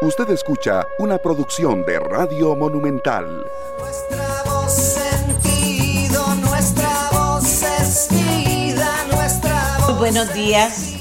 Usted 0.00 0.30
escucha 0.30 0.86
una 1.00 1.18
producción 1.18 1.84
de 1.84 1.98
Radio 1.98 2.54
Monumental. 2.54 3.44
Nuestra 3.80 4.42
voz 4.44 4.72
sentido, 4.72 6.34
nuestra 6.36 6.88
voz 7.10 7.64
es 7.80 8.06
vida, 8.08 8.88
nuestra 9.12 9.78
voz. 9.80 9.88
Muy 9.88 9.98
buenos 9.98 10.32
días, 10.32 10.94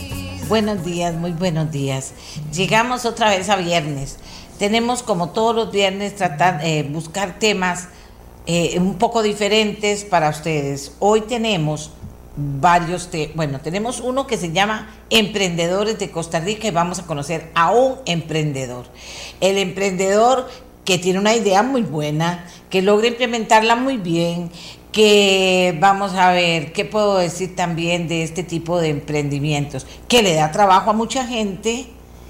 buenos 0.49 0.83
días, 0.83 1.13
muy 1.13 1.31
buenos 1.31 1.71
días. 1.71 2.13
Llegamos 2.51 3.05
otra 3.05 3.29
vez 3.29 3.49
a 3.49 3.55
viernes. 3.57 4.17
Tenemos 4.57 5.03
como 5.03 5.29
todos 5.29 5.55
los 5.55 5.71
viernes 5.71 6.15
tratar, 6.15 6.61
eh, 6.63 6.81
buscar 6.81 7.37
temas 7.37 7.89
eh, 8.47 8.79
un 8.79 8.97
poco 8.97 9.21
diferentes 9.21 10.05
para 10.05 10.29
ustedes. 10.29 10.93
Hoy 10.97 11.21
tenemos 11.21 11.91
varios 12.37 13.09
temas. 13.09 13.35
Bueno, 13.35 13.59
tenemos 13.59 13.99
uno 13.99 14.27
que 14.27 14.37
se 14.37 14.51
llama 14.51 14.89
Emprendedores 15.09 15.99
de 15.99 16.11
Costa 16.11 16.39
Rica 16.39 16.67
y 16.67 16.71
vamos 16.71 16.99
a 16.99 17.05
conocer 17.05 17.51
a 17.55 17.71
un 17.71 17.95
emprendedor. 18.05 18.85
El 19.41 19.57
emprendedor 19.57 20.47
que 20.85 20.97
tiene 20.97 21.19
una 21.19 21.35
idea 21.35 21.63
muy 21.63 21.81
buena, 21.81 22.45
que 22.69 22.81
logra 22.81 23.07
implementarla 23.07 23.75
muy 23.75 23.97
bien, 23.97 24.49
que 24.93 25.77
vamos 25.81 26.13
a 26.13 26.31
ver, 26.31 26.71
¿qué 26.71 26.85
puedo 26.85 27.17
decir 27.17 27.55
también 27.55 28.07
de 28.07 28.23
este 28.23 28.43
tipo 28.43 28.79
de 28.79 28.89
emprendimientos? 28.89 29.85
Que 30.07 30.21
le 30.21 30.33
da 30.33 30.51
trabajo 30.51 30.91
a 30.91 30.93
mucha 30.93 31.27
gente 31.27 31.87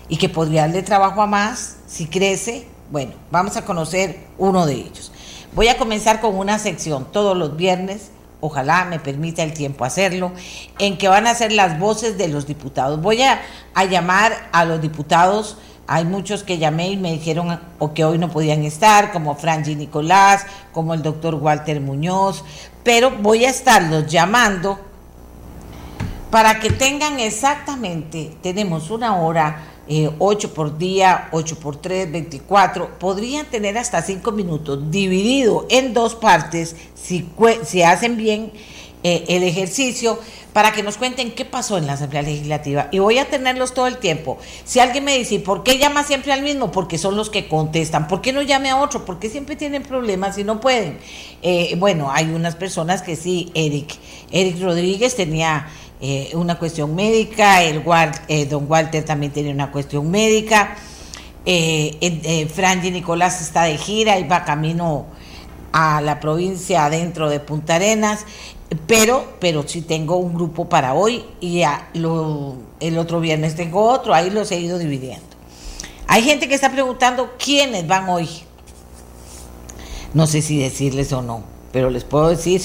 y 0.10 0.18
que 0.18 0.30
podría 0.30 0.62
darle 0.62 0.82
trabajo 0.82 1.22
a 1.22 1.28
más 1.28 1.78
si 1.88 2.08
crece. 2.08 2.66
Bueno, 2.92 3.12
vamos 3.30 3.58
a 3.58 3.66
conocer 3.66 4.18
uno 4.38 4.66
de 4.66 4.74
ellos. 4.74 5.12
Voy 5.54 5.68
a 5.68 5.78
comenzar 5.78 6.20
con 6.20 6.36
una 6.36 6.60
sección 6.60 7.08
todos 7.12 7.38
los 7.38 7.56
viernes, 7.58 8.12
ojalá 8.42 8.86
me 8.86 9.00
permita 9.00 9.44
el 9.44 9.54
tiempo 9.54 9.86
hacerlo, 9.86 10.32
en 10.80 10.98
que 10.98 11.08
van 11.08 11.28
a 11.28 11.36
ser 11.36 11.52
las 11.52 11.80
voces 11.80 12.18
de 12.18 12.28
los 12.28 12.46
diputados. 12.46 13.02
Voy 13.02 13.22
a, 13.22 13.40
llamar 13.90 14.50
a 14.52 14.66
los 14.66 14.82
diputados, 14.82 15.58
hay 15.88 16.06
muchos 16.06 16.44
que 16.44 16.58
llamé 16.58 16.90
y 16.90 16.98
me 16.98 17.12
dijeron 17.14 17.60
o 17.80 17.94
que 17.94 18.06
hoy 18.06 18.18
no 18.18 18.30
podían 18.30 18.64
estar, 18.64 19.12
como 19.12 19.36
Franji 19.36 19.76
Nicolás, 19.76 20.46
como 20.72 20.94
el 20.94 21.02
doctor 21.02 21.36
Walter 21.36 21.80
Muñoz, 21.82 22.44
pero 22.84 23.12
voy 23.12 23.46
a 23.46 23.50
estarlos 23.50 24.08
llamando 24.08 24.80
para 26.30 26.60
que 26.60 26.70
tengan 26.70 27.20
exactamente, 27.20 28.36
tenemos 28.44 28.92
una 28.92 29.16
hora, 29.16 29.64
eh, 29.90 30.10
8 30.20 30.54
por 30.54 30.78
día, 30.78 31.30
8 31.32 31.60
por 31.60 31.78
3, 31.78 32.12
24, 32.12 33.00
podrían 33.00 33.46
tener 33.46 33.78
hasta 33.78 34.02
5 34.02 34.32
minutos 34.32 34.92
dividido 34.92 35.66
en 35.70 35.94
dos 35.94 36.16
partes 36.16 36.76
si, 36.96 37.82
hacen 37.84 38.18
bien 38.18 38.52
eh, 39.04 39.24
el 39.30 39.44
ejercicio 39.44 40.20
para 40.58 40.72
que 40.72 40.82
nos 40.82 40.98
cuenten 40.98 41.34
qué 41.34 41.46
pasó 41.46 41.78
en 41.78 41.86
la 41.86 41.94
Asamblea 41.94 42.24
Legislativa. 42.24 42.88
Y 42.92 42.98
voy 42.98 43.20
a 43.20 43.30
tenerlos 43.30 43.76
todo 43.76 43.86
el 43.86 43.98
tiempo. 43.98 44.40
Si 44.66 44.80
alguien 44.80 45.04
me 45.04 45.16
dice, 45.16 45.40
¿por 45.40 45.62
qué 45.62 45.78
llama 45.78 46.04
siempre 46.04 46.34
al 46.34 46.42
mismo? 46.42 46.72
Porque 46.72 46.98
son 46.98 47.16
los 47.16 47.30
que 47.30 47.48
contestan. 47.48 48.08
¿Por 48.08 48.22
qué 48.22 48.34
no 48.34 48.42
llame 48.42 48.72
a 48.72 48.78
otro? 48.78 49.06
Porque 49.06 49.30
siempre 49.30 49.56
tienen 49.56 49.84
problemas 49.84 50.36
y 50.40 50.44
no 50.44 50.60
pueden. 50.60 50.98
Eh, 51.44 51.76
bueno, 51.78 52.12
hay 52.12 52.26
unas 52.32 52.56
personas 52.56 53.04
que 53.04 53.16
sí, 53.16 53.52
Eric. 53.54 53.94
Eric 54.32 54.60
Rodríguez 54.60 55.16
tenía 55.16 55.68
eh, 56.00 56.32
una 56.34 56.60
cuestión 56.60 56.96
médica, 56.96 57.64
el 57.64 57.84
eh, 58.28 58.46
don 58.46 58.70
Walter 58.70 59.04
también 59.04 59.32
tiene 59.32 59.52
una 59.52 59.72
cuestión 59.72 60.10
médica. 60.12 60.76
Eh, 61.46 61.98
eh, 62.02 62.48
Franji 62.48 62.92
Nicolás 62.92 63.42
está 63.42 63.64
de 63.64 63.78
gira 63.78 64.20
y 64.20 64.28
va 64.28 64.44
camino 64.44 65.06
a 65.72 66.02
la 66.02 66.20
provincia 66.20 66.86
adentro 66.86 67.30
de 67.30 67.40
Punta 67.40 67.76
Arenas, 67.76 68.26
pero, 68.86 69.36
pero 69.40 69.66
sí 69.66 69.82
tengo 69.82 70.18
un 70.18 70.34
grupo 70.34 70.68
para 70.68 70.94
hoy 70.94 71.24
y 71.40 71.60
ya 71.60 71.90
el 71.94 72.98
otro 72.98 73.20
viernes 73.22 73.56
tengo 73.56 73.82
otro, 73.84 74.14
ahí 74.14 74.30
los 74.30 74.52
he 74.52 74.60
ido 74.60 74.78
dividiendo. 74.78 75.26
Hay 76.08 76.24
gente 76.24 76.48
que 76.48 76.56
está 76.56 76.72
preguntando 76.72 77.36
quiénes 77.38 77.88
van 77.88 78.10
hoy. 78.10 78.28
No 80.14 80.28
sé 80.28 80.42
si 80.42 80.60
decirles 80.60 81.14
o 81.14 81.22
no, 81.22 81.44
pero 81.72 81.90
les 81.90 82.04
puedo 82.04 82.30
decir. 82.30 82.62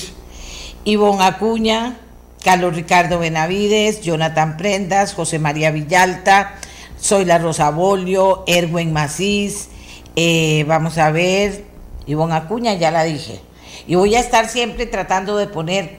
Ivonne 0.84 1.22
Acuña, 1.22 2.00
Carlos 2.42 2.74
Ricardo 2.74 3.18
Benavides, 3.18 4.02
Jonathan 4.02 4.56
Prendas, 4.56 5.14
José 5.14 5.38
María 5.38 5.70
Villalta, 5.70 6.54
Soy 6.98 7.24
la 7.24 7.38
Rosa 7.38 7.70
Bolio, 7.70 8.44
Erwin 8.46 8.92
Macís, 8.92 9.68
eh, 10.16 10.64
vamos 10.66 10.98
a 10.98 11.10
ver, 11.10 11.64
Ivonne 12.06 12.34
Acuña, 12.34 12.74
ya 12.74 12.90
la 12.90 13.04
dije. 13.04 13.40
Y 13.86 13.94
voy 13.94 14.14
a 14.14 14.20
estar 14.20 14.48
siempre 14.48 14.86
tratando 14.86 15.36
de 15.36 15.46
poner 15.46 15.98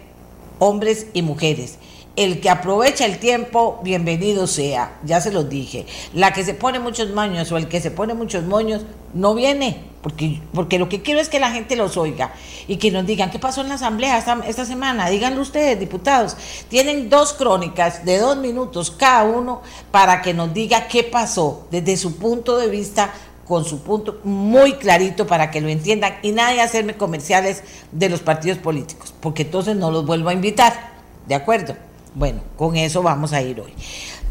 hombres 0.60 1.08
y 1.14 1.22
mujeres. 1.22 1.78
El 2.16 2.42
que 2.42 2.52
aprovecha 2.52 3.06
el 3.06 3.18
tiempo, 3.18 3.80
bienvenido 3.84 4.46
sea, 4.46 5.00
ya 5.04 5.20
se 5.20 5.32
los 5.32 5.50
dije. 5.50 5.88
La 6.14 6.32
que 6.32 6.44
se 6.44 6.54
pone 6.54 6.78
muchos 6.78 7.10
moños 7.10 7.52
o 7.52 7.58
el 7.58 7.68
que 7.68 7.82
se 7.82 7.90
pone 7.90 8.14
muchos 8.14 8.44
moños 8.44 8.84
no 9.16 9.34
viene, 9.34 9.84
porque, 10.04 10.40
porque 10.54 10.78
lo 10.78 10.90
que 10.90 11.02
quiero 11.02 11.20
es 11.20 11.28
que 11.28 11.40
la 11.40 11.50
gente 11.50 11.76
los 11.76 11.98
oiga 11.98 12.32
y 12.68 12.78
que 12.78 12.92
nos 12.92 13.08
digan 13.08 13.32
qué 13.32 13.40
pasó 13.40 13.62
en 13.62 13.70
la 13.70 13.76
asamblea 13.76 14.20
esta, 14.20 14.40
esta 14.46 14.64
semana. 14.64 15.10
Díganlo 15.10 15.42
ustedes, 15.42 15.80
diputados. 15.80 16.38
Tienen 16.70 17.10
dos 17.10 17.34
crónicas 17.34 18.06
de 18.06 18.20
dos 18.20 18.38
minutos 18.38 18.92
cada 18.92 19.24
uno 19.24 19.64
para 19.90 20.22
que 20.22 20.36
nos 20.36 20.54
diga 20.54 20.88
qué 20.88 21.04
pasó 21.04 21.66
desde 21.72 21.98
su 21.98 22.18
punto 22.18 22.58
de 22.58 22.68
vista 22.68 23.12
con 23.48 23.66
su 23.66 23.82
punto 23.82 24.20
muy 24.24 24.74
clarito 24.74 25.26
para 25.26 25.50
que 25.50 25.62
lo 25.62 25.68
entiendan 25.68 26.14
y 26.22 26.32
nadie 26.32 26.62
hacerme 26.62 26.96
comerciales 26.96 27.64
de 27.92 28.10
los 28.10 28.20
partidos 28.20 28.60
políticos, 28.60 29.16
porque 29.20 29.42
entonces 29.42 29.76
no 29.76 29.90
los 29.90 30.06
vuelvo 30.06 30.30
a 30.30 30.34
invitar, 30.34 30.92
¿de 31.28 31.34
acuerdo? 31.34 31.76
Bueno, 32.16 32.42
con 32.58 32.76
eso 32.76 33.02
vamos 33.02 33.34
a 33.34 33.42
ir 33.42 33.60
hoy. 33.60 33.74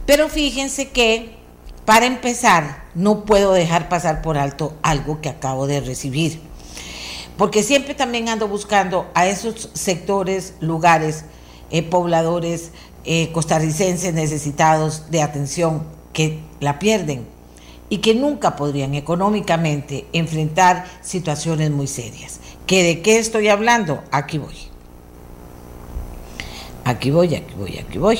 Pero 0.06 0.28
fíjense 0.28 0.90
que, 0.90 1.36
para 1.84 2.06
empezar, 2.06 2.84
no 2.94 3.24
puedo 3.24 3.52
dejar 3.52 3.88
pasar 3.88 4.22
por 4.22 4.38
alto 4.38 4.74
algo 4.82 5.20
que 5.20 5.28
acabo 5.28 5.66
de 5.66 5.80
recibir, 5.80 6.40
porque 7.36 7.62
siempre 7.62 7.94
también 7.94 8.28
ando 8.28 8.48
buscando 8.48 9.10
a 9.14 9.26
esos 9.26 9.70
sectores, 9.74 10.54
lugares, 10.60 11.24
eh, 11.70 11.82
pobladores 11.82 12.70
eh, 13.04 13.32
costarricenses 13.32 14.14
necesitados 14.14 15.10
de 15.10 15.22
atención 15.22 15.82
que 16.12 16.40
la 16.60 16.78
pierden 16.78 17.26
y 17.88 17.98
que 17.98 18.14
nunca 18.14 18.54
podrían 18.54 18.94
económicamente 18.94 20.06
enfrentar 20.12 20.86
situaciones 21.02 21.70
muy 21.70 21.88
serias. 21.88 22.40
¿Que 22.66 22.82
¿De 22.82 23.02
qué 23.02 23.18
estoy 23.18 23.48
hablando? 23.48 24.02
Aquí 24.12 24.38
voy. 24.38 24.71
Aquí 26.84 27.10
voy, 27.10 27.34
aquí 27.34 27.54
voy, 27.56 27.78
aquí 27.78 27.98
voy. 27.98 28.18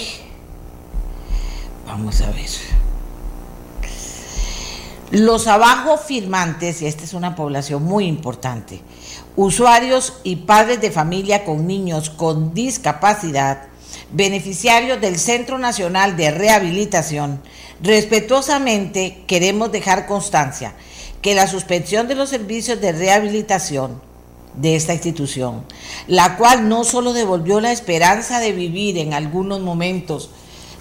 Vamos 1.87 2.21
a 2.21 2.31
ver. 2.31 2.49
Los 5.11 5.47
abajo 5.47 5.99
firmantes, 5.99 6.81
y 6.81 6.87
esta 6.87 7.05
es 7.05 7.13
una 7.13 7.37
población 7.37 7.83
muy 7.83 8.07
importante, 8.07 8.81
usuarios 9.37 10.15
y 10.23 10.37
padres 10.37 10.81
de 10.81 10.91
familia 10.91 11.45
con 11.45 11.67
niños 11.67 12.09
con 12.09 12.55
discapacidad, 12.55 13.65
beneficiarios 14.13 15.01
del 15.01 15.19
Centro 15.19 15.59
Nacional 15.59 16.17
de 16.17 16.31
Rehabilitación, 16.31 17.43
respetuosamente 17.83 19.25
queremos 19.27 19.71
dejar 19.71 20.07
constancia 20.07 20.75
que 21.21 21.35
la 21.35 21.47
suspensión 21.47 22.09
de 22.09 22.15
los 22.15 22.31
servicios 22.31 22.81
de 22.81 22.93
rehabilitación 22.93 24.01
de 24.55 24.77
esta 24.77 24.93
institución, 24.93 25.65
la 26.07 26.37
cual 26.37 26.69
no 26.69 26.85
solo 26.85 27.13
devolvió 27.13 27.61
la 27.61 27.73
esperanza 27.73 28.39
de 28.39 28.53
vivir 28.53 28.99
en 28.99 29.15
algunos 29.15 29.61
momentos 29.61 30.31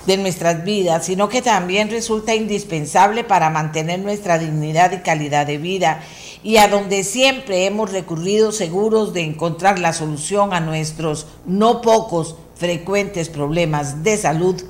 de 0.05 0.17
nuestras 0.17 0.63
vidas, 0.63 1.05
sino 1.05 1.29
que 1.29 1.41
también 1.41 1.89
resulta 1.89 2.33
indispensable 2.35 3.23
para 3.23 3.49
mantener 3.49 3.99
nuestra 3.99 4.39
dignidad 4.39 4.91
y 4.91 5.01
calidad 5.01 5.45
de 5.45 5.57
vida 5.57 6.01
y 6.43 6.57
a 6.57 6.67
donde 6.67 7.03
siempre 7.03 7.65
hemos 7.65 7.91
recurrido 7.91 8.51
seguros 8.51 9.13
de 9.13 9.21
encontrar 9.21 9.77
la 9.77 9.93
solución 9.93 10.53
a 10.53 10.59
nuestros 10.59 11.27
no 11.45 11.81
pocos 11.81 12.35
frecuentes 12.55 13.29
problemas 13.29 14.03
de 14.03 14.17
salud, 14.17 14.63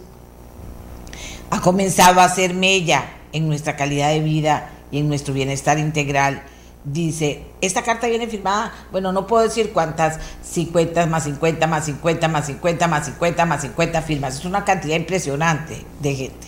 ha 1.50 1.62
comenzado 1.62 2.22
a 2.22 2.26
hacer 2.26 2.54
mella 2.54 3.06
en 3.34 3.48
nuestra 3.48 3.76
calidad 3.76 4.10
de 4.10 4.22
vida 4.22 4.72
y 4.92 5.00
en 5.00 5.08
nuestro 5.08 5.34
bienestar 5.34 5.80
integral. 5.80 6.44
Dice, 6.84 7.44
esta 7.62 7.84
carta 7.84 8.08
viene 8.08 8.26
firmada, 8.26 8.74
bueno, 8.92 9.12
no 9.12 9.28
puedo 9.28 9.44
decir 9.44 9.72
cuántas, 9.72 10.20
50 10.42 11.06
más 11.06 11.26
50 11.26 11.68
más 11.68 11.86
50 11.86 12.28
más 12.28 12.46
50 12.48 12.88
más 12.88 13.06
50 13.06 13.46
más 13.46 13.62
50 13.62 14.02
firmas, 14.02 14.40
es 14.40 14.46
una 14.46 14.66
cantidad 14.66 14.96
impresionante 14.96 15.86
de 16.00 16.16
gente. 16.16 16.48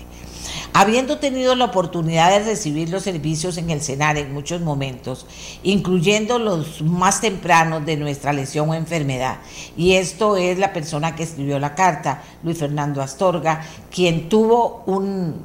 Habiendo 0.74 1.20
tenido 1.20 1.54
la 1.54 1.66
oportunidad 1.66 2.32
de 2.32 2.46
recibir 2.46 2.90
los 2.90 3.04
servicios 3.04 3.58
en 3.58 3.70
el 3.70 3.82
CENAR 3.82 4.18
en 4.18 4.34
muchos 4.34 4.60
momentos, 4.62 5.28
incluyendo 5.62 6.40
los 6.40 6.82
más 6.82 7.22
tempranos 7.22 7.86
de 7.86 7.96
nuestra 7.96 8.34
lesión 8.34 8.72
o 8.72 8.74
enfermedad, 8.74 9.38
y 9.78 9.94
esto 9.94 10.36
es 10.36 10.58
la 10.58 10.74
persona 10.74 11.16
que 11.16 11.22
escribió 11.22 11.60
la 11.60 11.76
carta, 11.76 12.24
Luis 12.42 12.58
Fernando 12.58 13.04
Astorga, 13.04 13.62
quien 13.92 14.30
tuvo 14.30 14.82
un, 14.88 15.44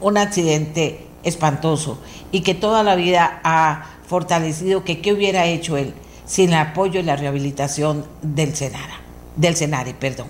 un 0.00 0.16
accidente 0.16 1.06
espantoso 1.26 1.98
y 2.32 2.40
que 2.40 2.54
toda 2.54 2.82
la 2.82 2.94
vida 2.94 3.40
ha 3.44 3.84
fortalecido 4.06 4.84
que 4.84 5.00
qué 5.00 5.12
hubiera 5.12 5.46
hecho 5.46 5.76
él 5.76 5.92
sin 6.24 6.50
el 6.50 6.58
apoyo 6.58 7.00
y 7.00 7.02
la 7.02 7.16
rehabilitación 7.16 8.06
del 8.22 8.54
Senara, 8.54 9.00
del 9.36 9.56
Senare, 9.56 9.94
perdón. 9.94 10.28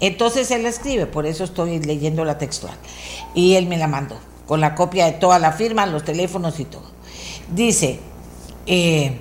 Entonces 0.00 0.50
él 0.50 0.66
escribe, 0.66 1.06
por 1.06 1.24
eso 1.26 1.44
estoy 1.44 1.78
leyendo 1.78 2.24
la 2.24 2.36
textual. 2.36 2.74
Y 3.34 3.54
él 3.54 3.66
me 3.66 3.78
la 3.78 3.86
mandó. 3.86 4.18
con 4.46 4.60
la 4.60 4.74
copia 4.74 5.06
de 5.06 5.12
toda 5.12 5.38
la 5.38 5.52
firma, 5.52 5.86
los 5.86 6.04
teléfonos 6.04 6.60
y 6.60 6.66
todo. 6.66 6.84
Dice, 7.54 7.98
eh, 8.66 9.18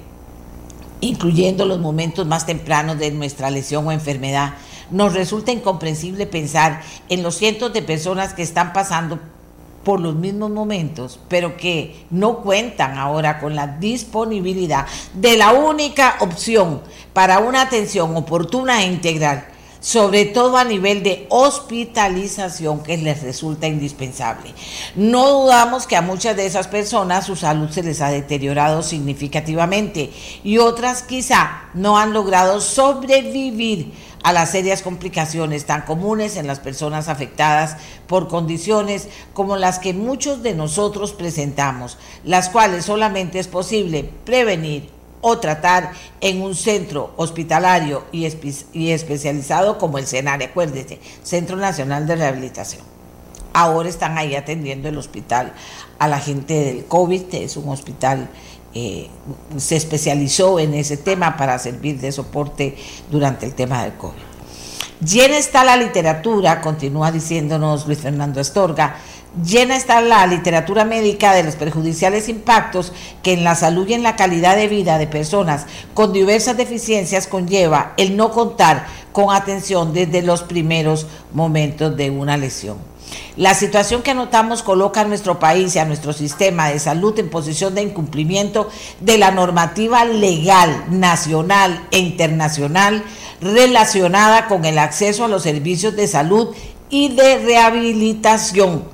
incluyendo 0.99 1.65
los 1.65 1.79
momentos 1.79 2.27
más 2.27 2.45
tempranos 2.45 2.99
de 2.99 3.09
nuestra 3.11 3.49
lesión 3.49 3.87
o 3.87 3.93
enfermedad, 3.93 4.55
nos 4.91 5.13
resulta 5.13 5.53
incomprensible 5.53 6.25
pensar 6.25 6.81
en 7.07 7.23
los 7.23 7.35
cientos 7.35 7.71
de 7.71 7.81
personas 7.81 8.33
que 8.33 8.43
están 8.43 8.73
pasando 8.73 9.17
por 9.83 9.99
los 9.99 10.15
mismos 10.15 10.51
momentos, 10.51 11.19
pero 11.27 11.57
que 11.57 12.05
no 12.09 12.37
cuentan 12.37 12.97
ahora 12.97 13.39
con 13.39 13.55
la 13.55 13.67
disponibilidad 13.67 14.85
de 15.13 15.37
la 15.37 15.53
única 15.53 16.17
opción 16.19 16.81
para 17.13 17.39
una 17.39 17.61
atención 17.61 18.15
oportuna 18.15 18.83
e 18.83 18.87
integral 18.87 19.53
sobre 19.83 20.23
todo 20.23 20.55
a 20.55 20.63
nivel 20.63 21.03
de 21.03 21.27
hospitalización 21.29 22.81
que 22.83 22.95
les 22.95 23.21
resulta 23.21 23.67
indispensable. 23.67 24.53
No 24.95 25.41
dudamos 25.41 25.87
que 25.87 25.97
a 25.97 26.01
muchas 26.01 26.37
de 26.37 26.45
esas 26.45 26.69
personas 26.69 27.25
su 27.25 27.35
salud 27.35 27.69
se 27.69 27.83
les 27.83 27.99
ha 27.99 28.09
deteriorado 28.09 28.81
significativamente 28.81 30.09
y 30.41 30.57
otras 30.57 31.03
quizá 31.03 31.63
no 31.73 31.97
han 31.97 32.13
logrado 32.13 32.61
sobrevivir 32.61 33.91
a 34.23 34.31
las 34.33 34.51
serias 34.51 34.81
complicaciones 34.81 35.65
tan 35.65 35.81
comunes 35.81 36.37
en 36.37 36.47
las 36.47 36.59
personas 36.59 37.09
afectadas 37.09 37.77
por 38.07 38.29
condiciones 38.29 39.09
como 39.33 39.57
las 39.57 39.79
que 39.79 39.93
muchos 39.93 40.41
de 40.41 40.55
nosotros 40.55 41.11
presentamos, 41.13 41.97
las 42.23 42.49
cuales 42.49 42.85
solamente 42.85 43.39
es 43.39 43.47
posible 43.47 44.09
prevenir 44.25 44.89
o 45.25 45.39
tratar 45.39 45.91
en 46.19 46.41
un 46.41 46.53
centro 46.53 47.13
hospitalario 47.15 48.03
y, 48.11 48.25
especializado 48.25 49.77
como 49.77 49.97
el 49.97 50.05
CENARE, 50.05 50.45
acuérdese, 50.45 50.99
Centro 51.23 51.55
Nacional 51.55 52.05
de 52.05 52.17
Rehabilitación. 52.17 52.83
Ahora 53.53 53.87
están 53.87 54.17
ahí 54.17 54.35
atendiendo 54.35 54.89
el 54.89 54.97
hospital 54.97 55.53
a 55.99 56.07
la 56.07 56.19
gente 56.19 56.53
del 56.55 56.85
COVID, 56.85 57.33
es 57.35 57.55
un 57.55 57.69
hospital 57.69 58.29
eh, 58.75 59.07
se 59.57 59.75
especializó 59.75 60.59
en 60.59 60.73
ese 60.73 60.97
tema 60.97 61.37
para 61.37 61.59
servir 61.59 61.99
de 61.99 62.11
soporte 62.11 62.75
durante 63.11 63.45
el 63.45 63.53
tema 63.53 63.83
del 63.83 63.93
COVID. 63.93 64.33
Llena 65.05 65.37
está 65.37 65.63
la 65.63 65.75
literatura, 65.75 66.61
continúa 66.61 67.11
diciéndonos 67.11 67.85
Luis 67.87 67.99
Fernando 67.99 68.39
Estorga, 68.39 68.95
llena 69.43 69.75
está 69.75 69.99
la 70.01 70.25
literatura 70.27 70.85
médica 70.85 71.33
de 71.33 71.43
los 71.43 71.55
perjudiciales 71.55 72.29
impactos 72.29 72.93
que 73.21 73.33
en 73.33 73.43
la 73.43 73.55
salud 73.55 73.87
y 73.87 73.93
en 73.93 74.03
la 74.03 74.15
calidad 74.15 74.55
de 74.55 74.67
vida 74.67 74.97
de 74.97 75.07
personas 75.07 75.65
con 75.93 76.13
diversas 76.13 76.55
deficiencias 76.55 77.27
conlleva 77.27 77.93
el 77.97 78.15
no 78.15 78.31
contar 78.31 78.85
con 79.11 79.35
atención 79.35 79.93
desde 79.93 80.21
los 80.21 80.43
primeros 80.43 81.07
momentos 81.33 81.97
de 81.97 82.09
una 82.09 82.37
lesión. 82.37 82.92
La 83.35 83.53
situación 83.53 84.03
que 84.03 84.11
anotamos 84.11 84.63
coloca 84.63 85.01
a 85.01 85.05
nuestro 85.05 85.39
país 85.39 85.75
y 85.75 85.79
a 85.79 85.85
nuestro 85.85 86.13
sistema 86.13 86.69
de 86.69 86.79
salud 86.79 87.17
en 87.17 87.29
posición 87.29 87.73
de 87.73 87.81
incumplimiento 87.81 88.69
de 88.99 89.17
la 89.17 89.31
normativa 89.31 90.05
legal 90.05 90.85
nacional 90.89 91.87
e 91.91 91.99
internacional 91.99 93.03
relacionada 93.41 94.47
con 94.47 94.65
el 94.65 94.77
acceso 94.77 95.25
a 95.25 95.27
los 95.27 95.43
servicios 95.43 95.95
de 95.95 96.07
salud 96.07 96.55
y 96.89 97.09
de 97.09 97.39
rehabilitación 97.39 98.92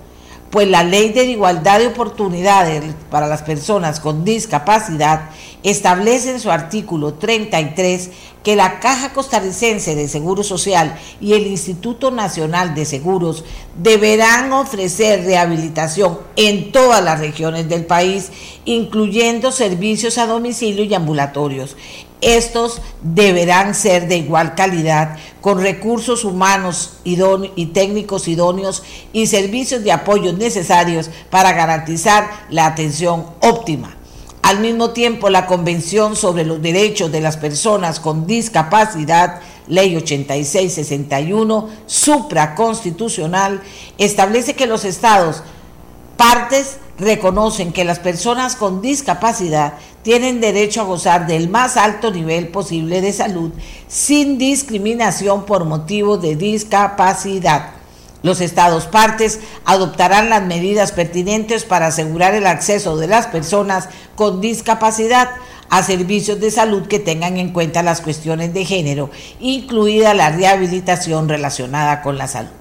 pues 0.49 0.67
la 0.67 0.83
ley 0.83 1.09
de 1.09 1.25
igualdad 1.25 1.79
de 1.79 1.87
oportunidades 1.87 2.83
para 3.11 3.27
las 3.27 3.43
personas 3.43 3.99
con 3.99 4.25
discapacidad 4.25 5.29
establece 5.61 6.31
en 6.31 6.39
su 6.39 6.49
artículo 6.49 7.13
33 7.13 8.09
que 8.43 8.55
la 8.55 8.79
Caja 8.79 9.13
Costarricense 9.13 9.95
de 9.95 10.07
Seguro 10.07 10.43
Social 10.43 10.97
y 11.19 11.33
el 11.33 11.45
Instituto 11.45 12.09
Nacional 12.09 12.73
de 12.73 12.85
Seguros 12.85 13.43
deberán 13.77 14.51
ofrecer 14.53 15.25
rehabilitación 15.25 16.19
en 16.35 16.71
todas 16.71 17.03
las 17.03 17.19
regiones 17.19 17.67
del 17.67 17.85
país, 17.85 18.31
incluyendo 18.65 19.51
servicios 19.51 20.17
a 20.17 20.25
domicilio 20.25 20.83
y 20.85 20.93
ambulatorios. 20.93 21.75
Estos 22.21 22.81
deberán 23.01 23.73
ser 23.73 24.07
de 24.07 24.17
igual 24.17 24.55
calidad, 24.55 25.17
con 25.39 25.61
recursos 25.61 26.25
humanos 26.25 26.97
y 27.05 27.65
técnicos 27.67 28.27
idóneos 28.27 28.83
y 29.13 29.27
servicios 29.27 29.83
de 29.83 29.93
apoyo 29.93 30.33
necesarios 30.33 31.09
para 31.29 31.53
garantizar 31.53 32.29
la 32.49 32.65
atención 32.65 33.25
óptima. 33.39 33.95
Al 34.41 34.59
mismo 34.59 34.91
tiempo, 34.91 35.29
la 35.29 35.45
Convención 35.45 36.15
sobre 36.15 36.43
los 36.43 36.61
Derechos 36.61 37.11
de 37.11 37.21
las 37.21 37.37
Personas 37.37 37.99
con 37.99 38.25
Discapacidad, 38.25 39.41
Ley 39.67 39.95
8661, 39.95 41.69
supraconstitucional, 41.85 43.61
establece 43.97 44.55
que 44.55 44.65
los 44.65 44.85
estados 44.85 45.43
partes 46.17 46.77
reconocen 46.99 47.71
que 47.71 47.85
las 47.85 47.99
personas 47.99 48.55
con 48.55 48.81
discapacidad 48.81 49.73
tienen 50.03 50.41
derecho 50.41 50.81
a 50.81 50.85
gozar 50.85 51.27
del 51.27 51.49
más 51.49 51.77
alto 51.77 52.11
nivel 52.11 52.49
posible 52.49 53.01
de 53.01 53.13
salud 53.13 53.51
sin 53.87 54.37
discriminación 54.37 55.45
por 55.45 55.65
motivo 55.65 56.17
de 56.17 56.35
discapacidad. 56.35 57.71
Los 58.21 58.41
estados 58.41 58.85
partes 58.85 59.39
adoptarán 59.63 60.29
las 60.29 60.43
medidas 60.43 60.91
pertinentes 60.91 61.63
para 61.63 61.87
asegurar 61.87 62.33
el 62.33 62.47
acceso 62.47 62.97
de 62.97 63.07
las 63.07 63.27
personas 63.27 63.87
con 64.15 64.41
discapacidad 64.41 65.29
a 65.69 65.83
servicios 65.83 66.39
de 66.39 66.51
salud 66.51 66.87
que 66.87 66.99
tengan 66.99 67.37
en 67.37 67.53
cuenta 67.53 67.83
las 67.83 68.01
cuestiones 68.01 68.53
de 68.53 68.65
género, 68.65 69.09
incluida 69.39 70.13
la 70.13 70.31
rehabilitación 70.31 71.29
relacionada 71.29 72.01
con 72.01 72.17
la 72.17 72.27
salud. 72.27 72.58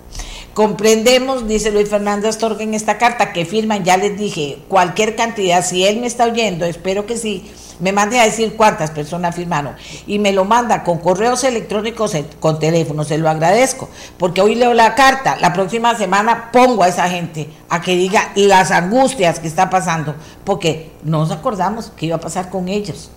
Comprendemos, 0.58 1.46
dice 1.46 1.70
Luis 1.70 1.88
Fernando 1.88 2.28
Astorga 2.28 2.64
en 2.64 2.74
esta 2.74 2.98
carta, 2.98 3.32
que 3.32 3.44
firman, 3.44 3.84
ya 3.84 3.96
les 3.96 4.18
dije, 4.18 4.58
cualquier 4.66 5.14
cantidad, 5.14 5.64
si 5.64 5.86
él 5.86 6.00
me 6.00 6.08
está 6.08 6.24
oyendo, 6.24 6.64
espero 6.64 7.06
que 7.06 7.16
sí, 7.16 7.48
me 7.78 7.92
mande 7.92 8.18
a 8.18 8.24
decir 8.24 8.56
cuántas 8.56 8.90
personas 8.90 9.36
firmaron 9.36 9.76
y 10.08 10.18
me 10.18 10.32
lo 10.32 10.44
manda 10.44 10.82
con 10.82 10.98
correos 10.98 11.44
electrónicos, 11.44 12.16
con 12.40 12.58
teléfono, 12.58 13.04
se 13.04 13.18
lo 13.18 13.28
agradezco, 13.28 13.88
porque 14.18 14.40
hoy 14.40 14.56
leo 14.56 14.74
la 14.74 14.96
carta, 14.96 15.36
la 15.40 15.52
próxima 15.52 15.96
semana 15.96 16.50
pongo 16.50 16.82
a 16.82 16.88
esa 16.88 17.08
gente 17.08 17.48
a 17.68 17.80
que 17.80 17.94
diga 17.94 18.32
las 18.34 18.72
angustias 18.72 19.38
que 19.38 19.46
está 19.46 19.70
pasando, 19.70 20.16
porque 20.42 20.90
no 21.04 21.20
nos 21.20 21.30
acordamos 21.30 21.92
qué 21.96 22.06
iba 22.06 22.16
a 22.16 22.20
pasar 22.20 22.50
con 22.50 22.66
ellos. 22.66 23.12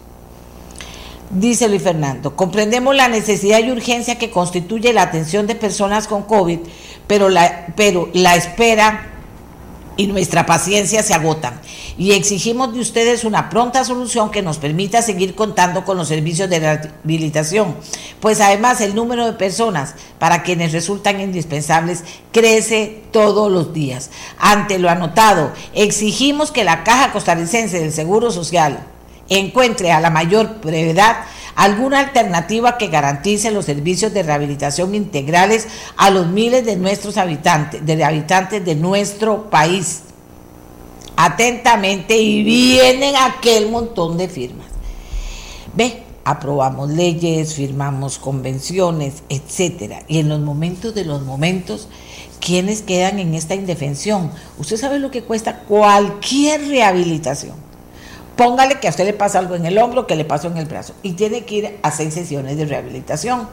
Dice 1.33 1.69
Luis 1.69 1.81
Fernando, 1.81 2.35
comprendemos 2.35 2.93
la 2.93 3.07
necesidad 3.07 3.59
y 3.59 3.71
urgencia 3.71 4.17
que 4.17 4.31
constituye 4.31 4.91
la 4.91 5.03
atención 5.03 5.47
de 5.47 5.55
personas 5.55 6.05
con 6.07 6.23
COVID, 6.23 6.59
pero 7.07 7.29
la, 7.29 7.67
pero 7.77 8.09
la 8.11 8.35
espera 8.35 9.11
y 9.95 10.07
nuestra 10.07 10.45
paciencia 10.45 11.03
se 11.03 11.13
agotan. 11.13 11.61
Y 11.97 12.11
exigimos 12.11 12.73
de 12.73 12.81
ustedes 12.81 13.23
una 13.23 13.49
pronta 13.49 13.85
solución 13.85 14.29
que 14.29 14.41
nos 14.41 14.57
permita 14.57 15.01
seguir 15.01 15.33
contando 15.33 15.85
con 15.85 15.95
los 15.95 16.09
servicios 16.09 16.49
de 16.49 16.59
rehabilitación, 16.59 17.77
pues 18.19 18.41
además 18.41 18.81
el 18.81 18.93
número 18.93 19.25
de 19.25 19.33
personas 19.33 19.95
para 20.19 20.43
quienes 20.43 20.73
resultan 20.73 21.21
indispensables 21.21 22.03
crece 22.33 23.03
todos 23.11 23.49
los 23.49 23.71
días. 23.71 24.09
Ante 24.37 24.79
lo 24.79 24.89
anotado, 24.89 25.53
exigimos 25.73 26.51
que 26.51 26.65
la 26.65 26.83
Caja 26.83 27.13
Costarricense 27.13 27.79
del 27.79 27.93
Seguro 27.93 28.31
Social 28.31 28.90
encuentre 29.31 29.91
a 29.93 30.01
la 30.01 30.09
mayor 30.09 30.59
brevedad 30.61 31.23
alguna 31.55 31.99
alternativa 31.99 32.77
que 32.77 32.87
garantice 32.87 33.51
los 33.51 33.65
servicios 33.65 34.13
de 34.13 34.23
rehabilitación 34.23 34.93
integrales 34.93 35.67
a 35.97 36.09
los 36.09 36.27
miles 36.27 36.65
de 36.65 36.75
nuestros 36.75 37.17
habitantes, 37.17 37.85
de 37.85 38.03
habitantes 38.03 38.63
de 38.63 38.75
nuestro 38.75 39.49
país. 39.49 40.03
Atentamente 41.15 42.17
y 42.17 42.43
vienen 42.43 43.15
aquel 43.15 43.69
montón 43.69 44.17
de 44.17 44.27
firmas. 44.27 44.67
Ve, 45.75 46.03
aprobamos 46.25 46.89
leyes, 46.89 47.53
firmamos 47.53 48.17
convenciones, 48.17 49.23
etcétera. 49.29 50.03
Y 50.07 50.19
en 50.19 50.29
los 50.29 50.39
momentos 50.39 50.95
de 50.95 51.05
los 51.05 51.21
momentos, 51.21 51.87
¿quiénes 52.39 52.81
quedan 52.81 53.19
en 53.19 53.35
esta 53.35 53.55
indefensión? 53.55 54.31
Usted 54.57 54.77
sabe 54.77 54.99
lo 54.99 55.11
que 55.11 55.23
cuesta 55.23 55.59
cualquier 55.59 56.67
rehabilitación 56.67 57.70
Póngale 58.41 58.79
que 58.79 58.87
a 58.87 58.89
usted 58.89 59.05
le 59.05 59.13
pasa 59.13 59.37
algo 59.37 59.53
en 59.53 59.67
el 59.67 59.77
hombro, 59.77 60.07
que 60.07 60.15
le 60.15 60.25
pasó 60.25 60.47
en 60.47 60.57
el 60.57 60.65
brazo, 60.65 60.95
y 61.03 61.11
tiene 61.11 61.45
que 61.45 61.55
ir 61.55 61.79
a 61.83 61.91
seis 61.91 62.15
sesiones 62.15 62.57
de 62.57 62.65
rehabilitación. 62.65 63.47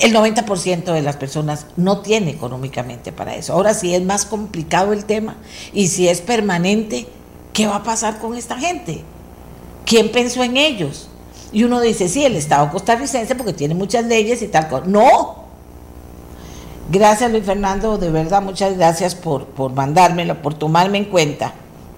El 0.00 0.12
90% 0.12 0.92
de 0.92 1.00
las 1.00 1.16
personas 1.16 1.66
no 1.76 2.00
tiene 2.00 2.32
económicamente 2.32 3.12
para 3.12 3.36
eso. 3.36 3.52
Ahora, 3.52 3.74
si 3.74 3.94
es 3.94 4.02
más 4.02 4.26
complicado 4.26 4.92
el 4.92 5.04
tema 5.04 5.36
y 5.72 5.86
si 5.86 6.08
es 6.08 6.20
permanente, 6.20 7.06
¿qué 7.52 7.68
va 7.68 7.76
a 7.76 7.82
pasar 7.84 8.18
con 8.18 8.34
esta 8.34 8.58
gente? 8.58 9.04
¿Quién 9.86 10.10
pensó 10.10 10.42
en 10.42 10.56
ellos? 10.56 11.08
Y 11.52 11.62
uno 11.62 11.80
dice, 11.80 12.08
sí, 12.08 12.24
el 12.24 12.34
Estado 12.34 12.72
costarricense 12.72 13.36
porque 13.36 13.52
tiene 13.52 13.76
muchas 13.76 14.04
leyes 14.06 14.42
y 14.42 14.48
tal 14.48 14.66
cosa. 14.66 14.82
No. 14.84 15.44
Gracias 16.90 17.30
Luis 17.30 17.44
Fernando, 17.44 17.98
de 17.98 18.10
verdad 18.10 18.42
muchas 18.42 18.76
gracias 18.76 19.14
por, 19.14 19.46
por 19.46 19.72
mandármelo, 19.72 20.42
por 20.42 20.54
tomarme 20.54 20.98
en 20.98 21.04
cuenta 21.04 21.54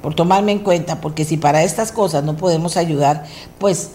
por 0.06 0.14
tomarme 0.14 0.52
en 0.52 0.60
cuenta, 0.60 1.00
porque 1.00 1.24
si 1.24 1.36
para 1.36 1.64
estas 1.64 1.90
cosas 1.90 2.22
no 2.22 2.36
podemos 2.36 2.76
ayudar, 2.76 3.24
pues 3.58 3.90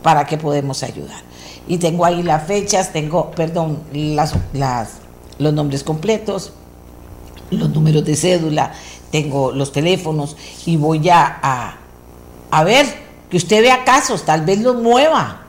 ¿para 0.00 0.26
qué 0.26 0.38
podemos 0.38 0.84
ayudar? 0.84 1.22
Y 1.66 1.78
tengo 1.78 2.04
ahí 2.04 2.22
las 2.22 2.46
fechas, 2.46 2.92
tengo, 2.92 3.32
perdón, 3.32 3.80
las, 3.92 4.36
las, 4.52 4.90
los 5.38 5.52
nombres 5.52 5.82
completos, 5.82 6.52
los 7.50 7.68
números 7.70 8.04
de 8.04 8.14
cédula, 8.14 8.74
tengo 9.10 9.50
los 9.50 9.72
teléfonos 9.72 10.36
y 10.66 10.76
voy 10.76 11.08
a, 11.08 11.40
a, 11.42 11.78
a 12.52 12.62
ver 12.62 12.86
que 13.28 13.36
usted 13.36 13.60
vea 13.60 13.82
casos, 13.82 14.24
tal 14.24 14.42
vez 14.42 14.60
los 14.60 14.76
mueva. 14.76 15.43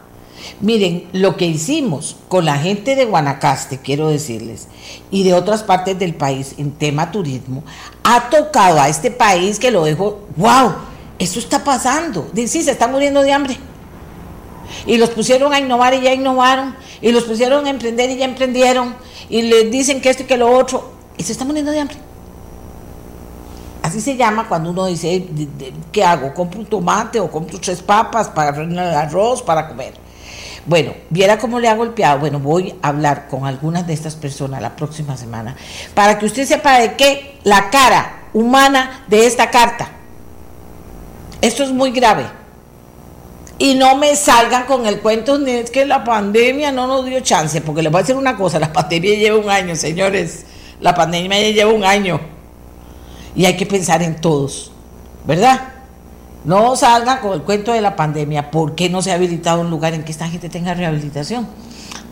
Miren, 0.61 1.07
lo 1.11 1.35
que 1.35 1.45
hicimos 1.45 2.15
con 2.29 2.45
la 2.45 2.57
gente 2.57 2.95
de 2.95 3.05
Guanacaste, 3.05 3.79
quiero 3.79 4.07
decirles, 4.07 4.67
y 5.11 5.23
de 5.23 5.33
otras 5.33 5.63
partes 5.63 5.99
del 5.99 6.15
país 6.15 6.55
en 6.57 6.71
tema 6.71 7.11
turismo, 7.11 7.63
ha 8.03 8.29
tocado 8.29 8.79
a 8.79 8.87
este 8.87 9.11
país 9.11 9.59
que 9.59 9.71
lo 9.71 9.83
dejó, 9.83 10.21
wow, 10.37 10.73
eso 11.19 11.39
está 11.39 11.63
pasando. 11.63 12.29
Sí, 12.33 12.63
se 12.63 12.71
está 12.71 12.87
muriendo 12.87 13.21
de 13.21 13.33
hambre. 13.33 13.57
Y 14.85 14.97
los 14.97 15.09
pusieron 15.09 15.53
a 15.53 15.59
innovar 15.59 15.93
y 15.93 16.01
ya 16.01 16.13
innovaron. 16.13 16.75
Y 17.01 17.11
los 17.11 17.23
pusieron 17.23 17.65
a 17.65 17.69
emprender 17.69 18.09
y 18.09 18.17
ya 18.17 18.25
emprendieron. 18.25 18.95
Y 19.29 19.41
les 19.43 19.71
dicen 19.71 20.01
que 20.01 20.09
esto 20.09 20.23
y 20.23 20.25
que 20.25 20.37
lo 20.37 20.51
otro. 20.51 20.91
Y 21.17 21.23
se 21.23 21.31
está 21.31 21.45
muriendo 21.45 21.71
de 21.71 21.79
hambre. 21.79 21.97
Así 23.81 24.01
se 24.01 24.15
llama 24.15 24.47
cuando 24.47 24.71
uno 24.71 24.87
dice, 24.87 25.27
¿qué 25.91 26.03
hago? 26.03 26.33
¿Compro 26.33 26.59
un 26.59 26.65
tomate 26.65 27.19
o 27.19 27.29
compro 27.29 27.59
tres 27.59 27.81
papas 27.81 28.29
para 28.29 28.59
el 28.61 28.77
arroz, 28.79 29.43
para 29.43 29.67
comer? 29.67 30.04
Bueno, 30.65 30.93
viera 31.09 31.37
cómo 31.37 31.59
le 31.59 31.67
ha 31.67 31.75
golpeado. 31.75 32.19
Bueno, 32.19 32.39
voy 32.39 32.75
a 32.81 32.89
hablar 32.89 33.27
con 33.27 33.45
algunas 33.45 33.85
de 33.85 33.93
estas 33.93 34.15
personas 34.15 34.61
la 34.61 34.75
próxima 34.75 35.15
semana 35.15 35.55
para 35.93 36.17
que 36.17 36.25
usted 36.25 36.45
sepa 36.45 36.79
de 36.79 36.95
qué 36.95 37.39
la 37.43 37.69
cara 37.69 38.29
humana 38.33 39.03
de 39.07 39.27
esta 39.27 39.51
carta. 39.51 39.89
Esto 41.41 41.63
es 41.63 41.71
muy 41.71 41.91
grave. 41.91 42.25
Y 43.57 43.75
no 43.75 43.95
me 43.95 44.15
salgan 44.15 44.65
con 44.65 44.85
el 44.85 44.99
cuento 44.99 45.37
de 45.37 45.61
es 45.61 45.71
que 45.71 45.85
la 45.85 46.03
pandemia 46.03 46.71
no 46.71 46.87
nos 46.87 47.05
dio 47.05 47.21
chance, 47.21 47.61
porque 47.61 47.81
les 47.81 47.91
voy 47.91 47.99
a 47.99 48.01
decir 48.01 48.15
una 48.15 48.35
cosa, 48.35 48.59
la 48.59 48.73
pandemia 48.73 49.15
lleva 49.15 49.37
un 49.37 49.49
año, 49.49 49.75
señores. 49.75 50.45
La 50.81 50.93
pandemia 50.93 51.39
ya 51.39 51.51
lleva 51.51 51.71
un 51.71 51.85
año. 51.85 52.19
Y 53.35 53.45
hay 53.45 53.55
que 53.55 53.65
pensar 53.65 54.01
en 54.01 54.19
todos, 54.19 54.71
¿verdad? 55.25 55.74
No 56.45 56.75
salgan 56.75 57.19
con 57.19 57.33
el 57.33 57.41
cuento 57.41 57.73
de 57.73 57.81
la 57.81 57.95
pandemia, 57.95 58.51
¿por 58.51 58.75
qué 58.75 58.89
no 58.89 59.01
se 59.01 59.11
ha 59.11 59.15
habilitado 59.15 59.61
un 59.61 59.71
lugar 59.71 59.93
en 59.95 60.03
que 60.03 60.11
esta 60.11 60.27
gente 60.27 60.47
tenga 60.47 60.75
rehabilitación? 60.75 61.47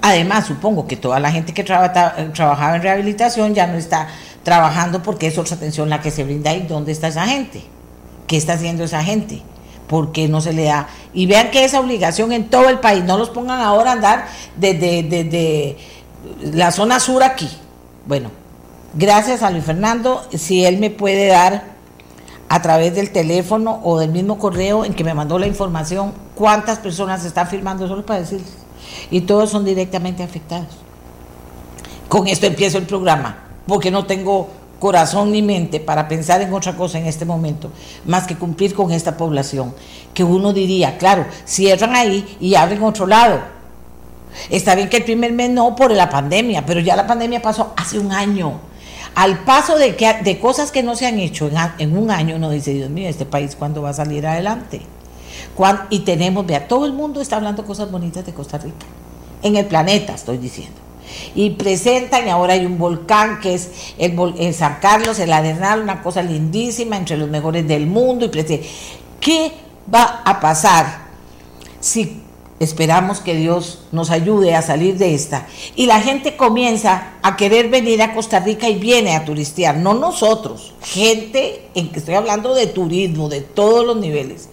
Además, 0.01 0.47
supongo 0.47 0.87
que 0.87 0.97
toda 0.97 1.19
la 1.19 1.31
gente 1.31 1.53
que 1.53 1.63
trabajaba 1.63 2.75
en 2.75 2.81
rehabilitación 2.81 3.53
ya 3.53 3.67
no 3.67 3.77
está 3.77 4.07
trabajando 4.41 5.01
porque 5.03 5.27
es 5.27 5.37
otra 5.37 5.55
atención 5.55 5.89
la 5.89 6.01
que 6.01 6.11
se 6.11 6.23
brinda. 6.23 6.53
¿Y 6.53 6.63
dónde 6.63 6.91
está 6.91 7.07
esa 7.07 7.25
gente? 7.25 7.63
¿Qué 8.27 8.35
está 8.35 8.53
haciendo 8.53 8.83
esa 8.83 9.03
gente? 9.03 9.41
¿Por 9.87 10.11
qué 10.11 10.27
no 10.27 10.41
se 10.41 10.51
le 10.51 10.65
da? 10.65 10.87
Y 11.13 11.25
vean 11.25 11.51
que 11.51 11.63
esa 11.63 11.79
obligación 11.79 12.31
en 12.31 12.49
todo 12.49 12.69
el 12.69 12.79
país, 12.79 13.03
no 13.03 13.17
los 13.17 13.29
pongan 13.29 13.61
ahora 13.61 13.91
a 13.91 13.93
andar 13.93 14.25
desde, 14.57 15.03
desde 15.03 15.77
la 16.41 16.71
zona 16.71 16.99
sur 16.99 17.23
aquí. 17.23 17.49
Bueno, 18.05 18.31
gracias 18.95 19.43
a 19.43 19.51
Luis 19.51 19.63
Fernando, 19.63 20.27
si 20.33 20.65
él 20.65 20.79
me 20.79 20.89
puede 20.89 21.27
dar 21.27 21.73
a 22.53 22.62
través 22.62 22.93
del 22.93 23.10
teléfono 23.10 23.81
o 23.83 23.98
del 23.98 24.12
mismo 24.12 24.38
correo 24.38 24.86
en 24.86 24.93
que 24.93 25.03
me 25.03 25.15
mandó 25.15 25.39
la 25.39 25.48
información 25.48 26.13
cuántas 26.36 26.77
personas 26.77 27.25
están 27.25 27.48
firmando, 27.48 27.88
solo 27.88 28.05
para 28.05 28.19
decirles. 28.19 28.53
Y 29.10 29.22
todos 29.22 29.50
son 29.50 29.65
directamente 29.65 30.22
afectados. 30.22 30.67
Con 32.07 32.27
esto 32.27 32.45
empiezo 32.45 32.77
el 32.77 32.86
programa, 32.86 33.38
porque 33.65 33.89
no 33.89 34.05
tengo 34.05 34.50
corazón 34.77 35.31
ni 35.31 35.41
mente 35.41 35.79
para 35.79 36.07
pensar 36.07 36.41
en 36.41 36.53
otra 36.53 36.77
cosa 36.77 37.00
en 37.00 37.07
este 37.07 37.25
momento, 37.25 37.72
más 38.05 38.27
que 38.27 38.36
cumplir 38.36 38.75
con 38.75 38.91
esta 38.91 39.17
población, 39.17 39.74
que 40.13 40.24
uno 40.24 40.53
diría, 40.53 41.00
claro, 41.00 41.25
cierran 41.45 41.95
ahí 41.95 42.38
y 42.39 42.53
abren 42.53 42.83
otro 42.83 43.07
lado. 43.07 43.39
Está 44.51 44.75
bien 44.75 44.89
que 44.89 44.98
el 44.98 45.05
primer 45.05 45.31
mes 45.31 45.50
no 45.50 45.75
por 45.75 45.89
la 45.89 46.07
pandemia, 46.07 46.63
pero 46.67 46.81
ya 46.81 46.95
la 46.95 47.07
pandemia 47.07 47.41
pasó 47.41 47.74
hace 47.77 47.98
un 47.98 48.12
año 48.12 48.60
al 49.15 49.43
paso 49.43 49.77
de, 49.77 49.96
que, 49.96 50.12
de 50.24 50.39
cosas 50.39 50.72
que 50.72 50.84
no 50.84 50.96
se 50.96 51.05
han 51.05 51.20
hecho 51.20 51.50
en, 51.77 51.98
un 51.98 52.12
año, 52.12 52.36
uno 52.36 52.50
dice, 52.50 52.74
Dios 52.74 52.89
mío, 52.89 53.08
este 53.08 53.25
país 53.25 53.55
cuándo 53.55 53.82
va 53.82 53.89
a 53.89 53.93
salir 53.93 54.25
adelante. 54.25 54.82
y 55.89 56.00
tenemos, 56.00 56.46
vea, 56.46 56.67
todo 56.67 56.86
el 56.86 56.93
mundo 56.93 57.22
está 57.22 57.38
hablando 57.38 57.65
cosas 57.65 57.91
bonitas 57.91 58.25
de 58.25 58.34
Costa 58.34 58.58
Rica, 58.58 58.86
en 59.41 59.55
el 59.55 59.65
planeta 59.65 60.13
estoy 60.13 60.38
diciendo. 60.38 60.84
Y 61.36 61.51
presentan, 61.51 62.25
y 62.25 62.29
ahora 62.29 62.53
hay 62.53 62.65
un 62.65 62.79
volcán 62.79 63.39
que 63.39 63.53
es 63.53 63.70
el, 64.00 64.53
San 64.53 64.77
Carlos, 64.79 65.20
el 65.20 65.32
Arenal, 65.32 65.82
una 65.82 66.01
cosa 66.01 66.24
lindísima, 66.24 66.98
entre 66.98 67.17
los 67.17 67.29
mejores 67.29 67.67
del 67.67 67.86
mundo. 67.86 68.25
Y 68.25 68.62
¿Qué 69.20 69.51
va 69.93 70.22
a 70.25 70.39
pasar 70.39 71.03
si 71.79 72.24
Esperamos 72.60 73.19
que 73.19 73.36
Dios 73.36 73.79
nos 73.91 74.10
ayude 74.12 74.55
a 74.55 74.62
salir 74.62 74.98
de 74.98 75.15
esta. 75.15 75.48
Y 75.75 75.88
la 75.88 76.00
gente 76.01 76.38
comienza 76.38 77.13
a 77.22 77.36
querer 77.36 77.69
venir 77.69 78.01
a 78.01 78.13
Costa 78.13 78.39
Rica 78.39 78.69
y 78.69 78.75
viene 78.75 79.15
a 79.15 79.25
turistear, 79.25 79.77
no 79.77 79.93
nosotros, 79.93 80.74
gente 80.81 81.67
en 81.75 81.89
que 81.89 82.00
estoy 82.00 82.15
hablando 82.15 82.53
de 82.53 82.67
turismo, 82.67 83.27
de 83.27 83.41
todos 83.41 83.86
los 83.86 83.98
niveles. 83.98 84.50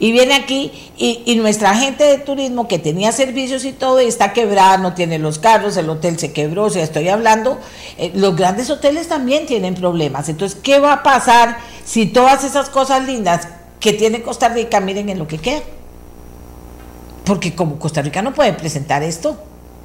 Y 0.00 0.12
viene 0.12 0.34
aquí 0.34 0.72
y, 0.96 1.34
nuestra 1.36 1.74
gente 1.74 2.04
de 2.04 2.18
turismo 2.18 2.68
que 2.68 2.78
tenía 2.78 3.12
servicios 3.12 3.64
y 3.64 3.72
todo 3.72 4.00
está 4.00 4.32
quebrada, 4.32 4.76
no 4.76 4.94
tiene 4.94 5.18
los 5.18 5.38
carros, 5.38 5.76
el 5.76 5.88
hotel 5.88 6.18
se 6.18 6.32
quebró, 6.32 6.64
o 6.64 6.70
sea, 6.70 6.82
estoy 6.82 7.08
hablando, 7.08 7.58
eh, 7.96 8.10
los 8.14 8.36
grandes 8.36 8.70
hoteles 8.70 9.08
también 9.08 9.46
tienen 9.46 9.74
problemas. 9.74 10.28
Entonces, 10.28 10.58
¿qué 10.60 10.80
va 10.80 10.94
a 10.94 11.02
pasar 11.02 11.58
si 11.84 12.06
todas 12.06 12.44
esas 12.44 12.70
cosas 12.70 13.06
lindas 13.06 13.48
que 13.78 13.92
tiene 13.92 14.22
Costa 14.22 14.48
Rica, 14.48 14.80
miren 14.80 15.08
en 15.08 15.18
lo 15.18 15.28
que 15.28 15.38
queda? 15.38 15.62
Porque 17.24 17.54
como 17.54 17.78
Costa 17.78 18.02
Rica 18.02 18.22
no 18.22 18.34
puede 18.34 18.52
presentar 18.52 19.02
esto, 19.02 19.36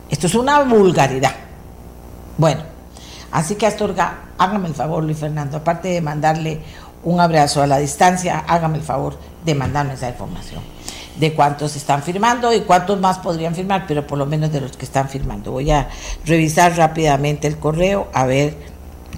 esto 0.09 0.27
es 0.27 0.35
una 0.35 0.63
vulgaridad. 0.63 1.35
Bueno, 2.37 2.63
así 3.31 3.55
que 3.55 3.65
Astorga, 3.65 4.29
hágame 4.37 4.67
el 4.67 4.75
favor, 4.75 5.03
Luis 5.03 5.17
Fernando, 5.17 5.57
aparte 5.57 5.89
de 5.89 6.01
mandarle 6.01 6.61
un 7.03 7.19
abrazo 7.19 7.61
a 7.61 7.67
la 7.67 7.77
distancia, 7.77 8.39
hágame 8.39 8.77
el 8.77 8.83
favor 8.83 9.17
de 9.45 9.55
mandarme 9.55 9.93
esa 9.93 10.09
información 10.09 10.61
de 11.19 11.33
cuántos 11.33 11.75
están 11.75 12.01
firmando 12.01 12.53
y 12.53 12.61
cuántos 12.61 12.99
más 12.99 13.19
podrían 13.19 13.53
firmar, 13.53 13.85
pero 13.87 14.07
por 14.07 14.17
lo 14.17 14.25
menos 14.25 14.51
de 14.51 14.61
los 14.61 14.77
que 14.77 14.85
están 14.85 15.09
firmando. 15.09 15.51
Voy 15.51 15.69
a 15.69 15.89
revisar 16.25 16.77
rápidamente 16.77 17.47
el 17.47 17.57
correo 17.57 18.07
a 18.13 18.25
ver 18.25 18.55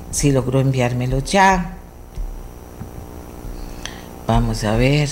si 0.09 0.31
logró 0.31 0.59
enviármelo 0.59 1.19
ya. 1.19 1.77
Vamos 4.25 4.63
a 4.63 4.75
ver. 4.75 5.09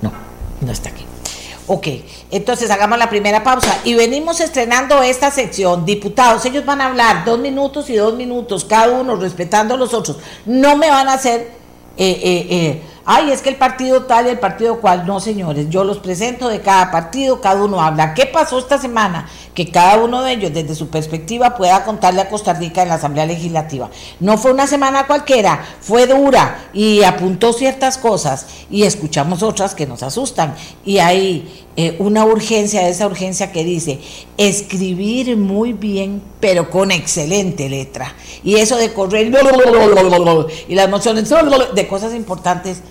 No, 0.00 0.12
no 0.62 0.72
está 0.72 0.88
aquí. 0.88 1.04
Ok, 1.68 1.86
entonces 2.32 2.70
hagamos 2.70 2.98
la 2.98 3.08
primera 3.08 3.44
pausa 3.44 3.78
y 3.84 3.94
venimos 3.94 4.40
estrenando 4.40 5.00
esta 5.02 5.30
sección. 5.30 5.84
Diputados, 5.84 6.44
ellos 6.44 6.64
van 6.64 6.80
a 6.80 6.86
hablar 6.86 7.24
dos 7.24 7.38
minutos 7.38 7.88
y 7.88 7.94
dos 7.94 8.14
minutos, 8.14 8.64
cada 8.64 8.90
uno 8.98 9.14
respetando 9.14 9.74
a 9.74 9.76
los 9.76 9.94
otros. 9.94 10.18
No 10.44 10.76
me 10.76 10.90
van 10.90 11.08
a 11.08 11.14
hacer 11.14 11.52
eh, 11.96 12.20
eh, 12.22 12.46
eh, 12.50 12.82
ay, 13.04 13.30
es 13.30 13.42
que 13.42 13.48
el 13.48 13.56
partido 13.56 14.02
tal 14.02 14.26
y 14.26 14.30
el 14.30 14.38
partido 14.38 14.80
cual. 14.80 15.06
No, 15.06 15.20
señores, 15.20 15.68
yo 15.68 15.84
los 15.84 15.98
presento 15.98 16.48
de 16.48 16.60
cada 16.60 16.90
partido, 16.90 17.40
cada 17.40 17.64
uno 17.64 17.80
habla. 17.80 18.14
¿Qué 18.14 18.26
pasó 18.26 18.58
esta 18.58 18.78
semana? 18.78 19.28
Que 19.54 19.70
cada 19.70 19.98
uno 20.02 20.22
de 20.22 20.32
ellos, 20.32 20.52
desde 20.54 20.74
su 20.74 20.88
perspectiva, 20.88 21.56
pueda 21.56 21.84
contarle 21.84 22.20
a 22.20 22.28
Costa 22.28 22.52
Rica 22.54 22.82
en 22.82 22.88
la 22.88 22.94
Asamblea 22.94 23.26
Legislativa. 23.26 23.90
No 24.20 24.38
fue 24.38 24.52
una 24.52 24.66
semana 24.66 25.06
cualquiera, 25.06 25.64
fue 25.80 26.06
dura 26.06 26.68
y 26.72 27.02
apuntó 27.02 27.52
ciertas 27.52 27.98
cosas 27.98 28.46
y 28.70 28.84
escuchamos 28.84 29.42
otras 29.42 29.74
que 29.74 29.86
nos 29.86 30.02
asustan. 30.02 30.54
Y 30.84 30.98
hay 30.98 31.66
eh, 31.76 31.96
una 31.98 32.24
urgencia, 32.24 32.88
esa 32.88 33.06
urgencia 33.06 33.50
que 33.50 33.64
dice 33.64 33.98
escribir 34.36 35.36
muy 35.36 35.72
bien, 35.72 36.22
pero 36.40 36.70
con 36.70 36.90
excelente 36.90 37.68
letra. 37.68 38.14
Y 38.44 38.56
eso 38.56 38.76
de 38.76 38.92
correr 38.92 39.32
y 40.68 40.74
las 40.74 40.88
nociones 40.88 41.30
de 41.74 41.88
cosas 41.88 42.14
importantes 42.14 42.82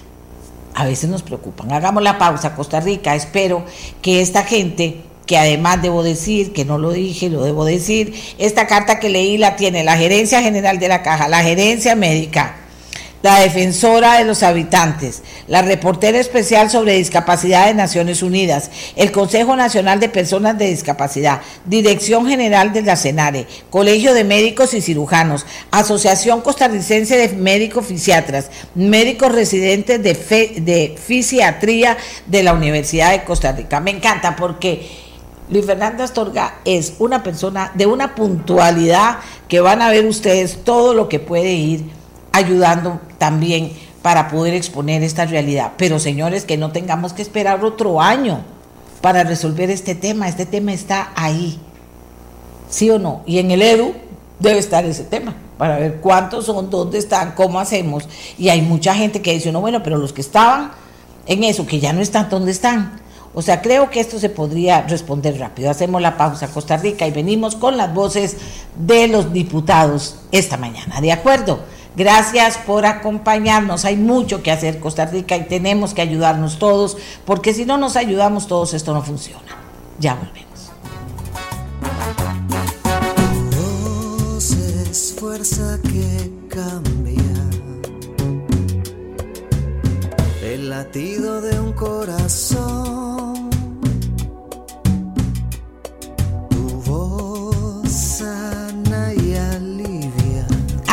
a 0.74 0.86
veces 0.86 1.10
nos 1.10 1.24
preocupan. 1.24 1.72
Hagamos 1.72 2.04
la 2.04 2.18
pausa, 2.18 2.56
Costa 2.56 2.80
Rica. 2.80 3.16
Espero 3.16 3.66
que 4.02 4.22
esta 4.22 4.44
gente, 4.44 4.98
que 5.26 5.38
además 5.38 5.82
debo 5.82 6.04
decir, 6.04 6.54
que 6.54 6.66
no 6.66 6.78
lo 6.78 6.92
dije, 6.92 7.30
lo 7.30 7.44
debo 7.44 7.66
decir, 7.66 8.14
esta 8.38 8.68
carta 8.68 9.00
que 9.00 9.10
leí 9.10 9.38
la 9.38 9.56
tiene 9.56 9.84
la 9.84 9.98
Gerencia 9.98 10.42
General 10.42 10.80
de 10.80 10.88
la 10.88 11.04
Caja, 11.04 11.28
la 11.28 11.44
Gerencia 11.44 11.96
Médica, 11.96 12.56
la 13.22 13.40
defensora 13.40 14.18
de 14.18 14.26
los 14.26 14.44
habitantes, 14.44 15.22
la 15.48 15.62
reportera 15.62 16.20
especial 16.20 16.70
sobre 16.70 16.98
discapacidad 16.98 17.68
de 17.68 17.74
Naciones 17.74 18.24
Unidas, 18.24 18.72
el 18.96 19.12
Consejo 19.12 19.56
Nacional 19.56 20.00
de 20.00 20.10
Personas 20.10 20.58
de 20.58 20.68
Discapacidad, 20.68 21.42
Dirección 21.66 22.28
General 22.28 22.74
de 22.74 22.82
la 22.82 22.96
CENARE, 22.96 23.48
Colegio 23.70 24.14
de 24.14 24.24
Médicos 24.24 24.74
y 24.74 24.82
Cirujanos, 24.82 25.46
Asociación 25.72 26.42
Costarricense 26.42 27.18
de 27.18 27.30
Médicos 27.36 27.86
Fisiatras, 27.86 28.50
Médicos 28.76 29.32
Residentes 29.32 30.02
de, 30.02 30.14
de 30.62 30.96
Fisiatría 31.02 31.98
de 32.26 32.44
la 32.44 32.54
Universidad 32.54 33.12
de 33.12 33.24
Costa 33.24 33.52
Rica. 33.52 33.80
Me 33.80 33.92
encanta 33.92 34.36
porque 34.36 34.90
Luis 35.50 35.66
Fernando 35.66 36.04
Astorga 36.04 36.60
es 36.66 36.94
una 37.00 37.24
persona 37.24 37.72
de 37.76 37.86
una 37.86 38.16
puntualidad 38.16 39.18
que 39.48 39.60
van 39.60 39.82
a 39.82 39.90
ver 39.90 40.06
ustedes 40.06 40.64
todo 40.64 40.94
lo 40.94 41.10
que 41.10 41.20
puede 41.20 41.52
ir 41.52 42.01
ayudando 42.32 43.00
también 43.18 43.72
para 44.02 44.30
poder 44.30 44.54
exponer 44.54 45.04
esta 45.04 45.26
realidad. 45.26 45.74
Pero 45.78 46.00
señores, 46.00 46.46
que 46.46 46.58
no 46.58 46.72
tengamos 46.72 47.14
que 47.14 47.22
esperar 47.22 47.64
otro 47.64 48.02
año 48.02 48.42
para 49.02 49.24
resolver 49.24 49.70
este 49.70 49.96
tema. 49.96 50.28
Este 50.28 50.46
tema 50.46 50.74
está 50.74 51.12
ahí. 51.16 51.60
¿Sí 52.70 52.90
o 52.90 53.00
no? 53.00 53.22
Y 53.26 53.40
en 53.40 53.52
el 53.52 53.62
EDU 53.62 53.94
debe 54.40 54.60
estar 54.60 54.86
ese 54.86 55.04
tema, 55.04 55.36
para 55.58 55.78
ver 55.78 55.98
cuántos 56.02 56.46
son, 56.46 56.70
dónde 56.70 56.98
están, 56.98 57.34
cómo 57.34 57.60
hacemos. 57.60 58.08
Y 58.38 58.50
hay 58.50 58.62
mucha 58.62 58.96
gente 58.96 59.22
que 59.22 59.34
dice, 59.34 59.52
no, 59.52 59.62
bueno, 59.62 59.84
pero 59.84 59.98
los 59.98 60.14
que 60.14 60.22
estaban 60.22 60.72
en 61.28 61.44
eso, 61.44 61.68
que 61.68 61.80
ya 61.80 61.94
no 61.94 62.02
están, 62.02 62.30
¿dónde 62.30 62.52
están? 62.52 63.00
O 63.34 63.42
sea, 63.42 63.62
creo 63.62 63.90
que 63.90 64.00
esto 64.00 64.20
se 64.20 64.30
podría 64.30 64.82
responder 64.82 65.40
rápido. 65.40 65.70
Hacemos 65.70 66.02
la 66.02 66.18
pausa 66.18 66.48
Costa 66.48 66.78
Rica 66.78 67.08
y 67.08 67.12
venimos 67.12 67.56
con 67.56 67.78
las 67.78 67.94
voces 67.94 68.38
de 68.76 69.08
los 69.08 69.32
diputados 69.32 70.18
esta 70.32 70.58
mañana. 70.58 71.00
¿De 71.00 71.12
acuerdo? 71.12 71.60
Gracias 71.96 72.58
por 72.58 72.86
acompañarnos. 72.86 73.86
Hay 73.86 73.98
mucho 73.98 74.42
que 74.42 74.52
hacer 74.52 74.80
Costa 74.80 75.06
Rica 75.06 75.36
y 75.36 75.44
tenemos 75.44 75.94
que 75.94 76.02
ayudarnos 76.02 76.60
todos, 76.60 76.98
porque 77.26 77.54
si 77.54 77.66
no 77.66 77.78
nos 77.78 77.96
ayudamos 77.96 78.48
todos 78.48 78.74
esto 78.74 78.94
no 78.94 79.02
funciona. 79.02 79.58
Ya 80.00 80.16
volvemos. 80.16 80.52
el 90.54 90.70
latido 90.70 91.42
de 91.42 91.60
un 91.60 91.72
corazón. 91.74 93.21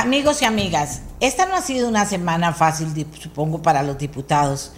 Amigos 0.09 0.41
y 0.41 0.47
amigas, 0.47 1.03
esta 1.21 1.45
no 1.45 1.55
ha 1.55 1.61
sido 1.61 1.87
una 1.87 2.07
semana 2.07 2.55
fácil, 2.55 3.07
supongo, 3.21 3.61
para 3.61 3.83
los 3.83 3.99
diputados. 3.99 4.73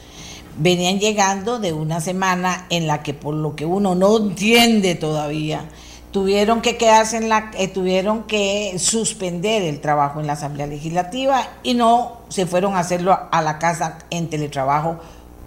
Venían 0.58 0.98
llegando 0.98 1.60
de 1.60 1.72
una 1.72 2.00
semana 2.00 2.66
en 2.68 2.88
la 2.88 3.04
que 3.04 3.14
por 3.14 3.34
lo 3.34 3.54
que 3.54 3.64
uno 3.64 3.94
no 3.94 4.16
entiende 4.16 4.96
todavía, 4.96 5.66
tuvieron 6.10 6.60
que 6.60 6.76
quedarse 6.76 7.16
en 7.16 7.28
la, 7.28 7.52
eh, 7.56 7.68
tuvieron 7.68 8.24
que 8.24 8.76
suspender 8.80 9.62
el 9.62 9.80
trabajo 9.80 10.18
en 10.18 10.26
la 10.26 10.32
Asamblea 10.32 10.66
Legislativa 10.66 11.46
y 11.62 11.74
no 11.74 12.22
se 12.28 12.46
fueron 12.46 12.74
a 12.74 12.80
hacerlo 12.80 13.16
a 13.30 13.40
la 13.40 13.60
casa 13.60 13.98
en 14.10 14.28
teletrabajo, 14.30 14.98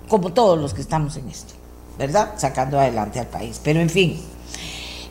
como 0.07 0.31
todos 0.31 0.57
los 0.57 0.73
que 0.73 0.79
estamos 0.79 1.17
en 1.17 1.27
esto, 1.27 1.55
¿verdad? 1.97 2.35
Sacando 2.37 2.79
adelante 2.79 3.19
al 3.19 3.27
país. 3.27 3.59
Pero 3.61 3.81
en 3.81 3.89
fin, 3.89 4.17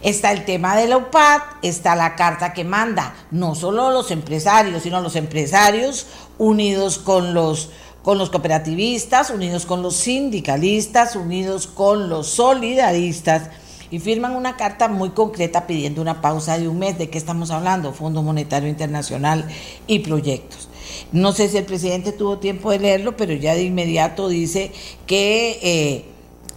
está 0.03 0.33
el 0.33 0.45
tema 0.45 0.77
de 0.77 0.89
la 0.89 0.97
UPAD, 0.97 1.41
está 1.63 1.95
la 1.95 2.17
carta 2.17 2.53
que 2.53 2.65
manda 2.65 3.15
no 3.31 3.55
solo 3.55 3.91
los 3.91 4.11
empresarios, 4.11 4.83
sino 4.83 5.01
los 5.01 5.17
empresarios 5.17 6.07
unidos 6.39 6.99
con 6.99 7.35
los 7.35 7.71
con 8.03 8.19
los 8.19 8.31
cooperativistas, 8.31 9.31
unidos 9.31 9.65
con 9.65 9.81
los 9.81 9.95
sindicalistas, 9.95 11.15
unidos 11.15 11.69
con 11.69 12.09
los 12.09 12.27
solidaristas 12.27 13.51
y 13.93 14.01
firman 14.01 14.35
una 14.35 14.57
carta 14.57 14.89
muy 14.89 15.11
concreta 15.11 15.67
pidiendo 15.67 16.03
una 16.03 16.21
pausa 16.21 16.59
de 16.59 16.67
un 16.67 16.79
mes. 16.79 16.99
¿De 16.99 17.11
qué 17.11 17.19
estamos 17.19 17.51
hablando? 17.51 17.93
Fondo 17.93 18.23
Monetario 18.23 18.69
Internacional 18.69 19.47
y 19.87 20.01
proyectos. 20.01 20.69
No 21.13 21.33
sé 21.33 21.49
si 21.49 21.59
el 21.59 21.65
presidente 21.65 22.11
tuvo 22.11 22.39
tiempo 22.39 22.71
de 22.71 22.79
leerlo, 22.79 23.17
pero 23.17 23.35
ya 23.35 23.55
de 23.55 23.63
inmediato 23.65 24.29
dice 24.29 24.73
que, 25.07 25.59
eh, 25.63 26.05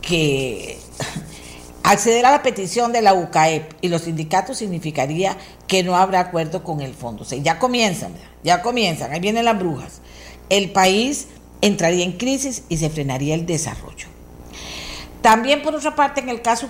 que 0.01 0.79
acceder 1.85 2.25
a 2.25 2.31
la 2.31 2.41
petición 2.41 2.91
de 2.91 3.01
la 3.03 3.13
UCAEP 3.13 3.73
y 3.81 3.89
los 3.89 4.01
sindicatos 4.01 4.57
significaría 4.57 5.37
que 5.67 5.83
no 5.83 5.95
habrá 5.95 6.19
acuerdo 6.19 6.63
con 6.63 6.81
el 6.81 6.95
fondo. 6.95 7.23
Ya 7.25 7.59
comienzan, 7.59 8.13
ya 8.43 8.63
comienzan, 8.63 9.11
ahí 9.11 9.19
vienen 9.19 9.45
las 9.45 9.59
brujas. 9.59 10.01
El 10.49 10.71
país 10.71 11.27
entraría 11.61 12.03
en 12.03 12.13
crisis 12.13 12.63
y 12.69 12.77
se 12.77 12.89
frenaría 12.89 13.35
el 13.35 13.45
desarrollo. 13.45 14.07
También, 15.21 15.61
por 15.61 15.75
otra 15.75 15.95
parte, 15.95 16.21
en 16.21 16.29
el 16.29 16.41
caso 16.41 16.69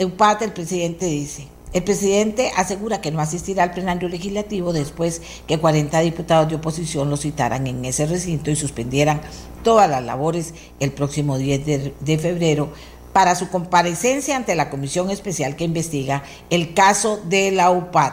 UPAT, 0.00 0.42
el 0.42 0.52
presidente 0.52 1.06
dice, 1.06 1.46
el 1.72 1.84
presidente 1.84 2.50
asegura 2.56 3.00
que 3.00 3.10
no 3.10 3.20
asistirá 3.20 3.64
al 3.64 3.72
plenario 3.72 4.08
legislativo 4.08 4.72
después 4.72 5.22
que 5.46 5.58
40 5.58 6.00
diputados 6.00 6.48
de 6.48 6.56
oposición 6.56 7.10
lo 7.10 7.16
citaran 7.16 7.66
en 7.66 7.84
ese 7.84 8.06
recinto 8.06 8.50
y 8.50 8.56
suspendieran 8.56 9.20
todas 9.62 9.90
las 9.90 10.02
labores 10.02 10.54
el 10.80 10.92
próximo 10.92 11.38
10 11.38 11.66
de, 11.66 11.94
de 11.98 12.18
febrero 12.18 12.70
para 13.16 13.34
su 13.34 13.48
comparecencia 13.48 14.36
ante 14.36 14.54
la 14.54 14.68
comisión 14.68 15.10
especial 15.10 15.56
que 15.56 15.64
investiga 15.64 16.22
el 16.50 16.74
caso 16.74 17.18
de 17.24 17.50
la 17.50 17.70
UPAT. 17.70 18.12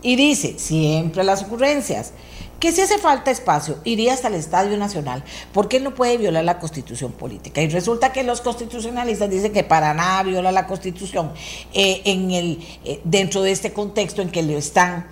Y 0.00 0.16
dice, 0.16 0.58
siempre 0.58 1.22
las 1.22 1.42
ocurrencias, 1.42 2.14
que 2.58 2.72
si 2.72 2.80
hace 2.80 2.96
falta 2.96 3.30
espacio, 3.30 3.76
iría 3.84 4.14
hasta 4.14 4.28
el 4.28 4.36
Estadio 4.36 4.78
Nacional, 4.78 5.22
porque 5.52 5.76
él 5.76 5.84
no 5.84 5.94
puede 5.94 6.16
violar 6.16 6.46
la 6.46 6.58
constitución 6.58 7.12
política. 7.12 7.60
Y 7.60 7.68
resulta 7.68 8.10
que 8.10 8.22
los 8.22 8.40
constitucionalistas 8.40 9.28
dicen 9.28 9.52
que 9.52 9.64
para 9.64 9.92
nada 9.92 10.22
viola 10.22 10.50
la 10.50 10.66
constitución 10.66 11.30
eh, 11.74 12.00
en 12.06 12.30
el, 12.30 12.66
eh, 12.86 13.02
dentro 13.04 13.42
de 13.42 13.50
este 13.50 13.74
contexto 13.74 14.22
en 14.22 14.30
que 14.30 14.42
le 14.42 14.56
están 14.56 15.08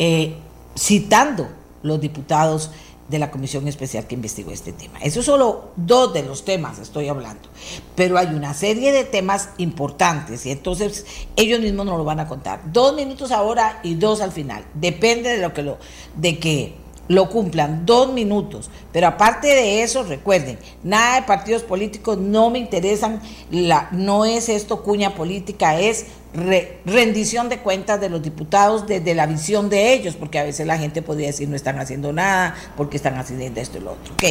eh, 0.00 0.34
citando 0.76 1.48
los 1.84 2.00
diputados 2.00 2.72
de 3.10 3.18
la 3.18 3.30
comisión 3.30 3.66
especial 3.66 4.06
que 4.06 4.14
investigó 4.14 4.52
este 4.52 4.72
tema. 4.72 4.98
Eso 5.00 5.22
solo 5.22 5.72
dos 5.76 6.14
de 6.14 6.22
los 6.22 6.44
temas 6.44 6.78
estoy 6.78 7.08
hablando, 7.08 7.48
pero 7.96 8.16
hay 8.16 8.28
una 8.28 8.54
serie 8.54 8.92
de 8.92 9.04
temas 9.04 9.50
importantes 9.58 10.46
y 10.46 10.52
entonces 10.52 11.04
ellos 11.34 11.60
mismos 11.60 11.86
nos 11.86 11.98
lo 11.98 12.04
van 12.04 12.20
a 12.20 12.28
contar. 12.28 12.60
Dos 12.72 12.94
minutos 12.94 13.32
ahora 13.32 13.80
y 13.82 13.94
dos 13.94 14.20
al 14.20 14.30
final. 14.30 14.64
Depende 14.74 15.30
de 15.30 15.38
lo 15.38 15.52
que 15.52 15.62
lo, 15.62 15.78
de 16.14 16.38
que 16.38 16.76
lo 17.10 17.28
cumplan, 17.28 17.86
dos 17.86 18.12
minutos. 18.12 18.70
Pero 18.92 19.08
aparte 19.08 19.48
de 19.48 19.82
eso, 19.82 20.04
recuerden, 20.04 20.60
nada 20.84 21.16
de 21.16 21.22
partidos 21.26 21.64
políticos, 21.64 22.18
no 22.18 22.50
me 22.50 22.60
interesan, 22.60 23.20
la, 23.50 23.88
no 23.90 24.24
es 24.24 24.48
esto 24.48 24.84
cuña 24.84 25.16
política, 25.16 25.76
es 25.80 26.06
rendición 26.84 27.48
de 27.48 27.58
cuentas 27.58 28.00
de 28.00 28.10
los 28.10 28.22
diputados 28.22 28.86
desde 28.86 29.16
la 29.16 29.26
visión 29.26 29.68
de 29.68 29.92
ellos, 29.92 30.14
porque 30.14 30.38
a 30.38 30.44
veces 30.44 30.68
la 30.68 30.78
gente 30.78 31.02
podría 31.02 31.26
decir 31.26 31.48
no 31.48 31.56
están 31.56 31.80
haciendo 31.80 32.12
nada, 32.12 32.54
porque 32.76 32.96
están 32.96 33.16
haciendo 33.16 33.60
esto 33.60 33.78
y 33.78 33.80
lo 33.80 33.90
otro. 33.94 34.14
Ok, 34.14 34.24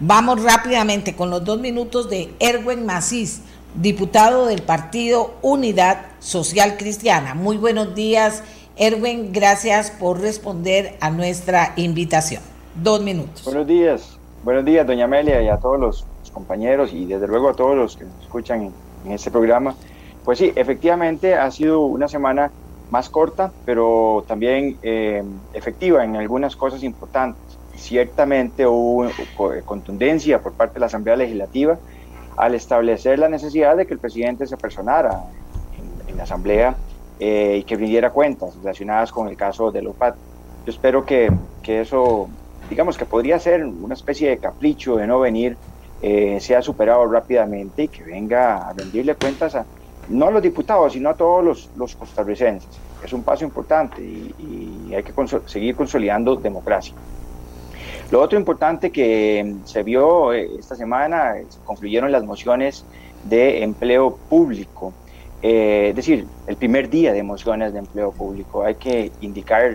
vamos 0.00 0.42
rápidamente 0.42 1.14
con 1.14 1.30
los 1.30 1.44
dos 1.44 1.60
minutos 1.60 2.10
de 2.10 2.34
Erwin 2.40 2.84
Macís, 2.84 3.42
diputado 3.80 4.46
del 4.46 4.62
partido 4.62 5.36
Unidad 5.40 6.06
Social 6.18 6.76
Cristiana. 6.76 7.34
Muy 7.34 7.58
buenos 7.58 7.94
días. 7.94 8.42
Erwin, 8.76 9.32
gracias 9.32 9.90
por 9.90 10.20
responder 10.20 10.96
a 11.00 11.10
nuestra 11.10 11.74
invitación. 11.76 12.42
Dos 12.74 13.02
minutos. 13.02 13.44
Buenos 13.44 13.66
días, 13.66 14.18
buenos 14.42 14.64
días, 14.64 14.86
doña 14.86 15.04
Amelia, 15.04 15.42
y 15.42 15.48
a 15.48 15.58
todos 15.58 15.78
los, 15.78 16.06
compañeros 16.32 16.94
y 16.94 17.04
desde 17.04 17.28
luego 17.28 17.50
a 17.50 17.52
todos 17.52 17.76
los 17.76 17.94
que 17.94 18.04
nos 18.04 18.22
escuchan 18.22 18.72
en, 19.04 19.12
este 19.12 19.30
programa. 19.30 19.74
Pues 20.24 20.38
sí, 20.38 20.50
efectivamente 20.56 21.34
ha 21.34 21.50
sido 21.50 21.80
una 21.80 22.08
semana 22.08 22.50
más 22.90 23.10
corta, 23.10 23.52
pero 23.66 24.24
también 24.26 24.78
eh, 24.82 25.22
efectiva 25.52 26.04
en 26.04 26.16
algunas 26.16 26.56
cosas 26.56 26.82
importantes. 26.82 27.42
Ciertamente 27.76 28.66
hubo 28.66 29.10
contundencia 29.66 30.40
por 30.40 30.54
parte 30.54 30.74
de 30.74 30.80
la 30.80 30.86
Asamblea 30.86 31.16
Legislativa 31.16 31.78
al 32.38 32.54
establecer 32.54 33.18
la 33.18 33.28
necesidad 33.28 33.76
de 33.76 33.86
que 33.86 33.92
el 33.92 34.00
presidente 34.00 34.46
se 34.46 34.56
personara 34.56 35.24
en 36.08 36.16
la 36.16 36.22
Asamblea 36.22 36.74
eh, 37.24 37.58
y 37.58 37.62
que 37.62 37.76
rindiera 37.76 38.10
cuentas 38.10 38.56
relacionadas 38.56 39.12
con 39.12 39.28
el 39.28 39.36
caso 39.36 39.70
de 39.70 39.80
Lopat. 39.80 40.16
Yo 40.66 40.72
espero 40.72 41.06
que, 41.06 41.30
que, 41.62 41.82
eso, 41.82 42.28
digamos 42.68 42.98
que 42.98 43.06
podría 43.06 43.38
ser 43.38 43.64
una 43.64 43.94
especie 43.94 44.28
de 44.28 44.38
capricho 44.38 44.96
de 44.96 45.06
no 45.06 45.20
venir, 45.20 45.56
eh, 46.02 46.40
sea 46.40 46.60
superado 46.62 47.06
rápidamente 47.06 47.84
y 47.84 47.88
que 47.88 48.02
venga 48.02 48.68
a 48.68 48.72
rendirle 48.72 49.14
cuentas 49.14 49.54
a, 49.54 49.64
no 50.08 50.26
a 50.26 50.30
los 50.32 50.42
diputados, 50.42 50.94
sino 50.94 51.10
a 51.10 51.14
todos 51.14 51.44
los, 51.44 51.70
los 51.76 51.94
costarricenses. 51.94 52.68
Es 53.04 53.12
un 53.12 53.22
paso 53.22 53.44
importante 53.44 54.02
y, 54.02 54.34
y 54.88 54.92
hay 54.92 55.04
que 55.04 55.12
seguir 55.46 55.76
consolidando 55.76 56.34
democracia. 56.34 56.92
Lo 58.10 58.20
otro 58.20 58.36
importante 58.36 58.90
que 58.90 59.54
se 59.64 59.84
vio 59.84 60.32
eh, 60.32 60.50
esta 60.58 60.74
semana, 60.74 61.34
se 61.48 61.60
concluyeron 61.60 62.10
las 62.10 62.24
mociones 62.24 62.84
de 63.22 63.62
empleo 63.62 64.18
público. 64.28 64.92
Eh, 65.42 65.88
es 65.88 65.96
decir, 65.96 66.24
el 66.46 66.56
primer 66.56 66.88
día 66.88 67.12
de 67.12 67.18
emociones 67.18 67.72
de 67.72 67.80
empleo 67.80 68.12
público. 68.12 68.64
Hay 68.64 68.76
que 68.76 69.10
indicar 69.20 69.74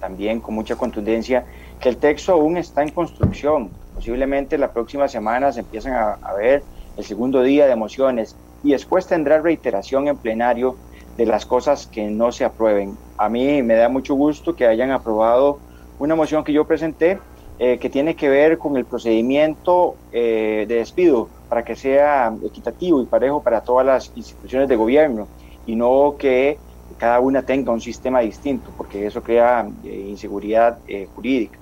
también 0.00 0.40
con 0.40 0.54
mucha 0.54 0.76
contundencia 0.76 1.44
que 1.80 1.88
el 1.88 1.96
texto 1.96 2.32
aún 2.32 2.56
está 2.56 2.82
en 2.82 2.90
construcción. 2.90 3.70
Posiblemente 3.94 4.56
la 4.56 4.72
próxima 4.72 5.08
semana 5.08 5.50
se 5.50 5.60
empiezan 5.60 5.94
a, 5.94 6.32
ver 6.34 6.62
el 6.96 7.04
segundo 7.04 7.42
día 7.42 7.66
de 7.66 7.72
emociones 7.72 8.36
y 8.62 8.70
después 8.70 9.06
tendrá 9.06 9.40
reiteración 9.40 10.06
en 10.06 10.16
plenario 10.16 10.76
de 11.16 11.26
las 11.26 11.44
cosas 11.44 11.86
que 11.88 12.08
no 12.08 12.30
se 12.30 12.44
aprueben. 12.44 12.96
A 13.18 13.28
mí 13.28 13.62
me 13.62 13.74
da 13.74 13.88
mucho 13.88 14.14
gusto 14.14 14.54
que 14.54 14.66
hayan 14.66 14.92
aprobado 14.92 15.58
una 15.98 16.14
moción 16.14 16.44
que 16.44 16.52
yo 16.52 16.66
presenté 16.66 17.18
eh, 17.58 17.78
que 17.78 17.90
tiene 17.90 18.14
que 18.14 18.28
ver 18.28 18.58
con 18.58 18.76
el 18.76 18.86
procedimiento 18.86 19.96
eh, 20.12 20.64
de 20.68 20.76
despido 20.76 21.28
para 21.50 21.64
que 21.64 21.74
sea 21.74 22.32
equitativo 22.44 23.02
y 23.02 23.06
parejo 23.06 23.42
para 23.42 23.60
todas 23.60 23.84
las 23.84 24.12
instituciones 24.14 24.68
de 24.68 24.76
gobierno 24.76 25.26
y 25.66 25.74
no 25.74 26.14
que 26.16 26.58
cada 26.96 27.18
una 27.18 27.42
tenga 27.42 27.72
un 27.72 27.80
sistema 27.80 28.20
distinto, 28.20 28.70
porque 28.76 29.04
eso 29.04 29.20
crea 29.20 29.68
eh, 29.82 30.06
inseguridad 30.08 30.78
jurídica. 31.16 31.58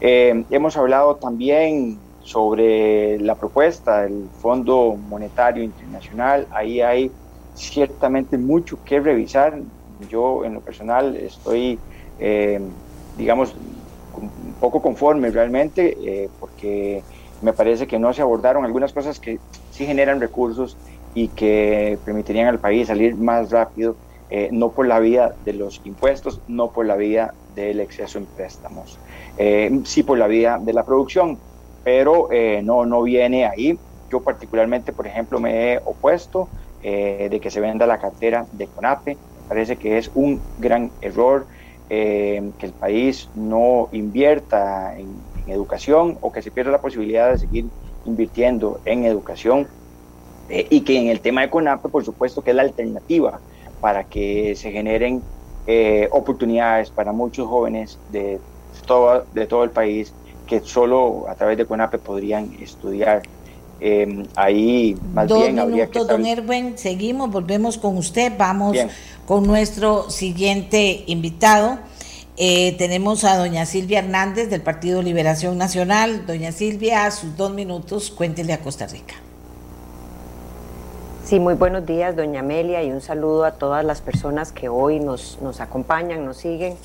hemos 0.00 0.76
hablado 0.76 1.16
también 1.16 1.98
sobre 2.22 3.18
la 3.18 3.34
propuesta 3.34 4.02
del 4.02 4.28
Fondo 4.40 4.96
Monetario 5.08 5.64
Internacional, 5.64 6.46
ahí 6.52 6.80
hay 6.80 7.10
ciertamente 7.54 8.38
mucho 8.38 8.78
que 8.84 9.00
revisar. 9.00 9.58
Yo 10.08 10.44
en 10.44 10.54
lo 10.54 10.60
personal 10.60 11.16
estoy 11.16 11.80
digamos, 13.16 13.54
un 14.20 14.54
poco 14.60 14.80
conforme 14.80 15.30
realmente, 15.30 16.28
porque 16.38 17.02
me 17.40 17.52
parece 17.52 17.86
que 17.86 17.98
no 17.98 18.12
se 18.12 18.22
abordaron 18.22 18.64
algunas 18.64 18.92
cosas 18.92 19.20
que 19.20 19.38
sí 19.70 19.86
generan 19.86 20.20
recursos 20.20 20.78
y 21.12 21.28
que 21.30 21.98
permitirían 22.04 22.46
al 22.46 22.60
país 22.60 22.88
salir 22.88 23.16
más 23.16 23.50
rápido, 23.50 23.98
eh, 24.28 24.48
no 24.52 24.72
por 24.74 24.86
la 24.86 24.98
vía 24.98 25.34
de 25.38 25.52
los 25.52 25.80
impuestos, 25.84 26.42
no 26.46 26.72
por 26.72 26.86
la 26.86 26.96
vía 26.96 27.32
del 27.46 27.80
exceso 27.80 28.18
en 28.18 28.26
préstamos, 28.26 29.00
eh, 29.36 29.70
sí 29.84 30.02
por 30.02 30.18
la 30.18 30.26
vía 30.26 30.58
de 30.60 30.72
la 30.72 30.84
producción, 30.84 31.40
pero 31.82 32.30
eh, 32.32 32.60
no, 32.62 32.84
no 32.86 33.02
viene 33.02 33.46
ahí. 33.46 33.80
Yo 34.10 34.22
particularmente, 34.22 34.92
por 34.92 35.06
ejemplo, 35.06 35.40
me 35.40 35.72
he 35.74 35.80
opuesto 35.84 36.50
de 36.80 37.40
que 37.42 37.50
se 37.50 37.60
venda 37.60 37.84
la 37.86 37.98
cartera 37.98 38.46
de 38.52 38.68
CONAPE, 38.68 39.18
parece 39.48 39.76
que 39.76 39.98
es 39.98 40.08
un 40.14 40.44
gran 40.56 40.92
error 41.00 41.48
que 41.88 42.54
el 42.60 42.74
país 42.74 43.28
no 43.34 43.88
invierta 43.90 44.96
en 44.96 45.25
educación 45.46 46.18
o 46.20 46.32
que 46.32 46.42
se 46.42 46.50
pierda 46.50 46.72
la 46.72 46.80
posibilidad 46.80 47.30
de 47.30 47.38
seguir 47.38 47.66
invirtiendo 48.04 48.80
en 48.84 49.04
educación 49.04 49.66
eh, 50.48 50.66
y 50.70 50.82
que 50.82 50.98
en 50.98 51.08
el 51.08 51.20
tema 51.20 51.42
de 51.42 51.50
CONAPE, 51.50 51.88
por 51.88 52.04
supuesto, 52.04 52.42
que 52.42 52.50
es 52.50 52.56
la 52.56 52.62
alternativa 52.62 53.40
para 53.80 54.04
que 54.04 54.54
se 54.56 54.70
generen 54.70 55.22
eh, 55.66 56.08
oportunidades 56.12 56.90
para 56.90 57.12
muchos 57.12 57.48
jóvenes 57.48 57.98
de 58.10 58.38
todo, 58.86 59.24
de 59.34 59.46
todo 59.46 59.64
el 59.64 59.70
país 59.70 60.12
que 60.46 60.60
solo 60.60 61.26
a 61.28 61.34
través 61.34 61.58
de 61.58 61.66
CONAPE 61.66 61.98
podrían 61.98 62.56
estudiar. 62.60 63.22
Em, 63.78 64.24
ahí 64.36 64.96
más 65.12 65.28
Dos 65.28 65.42
bien 65.42 65.58
habría 65.58 65.90
que... 65.90 65.98
Don 65.98 66.24
Erwin, 66.24 66.78
seguimos, 66.78 67.30
volvemos 67.30 67.76
con 67.76 67.98
usted, 67.98 68.32
vamos 68.38 68.78
con 69.26 69.46
nuestro 69.46 70.08
siguiente 70.08 71.04
invitado. 71.06 71.78
Eh, 72.38 72.74
tenemos 72.76 73.24
a 73.24 73.38
doña 73.38 73.64
Silvia 73.64 74.00
Hernández 74.00 74.50
del 74.50 74.60
Partido 74.60 75.00
Liberación 75.00 75.56
Nacional. 75.56 76.26
Doña 76.26 76.52
Silvia, 76.52 77.06
a 77.06 77.10
sus 77.10 77.34
dos 77.34 77.50
minutos, 77.52 78.10
cuéntele 78.10 78.52
a 78.52 78.60
Costa 78.60 78.86
Rica. 78.86 79.14
Sí, 81.24 81.40
muy 81.40 81.54
buenos 81.54 81.86
días, 81.86 82.14
doña 82.14 82.40
Amelia, 82.40 82.82
y 82.82 82.92
un 82.92 83.00
saludo 83.00 83.46
a 83.46 83.52
todas 83.52 83.84
las 83.84 84.02
personas 84.02 84.52
que 84.52 84.68
hoy 84.68 85.00
nos, 85.00 85.38
nos 85.40 85.60
acompañan, 85.60 86.26
nos 86.26 86.36
siguen. 86.36 86.76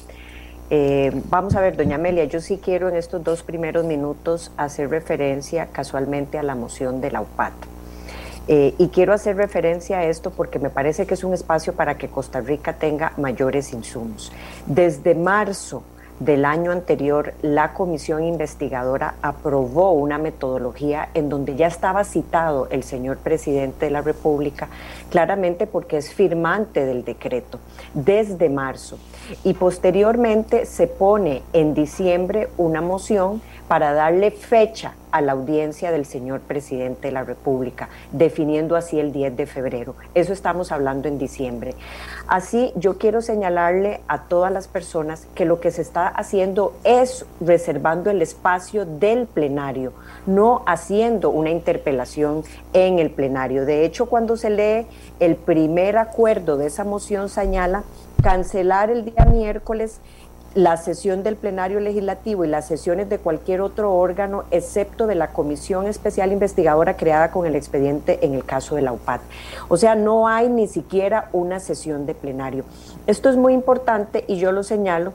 Eh, 0.69 1.11
vamos 1.29 1.53
a 1.55 1.61
ver, 1.61 1.75
doña 1.75 1.95
Amelia, 1.95 2.23
yo 2.23 2.39
sí 2.39 2.57
quiero 2.57 2.87
en 2.87 2.95
estos 2.95 3.21
dos 3.21 3.43
primeros 3.43 3.83
minutos 3.83 4.51
hacer 4.55 4.89
referencia 4.89 5.67
casualmente 5.67 6.39
a 6.39 6.43
la 6.43 6.55
moción 6.55 7.01
de 7.01 7.11
la 7.11 7.19
UPAT. 7.19 7.51
Eh, 8.47 8.73
y 8.77 8.87
quiero 8.89 9.13
hacer 9.13 9.37
referencia 9.37 9.99
a 9.99 10.05
esto 10.05 10.31
porque 10.31 10.59
me 10.59 10.69
parece 10.69 11.05
que 11.05 11.13
es 11.13 11.23
un 11.23 11.33
espacio 11.33 11.73
para 11.73 11.97
que 11.97 12.09
Costa 12.09 12.41
Rica 12.41 12.73
tenga 12.73 13.13
mayores 13.17 13.71
insumos. 13.73 14.31
Desde 14.65 15.15
marzo 15.15 15.83
del 16.21 16.45
año 16.45 16.71
anterior, 16.71 17.33
la 17.41 17.73
comisión 17.73 18.23
investigadora 18.23 19.15
aprobó 19.23 19.93
una 19.93 20.19
metodología 20.19 21.09
en 21.15 21.29
donde 21.29 21.55
ya 21.55 21.65
estaba 21.65 22.03
citado 22.03 22.67
el 22.69 22.83
señor 22.83 23.17
presidente 23.17 23.85
de 23.85 23.91
la 23.91 24.01
República, 24.01 24.69
claramente 25.09 25.65
porque 25.65 25.97
es 25.97 26.13
firmante 26.13 26.85
del 26.85 27.03
decreto, 27.03 27.59
desde 27.95 28.49
marzo. 28.49 28.99
Y 29.43 29.55
posteriormente 29.55 30.67
se 30.67 30.85
pone 30.85 31.41
en 31.53 31.73
diciembre 31.73 32.49
una 32.57 32.81
moción 32.81 33.41
para 33.71 33.93
darle 33.93 34.31
fecha 34.31 34.95
a 35.13 35.21
la 35.21 35.31
audiencia 35.31 35.93
del 35.93 36.05
señor 36.05 36.41
presidente 36.41 37.07
de 37.07 37.13
la 37.13 37.23
República, 37.23 37.87
definiendo 38.11 38.75
así 38.75 38.99
el 38.99 39.13
10 39.13 39.37
de 39.37 39.45
febrero. 39.45 39.95
Eso 40.13 40.33
estamos 40.33 40.73
hablando 40.73 41.07
en 41.07 41.17
diciembre. 41.17 41.73
Así 42.27 42.73
yo 42.75 42.97
quiero 42.97 43.21
señalarle 43.21 44.01
a 44.09 44.23
todas 44.23 44.51
las 44.51 44.67
personas 44.67 45.25
que 45.35 45.45
lo 45.45 45.61
que 45.61 45.71
se 45.71 45.83
está 45.83 46.09
haciendo 46.09 46.73
es 46.83 47.25
reservando 47.39 48.09
el 48.09 48.21
espacio 48.21 48.85
del 48.85 49.25
plenario, 49.25 49.93
no 50.25 50.63
haciendo 50.67 51.29
una 51.29 51.51
interpelación 51.51 52.43
en 52.73 52.99
el 52.99 53.09
plenario. 53.09 53.65
De 53.65 53.85
hecho, 53.85 54.07
cuando 54.07 54.35
se 54.35 54.49
lee 54.49 54.85
el 55.21 55.37
primer 55.37 55.97
acuerdo 55.97 56.57
de 56.57 56.67
esa 56.67 56.83
moción 56.83 57.29
señala 57.29 57.83
cancelar 58.21 58.89
el 58.89 59.05
día 59.05 59.25
miércoles 59.25 60.01
la 60.53 60.75
sesión 60.75 61.23
del 61.23 61.37
plenario 61.37 61.79
legislativo 61.79 62.43
y 62.43 62.47
las 62.47 62.67
sesiones 62.67 63.07
de 63.09 63.19
cualquier 63.19 63.61
otro 63.61 63.93
órgano, 63.93 64.43
excepto 64.51 65.07
de 65.07 65.15
la 65.15 65.27
comisión 65.27 65.87
especial 65.87 66.31
investigadora 66.31 66.97
creada 66.97 67.31
con 67.31 67.45
el 67.45 67.55
expediente 67.55 68.19
en 68.25 68.33
el 68.33 68.43
caso 68.43 68.75
de 68.75 68.81
la 68.81 68.91
UPAD. 68.91 69.21
O 69.69 69.77
sea, 69.77 69.95
no 69.95 70.27
hay 70.27 70.49
ni 70.49 70.67
siquiera 70.67 71.29
una 71.31 71.59
sesión 71.59 72.05
de 72.05 72.15
plenario. 72.15 72.65
Esto 73.07 73.29
es 73.29 73.37
muy 73.37 73.53
importante 73.53 74.25
y 74.27 74.37
yo 74.37 74.51
lo 74.51 74.63
señalo 74.63 75.13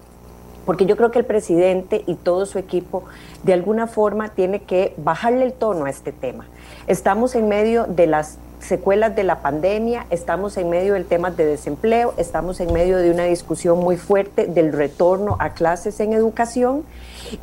porque 0.65 0.87
yo 0.87 0.97
creo 0.97 1.11
que 1.13 1.21
el 1.21 1.25
presidente 1.25 2.03
y 2.07 2.17
todo 2.17 2.45
su 2.45 2.59
equipo 2.59 3.05
de 3.45 3.53
alguna 3.53 3.87
forma 3.87 4.31
tiene 4.31 4.63
que 4.63 4.95
bajarle 4.97 5.45
el 5.45 5.53
tono 5.53 5.85
a 5.85 5.91
este 5.91 6.13
tema. 6.13 6.47
Estamos 6.89 7.37
en 7.37 7.49
medio 7.49 7.85
de 7.85 8.07
las 8.07 8.39
secuelas 8.67 9.17
de 9.17 9.25
la 9.25 9.41
pandemia, 9.41 10.07
estamos 10.11 10.57
en 10.57 10.69
medio 10.69 10.95
del 10.95 11.07
tema 11.07 11.31
de 11.31 11.47
desempleo, 11.47 12.15
estamos 12.17 12.61
en 12.61 12.73
medio 12.73 12.99
de 12.99 13.11
una 13.11 13.25
discusión 13.25 13.79
muy 13.79 13.97
fuerte 13.97 14.47
del 14.47 14.73
retorno 14.73 15.37
a 15.39 15.51
clases 15.51 15.99
en 16.01 16.13
educación 16.13 16.85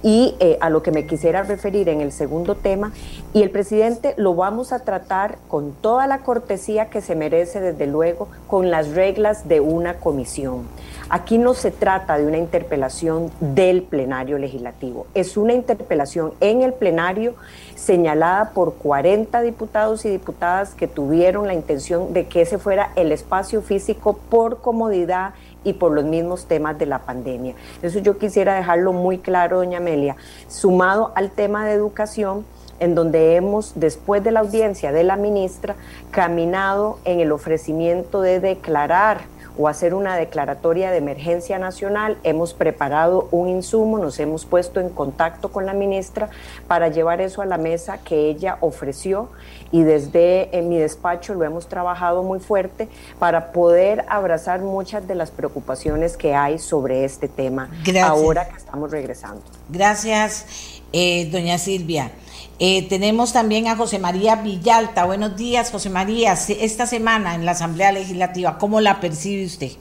y 0.02 0.36
eh, 0.40 0.58
a 0.62 0.70
lo 0.70 0.84
que 0.84 0.92
me 0.92 1.06
quisiera 1.06 1.44
referir 1.44 1.90
en 1.90 2.02
el 2.02 2.12
segundo 2.12 2.56
tema. 2.56 2.92
Y 3.34 3.42
el 3.42 3.50
presidente 3.50 4.14
lo 4.18 4.36
vamos 4.36 4.72
a 4.72 4.80
tratar 4.80 5.38
con 5.48 5.74
toda 5.74 6.08
la 6.08 6.20
cortesía 6.20 6.90
que 6.90 7.02
se 7.02 7.16
merece, 7.16 7.60
desde 7.60 7.88
luego, 7.88 8.28
con 8.48 8.70
las 8.70 8.90
reglas 8.92 9.48
de 9.48 9.60
una 9.60 9.96
comisión. 9.96 10.68
Aquí 11.10 11.38
no 11.38 11.54
se 11.54 11.72
trata 11.72 12.18
de 12.18 12.26
una 12.26 12.38
interpelación 12.38 13.32
del 13.40 13.84
plenario 13.84 14.38
legislativo, 14.38 15.06
es 15.14 15.38
una 15.38 15.54
interpelación 15.54 16.34
en 16.40 16.62
el 16.62 16.74
plenario 16.74 17.36
señalada 17.76 18.52
por 18.52 18.76
40 18.76 19.42
diputados 19.42 20.06
y 20.06 20.10
diputadas 20.10 20.74
que 20.74 20.88
tuvieron 20.88 21.48
la 21.48 21.54
intención 21.54 22.14
de 22.14 22.28
que 22.28 22.42
ese 22.42 22.58
fuera 22.58 22.92
el 22.96 23.12
espacio 23.12 23.62
físico 23.62 24.20
por 24.30 24.62
comodidad 24.62 25.34
y 25.64 25.74
por 25.74 25.92
los 25.92 26.06
mismos 26.06 26.46
temas 26.46 26.78
de 26.78 26.86
la 26.86 27.00
pandemia. 27.00 27.56
Eso 27.82 28.00
yo 28.00 28.18
quisiera 28.18 28.56
dejarlo 28.56 28.94
muy 28.94 29.20
claro, 29.20 29.58
doña 29.58 29.78
Amelia, 29.78 30.16
sumado 30.48 31.12
al 31.16 31.32
tema 31.32 31.66
de 31.66 31.74
educación 31.74 32.46
en 32.80 32.96
donde 32.96 33.36
hemos, 33.36 33.74
después 33.76 34.24
de 34.24 34.32
la 34.32 34.42
audiencia 34.42 34.92
de 34.92 35.04
la 35.04 35.16
ministra, 35.16 35.76
caminado 36.12 37.00
en 37.06 37.20
el 37.20 37.32
ofrecimiento 37.32 38.22
de 38.22 38.40
declarar 38.40 39.22
o 39.58 39.68
hacer 39.68 39.94
una 39.94 40.16
declaratoria 40.16 40.92
de 40.92 40.98
emergencia 40.98 41.60
nacional. 41.60 42.18
Hemos 42.24 42.54
preparado 42.54 43.28
un 43.32 43.50
insumo, 43.50 43.98
nos 43.98 44.20
hemos 44.20 44.46
puesto 44.46 44.80
en 44.80 44.90
contacto 44.90 45.52
con 45.52 45.66
la 45.66 45.74
ministra 45.74 46.30
para 46.68 46.90
llevar 46.90 47.22
eso 47.22 47.42
a 47.42 47.46
la 47.46 47.58
mesa 47.58 48.00
que 48.00 48.30
ella 48.30 48.58
ofreció 48.62 49.30
y 49.72 49.84
desde 49.84 50.56
en 50.58 50.70
mi 50.70 50.78
despacho 50.78 51.34
lo 51.34 51.44
hemos 51.44 51.68
trabajado 51.68 52.24
muy 52.24 52.40
fuerte 52.40 52.88
para 53.20 53.52
poder 53.52 54.06
abrazar 54.08 54.62
muchas 54.62 55.08
de 55.08 55.16
las 55.16 55.32
preocupaciones 55.32 56.16
que 56.16 56.36
hay 56.36 56.60
sobre 56.60 57.06
este 57.06 57.28
tema 57.28 57.70
ahora 58.04 58.48
que 58.48 58.58
estamos 58.58 58.92
regresando. 58.92 59.42
Gracias, 59.70 60.82
eh, 60.92 61.30
doña 61.32 61.58
Silvia. 61.58 62.12
Eh, 62.60 62.88
tenemos 62.88 63.34
también 63.34 63.68
a 63.68 63.76
José 63.76 63.98
María 63.98 64.36
Villalta. 64.36 65.06
Buenos 65.06 65.36
días, 65.36 65.72
José 65.72 65.90
María. 65.90 66.34
Esta 66.34 66.86
semana 66.86 67.34
en 67.34 67.46
la 67.46 67.52
Asamblea 67.52 67.92
Legislativa, 67.92 68.60
¿cómo 68.60 68.80
la 68.80 69.00
percibe 69.00 69.46
usted? 69.46 69.72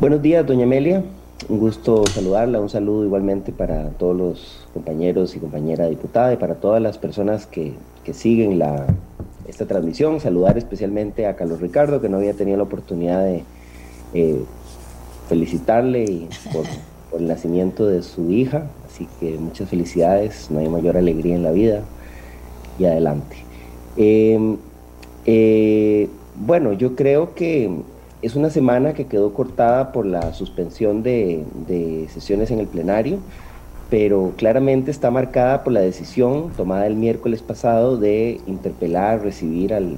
Buenos 0.00 0.20
días, 0.20 0.44
doña 0.44 0.64
Amelia. 0.64 1.04
Un 1.48 1.60
gusto 1.60 2.04
saludarla. 2.06 2.60
Un 2.60 2.68
saludo 2.68 3.04
igualmente 3.04 3.52
para 3.52 3.90
todos 3.90 4.16
los 4.16 4.66
compañeros 4.74 5.36
y 5.36 5.38
compañera 5.38 5.86
diputada 5.86 6.32
y 6.32 6.36
para 6.36 6.56
todas 6.56 6.82
las 6.82 6.98
personas 6.98 7.46
que, 7.46 7.74
siguen 8.12 8.58
la, 8.58 8.86
esta 9.46 9.66
transmisión. 9.66 10.18
Saludar 10.18 10.58
especialmente 10.58 11.28
a 11.28 11.36
Carlos 11.36 11.60
Ricardo, 11.60 12.00
que 12.00 12.08
no 12.08 12.16
había 12.16 12.34
tenido 12.34 12.56
la 12.56 12.64
oportunidad 12.64 13.22
de 13.22 13.44
eh, 14.12 14.42
felicitarle 15.28 16.26
por, 16.52 16.64
por 17.12 17.20
el 17.20 17.28
nacimiento 17.28 17.86
de 17.86 18.02
su 18.02 18.32
hija, 18.32 18.64
Así 19.00 19.08
que 19.18 19.38
muchas 19.38 19.66
felicidades, 19.70 20.50
no 20.50 20.58
hay 20.58 20.68
mayor 20.68 20.98
alegría 20.98 21.34
en 21.34 21.42
la 21.42 21.52
vida 21.52 21.80
y 22.78 22.84
adelante. 22.84 23.36
Em, 23.96 24.58
eh, 25.24 26.06
bueno, 26.36 26.74
yo 26.74 26.94
creo 26.96 27.34
que 27.34 27.70
es 28.20 28.36
una 28.36 28.50
semana 28.50 28.92
que 28.92 29.06
quedó 29.06 29.32
cortada 29.32 29.92
por 29.92 30.04
la 30.04 30.34
suspensión 30.34 31.02
de, 31.02 31.46
sesiones 32.12 32.50
en 32.50 32.60
el 32.60 32.66
plenario, 32.66 33.20
pero 33.88 34.34
claramente 34.36 34.90
está 34.90 35.10
marcada 35.10 35.64
por 35.64 35.72
la 35.72 35.80
decisión 35.80 36.50
tomada 36.54 36.86
el 36.86 36.94
miércoles 36.94 37.40
pasado 37.40 37.96
de 37.96 38.38
interpelar, 38.46 39.22
recibir 39.22 39.72
al, 39.72 39.96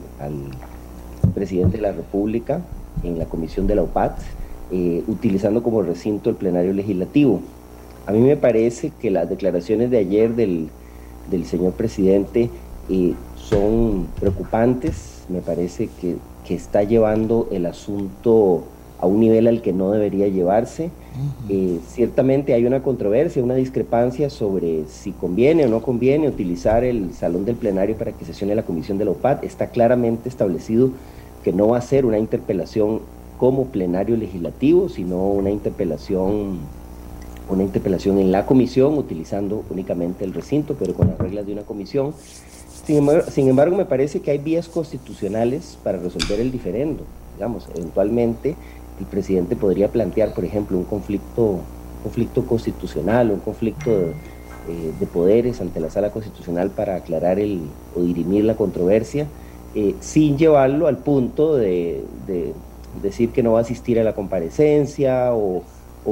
presidente 1.35 1.79
de 1.79 1.83
la 1.83 1.93
República 1.93 2.61
en 3.03 3.19
la 3.19 3.25
comisión 3.25 3.67
de 3.67 3.75
la 3.75 3.83
UPAT, 3.83 4.17
eh, 4.71 5.03
utilizando 5.09 5.61
como 5.65 5.83
recinto 5.83 6.31
el 6.31 6.37
plenario 6.37 6.73
legislativo. 6.73 7.41
A 8.07 8.13
mí 8.13 8.21
me 8.21 8.37
parece 8.37 8.93
que 9.01 9.11
las 9.11 9.29
declaraciones 9.29 9.91
de 9.91 9.99
ayer 9.99 10.35
del, 10.35 10.69
señor 11.45 11.73
presidente 11.73 12.51
eh, 12.91 13.15
son 13.37 14.09
preocupantes, 14.19 15.25
me 15.29 15.41
parece 15.41 15.89
que, 16.01 16.17
está 16.53 16.83
llevando 16.83 17.49
el 17.51 17.65
asunto 17.65 18.65
a 19.01 19.07
un 19.07 19.21
nivel 19.21 19.49
al 19.49 19.63
que 19.63 19.73
no 19.73 19.91
debería 19.91 20.29
llevarse. 20.29 20.91
Eh, 21.49 21.79
ciertamente 21.89 22.53
hay 22.53 22.67
una 22.67 22.83
controversia, 22.83 23.43
una 23.43 23.55
discrepancia 23.55 24.29
sobre 24.29 24.85
si 24.87 25.13
conviene 25.13 25.65
o 25.65 25.71
no 25.71 25.81
conviene 25.81 26.29
utilizar 26.29 26.85
el 26.85 27.15
salón 27.15 27.47
del 27.47 27.57
plenario 27.57 27.97
para 27.97 28.13
que 28.13 28.27
sesione 28.27 28.55
la 28.55 28.65
comisión 28.65 28.99
de 28.99 29.07
la 29.07 29.13
OPAD. 29.13 29.45
Está 29.45 29.69
claramente 29.69 30.29
establecido 30.29 30.91
que 31.43 31.55
no 31.55 31.69
va 31.69 31.79
a 31.79 31.81
ser 31.81 32.05
una 32.05 32.19
interpelación 32.19 33.01
como 33.39 33.65
plenario 33.67 34.17
legislativo, 34.19 34.91
sino 34.91 35.27
una 35.31 35.51
interpelación, 35.51 36.59
una 37.49 37.63
interpelación 37.63 38.19
en 38.19 38.33
la 38.33 38.47
comisión 38.47 38.97
utilizando 38.97 39.65
únicamente 39.71 40.25
el 40.25 40.33
recinto, 40.33 40.77
pero 40.79 40.95
con 40.95 41.09
las 41.09 41.19
reglas 41.19 41.47
de 41.47 41.53
una 41.53 41.63
comisión. 41.63 42.15
Sin 42.85 43.49
embargo, 43.49 43.77
me 43.77 43.85
parece 43.85 44.21
que 44.21 44.31
hay 44.33 44.39
vías 44.39 44.69
constitucionales 44.69 45.79
para 45.85 45.99
resolver 45.99 46.41
el 46.41 46.51
diferendo. 46.51 47.05
Digamos, 47.37 47.69
eventualmente 47.75 48.57
el 48.99 49.07
presidente 49.07 49.57
podría 49.57 49.89
plantear, 49.89 50.35
por 50.35 50.45
ejemplo, 50.45 50.77
un 50.77 50.85
conflicto, 50.85 51.59
conflicto 52.03 52.45
constitucional, 52.45 53.31
un 53.31 53.41
conflicto 53.41 53.91
eh, 53.91 54.93
de, 54.99 55.07
poderes 55.07 55.61
ante 55.61 55.81
la 55.81 55.91
sala 55.91 56.11
constitucional 56.11 56.71
para 56.71 56.97
aclarar 56.97 57.39
el, 57.39 57.63
o 57.97 58.01
dirimir 58.01 58.45
la 58.45 58.55
controversia, 58.55 59.27
eh, 59.75 59.95
sin 60.01 60.37
llevarlo 60.39 60.87
al 60.87 60.99
punto 60.99 61.57
de, 61.57 62.05
decir 63.03 63.31
que 63.31 63.43
no 63.43 63.53
va 63.53 63.61
a 63.61 63.63
asistir 63.63 63.99
a 63.99 64.05
la 64.05 64.15
comparecencia 64.15 65.35
o, 65.35 65.63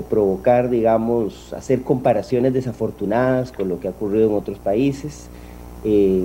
provocar, 0.09 0.71
digamos, 0.71 1.53
hacer 1.53 1.83
comparaciones 1.83 2.53
desafortunadas 2.53 3.53
con 3.53 3.69
lo 3.69 3.81
que 3.81 3.89
ha 3.89 3.91
ocurrido 3.91 4.29
en 4.29 4.35
otros 4.37 4.59
países. 4.59 5.29
Eh, 5.85 6.25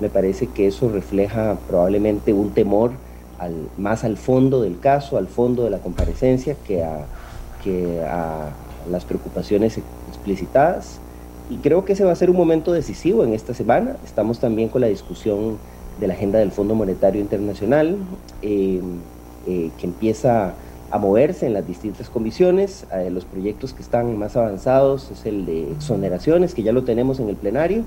me 0.00 0.08
parece 0.08 0.46
que 0.46 0.66
eso 0.66 0.88
refleja 0.88 1.58
probablemente 1.68 2.32
un 2.32 2.50
temor 2.50 2.92
más 3.76 4.04
al 4.04 4.16
fondo 4.16 4.62
del 4.62 4.78
caso, 4.78 5.18
al 5.18 5.26
fondo 5.26 5.64
de 5.64 5.70
la 5.70 5.78
comparecencia, 5.78 6.56
que 6.66 6.84
a, 6.84 7.06
que 7.62 8.00
a 8.04 8.50
las 8.90 9.04
preocupaciones 9.04 9.78
explicitadas. 10.08 10.98
Y 11.50 11.56
creo 11.56 11.84
que 11.84 11.92
ese 11.94 12.04
va 12.04 12.12
a 12.12 12.16
ser 12.16 12.30
un 12.30 12.36
momento 12.36 12.72
decisivo 12.72 13.24
en 13.24 13.34
esta 13.34 13.52
semana. 13.52 13.96
Estamos 14.04 14.38
también 14.38 14.68
con 14.68 14.80
la 14.80 14.86
discusión 14.86 15.58
de 16.00 16.06
la 16.06 16.14
agenda 16.14 16.38
del 16.38 16.52
Fondo 16.52 16.74
Monetario 16.74 17.20
Internacional, 17.20 17.96
eh, 18.42 18.80
eh, 19.46 19.70
que 19.78 19.86
empieza 19.86 20.54
a 20.92 20.98
moverse 20.98 21.46
en 21.46 21.54
las 21.54 21.66
distintas 21.66 22.10
comisiones. 22.10 22.84
Eh, 22.92 23.10
los 23.10 23.24
proyectos 23.24 23.72
que 23.72 23.82
están 23.82 24.18
más 24.18 24.36
avanzados 24.36 25.10
es 25.10 25.24
el 25.24 25.46
de 25.46 25.72
exoneraciones, 25.72 26.54
que 26.54 26.62
ya 26.62 26.72
lo 26.72 26.84
tenemos 26.84 27.18
en 27.18 27.30
el 27.30 27.36
plenario, 27.36 27.84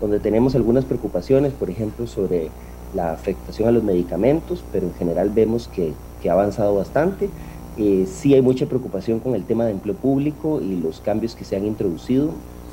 donde 0.00 0.18
tenemos 0.18 0.56
algunas 0.56 0.84
preocupaciones, 0.84 1.52
por 1.52 1.70
ejemplo, 1.70 2.08
sobre 2.08 2.50
la 2.96 3.12
afectación 3.12 3.68
a 3.68 3.70
los 3.70 3.84
medicamentos, 3.84 4.64
pero 4.72 4.86
en 4.86 4.94
general 4.94 5.30
vemos 5.30 5.68
que, 5.68 5.92
ha 6.28 6.32
avanzado 6.32 6.74
bastante. 6.74 7.30
Eh, 7.78 8.06
sí 8.12 8.34
hay 8.34 8.42
mucha 8.42 8.66
preocupación 8.66 9.20
con 9.20 9.36
el 9.36 9.44
tema 9.44 9.64
de 9.64 9.70
empleo 9.70 9.94
público 9.94 10.60
y 10.60 10.74
los 10.80 10.98
cambios 10.98 11.36
que 11.36 11.44
se 11.44 11.54
han 11.54 11.64
introducido. 11.64 12.32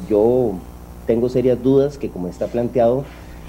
Yo 0.09 0.53
tengo 1.05 1.29
serias 1.29 1.61
dudas 1.61 1.99
que 1.99 2.09
como 2.09 2.27
está 2.27 2.47
planteado 2.47 3.05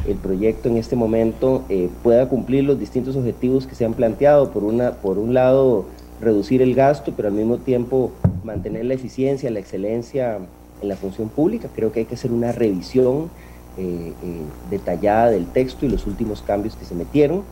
el 0.07 0.17
proyecto 0.17 0.69
en 0.69 0.77
este 0.77 0.95
momento 0.95 1.65
eh, 1.69 1.89
pueda 2.03 2.29
cumplir 2.29 2.65
los 2.65 2.79
distintos 2.79 3.17
objetivos 3.17 3.67
que 3.67 3.75
se 3.75 3.85
han 3.85 3.95
planteado. 3.95 4.51
Por, 4.51 4.65
una, 4.65 4.93
por 4.93 5.19
un 5.19 5.35
lado, 5.35 5.87
reducir 6.21 6.63
el 6.63 6.75
gasto, 6.75 7.13
pero 7.17 7.29
al 7.29 7.35
mismo 7.35 7.59
tiempo 7.59 8.13
mantener 8.45 8.85
la 8.85 8.95
eficiencia, 8.95 9.51
la 9.51 9.61
excelencia 9.61 10.39
en 10.81 10.89
la 10.89 10.97
función 10.97 11.29
pública. 11.29 11.69
Creo 11.75 11.93
que 11.93 12.01
hay 12.01 12.07
que 12.07 12.15
hacer 12.15 12.33
una 12.33 12.53
revisión 12.53 13.31
eh, 13.79 14.13
eh, 14.23 14.41
detallada 14.71 15.31
del 15.31 15.47
texto 15.47 15.85
y 15.85 15.89
los 15.89 16.07
últimos 16.07 16.43
cambios 16.43 16.77
que 16.77 16.85
se 16.85 16.95
metieron. 16.95 17.43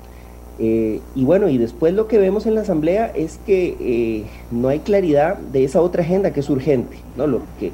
Eh, 0.59 1.01
y 1.15 1.25
bueno, 1.25 1.49
y 1.49 1.59
después 1.59 1.93
lo 1.95 2.07
que 2.07 2.19
vemos 2.19 2.47
en 2.47 2.55
la 2.55 2.61
Asamblea 2.61 3.09
es 3.15 3.39
que 3.45 4.25
no 4.51 4.69
hay 4.69 4.79
claridad 4.79 5.37
de 5.37 5.65
esa 5.65 5.81
otra 5.81 6.03
agenda 6.03 6.33
que 6.33 6.41
es 6.41 6.49
urgente, 6.49 6.97
¿no? 7.17 7.27
Lo 7.27 7.41
que, 7.59 7.73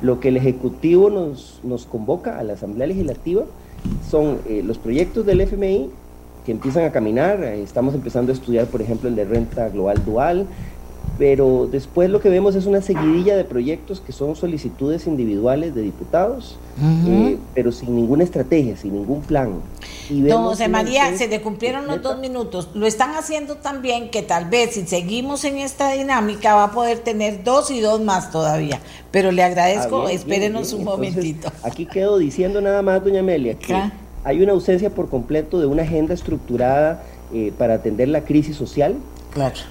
lo 0.00 0.18
que 0.18 0.28
el 0.28 0.38
Ejecutivo 0.38 1.10
nos, 1.10 1.60
nos 1.62 1.84
convoca 1.84 2.38
a 2.38 2.42
la 2.42 2.54
Asamblea 2.54 2.86
Legislativa 2.86 3.44
son 4.08 4.38
los 4.64 4.78
proyectos 4.78 5.26
del 5.26 5.40
FMI 5.42 5.90
que 6.44 6.52
empiezan 6.52 6.84
a 6.84 6.92
caminar, 6.92 7.42
estamos 7.44 7.94
empezando 7.94 8.32
a 8.32 8.34
estudiar, 8.34 8.66
por 8.66 8.82
ejemplo, 8.82 9.08
el 9.08 9.16
de 9.16 9.24
renta 9.24 9.68
global 9.68 10.04
dual, 10.04 10.46
pero 11.18 11.68
después 11.70 12.10
lo 12.10 12.20
que 12.20 12.30
vemos 12.30 12.54
es 12.54 12.66
una 12.66 12.80
seguidilla 12.80 13.36
de 13.36 13.44
proyectos 13.44 14.00
que 14.00 14.12
son 14.12 14.34
solicitudes 14.34 15.06
individuales 15.06 15.74
de 15.74 15.82
diputados, 15.82 16.58
eh, 17.06 17.38
pero 17.54 17.70
sin 17.70 17.94
ninguna 17.94 18.24
estrategia, 18.24 18.76
sin 18.76 18.94
ningún 18.94 19.20
plan. 19.20 19.60
Y 20.08 20.22
Don 20.22 20.44
José 20.44 20.68
María, 20.68 21.16
se 21.16 21.28
le 21.28 21.40
cumplieron 21.40 21.86
los 21.86 22.02
dos 22.02 22.18
minutos. 22.18 22.70
Lo 22.74 22.86
están 22.86 23.10
haciendo 23.10 23.56
también 23.56 24.10
que 24.10 24.22
tal 24.22 24.48
vez 24.48 24.74
si 24.74 24.86
seguimos 24.86 25.44
en 25.44 25.58
esta 25.58 25.92
dinámica 25.92 26.54
va 26.54 26.64
a 26.64 26.70
poder 26.72 26.98
tener 27.00 27.44
dos 27.44 27.70
y 27.70 27.80
dos 27.80 28.00
más 28.00 28.30
todavía. 28.30 28.80
Pero 29.10 29.30
le 29.30 29.42
agradezco, 29.42 30.06
ah, 30.06 30.12
espérenos 30.12 30.72
un 30.72 30.84
momentito. 30.84 31.52
Aquí 31.62 31.86
quedo 31.86 32.18
diciendo 32.18 32.60
nada 32.60 32.80
más, 32.82 33.04
doña 33.04 33.20
Amelia, 33.20 33.54
que 33.54 33.74
hay 34.24 34.42
una 34.42 34.52
ausencia 34.52 34.90
por 34.90 35.08
completo 35.08 35.60
de 35.60 35.66
una 35.66 35.82
agenda 35.82 36.14
estructurada 36.14 37.02
eh, 37.32 37.52
para 37.56 37.74
atender 37.74 38.08
la 38.08 38.24
crisis 38.24 38.56
social 38.56 38.96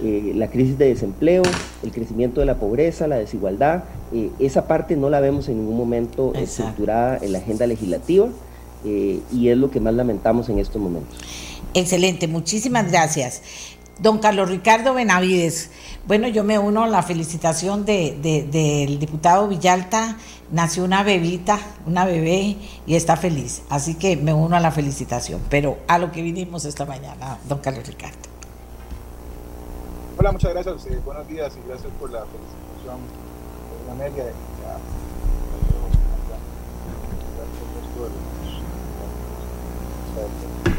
eh, 0.02 0.34
la 0.36 0.48
crisis 0.48 0.78
de 0.80 0.88
desempleo, 0.88 1.44
el 1.84 1.92
crecimiento 1.92 2.40
de 2.40 2.48
la 2.48 2.56
pobreza, 2.56 3.08
la 3.08 3.18
desigualdad, 3.18 3.84
eh, 4.12 4.32
esa 4.40 4.68
parte 4.68 4.96
no 4.96 5.10
la 5.12 5.20
vemos 5.20 5.50
en 5.50 5.60
ningún 5.60 5.78
momento 5.78 6.34
estructurada 6.34 7.20
en 7.22 7.32
la 7.32 7.38
agenda 7.38 7.68
legislativa 7.68 8.28
y 8.84 9.50
es 9.50 9.58
lo 9.58 9.70
que 9.70 9.80
más 9.80 9.94
lamentamos 9.94 10.50
en 10.50 10.58
estos 10.58 10.82
momentos. 10.82 11.16
Excelente, 11.76 12.28
muchísimas 12.28 12.90
gracias. 12.90 13.44
Don 14.02 14.18
Carlos 14.18 14.50
Ricardo 14.50 14.96
Benavides, 14.96 15.70
bueno, 16.08 16.28
yo 16.28 16.44
me 16.44 16.58
uno 16.58 16.84
a 16.84 16.88
la 16.88 17.04
felicitación 17.04 17.86
del 17.86 18.98
diputado 18.98 19.48
Villalta, 19.48 20.18
nació 20.52 20.86
una 20.86 21.04
bebita, 21.04 21.60
una 21.86 22.06
bebé 22.06 22.58
y 22.88 22.96
está 22.96 23.16
feliz, 23.16 23.62
así 23.70 23.94
que 23.94 24.18
me 24.18 24.34
uno 24.34 24.56
a 24.56 24.60
la 24.60 24.72
felicitación, 24.72 25.40
pero 25.52 25.78
a 25.88 26.00
lo 26.00 26.12
que 26.12 26.24
vinimos 26.24 26.66
esta 26.66 26.84
mañana, 26.84 27.38
don 27.48 27.60
Carlos 27.60 27.86
Ricardo. 27.86 28.18
Hola, 30.18 30.32
muchas 30.32 30.52
gracias. 30.52 30.88
Eh, 30.88 31.00
buenos 31.06 31.28
días 31.28 31.54
y 31.64 31.68
gracias 31.68 31.92
por 32.00 32.10
la 32.10 32.26
felicitación, 32.26 32.98
Amelia. 33.92 34.34
A 40.66 40.71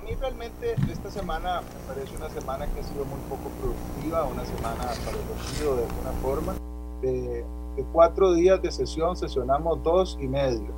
mí 0.00 0.14
realmente 0.20 0.74
esta 0.90 1.10
semana 1.10 1.60
me 1.60 1.94
parece 1.94 2.16
una 2.16 2.28
semana 2.30 2.66
que 2.66 2.80
ha 2.80 2.82
sido 2.82 3.04
muy 3.04 3.18
poco 3.28 3.50
productiva, 3.60 4.24
una 4.24 4.44
semana 4.44 4.76
para 5.04 5.16
el 5.18 5.76
de 5.76 5.84
alguna 5.84 6.10
forma. 6.22 6.54
De, 7.02 7.44
cuatro 7.92 8.32
días 8.32 8.62
de 8.62 8.70
sesión, 8.70 9.16
sesionamos 9.16 9.82
dos 9.82 10.16
y 10.20 10.28
medio, 10.28 10.68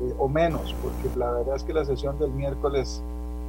eh, 0.00 0.14
o 0.18 0.28
menos, 0.28 0.74
porque 0.80 1.18
la 1.18 1.30
verdad 1.32 1.56
es 1.56 1.64
que 1.64 1.72
la 1.72 1.84
sesión 1.84 2.18
del 2.18 2.30
miércoles 2.30 3.02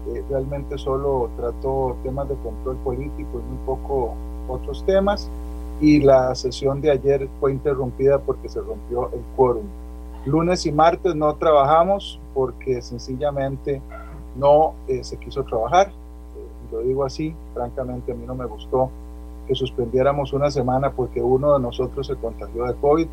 eh, 0.07 0.23
realmente 0.29 0.77
solo 0.77 1.29
trató 1.37 1.95
temas 2.03 2.27
de 2.27 2.35
control 2.35 2.75
político 2.77 3.39
y 3.39 3.43
muy 3.43 3.57
poco 3.65 4.15
otros 4.47 4.83
temas. 4.85 5.29
Y 5.81 5.99
la 6.01 6.33
sesión 6.35 6.81
de 6.81 6.91
ayer 6.91 7.27
fue 7.39 7.51
interrumpida 7.51 8.17
porque 8.19 8.49
se 8.49 8.61
rompió 8.61 9.11
el 9.13 9.21
quórum. 9.35 9.65
Lunes 10.25 10.65
y 10.65 10.71
martes 10.71 11.13
no 11.15 11.35
trabajamos 11.35 12.19
porque 12.33 12.81
sencillamente 12.81 13.81
no 14.35 14.73
eh, 14.87 15.03
se 15.03 15.17
quiso 15.17 15.43
trabajar. 15.43 15.87
Eh, 15.89 16.71
lo 16.71 16.79
digo 16.79 17.03
así, 17.03 17.35
francamente 17.53 18.11
a 18.11 18.15
mí 18.15 18.25
no 18.25 18.35
me 18.35 18.45
gustó 18.45 18.89
que 19.47 19.55
suspendiéramos 19.55 20.33
una 20.33 20.49
semana 20.49 20.91
porque 20.91 21.21
uno 21.21 21.53
de 21.53 21.59
nosotros 21.59 22.07
se 22.07 22.15
contagió 22.15 22.65
de 22.65 22.75
COVID. 22.75 23.07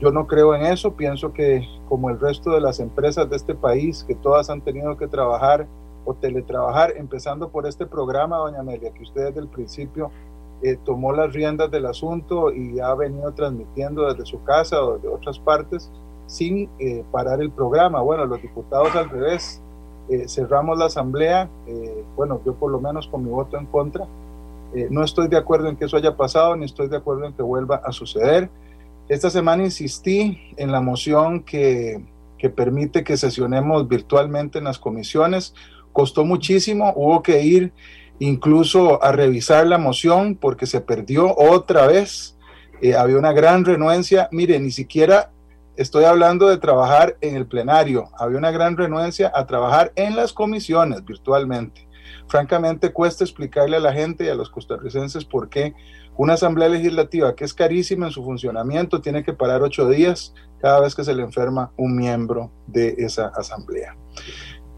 Yo 0.00 0.10
no 0.10 0.26
creo 0.26 0.54
en 0.54 0.62
eso, 0.62 0.92
pienso 0.92 1.32
que 1.34 1.66
como 1.88 2.08
el 2.08 2.18
resto 2.18 2.52
de 2.52 2.60
las 2.60 2.80
empresas 2.80 3.28
de 3.28 3.36
este 3.36 3.54
país, 3.54 4.04
que 4.04 4.14
todas 4.14 4.48
han 4.48 4.62
tenido 4.62 4.96
que 4.96 5.06
trabajar 5.06 5.66
o 6.06 6.14
teletrabajar, 6.14 6.94
empezando 6.96 7.50
por 7.50 7.66
este 7.66 7.84
programa, 7.84 8.38
doña 8.38 8.60
Amelia, 8.60 8.92
que 8.92 9.02
usted 9.02 9.26
desde 9.26 9.40
el 9.40 9.48
principio 9.48 10.10
eh, 10.62 10.78
tomó 10.84 11.12
las 11.12 11.32
riendas 11.32 11.70
del 11.70 11.86
asunto 11.86 12.52
y 12.52 12.80
ha 12.80 12.94
venido 12.94 13.32
transmitiendo 13.32 14.06
desde 14.06 14.24
su 14.26 14.42
casa 14.44 14.82
o 14.82 14.94
desde 14.94 15.08
otras 15.08 15.38
partes 15.38 15.90
sin 16.26 16.70
eh, 16.78 17.04
parar 17.10 17.40
el 17.40 17.50
programa. 17.50 18.00
Bueno, 18.00 18.24
los 18.24 18.40
diputados 18.40 18.94
al 18.94 19.10
revés, 19.10 19.62
eh, 20.10 20.28
cerramos 20.28 20.78
la 20.78 20.86
asamblea, 20.86 21.48
bueno, 22.16 22.40
yo 22.44 22.54
por 22.54 22.70
lo 22.70 22.80
menos 22.80 23.06
con 23.06 23.24
mi 23.24 23.30
voto 23.30 23.56
en 23.56 23.66
contra, 23.66 24.06
no 24.90 25.02
estoy 25.02 25.28
de 25.28 25.36
acuerdo 25.36 25.68
en 25.68 25.76
que 25.76 25.86
eso 25.86 25.96
haya 25.96 26.16
pasado, 26.16 26.54
ni 26.56 26.64
estoy 26.64 26.88
de 26.88 26.96
acuerdo 26.96 27.24
en 27.24 27.32
que 27.32 27.42
vuelva 27.42 27.76
a 27.84 27.92
suceder. 27.92 28.50
Esta 29.08 29.30
semana 29.30 29.64
insistí 29.64 30.54
en 30.56 30.70
la 30.70 30.80
moción 30.80 31.42
que, 31.42 32.04
que 32.40 32.48
permite 32.48 33.04
que 33.04 33.16
sesionemos 33.16 33.86
virtualmente 33.86 34.58
en 34.58 34.64
las 34.64 34.78
comisiones. 34.78 35.54
Costó 35.92 36.24
muchísimo, 36.24 36.92
hubo 36.96 37.22
que 37.22 37.42
ir 37.42 37.72
incluso 38.18 39.02
a 39.02 39.12
revisar 39.12 39.66
la 39.66 39.78
moción 39.78 40.36
porque 40.36 40.66
se 40.66 40.80
perdió 40.80 41.34
otra 41.36 41.86
vez, 41.86 42.38
eh, 42.80 42.94
había 42.94 43.18
una 43.18 43.32
gran 43.32 43.64
renuencia, 43.64 44.28
mire, 44.32 44.58
ni 44.58 44.70
siquiera 44.70 45.32
estoy 45.80 46.04
hablando 46.04 46.46
de 46.46 46.58
trabajar 46.58 47.16
en 47.22 47.36
el 47.36 47.46
plenario, 47.46 48.10
había 48.18 48.36
una 48.36 48.50
gran 48.50 48.76
renuencia 48.76 49.32
a 49.34 49.46
trabajar 49.46 49.92
en 49.96 50.14
las 50.14 50.34
comisiones 50.34 51.04
virtualmente. 51.04 51.88
francamente 52.28 52.92
cuesta 52.92 53.24
explicarle 53.24 53.76
a 53.76 53.80
la 53.80 53.92
gente 53.92 54.24
y 54.24 54.28
a 54.28 54.34
los 54.34 54.50
costarricenses 54.50 55.24
por 55.24 55.48
qué 55.48 55.74
una 56.16 56.34
asamblea 56.34 56.68
legislativa 56.68 57.34
que 57.34 57.44
es 57.44 57.54
carísima 57.54 58.06
en 58.06 58.12
su 58.12 58.22
funcionamiento 58.22 59.00
tiene 59.00 59.24
que 59.24 59.32
parar 59.32 59.62
ocho 59.62 59.88
días 59.88 60.34
cada 60.60 60.80
vez 60.80 60.94
que 60.94 61.02
se 61.02 61.14
le 61.14 61.22
enferma 61.22 61.72
un 61.76 61.96
miembro 61.96 62.52
de 62.66 62.94
esa 62.98 63.28
asamblea. 63.28 63.96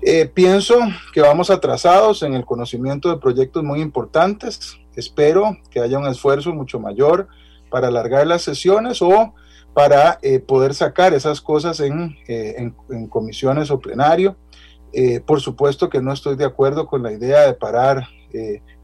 Eh, 0.02 0.26
pienso 0.26 0.78
que 1.12 1.20
vamos 1.20 1.50
atrasados 1.50 2.22
en 2.22 2.34
el 2.34 2.44
conocimiento 2.44 3.10
de 3.10 3.18
proyectos 3.18 3.64
muy 3.64 3.80
importantes. 3.80 4.78
Espero 4.94 5.58
que 5.68 5.80
haya 5.80 5.98
un 5.98 6.06
esfuerzo 6.06 6.54
mucho 6.54 6.78
mayor 6.78 7.28
para 7.70 7.88
alargar 7.88 8.26
las 8.26 8.42
sesiones 8.42 9.02
o 9.02 9.34
para 9.74 10.18
eh, 10.22 10.38
poder 10.38 10.74
sacar 10.74 11.14
esas 11.14 11.40
cosas 11.40 11.80
en, 11.80 12.16
eh, 12.28 12.70
en, 12.90 13.06
comisiones 13.08 13.70
o 13.70 13.80
plenario. 13.80 14.36
por 15.26 15.40
supuesto 15.40 15.88
que 15.88 16.02
no 16.02 16.12
estoy 16.12 16.36
de 16.36 16.44
acuerdo 16.44 16.86
con 16.86 17.02
la 17.02 17.12
idea 17.12 17.46
de 17.46 17.54
parar 17.54 18.08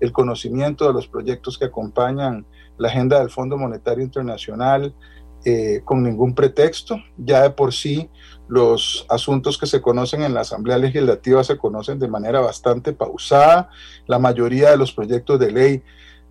el 0.01 0.13
conocimiento 0.13 0.87
de 0.87 0.93
los 0.93 1.07
proyectos 1.07 1.59
que 1.59 1.67
acompañan 1.67 2.47
la 2.79 2.89
agenda 2.89 3.19
del 3.19 3.31
Fondo 3.31 3.57
Monetario 3.59 4.05
Internacional 4.05 4.95
con 5.85 6.03
ningún 6.03 6.35
pretexto. 6.35 6.97
Ya 7.19 7.43
de 7.43 7.51
por 7.51 7.75
sí 7.75 8.09
los 8.49 9.05
asuntos 9.11 9.59
que 9.59 9.67
se 9.67 9.83
conocen 9.83 10.23
en 10.23 10.33
la 10.33 10.41
Asamblea 10.41 10.79
Legislativa 10.79 11.45
se 11.45 11.59
conocen 11.59 11.99
de 11.99 12.09
manera 12.09 12.41
bastante 12.41 12.95
pausada. 12.95 13.69
La 14.07 14.19
mayoría 14.19 14.71
de 14.71 14.79
los 14.79 14.93
proyectos 14.93 15.39
de 15.39 15.53
ley 15.53 15.83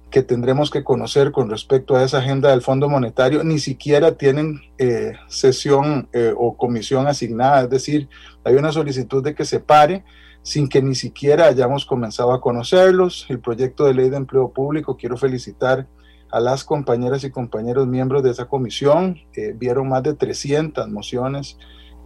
que 0.09 0.23
tendremos 0.23 0.71
que 0.71 0.83
conocer 0.83 1.31
con 1.31 1.49
respecto 1.49 1.95
a 1.95 2.03
esa 2.03 2.19
agenda 2.19 2.51
del 2.51 2.61
Fondo 2.61 2.87
Monetario 2.87 3.43
ni 3.43 3.59
siquiera 3.59 4.13
tienen 4.17 4.61
eh, 4.77 5.13
sesión 5.27 6.07
eh, 6.13 6.33
o 6.35 6.55
comisión 6.55 7.07
asignada, 7.07 7.63
es 7.63 7.69
decir, 7.69 8.07
hay 8.43 8.55
una 8.55 8.71
solicitud 8.71 9.23
de 9.23 9.35
que 9.35 9.43
se 9.43 9.59
pare 9.59 10.05
sin 10.43 10.69
que 10.69 10.81
ni 10.81 10.95
siquiera 10.95 11.47
hayamos 11.47 11.85
comenzado 11.85 12.31
a 12.31 12.39
conocerlos. 12.39 13.25
El 13.27 13.39
proyecto 13.39 13.83
de 13.83 13.93
ley 13.93 14.09
de 14.09 14.15
empleo 14.15 14.49
público, 14.53 14.95
quiero 14.95 15.17
felicitar 15.17 15.87
a 16.31 16.39
las 16.39 16.63
compañeras 16.63 17.25
y 17.25 17.31
compañeros 17.31 17.85
miembros 17.87 18.23
de 18.23 18.31
esa 18.31 18.45
comisión, 18.45 19.17
eh, 19.33 19.53
vieron 19.57 19.89
más 19.89 20.03
de 20.03 20.13
300 20.13 20.87
mociones 20.89 21.57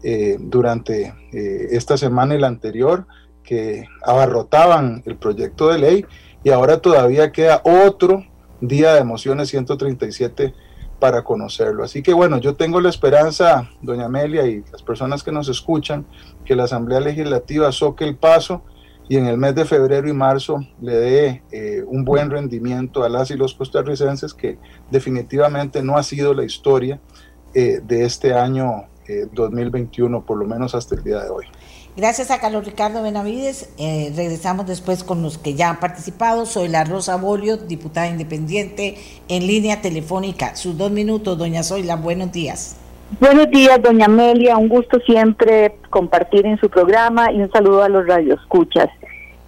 eh, 0.04 0.38
durante 0.40 1.14
esta 1.32 1.98
semana 1.98 2.34
y 2.34 2.40
la 2.40 2.48
anterior 2.48 3.06
que 3.44 3.86
abarrotaban 4.04 5.04
el 5.06 5.18
proyecto 5.18 5.70
de 5.70 5.78
ley 5.78 6.06
y 6.44 6.50
ahora 6.50 6.80
todavía 6.80 7.32
queda 7.32 7.62
otro 7.64 8.26
día 8.60 8.94
de 8.94 9.04
mociones 9.04 9.50
137 9.50 10.54
para 11.00 11.24
conocerlo. 11.24 11.84
Así 11.84 12.04
que 12.04 12.14
bueno, 12.14 12.38
yo 12.38 12.56
tengo 12.56 12.80
la 12.80 12.90
esperanza, 12.90 13.70
doña 13.82 14.06
Amelia 14.06 14.46
y 14.46 14.64
las 14.72 14.84
personas 14.84 15.24
que 15.24 15.32
nos 15.32 15.50
escuchan, 15.50 16.06
que 16.46 16.56
la 16.56 16.66
Asamblea 16.66 17.00
Legislativa 17.00 17.72
soque 17.72 18.06
el 18.06 18.16
paso 18.16 18.62
y 19.10 19.18
en 19.18 19.26
el 19.26 19.38
mes 19.38 19.56
de 19.56 19.66
febrero 19.66 20.08
y 20.08 20.14
marzo 20.14 20.60
le 20.80 20.96
dé 20.96 21.44
eh, 21.52 21.84
un 21.86 22.06
buen 22.06 22.30
rendimiento 22.30 23.04
a 23.04 23.10
las 23.10 23.32
y 23.32 23.36
los 23.36 23.56
costarricenses, 23.56 24.34
que 24.34 24.58
definitivamente 24.90 25.82
no 25.82 25.98
ha 25.98 26.04
sido 26.04 26.34
la 26.34 26.44
historia 26.44 27.00
de 27.54 28.06
este 28.06 28.34
año 28.34 28.86
2021, 29.34 30.26
por 30.26 30.38
lo 30.38 30.46
menos 30.46 30.74
hasta 30.74 30.96
el 30.96 31.04
día 31.04 31.22
de 31.22 31.30
hoy. 31.30 31.46
Gracias 31.98 32.32
a 32.32 32.40
Carlos 32.40 32.66
Ricardo 32.66 33.04
Benavides. 33.04 33.70
Eh, 33.78 34.14
regresamos 34.16 34.66
después 34.66 35.04
con 35.04 35.22
los 35.22 35.38
que 35.38 35.56
ya 35.56 35.70
han 35.70 35.80
participado. 35.82 36.46
Soy 36.46 36.70
la 36.70 36.86
Rosa 36.86 37.18
Bolio, 37.18 37.58
diputada 37.58 38.08
independiente, 38.08 38.96
en 39.28 39.46
línea 39.46 39.82
telefónica. 39.82 40.56
Sus 40.56 40.78
dos 40.78 40.90
minutos, 40.90 41.38
doña 41.38 41.64
Zoila, 41.64 41.98
buenos 41.98 42.32
días. 42.32 42.78
Buenos 43.20 43.50
días, 43.50 43.82
doña 43.82 44.06
Amelia. 44.06 44.56
Un 44.56 44.70
gusto 44.70 45.00
siempre 45.02 45.76
compartir 45.90 46.46
en 46.46 46.58
su 46.60 46.70
programa 46.70 47.30
y 47.30 47.42
un 47.42 47.52
saludo 47.52 47.84
a 47.84 47.90
los 47.90 48.08
radioescuchas. 48.08 48.88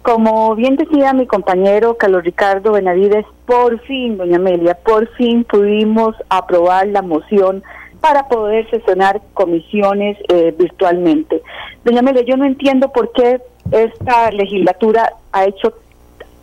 Como 0.02 0.54
bien 0.54 0.76
decía 0.76 1.14
mi 1.14 1.26
compañero 1.26 1.96
Carlos 1.96 2.24
Ricardo 2.24 2.72
Benavides, 2.72 3.24
por 3.46 3.80
fin, 3.86 4.18
doña 4.18 4.36
Amelia, 4.36 4.74
por 4.74 5.08
fin 5.16 5.44
pudimos 5.44 6.14
aprobar 6.28 6.88
la 6.88 7.00
moción 7.00 7.62
para 8.04 8.28
poder 8.28 8.68
sesionar 8.68 9.22
comisiones 9.32 10.18
eh, 10.28 10.54
virtualmente. 10.58 11.40
Doña 11.86 12.00
Amelia, 12.00 12.20
yo 12.20 12.36
no 12.36 12.44
entiendo 12.44 12.92
por 12.92 13.10
qué 13.12 13.40
esta 13.72 14.30
legislatura 14.30 15.10
ha 15.32 15.46
hecho 15.46 15.72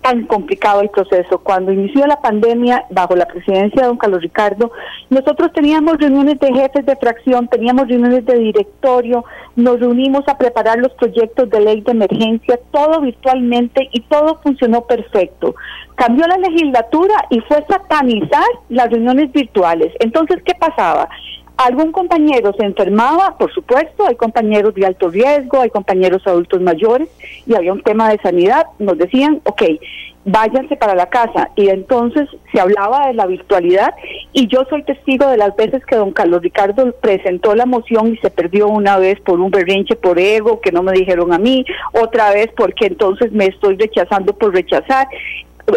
tan 0.01 0.25
complicado 0.25 0.81
el 0.81 0.89
proceso. 0.89 1.37
Cuando 1.37 1.71
inició 1.71 2.07
la 2.07 2.19
pandemia, 2.19 2.85
bajo 2.89 3.15
la 3.15 3.27
presidencia 3.27 3.83
de 3.83 3.89
don 3.89 3.97
Carlos 3.97 4.23
Ricardo, 4.23 4.71
nosotros 5.11 5.53
teníamos 5.53 5.99
reuniones 5.99 6.39
de 6.39 6.51
jefes 6.51 6.83
de 6.83 6.95
fracción, 6.95 7.47
teníamos 7.47 7.87
reuniones 7.87 8.25
de 8.25 8.39
directorio, 8.39 9.23
nos 9.55 9.79
reunimos 9.79 10.27
a 10.27 10.39
preparar 10.39 10.79
los 10.79 10.93
proyectos 10.93 11.47
de 11.51 11.61
ley 11.61 11.81
de 11.81 11.91
emergencia, 11.91 12.59
todo 12.71 13.01
virtualmente 13.01 13.87
y 13.91 14.01
todo 14.01 14.39
funcionó 14.41 14.81
perfecto. 14.87 15.53
Cambió 15.93 16.25
la 16.25 16.37
legislatura 16.37 17.13
y 17.29 17.39
fue 17.41 17.63
satanizar 17.69 18.49
las 18.69 18.89
reuniones 18.89 19.31
virtuales. 19.31 19.93
Entonces, 19.99 20.41
¿qué 20.43 20.55
pasaba? 20.55 21.07
Algún 21.65 21.91
compañero 21.91 22.53
se 22.57 22.65
enfermaba, 22.65 23.37
por 23.37 23.53
supuesto, 23.53 24.07
hay 24.07 24.15
compañeros 24.15 24.73
de 24.75 24.85
alto 24.85 25.09
riesgo, 25.09 25.61
hay 25.61 25.69
compañeros 25.69 26.25
adultos 26.25 26.61
mayores 26.61 27.09
y 27.45 27.55
había 27.55 27.73
un 27.73 27.81
tema 27.81 28.09
de 28.09 28.19
sanidad, 28.19 28.65
nos 28.79 28.97
decían, 28.97 29.41
ok, 29.45 29.63
váyanse 30.25 30.75
para 30.75 30.95
la 30.95 31.07
casa. 31.07 31.49
Y 31.55 31.69
entonces 31.69 32.27
se 32.51 32.59
hablaba 32.59 33.07
de 33.07 33.13
la 33.13 33.25
virtualidad 33.25 33.93
y 34.33 34.47
yo 34.47 34.63
soy 34.69 34.83
testigo 34.83 35.27
de 35.27 35.37
las 35.37 35.55
veces 35.55 35.85
que 35.85 35.95
don 35.95 36.11
Carlos 36.11 36.41
Ricardo 36.41 36.91
presentó 37.01 37.55
la 37.55 37.65
moción 37.65 38.13
y 38.13 38.17
se 38.17 38.29
perdió 38.29 38.67
una 38.67 38.97
vez 38.97 39.19
por 39.21 39.39
un 39.39 39.51
berrinche 39.51 39.95
por 39.95 40.19
ego 40.19 40.61
que 40.61 40.71
no 40.71 40.83
me 40.83 40.93
dijeron 40.93 41.33
a 41.33 41.39
mí, 41.39 41.65
otra 41.93 42.31
vez 42.31 42.49
porque 42.55 42.87
entonces 42.87 43.31
me 43.31 43.45
estoy 43.45 43.77
rechazando 43.77 44.33
por 44.33 44.53
rechazar. 44.53 45.07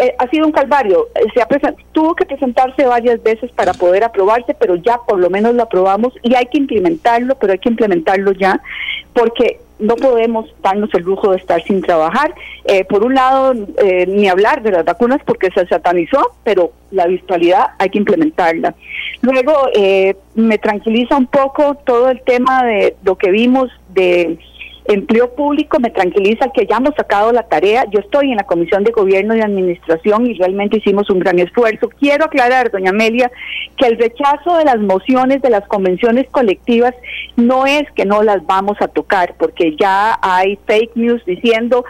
Eh, 0.00 0.14
ha 0.18 0.28
sido 0.28 0.46
un 0.46 0.52
calvario. 0.52 1.08
Eh, 1.14 1.26
se 1.34 1.42
ha 1.42 1.46
tuvo 1.92 2.14
que 2.14 2.24
presentarse 2.24 2.84
varias 2.84 3.22
veces 3.22 3.50
para 3.52 3.72
poder 3.72 4.04
aprobarse, 4.04 4.54
pero 4.54 4.76
ya 4.76 4.98
por 5.06 5.18
lo 5.18 5.30
menos 5.30 5.54
lo 5.54 5.62
aprobamos 5.62 6.12
y 6.22 6.34
hay 6.34 6.46
que 6.46 6.58
implementarlo, 6.58 7.36
pero 7.36 7.52
hay 7.52 7.58
que 7.58 7.68
implementarlo 7.68 8.32
ya, 8.32 8.60
porque 9.12 9.60
no 9.78 9.96
podemos 9.96 10.46
darnos 10.62 10.88
el 10.94 11.02
lujo 11.02 11.32
de 11.32 11.38
estar 11.38 11.62
sin 11.64 11.82
trabajar. 11.82 12.34
Eh, 12.64 12.84
por 12.84 13.04
un 13.04 13.14
lado, 13.14 13.54
ni 13.54 14.28
hablar 14.28 14.62
de 14.62 14.70
las 14.70 14.84
vacunas 14.84 15.20
porque 15.24 15.50
se 15.50 15.66
satanizó, 15.66 16.34
pero 16.44 16.72
la 16.90 17.06
virtualidad 17.06 17.72
hay 17.78 17.90
que 17.90 17.98
implementarla. 17.98 18.74
Luego, 19.20 19.52
me 20.34 20.58
tranquiliza 20.58 21.16
un 21.16 21.26
poco 21.26 21.76
todo 21.84 22.08
el 22.08 22.22
tema 22.22 22.64
de 22.64 22.96
lo 23.02 23.16
que 23.16 23.30
vimos 23.30 23.70
de 23.90 24.38
Empleo 24.86 25.34
público 25.34 25.78
me 25.80 25.88
tranquiliza 25.90 26.50
que 26.52 26.66
ya 26.66 26.76
hemos 26.76 26.94
sacado 26.94 27.32
la 27.32 27.44
tarea. 27.44 27.86
Yo 27.90 28.00
estoy 28.00 28.30
en 28.30 28.36
la 28.36 28.44
Comisión 28.44 28.84
de 28.84 28.92
Gobierno 28.92 29.34
y 29.34 29.40
Administración 29.40 30.26
y 30.26 30.34
realmente 30.34 30.76
hicimos 30.76 31.08
un 31.08 31.20
gran 31.20 31.38
esfuerzo. 31.38 31.88
Quiero 31.98 32.26
aclarar, 32.26 32.70
doña 32.70 32.90
Amelia, 32.90 33.30
que 33.78 33.86
el 33.86 33.98
rechazo 33.98 34.58
de 34.58 34.66
las 34.66 34.78
mociones 34.78 35.40
de 35.40 35.48
las 35.48 35.66
convenciones 35.68 36.26
colectivas 36.30 36.94
no 37.36 37.64
es 37.64 37.84
que 37.96 38.04
no 38.04 38.22
las 38.22 38.44
vamos 38.44 38.76
a 38.80 38.88
tocar, 38.88 39.34
porque 39.38 39.74
ya 39.80 40.18
hay 40.20 40.58
fake 40.66 40.96
news 40.96 41.24
diciendo 41.24 41.84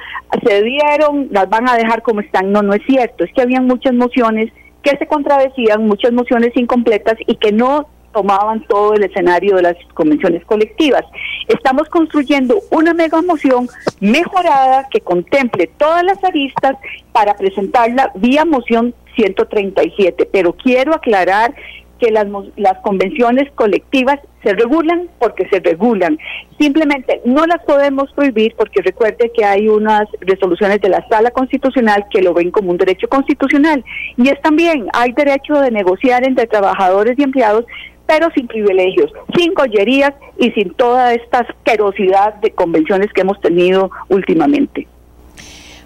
se 0.47 0.63
dieron, 0.63 1.29
las 1.31 1.49
van 1.49 1.69
a 1.69 1.77
dejar 1.77 2.03
como 2.03 2.21
están. 2.21 2.53
No, 2.53 2.63
no 2.63 2.75
es 2.75 2.83
cierto. 2.87 3.25
Es 3.25 3.33
que 3.33 3.43
habían 3.43 3.67
muchas 3.67 3.95
mociones 3.95 4.53
que 4.83 4.97
se 4.99 5.07
contradecían, 5.07 5.87
muchas 5.87 6.13
mociones 6.13 6.53
incompletas 6.55 7.17
y 7.27 7.37
que 7.37 7.53
no 7.53 7.89
tomaban 8.15 8.65
todo 8.69 8.95
el 8.95 9.05
escenario 9.05 9.57
de 9.57 9.63
las 9.63 9.77
convenciones 9.93 10.45
colectivas. 10.47 11.03
Estamos 11.49 11.89
construyendo 11.89 12.61
una 12.71 12.95
mega 12.95 13.21
moción 13.21 13.69
mejorada 14.01 14.89
que 14.91 15.01
contemple 15.01 15.67
todas 15.77 16.05
las 16.05 16.23
aristas 16.25 16.77
para 17.13 17.35
presentarla 17.35 18.11
vía 18.15 18.45
moción 18.45 18.95
137, 19.17 20.29
pero 20.33 20.55
quiero 20.55 20.95
aclarar 20.95 21.55
que 21.99 22.11
las, 22.11 22.27
las 22.57 22.79
convenciones 22.79 23.51
colectivas 23.53 24.19
se 24.43 24.53
regulan 24.53 25.09
porque 25.19 25.49
se 25.49 25.61
regulan. 25.61 26.19
Simplemente 26.59 27.21
no 27.25 27.47
las 27.47 27.63
podemos 27.65 28.13
prohibir 28.13 28.55
porque 28.57 28.83
recuerde 28.83 29.33
que 29.35 29.45
hay 29.45 29.69
unas 29.69 30.07
resoluciones 30.21 30.81
de 30.81 30.91
la 30.91 31.07
sala 31.09 31.31
constitucional 31.31 32.05
que 32.11 32.23
lo 32.23 32.35
ven 32.35 32.51
como 32.51 32.71
un 32.71 32.77
derecho 32.77 33.09
constitucional. 33.09 33.85
Y 34.17 34.29
es 34.29 34.41
también, 34.43 34.87
hay 34.93 35.13
derecho 35.13 35.55
de 35.55 35.71
negociar 35.71 36.27
entre 36.27 36.47
trabajadores 36.47 37.19
y 37.19 37.23
empleados 37.23 37.65
pero 38.07 38.31
sin 38.35 38.47
privilegios, 38.47 39.13
sin 39.37 39.55
collerías 39.55 40.15
y 40.39 40.51
sin 40.51 40.75
toda 40.75 41.15
esta 41.15 41.41
asquerosidad 41.41 42.35
de 42.35 42.51
convenciones 42.53 43.13
que 43.13 43.23
hemos 43.23 43.41
tenido 43.41 43.91
últimamente. 44.09 44.87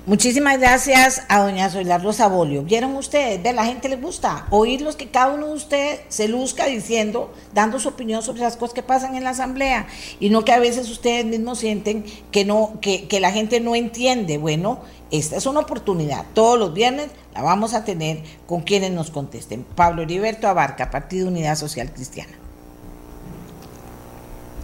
Muchísimas 0.09 0.59
gracias 0.59 1.27
a 1.29 1.41
doña 1.43 1.69
Zoila 1.69 1.99
Rosa. 1.99 2.31
¿Vieron 2.63 2.97
ustedes? 2.97 3.43
De 3.43 3.53
la 3.53 3.67
gente 3.67 3.91
le 3.91 3.97
gusta 3.97 4.47
oírlos 4.49 4.97
que 4.97 5.09
cada 5.09 5.35
uno 5.35 5.49
de 5.49 5.53
ustedes 5.53 6.01
se 6.09 6.29
luzca 6.29 6.65
diciendo, 6.65 7.31
dando 7.53 7.79
su 7.79 7.91
opinión 7.91 8.23
sobre 8.23 8.41
las 8.41 8.57
cosas 8.57 8.73
que 8.73 8.83
pasan 8.83 9.17
en 9.17 9.25
la 9.25 9.31
asamblea 9.31 9.87
y 10.19 10.31
no 10.31 10.47
que 10.47 10.53
a 10.53 10.59
veces 10.59 10.91
ustedes 10.91 11.27
mismos 11.27 11.59
sienten 11.59 12.07
que 12.31 12.47
no 12.47 12.79
que, 12.81 13.07
que 13.07 13.21
la 13.21 13.33
gente 13.33 13.61
no 13.61 13.75
entiende. 13.75 14.39
Bueno, 14.39 14.81
esta 15.11 15.37
es 15.37 15.47
una 15.47 15.61
oportunidad. 15.61 16.25
Todos 16.35 16.59
los 16.59 16.75
viernes 16.75 17.09
la 17.35 17.43
vamos 17.43 17.75
a 17.75 17.85
tener 17.85 18.23
con 18.47 18.61
quienes 18.61 18.91
nos 18.91 19.11
contesten. 19.11 19.65
Pablo 19.75 20.03
Heriberto 20.03 20.49
Abarca, 20.49 20.91
Partido 20.91 21.29
Unidad 21.29 21.57
Social 21.57 21.91
Cristiana. 21.93 22.33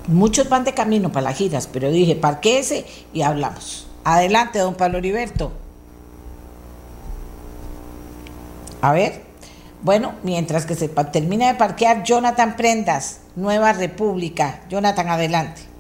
Muchos 0.07 0.51
van 0.51 0.65
de 0.65 0.75
camino 0.75 1.11
para 1.11 1.31
las 1.31 1.39
giras, 1.39 1.67
pero 1.73 1.91
dije, 1.91 2.15
parquéese 2.15 2.85
y 3.15 3.23
hablamos. 3.23 3.87
Adelante, 4.05 4.59
don 4.59 4.75
Pablo 4.75 4.99
Heriberto. 4.99 5.51
A 8.83 8.93
ver, 8.93 9.23
bueno, 9.83 10.15
mientras 10.23 10.67
que 10.67 10.75
se 10.75 10.89
termina 10.89 11.47
de 11.47 11.55
parquear, 11.55 12.05
Jonathan 12.05 12.55
Prendas, 12.57 13.21
Nueva 13.35 13.73
República. 13.73 14.61
Jonathan, 14.69 15.09
adelante. 15.09 15.74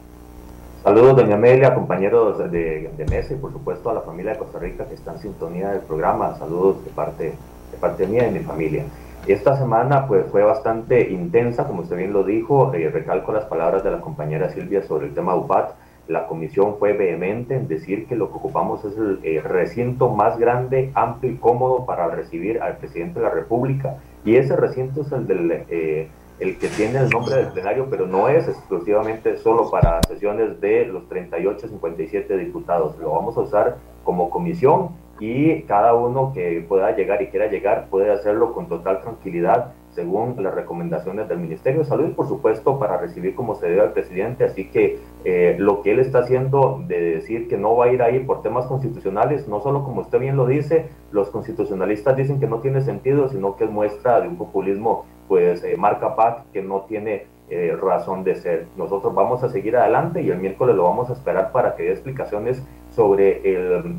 Saludos, 0.85 1.17
doña 1.17 1.37
Amelia, 1.37 1.75
compañeros 1.75 2.37
de, 2.53 2.91
de, 2.95 3.07
mesa 3.07 3.33
y 3.33 3.37
por 3.37 3.51
supuesto 3.51 3.89
a 3.89 3.95
la 3.95 4.03
familia 4.03 4.33
de 4.33 4.39
Costa 4.39 4.59
Rica 4.59 4.85
que 4.85 4.93
está 4.93 5.13
en 5.13 5.19
sintonía 5.19 5.71
del 5.71 5.81
programa. 5.81 6.35
Saludos 6.35 6.85
de 6.85 6.91
parte, 6.91 7.25
de 7.25 7.79
parte 7.81 8.07
mía 8.07 8.29
y 8.29 8.33
mi 8.33 8.41
familia. 8.41 8.85
Esta 9.27 9.57
semana 9.57 10.07
pues, 10.07 10.27
fue 10.31 10.43
bastante 10.43 11.11
intensa, 11.11 11.67
como 11.67 11.81
usted 11.81 11.97
bien 11.97 12.13
lo 12.13 12.23
dijo, 12.23 12.75
eh, 12.75 12.91
recalco 12.91 13.33
las 13.33 13.47
palabras 13.47 13.83
de 13.83 13.93
la 13.93 14.03
compañera 14.03 14.51
Silvia 14.51 14.83
sobre 14.83 15.07
el 15.07 15.15
tema 15.15 15.35
UPAT. 15.35 15.71
La 16.07 16.27
comisión 16.27 16.77
fue 16.79 16.93
vehemente 16.93 17.57
en 17.57 17.67
decir 17.67 18.07
que 18.07 18.15
lo 18.15 18.29
que 18.29 18.37
ocupamos 18.37 18.85
es 18.85 18.95
el 18.99 19.21
eh, 19.23 19.41
recinto 19.41 20.11
más 20.11 20.39
grande, 20.39 20.91
amplio 20.93 21.33
y 21.33 21.37
cómodo 21.37 21.87
para 21.87 22.09
recibir 22.09 22.61
al 22.61 22.77
presidente 22.77 23.21
de 23.21 23.25
la 23.25 23.33
República. 23.33 23.97
Y 24.23 24.37
ese 24.37 24.55
recinto 24.55 25.01
es 25.01 25.13
el 25.13 25.27
del... 25.27 25.51
Eh, 25.71 26.09
el 26.41 26.59
que 26.59 26.69
tiene 26.69 26.99
el 26.99 27.11
nombre 27.11 27.37
del 27.37 27.49
plenario, 27.49 27.87
pero 27.89 28.07
no 28.07 28.29
es 28.29 28.49
exclusivamente 28.49 29.37
solo 29.37 29.71
para 29.71 30.01
sesiones 30.09 30.61
de 30.61 30.87
los 30.87 31.09
38, 31.09 31.69
57 31.69 32.37
diputados. 32.37 32.99
Lo 32.99 33.13
vamos 33.13 33.37
a 33.37 33.41
usar 33.41 33.77
como 34.03 34.31
comisión 34.31 34.91
y 35.21 35.63
cada 35.63 35.95
uno 35.95 36.33
que 36.35 36.65
pueda 36.69 36.95
llegar 36.97 37.23
y 37.23 37.29
quiera 37.29 37.47
llegar 37.47 37.87
puede 37.89 38.11
hacerlo 38.11 38.53
con 38.53 38.69
total 38.69 39.01
tranquilidad 39.01 39.73
según 39.95 40.43
las 40.43 40.55
recomendaciones 40.55 41.29
del 41.29 41.39
Ministerio 41.39 41.81
de 41.81 41.87
Salud 41.87 42.09
y 42.09 42.13
por 42.13 42.29
supuesto 42.29 42.79
para 42.79 42.99
recibir 42.99 43.35
como 43.35 43.55
se 43.55 43.69
debe 43.69 43.83
al 43.83 43.93
presidente. 43.93 44.45
Así 44.45 44.69
que 44.69 44.99
eh, 45.25 45.57
lo 45.59 45.83
que 45.83 45.93
él 45.93 46.01
está 46.01 46.21
haciendo 46.21 46.83
de 46.87 47.01
decir 47.01 47.49
que 47.49 47.57
no 47.57 47.77
va 47.77 47.87
a 47.87 47.93
ir 47.93 48.03
ahí 48.03 48.21
por 48.21 48.43
temas 48.43 48.67
constitucionales, 48.67 49.49
no 49.49 49.61
solo 49.61 49.85
como 49.85 50.01
usted 50.01 50.19
bien 50.19 50.37
lo 50.37 50.47
dice, 50.47 50.87
los 51.13 51.31
constitucionalistas 51.31 52.17
dicen 52.17 52.41
que 52.41 52.47
no 52.47 52.59
tiene 52.59 52.81
sentido, 52.81 53.29
sino 53.29 53.57
que 53.57 53.65
es 53.65 53.71
muestra 53.71 54.21
de 54.21 54.29
un 54.29 54.37
populismo 54.37 55.05
pues 55.29 55.65
eh, 55.65 55.77
marca 55.77 56.17
PAC 56.17 56.51
que 56.53 56.63
no 56.63 56.83
tiene 56.83 57.27
eh, 57.51 57.77
razón 57.81 58.25
de 58.25 58.37
ser. 58.37 58.67
Nosotros 58.77 59.15
vamos 59.15 59.43
a 59.43 59.49
seguir 59.49 59.77
adelante 59.77 60.23
y 60.23 60.31
el 60.31 60.39
miércoles 60.39 60.75
lo 60.77 60.85
vamos 60.85 61.11
a 61.11 61.13
esperar 61.13 61.53
para 61.53 61.77
que 61.77 61.85
dé 61.85 61.93
explicaciones 61.93 62.63
sobre 62.91 63.41
el 63.45 63.97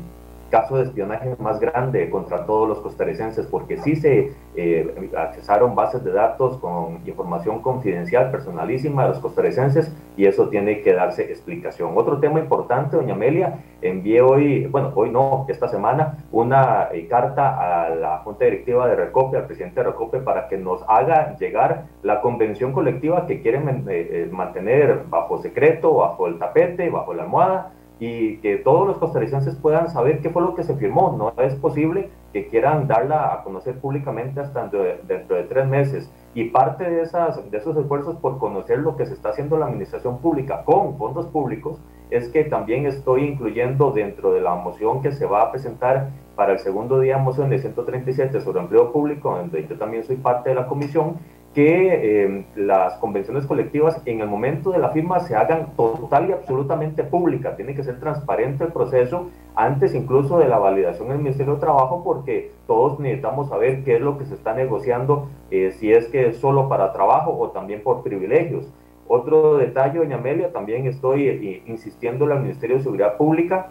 caso 0.50 0.76
de 0.76 0.84
espionaje 0.84 1.34
más 1.38 1.60
grande 1.60 2.08
contra 2.10 2.46
todos 2.46 2.68
los 2.68 2.78
costarricenses, 2.80 3.46
porque 3.46 3.78
sí 3.78 3.96
se 3.96 4.32
eh, 4.54 5.10
accesaron 5.16 5.74
bases 5.74 6.04
de 6.04 6.12
datos 6.12 6.58
con 6.58 7.00
información 7.06 7.60
confidencial, 7.62 8.30
personalísima 8.30 9.02
de 9.02 9.08
los 9.10 9.18
costarricenses, 9.18 9.92
y 10.16 10.26
eso 10.26 10.48
tiene 10.48 10.82
que 10.82 10.92
darse 10.92 11.24
explicación. 11.24 11.92
Otro 11.96 12.18
tema 12.18 12.38
importante, 12.40 12.96
doña 12.96 13.14
Amelia, 13.14 13.60
envié 13.82 14.22
hoy, 14.22 14.66
bueno, 14.66 14.92
hoy 14.94 15.10
no, 15.10 15.46
esta 15.48 15.68
semana, 15.68 16.24
una 16.32 16.88
eh, 16.92 17.06
carta 17.08 17.84
a 17.84 17.90
la 17.90 18.18
Junta 18.18 18.44
Directiva 18.44 18.88
de 18.88 18.96
Recope, 18.96 19.36
al 19.36 19.46
presidente 19.46 19.80
de 19.80 19.90
Recope, 19.90 20.18
para 20.18 20.48
que 20.48 20.56
nos 20.56 20.82
haga 20.88 21.36
llegar 21.36 21.84
la 22.02 22.20
convención 22.20 22.72
colectiva 22.72 23.26
que 23.26 23.40
quieren 23.42 23.84
eh, 23.88 24.28
mantener 24.30 25.04
bajo 25.08 25.38
secreto, 25.38 25.94
bajo 25.94 26.26
el 26.26 26.38
tapete, 26.38 26.88
bajo 26.90 27.14
la 27.14 27.24
almohada, 27.24 27.72
y 27.98 28.36
que 28.38 28.56
todos 28.56 28.86
los 28.86 28.98
costarricenses 28.98 29.54
puedan 29.56 29.88
saber 29.88 30.20
qué 30.20 30.30
fue 30.30 30.42
lo 30.42 30.54
que 30.54 30.62
se 30.62 30.76
firmó. 30.76 31.14
No 31.16 31.32
es 31.42 31.54
posible 31.54 32.10
que 32.32 32.48
quieran 32.48 32.86
darla 32.86 33.32
a 33.32 33.42
conocer 33.42 33.78
públicamente 33.78 34.40
hasta 34.40 34.62
dentro 34.62 35.36
de, 35.36 35.44
tres 35.44 35.66
meses. 35.66 36.10
Y 36.34 36.50
parte 36.50 36.84
de, 36.88 37.02
esas, 37.02 37.50
de 37.50 37.56
esos 37.56 37.76
esfuerzos 37.76 38.16
por 38.16 38.38
conocer 38.38 38.80
lo 38.80 38.96
que 38.96 39.06
se 39.06 39.14
está 39.14 39.30
haciendo 39.30 39.56
la 39.56 39.66
administración 39.66 40.18
pública 40.18 40.62
con 40.64 40.98
fondos 40.98 41.26
públicos 41.26 41.78
es 42.10 42.28
que 42.28 42.44
también 42.44 42.86
estoy 42.86 43.24
incluyendo 43.24 43.90
dentro 43.90 44.32
de 44.32 44.40
la 44.42 44.54
moción 44.54 45.00
que 45.00 45.12
se 45.12 45.24
va 45.26 45.42
a 45.42 45.50
presentar 45.50 46.10
para 46.36 46.52
el 46.52 46.58
segundo 46.58 47.00
día 47.00 47.16
moción 47.16 47.48
de 47.48 47.58
137 47.58 48.42
sobre 48.42 48.60
empleo 48.60 48.92
público, 48.92 49.34
donde 49.34 49.66
yo 49.66 49.78
también 49.78 50.04
soy 50.04 50.16
parte 50.16 50.50
de 50.50 50.54
la 50.54 50.66
comisión, 50.66 51.16
que 51.56 52.24
eh, 52.24 52.44
las 52.54 52.98
convenciones 52.98 53.46
colectivas 53.46 54.02
en 54.04 54.20
el 54.20 54.28
momento 54.28 54.72
de 54.72 54.78
la 54.78 54.90
firma 54.90 55.20
se 55.20 55.34
hagan 55.34 55.68
total 55.74 56.28
y 56.28 56.32
absolutamente 56.32 57.02
públicas. 57.02 57.56
Tiene 57.56 57.74
que 57.74 57.82
ser 57.82 57.98
transparente 57.98 58.64
el 58.64 58.72
proceso 58.74 59.30
antes 59.54 59.94
incluso 59.94 60.38
de 60.38 60.48
la 60.48 60.58
validación 60.58 61.08
del 61.08 61.16
Ministerio 61.16 61.54
de 61.54 61.60
Trabajo 61.60 62.04
porque 62.04 62.50
todos 62.66 63.00
necesitamos 63.00 63.48
saber 63.48 63.84
qué 63.84 63.94
es 63.94 64.02
lo 64.02 64.18
que 64.18 64.26
se 64.26 64.34
está 64.34 64.52
negociando, 64.52 65.30
eh, 65.50 65.72
si 65.78 65.90
es 65.90 66.08
que 66.08 66.26
es 66.26 66.36
solo 66.36 66.68
para 66.68 66.92
trabajo 66.92 67.34
o 67.34 67.48
también 67.48 67.82
por 67.82 68.02
privilegios. 68.02 68.70
Otro 69.08 69.56
detalle, 69.56 69.98
doña 69.98 70.16
Amelia, 70.16 70.52
también 70.52 70.86
estoy 70.86 71.26
eh, 71.26 71.62
insistiendo 71.64 72.26
al 72.26 72.42
Ministerio 72.42 72.76
de 72.76 72.82
Seguridad 72.82 73.16
Pública 73.16 73.70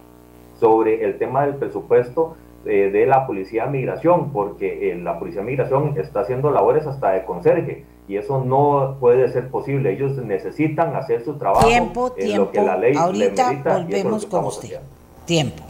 sobre 0.59 1.05
el 1.05 1.19
tema 1.19 1.45
del 1.45 1.57
presupuesto 1.57 2.36
eh, 2.68 2.89
de 2.89 3.05
la 3.05 3.28
Policía 3.28 3.66
de 3.66 3.70
Migración, 3.70 4.32
porque 4.32 4.89
eh, 4.89 4.95
la 4.95 5.20
Policía 5.20 5.41
de 5.41 5.47
Migración 5.47 5.95
está 5.99 6.22
haciendo 6.22 6.49
labores 6.49 6.88
hasta 6.88 7.11
de 7.11 7.24
conserje 7.24 7.86
y 8.07 8.18
eso 8.18 8.43
no 8.43 8.97
puede 8.99 9.32
ser 9.32 9.49
posible. 9.49 9.93
Ellos 9.93 10.18
necesitan 10.18 10.95
hacer 10.95 11.24
su 11.24 11.38
trabajo. 11.38 11.68
Tiempo, 11.68 12.11
tiempo. 12.13 12.45
Lo 12.45 12.51
que 12.51 12.61
la 12.63 12.76
ley 12.76 12.95
Ahorita 12.97 13.51
volvemos 13.63 14.26
con 14.26 14.45
usted. 14.45 14.80
Tiempo. 15.26 15.63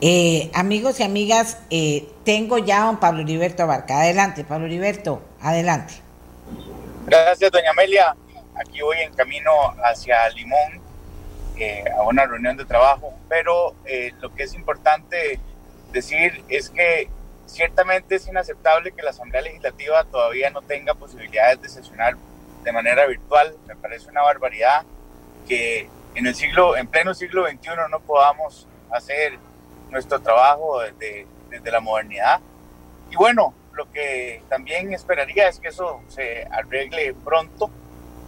Eh, 0.00 0.50
amigos 0.54 1.00
y 1.00 1.02
amigas, 1.02 1.60
tengo 2.24 2.56
ya 2.56 2.84
a 2.84 2.86
don 2.86 2.98
Pablo 2.98 3.20
Heriberto 3.20 3.64
Abarca. 3.64 4.00
Adelante, 4.00 4.44
Pablo 4.44 4.66
Heriberto, 4.66 5.20
adelante. 5.42 5.92
Gracias, 7.04 7.50
doña 7.50 7.72
Amelia. 7.72 8.16
Aquí 8.54 8.80
voy 8.80 8.96
en 9.04 9.12
camino 9.12 9.50
hacia 9.84 10.30
Limón 10.30 10.80
a 11.94 12.02
una 12.04 12.24
reunión 12.24 12.56
de 12.56 12.64
trabajo, 12.64 13.12
pero 13.28 13.74
lo 14.22 14.34
que 14.34 14.44
es 14.44 14.54
importante 14.54 15.38
decir 15.92 16.44
es 16.48 16.70
que 16.70 17.08
ciertamente 17.46 18.14
es 18.14 18.26
inaceptable 18.28 18.92
que 18.92 19.02
la 19.02 19.10
Asamblea 19.10 19.42
Legislativa 19.42 20.04
todavía 20.04 20.50
no 20.50 20.62
tenga 20.62 20.94
posibilidades 20.94 21.60
de 21.62 21.68
sesionar 21.68 22.16
de 22.62 22.72
manera 22.72 23.06
virtual. 23.06 23.54
Me 23.66 23.76
parece 23.76 24.08
una 24.08 24.22
barbaridad 24.22 24.84
que 25.48 25.88
en 26.14 26.26
el 26.26 26.34
siglo, 26.34 26.76
en 26.76 26.86
pleno 26.86 27.14
siglo 27.14 27.46
XXI 27.48 27.70
no 27.90 28.00
podamos 28.00 28.66
hacer 28.90 29.38
nuestro 29.90 30.20
trabajo 30.20 30.80
desde, 30.80 31.26
desde 31.48 31.70
la 31.70 31.80
modernidad. 31.80 32.40
Y 33.10 33.16
bueno, 33.16 33.54
lo 33.72 33.90
que 33.90 34.42
también 34.48 34.92
esperaría 34.92 35.48
es 35.48 35.58
que 35.58 35.68
eso 35.68 36.02
se 36.08 36.46
arregle 36.50 37.14
pronto. 37.24 37.70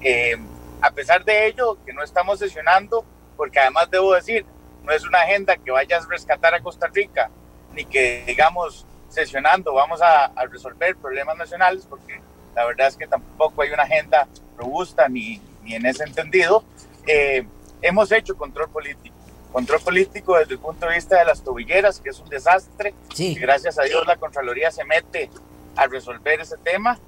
Eh, 0.01 0.37
a 0.81 0.91
pesar 0.91 1.25
de 1.25 1.47
ello, 1.47 1.79
que 1.85 1.93
no 1.93 2.03
estamos 2.03 2.41
sesionando, 2.41 3.05
porque 3.37 3.61
además 3.61 3.91
debo 3.91 4.15
decir, 4.15 4.45
no 4.83 4.93
es 4.93 5.05
una 5.05 5.21
agenda 5.21 5.57
que 5.57 5.71
vaya 5.71 5.99
a 5.99 6.07
rescatar 6.09 6.55
a 6.55 6.61
Costa 6.61 6.89
Rica, 6.89 7.31
ni 7.75 7.85
que 7.85 8.25
digamos 8.27 8.87
sesionando 9.09 9.75
vamos 9.75 10.01
a, 10.03 10.33
resolver 10.51 10.97
problemas 10.97 11.37
nacionales, 11.37 11.87
porque 11.89 12.21
la 12.55 12.65
verdad 12.65 12.89
es 12.89 12.97
que 12.97 13.07
tampoco 13.07 13.63
hay 13.63 13.71
una 13.71 13.83
agenda 13.83 14.27
robusta 14.57 15.09
ni, 15.09 15.41
ni 15.63 15.75
en 15.75 15.87
ese 15.87 16.05
entendido. 16.05 16.65
Eh, 17.07 17.47
hemos 17.81 18.11
hecho 18.13 18.37
control 18.37 18.71
político. 18.71 19.15
Control 19.53 19.81
político 19.81 20.39
desde 20.39 20.55
el 20.55 20.61
punto 20.61 20.87
de 20.87 20.95
vista 20.95 21.19
de 21.19 21.27
las 21.27 21.43
tobilleras, 21.43 22.01
que 22.01 22.11
es 22.11 22.19
un 22.21 22.29
desastre. 22.29 22.95
Y 23.17 23.35
gracias 23.35 23.79
a 23.79 23.83
Dios 23.83 24.07
la 24.07 24.17
Contraloría 24.17 24.71
se 24.71 24.85
mete 24.85 25.29
a 25.77 25.87
resolver 25.87 26.41
ese 26.41 26.57
tema. 26.57 26.99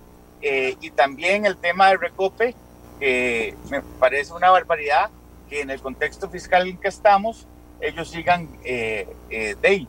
Eh, 0.42 0.76
y 0.80 0.90
también 0.90 1.46
el 1.46 1.56
tema 1.56 1.88
del 1.88 2.00
recope, 2.00 2.54
que 3.00 3.56
me 3.70 3.80
parece 3.98 4.34
una 4.34 4.50
barbaridad 4.50 5.10
que 5.48 5.62
en 5.62 5.70
el 5.70 5.80
contexto 5.80 6.28
fiscal 6.28 6.68
en 6.68 6.76
que 6.76 6.88
estamos, 6.88 7.46
ellos 7.80 8.10
sigan 8.10 8.48
eh, 8.62 9.08
eh 9.30 9.56
de 9.60 9.86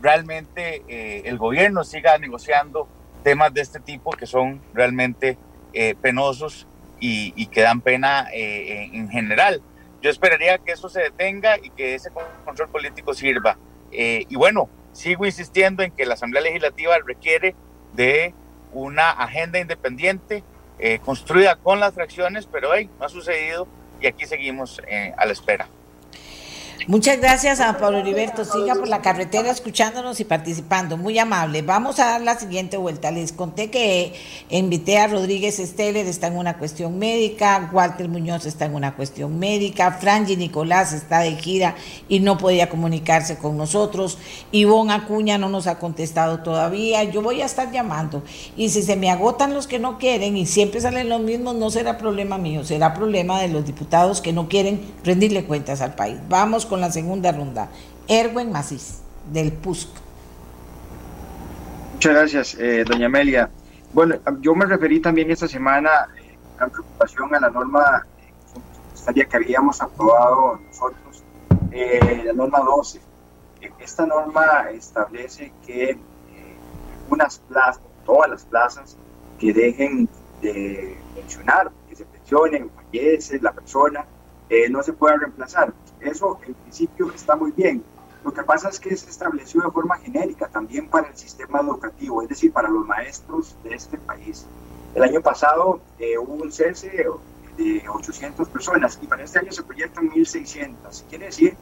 realmente 0.00 0.82
eh, 0.88 1.22
el 1.24 1.38
gobierno 1.38 1.84
siga 1.84 2.18
negociando 2.18 2.88
temas 3.22 3.52
de 3.52 3.60
este 3.60 3.80
tipo 3.80 4.10
que 4.12 4.26
son 4.26 4.60
realmente 4.74 5.36
eh, 5.72 5.94
penosos 6.00 6.66
y, 7.00 7.46
que 7.46 7.62
dan 7.62 7.80
pena 7.80 8.28
eh, 8.32 8.90
en 8.92 9.08
general. 9.08 9.62
Yo 10.02 10.10
esperaría 10.10 10.58
que 10.58 10.72
eso 10.72 10.88
se 10.88 11.00
detenga 11.00 11.56
y 11.58 11.70
que 11.70 11.94
ese 11.94 12.10
control 12.44 12.68
político 12.68 13.14
sirva. 13.14 13.56
y 13.90 14.34
bueno, 14.36 14.68
sigo 14.92 15.24
insistiendo 15.24 15.82
en 15.82 15.92
que 15.92 16.06
la 16.06 16.14
Asamblea 16.14 16.42
Legislativa 16.42 16.96
requiere 17.04 17.54
de 17.94 18.34
una 18.72 19.10
agenda 19.10 19.58
independiente 19.58 20.42
construida 21.04 21.56
con 21.56 21.80
las 21.80 21.94
fracciones, 21.94 22.46
pero 22.46 22.70
no 22.98 23.06
ha 23.06 23.08
sucedido 23.08 23.66
y 24.00 24.06
aquí 24.06 24.26
seguimos 24.26 24.80
a 25.16 25.24
la 25.24 25.32
espera. 25.32 25.68
Muchas 26.86 27.18
gracias 27.18 27.60
a 27.60 27.76
Pablo 27.76 27.98
Heriberto. 27.98 28.44
Siga 28.44 28.74
por 28.74 28.88
la 28.88 29.02
carretera 29.02 29.50
escuchándonos 29.50 30.20
y 30.20 30.24
participando. 30.24 30.96
Muy 30.96 31.18
amable. 31.18 31.60
Vamos 31.62 31.98
a 31.98 32.06
dar 32.06 32.20
la 32.22 32.38
siguiente 32.38 32.76
vuelta. 32.76 33.10
Les 33.10 33.32
conté 33.32 33.70
que 33.70 34.14
invité 34.48 34.98
a 34.98 35.08
Rodríguez 35.08 35.58
Esteller, 35.58 36.06
está 36.06 36.28
en 36.28 36.38
una 36.38 36.56
cuestión 36.56 36.98
médica. 36.98 37.68
Walter 37.72 38.08
Muñoz 38.08 38.46
está 38.46 38.66
en 38.66 38.74
una 38.74 38.94
cuestión 38.94 39.38
médica. 39.38 39.92
Franji 39.92 40.36
Nicolás 40.36 40.92
está 40.92 41.20
de 41.20 41.34
gira 41.36 41.74
y 42.08 42.20
no 42.20 42.38
podía 42.38 42.70
comunicarse 42.70 43.36
con 43.36 43.58
nosotros. 43.58 44.16
Ivonne 44.52 44.92
Acuña 44.92 45.36
no 45.36 45.48
nos 45.48 45.66
ha 45.66 45.78
contestado 45.78 46.40
todavía. 46.40 47.02
Yo 47.04 47.22
voy 47.22 47.42
a 47.42 47.46
estar 47.46 47.70
llamando. 47.72 48.22
Y 48.56 48.70
si 48.70 48.82
se 48.82 48.96
me 48.96 49.10
agotan 49.10 49.52
los 49.52 49.66
que 49.66 49.78
no 49.78 49.98
quieren 49.98 50.36
y 50.36 50.46
siempre 50.46 50.80
salen 50.80 51.08
los 51.08 51.20
mismos, 51.20 51.56
no 51.56 51.70
será 51.70 51.98
problema 51.98 52.38
mío, 52.38 52.64
será 52.64 52.94
problema 52.94 53.40
de 53.40 53.48
los 53.48 53.66
diputados 53.66 54.20
que 54.20 54.32
no 54.32 54.48
quieren 54.48 54.80
rendirle 55.04 55.44
cuentas 55.44 55.80
al 55.80 55.94
país. 55.94 56.18
Vamos 56.28 56.67
con 56.68 56.80
la 56.80 56.90
segunda 56.90 57.32
ronda. 57.32 57.68
Erwin 58.06 58.52
Macís, 58.52 59.00
del 59.32 59.52
PUSC. 59.52 59.88
Muchas 61.94 62.12
gracias, 62.12 62.54
eh, 62.54 62.84
doña 62.84 63.06
Amelia. 63.06 63.50
Bueno, 63.92 64.16
yo 64.40 64.54
me 64.54 64.66
referí 64.66 65.00
también 65.00 65.30
esta 65.30 65.48
semana 65.48 65.90
eh, 66.16 66.36
con 66.58 66.70
preocupación 66.70 67.34
a 67.34 67.40
la 67.40 67.50
norma 67.50 68.06
eh, 69.06 69.26
que 69.26 69.36
habíamos 69.36 69.80
aprobado 69.80 70.60
nosotros, 70.66 71.24
eh, 71.72 72.22
la 72.26 72.32
norma 72.34 72.60
12. 72.60 73.00
Esta 73.80 74.06
norma 74.06 74.70
establece 74.70 75.52
que 75.66 75.98
unas 77.08 77.38
plazas, 77.38 77.82
todas 78.04 78.30
las 78.30 78.44
plazas 78.44 78.96
que 79.40 79.52
dejen 79.52 80.08
de 80.42 80.96
mencionar, 81.16 81.72
que 81.88 81.96
se 81.96 82.04
pensionen, 82.04 82.70
fallece 82.70 83.40
la 83.40 83.52
persona, 83.52 84.04
no 84.70 84.82
se 84.82 84.92
pueda 84.92 85.16
reemplazar. 85.16 85.72
Eso 86.00 86.38
en 86.46 86.54
principio 86.54 87.10
está 87.12 87.36
muy 87.36 87.52
bien, 87.52 87.82
lo 88.24 88.32
que 88.32 88.42
pasa 88.42 88.68
es 88.68 88.80
que 88.80 88.94
se 88.96 89.08
estableció 89.08 89.62
de 89.62 89.70
forma 89.70 89.96
genérica 89.98 90.48
también 90.48 90.88
para 90.88 91.08
el 91.08 91.16
sistema 91.16 91.60
educativo, 91.60 92.22
es 92.22 92.28
decir, 92.28 92.52
para 92.52 92.68
los 92.68 92.86
maestros 92.86 93.56
de 93.62 93.74
este 93.74 93.96
país. 93.98 94.44
El 94.94 95.02
año 95.02 95.20
pasado 95.20 95.80
eh, 95.98 96.18
hubo 96.18 96.34
un 96.34 96.50
cese 96.50 97.06
de 97.56 97.88
800 97.88 98.48
personas 98.48 98.98
y 99.00 99.06
para 99.06 99.22
este 99.22 99.38
año 99.38 99.52
se 99.52 99.62
proyectan 99.62 100.10
1.600. 100.10 101.04
Quiere 101.08 101.26
decir 101.26 101.56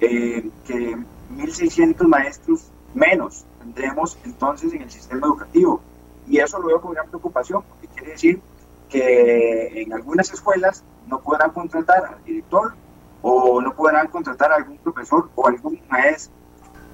eh, 0.00 0.50
que 0.66 0.96
1.600 1.36 2.06
maestros 2.06 2.70
menos 2.94 3.44
tendremos 3.60 4.18
entonces 4.24 4.72
en 4.72 4.82
el 4.82 4.90
sistema 4.90 5.26
educativo. 5.26 5.80
Y 6.28 6.38
eso 6.38 6.58
lo 6.58 6.68
veo 6.68 6.80
con 6.80 6.92
gran 6.92 7.08
preocupación, 7.08 7.62
porque 7.62 7.88
quiere 7.88 8.12
decir 8.12 8.40
que 8.88 9.82
en 9.82 9.92
algunas 9.92 10.32
escuelas 10.32 10.84
no 11.06 11.20
podrán 11.20 11.50
contratar 11.52 12.04
al 12.04 12.24
director 12.24 12.74
o 13.22 13.60
no 13.60 13.74
podrán 13.74 14.08
contratar 14.08 14.52
a 14.52 14.56
algún 14.56 14.78
profesor 14.78 15.30
o 15.34 15.46
algún 15.46 15.80
maestro. 15.88 16.34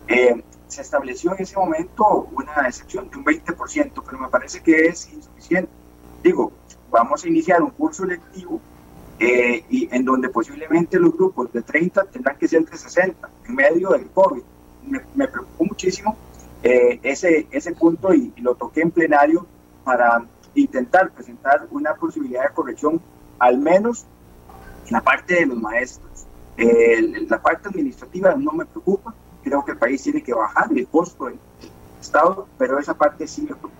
Eh, 0.06 0.42
se 0.68 0.82
estableció 0.82 1.34
en 1.34 1.42
ese 1.42 1.56
momento 1.56 2.28
una 2.32 2.66
excepción 2.66 3.08
de 3.10 3.16
un 3.16 3.24
20%, 3.24 4.02
pero 4.04 4.18
me 4.18 4.28
parece 4.28 4.62
que 4.62 4.86
es 4.86 5.10
insuficiente. 5.12 5.70
Digo, 6.22 6.52
vamos 6.90 7.24
a 7.24 7.28
iniciar 7.28 7.62
un 7.62 7.70
curso 7.70 8.04
lectivo 8.04 8.60
eh, 9.18 9.64
y 9.68 9.88
en 9.90 10.04
donde 10.04 10.28
posiblemente 10.28 10.98
los 10.98 11.12
grupos 11.14 11.52
de 11.52 11.62
30 11.62 12.04
tendrán 12.04 12.36
que 12.36 12.46
ser 12.46 12.64
de 12.64 12.76
60 12.76 13.28
en 13.48 13.54
medio 13.54 13.90
del 13.90 14.08
COVID. 14.10 14.42
Me, 14.86 15.00
me 15.14 15.28
preocupó 15.28 15.64
muchísimo 15.64 16.16
eh, 16.62 17.00
ese, 17.02 17.46
ese 17.50 17.72
punto 17.72 18.12
y, 18.12 18.32
y, 18.36 18.40
lo 18.40 18.54
toqué 18.54 18.82
en 18.82 18.90
plenario 18.90 19.46
para 19.84 20.24
intentar 20.54 21.10
presentar 21.10 21.66
una 21.70 21.94
posibilidad 21.94 22.48
de 22.48 22.54
corrección, 22.54 23.00
al 23.38 23.58
menos 23.58 24.06
en 24.86 24.92
la 24.92 25.00
parte 25.00 25.34
de 25.34 25.46
los 25.46 25.58
maestros. 25.58 26.07
Eh, 26.60 27.24
la 27.28 27.40
parte 27.40 27.68
administrativa 27.68 28.34
no 28.34 28.50
me 28.50 28.66
preocupa, 28.66 29.14
creo 29.44 29.64
que 29.64 29.70
el 29.70 29.78
país 29.78 30.02
tiene 30.02 30.24
que 30.24 30.34
bajar 30.34 30.66
el 30.74 30.88
costo 30.88 31.26
del 31.26 31.38
Estado, 32.00 32.48
pero 32.58 32.80
esa 32.80 32.94
parte 32.94 33.28
sí 33.28 33.42
me 33.42 33.54
preocupa. 33.54 33.76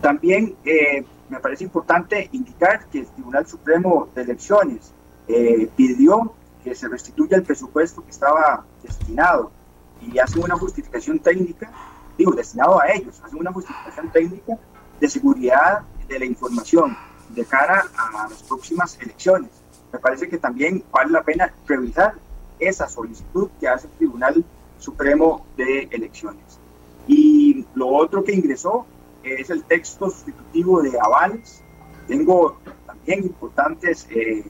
También 0.00 0.56
eh, 0.64 1.04
me 1.28 1.38
parece 1.38 1.62
importante 1.62 2.28
indicar 2.32 2.86
que 2.86 3.00
el 3.00 3.06
Tribunal 3.06 3.46
Supremo 3.46 4.08
de 4.16 4.22
Elecciones 4.22 4.92
eh, 5.28 5.70
pidió 5.76 6.34
que 6.64 6.74
se 6.74 6.88
restituya 6.88 7.36
el 7.36 7.44
presupuesto 7.44 8.04
que 8.04 8.10
estaba 8.10 8.64
destinado 8.82 9.52
y 10.00 10.18
hace 10.18 10.40
una 10.40 10.56
justificación 10.56 11.20
técnica, 11.20 11.70
digo, 12.18 12.32
destinado 12.32 12.80
a 12.80 12.88
ellos, 12.90 13.22
hace 13.24 13.36
una 13.36 13.52
justificación 13.52 14.10
técnica 14.10 14.58
de 14.98 15.08
seguridad 15.08 15.82
de 16.08 16.18
la 16.18 16.24
información 16.24 16.96
de 17.28 17.44
cara 17.44 17.84
a 17.96 18.28
las 18.28 18.42
próximas 18.42 18.98
elecciones 19.00 19.61
me 19.92 19.98
parece 19.98 20.28
que 20.28 20.38
también 20.38 20.82
vale 20.90 21.10
la 21.10 21.22
pena 21.22 21.52
revisar 21.66 22.14
esa 22.58 22.88
solicitud 22.88 23.48
que 23.60 23.68
hace 23.68 23.86
el 23.88 23.92
Tribunal 23.94 24.44
Supremo 24.78 25.46
de 25.56 25.88
Elecciones. 25.90 26.58
Y 27.06 27.66
lo 27.74 27.88
otro 27.88 28.24
que 28.24 28.32
ingresó 28.32 28.86
es 29.22 29.50
el 29.50 29.64
texto 29.64 30.10
sustitutivo 30.10 30.82
de 30.82 30.98
avales. 30.98 31.62
Tengo 32.08 32.56
también 32.86 33.24
importantes 33.24 34.06
eh, 34.10 34.44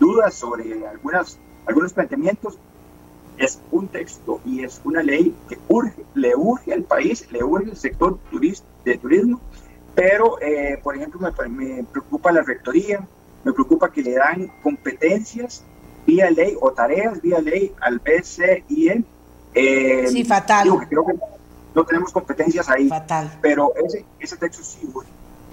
dudas 0.00 0.34
sobre 0.34 0.86
algunas, 0.86 1.38
algunos 1.66 1.92
planteamientos. 1.92 2.58
Es 3.38 3.60
un 3.70 3.88
texto 3.88 4.40
y 4.44 4.62
es 4.64 4.80
una 4.84 5.02
ley 5.02 5.34
que 5.48 5.58
urge, 5.68 6.04
le 6.14 6.34
urge 6.36 6.72
al 6.72 6.84
país, 6.84 7.26
le 7.30 7.42
urge 7.42 7.70
al 7.70 7.76
sector 7.76 8.18
de 8.84 8.98
turismo, 8.98 9.40
pero, 9.94 10.40
eh, 10.40 10.78
por 10.82 10.96
ejemplo, 10.96 11.20
me, 11.20 11.48
me 11.48 11.84
preocupa 11.84 12.32
la 12.32 12.42
rectoría, 12.42 13.06
me 13.44 13.52
preocupa 13.52 13.90
que 13.90 14.02
le 14.02 14.12
dan 14.12 14.50
competencias 14.62 15.62
vía 16.06 16.30
ley 16.30 16.56
o 16.60 16.70
tareas 16.72 17.20
vía 17.20 17.40
ley 17.40 17.72
al 17.80 17.98
BCIE. 17.98 19.04
Eh, 19.54 20.06
sí, 20.08 20.24
fatal. 20.24 20.64
Digo 20.64 20.80
que 20.80 20.86
creo 20.86 21.06
que 21.06 21.14
no 21.74 21.84
tenemos 21.84 22.12
competencias 22.12 22.68
ahí. 22.68 22.88
Fatal. 22.88 23.38
Pero 23.40 23.72
ese, 23.84 24.04
ese 24.18 24.36
texto 24.36 24.62
sí, 24.62 24.88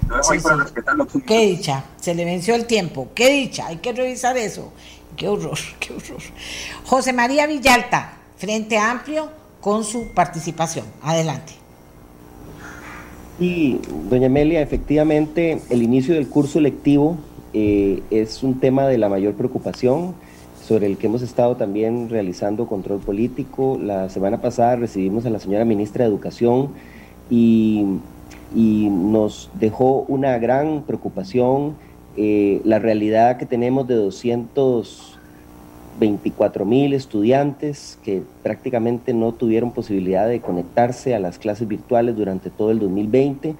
Lo 0.07 0.17
dejo 0.17 0.31
ahí 0.31 0.39
para 0.39 0.55
respetarlo. 0.57 1.07
Qué 1.25 1.39
dicha, 1.47 1.85
se 1.99 2.13
le 2.13 2.25
venció 2.25 2.55
el 2.55 2.65
tiempo. 2.65 3.09
Qué 3.15 3.29
dicha, 3.29 3.67
hay 3.67 3.77
que 3.77 3.93
revisar 3.93 4.37
eso. 4.37 4.71
Qué 5.15 5.27
horror, 5.27 5.57
qué 5.79 5.93
horror. 5.93 6.21
José 6.85 7.13
María 7.13 7.47
Villalta, 7.47 8.13
Frente 8.37 8.77
Amplio, 8.77 9.29
con 9.61 9.83
su 9.83 10.13
participación. 10.13 10.85
Adelante. 11.01 11.53
Y, 13.39 13.79
doña 14.09 14.27
Amelia, 14.27 14.61
efectivamente, 14.61 15.61
el 15.69 15.81
inicio 15.81 16.13
del 16.13 16.27
curso 16.27 16.59
lectivo 16.59 17.17
eh, 17.53 18.01
es 18.11 18.43
un 18.43 18.59
tema 18.59 18.87
de 18.87 18.97
la 18.97 19.09
mayor 19.09 19.33
preocupación 19.33 20.13
sobre 20.69 20.85
el 20.85 20.97
que 20.97 21.07
hemos 21.07 21.23
estado 21.23 21.55
también 21.55 22.09
realizando 22.09 22.67
control 22.67 22.99
político. 22.99 23.79
La 23.81 24.07
semana 24.09 24.39
pasada 24.39 24.75
recibimos 24.75 25.25
a 25.25 25.31
la 25.31 25.39
señora 25.39 25.65
ministra 25.65 26.03
de 26.03 26.11
Educación 26.11 26.69
y, 27.29 27.85
nos 28.53 29.49
dejó 29.59 30.05
una 30.07 30.37
gran 30.39 30.83
preocupación 30.83 31.75
eh, 32.17 32.61
la 32.63 32.79
realidad 32.79 33.37
que 33.37 33.45
tenemos 33.45 33.87
de 33.87 33.93
224 33.95 36.65
mil 36.65 36.93
estudiantes 36.93 37.99
que 38.03 38.23
prácticamente 38.41 39.13
no 39.13 39.33
tuvieron 39.33 39.69
posibilidad 39.71 40.27
de 40.27 40.41
conectarse 40.41 41.13
a 41.13 41.19
las 41.19 41.37
clases 41.37 41.67
virtuales 41.67 42.15
durante 42.15 42.49
todo 42.49 42.71
el 42.71 42.79
2020 42.79 43.53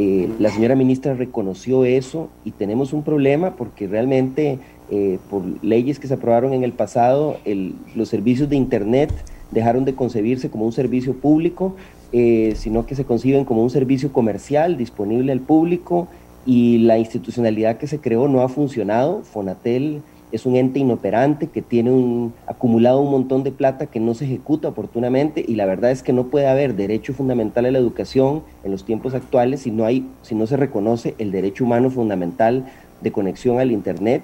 eh, 0.00 0.28
la 0.38 0.50
señora 0.50 0.76
ministra 0.76 1.14
reconoció 1.14 1.84
eso 1.84 2.28
y 2.44 2.52
tenemos 2.52 2.92
un 2.92 3.02
problema 3.02 3.56
porque 3.56 3.88
realmente 3.88 4.60
eh, 4.90 5.18
por 5.28 5.42
leyes 5.62 5.98
que 5.98 6.06
se 6.06 6.14
aprobaron 6.14 6.52
en 6.52 6.62
el 6.62 6.72
pasado, 6.72 7.36
los 7.96 8.08
servicios 8.08 8.48
de 8.48 8.54
Internet 8.54 9.12
dejaron 9.50 9.84
de 9.84 9.96
concebirse 9.96 10.50
como 10.50 10.64
un 10.66 10.72
servicio 10.72 11.14
público, 11.14 11.74
eh, 12.12 12.54
sino 12.56 12.86
que 12.86 12.94
se 12.94 13.04
conciben 13.04 13.44
como 13.44 13.64
un 13.64 13.70
servicio 13.70 14.12
comercial 14.12 14.76
disponible 14.76 15.32
al 15.32 15.40
público 15.40 16.06
y 16.46 16.78
la 16.78 16.96
institucionalidad 16.98 17.76
que 17.78 17.88
se 17.88 17.98
creó 17.98 18.28
no 18.28 18.42
ha 18.42 18.48
funcionado. 18.48 19.24
Fonatel 19.24 20.02
es 20.32 20.46
un 20.46 20.56
ente 20.56 20.78
inoperante 20.78 21.46
que 21.46 21.62
tiene 21.62 21.90
un, 21.90 22.34
acumulado 22.46 23.00
un 23.00 23.10
montón 23.10 23.44
de 23.44 23.52
plata 23.52 23.86
que 23.86 24.00
no 24.00 24.14
se 24.14 24.24
ejecuta 24.24 24.68
oportunamente 24.68 25.44
y 25.46 25.54
la 25.54 25.66
verdad 25.66 25.90
es 25.90 26.02
que 26.02 26.12
no 26.12 26.24
puede 26.26 26.48
haber 26.48 26.74
derecho 26.74 27.14
fundamental 27.14 27.66
a 27.66 27.70
la 27.70 27.78
educación 27.78 28.42
en 28.64 28.70
los 28.70 28.84
tiempos 28.84 29.14
actuales 29.14 29.60
si 29.60 29.70
no, 29.70 29.84
hay, 29.84 30.06
si 30.22 30.34
no 30.34 30.46
se 30.46 30.56
reconoce 30.56 31.14
el 31.18 31.32
derecho 31.32 31.64
humano 31.64 31.90
fundamental 31.90 32.66
de 33.00 33.12
conexión 33.12 33.58
al 33.58 33.70
Internet. 33.70 34.22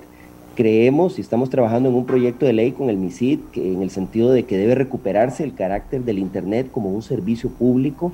Creemos 0.54 1.18
y 1.18 1.20
estamos 1.20 1.50
trabajando 1.50 1.88
en 1.88 1.96
un 1.96 2.06
proyecto 2.06 2.46
de 2.46 2.52
ley 2.52 2.72
con 2.72 2.88
el 2.88 2.96
MISID 2.96 3.40
en 3.56 3.82
el 3.82 3.90
sentido 3.90 4.30
de 4.30 4.44
que 4.44 4.56
debe 4.56 4.76
recuperarse 4.76 5.42
el 5.42 5.54
carácter 5.54 6.04
del 6.04 6.18
Internet 6.18 6.70
como 6.70 6.90
un 6.90 7.02
servicio 7.02 7.50
público 7.50 8.12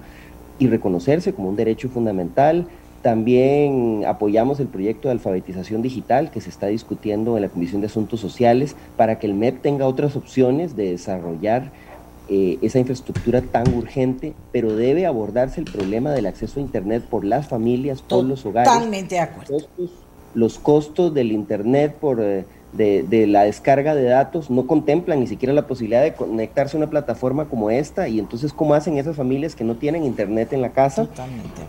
y 0.58 0.68
reconocerse 0.68 1.34
como 1.34 1.48
un 1.48 1.56
derecho 1.56 1.88
fundamental 1.88 2.66
también 3.02 4.04
apoyamos 4.06 4.60
el 4.60 4.66
proyecto 4.66 5.08
de 5.08 5.12
alfabetización 5.12 5.80
digital 5.80 6.30
que 6.30 6.40
se 6.40 6.50
está 6.50 6.66
discutiendo 6.66 7.36
en 7.36 7.42
la 7.42 7.48
Comisión 7.48 7.80
de 7.80 7.86
Asuntos 7.86 8.20
Sociales 8.20 8.76
para 8.96 9.18
que 9.18 9.26
el 9.26 9.34
MEP 9.34 9.62
tenga 9.62 9.86
otras 9.86 10.16
opciones 10.16 10.76
de 10.76 10.90
desarrollar 10.90 11.72
eh, 12.28 12.58
esa 12.62 12.78
infraestructura 12.78 13.40
tan 13.40 13.74
urgente, 13.74 14.34
pero 14.52 14.76
debe 14.76 15.06
abordarse 15.06 15.60
el 15.60 15.66
problema 15.66 16.12
del 16.12 16.26
acceso 16.26 16.60
a 16.60 16.62
Internet 16.62 17.02
por 17.02 17.24
las 17.24 17.48
familias, 17.48 18.02
por 18.02 18.24
los 18.24 18.44
hogares. 18.46 18.72
Totalmente 18.72 19.14
de 19.16 19.20
acuerdo. 19.20 19.56
Los 20.34 20.58
costos, 20.58 21.12
del 21.14 21.32
Internet 21.32 21.96
por... 21.98 22.20
Eh, 22.20 22.44
de, 22.72 23.26
la 23.26 23.44
descarga 23.44 23.94
de 23.94 24.04
datos 24.04 24.50
no 24.50 24.66
contemplan 24.66 25.20
ni 25.20 25.26
siquiera 25.26 25.52
la 25.52 25.66
posibilidad 25.66 26.02
de 26.02 26.14
conectarse 26.14 26.76
a 26.76 26.78
una 26.78 26.90
plataforma 26.90 27.46
como 27.46 27.70
esta 27.70 28.08
y 28.08 28.18
entonces 28.18 28.52
cómo 28.52 28.74
hacen 28.74 28.96
esas 28.96 29.16
familias 29.16 29.56
que 29.56 29.64
no 29.64 29.74
tienen 29.74 30.04
internet 30.04 30.52
en 30.52 30.62
la 30.62 30.70
casa. 30.70 31.08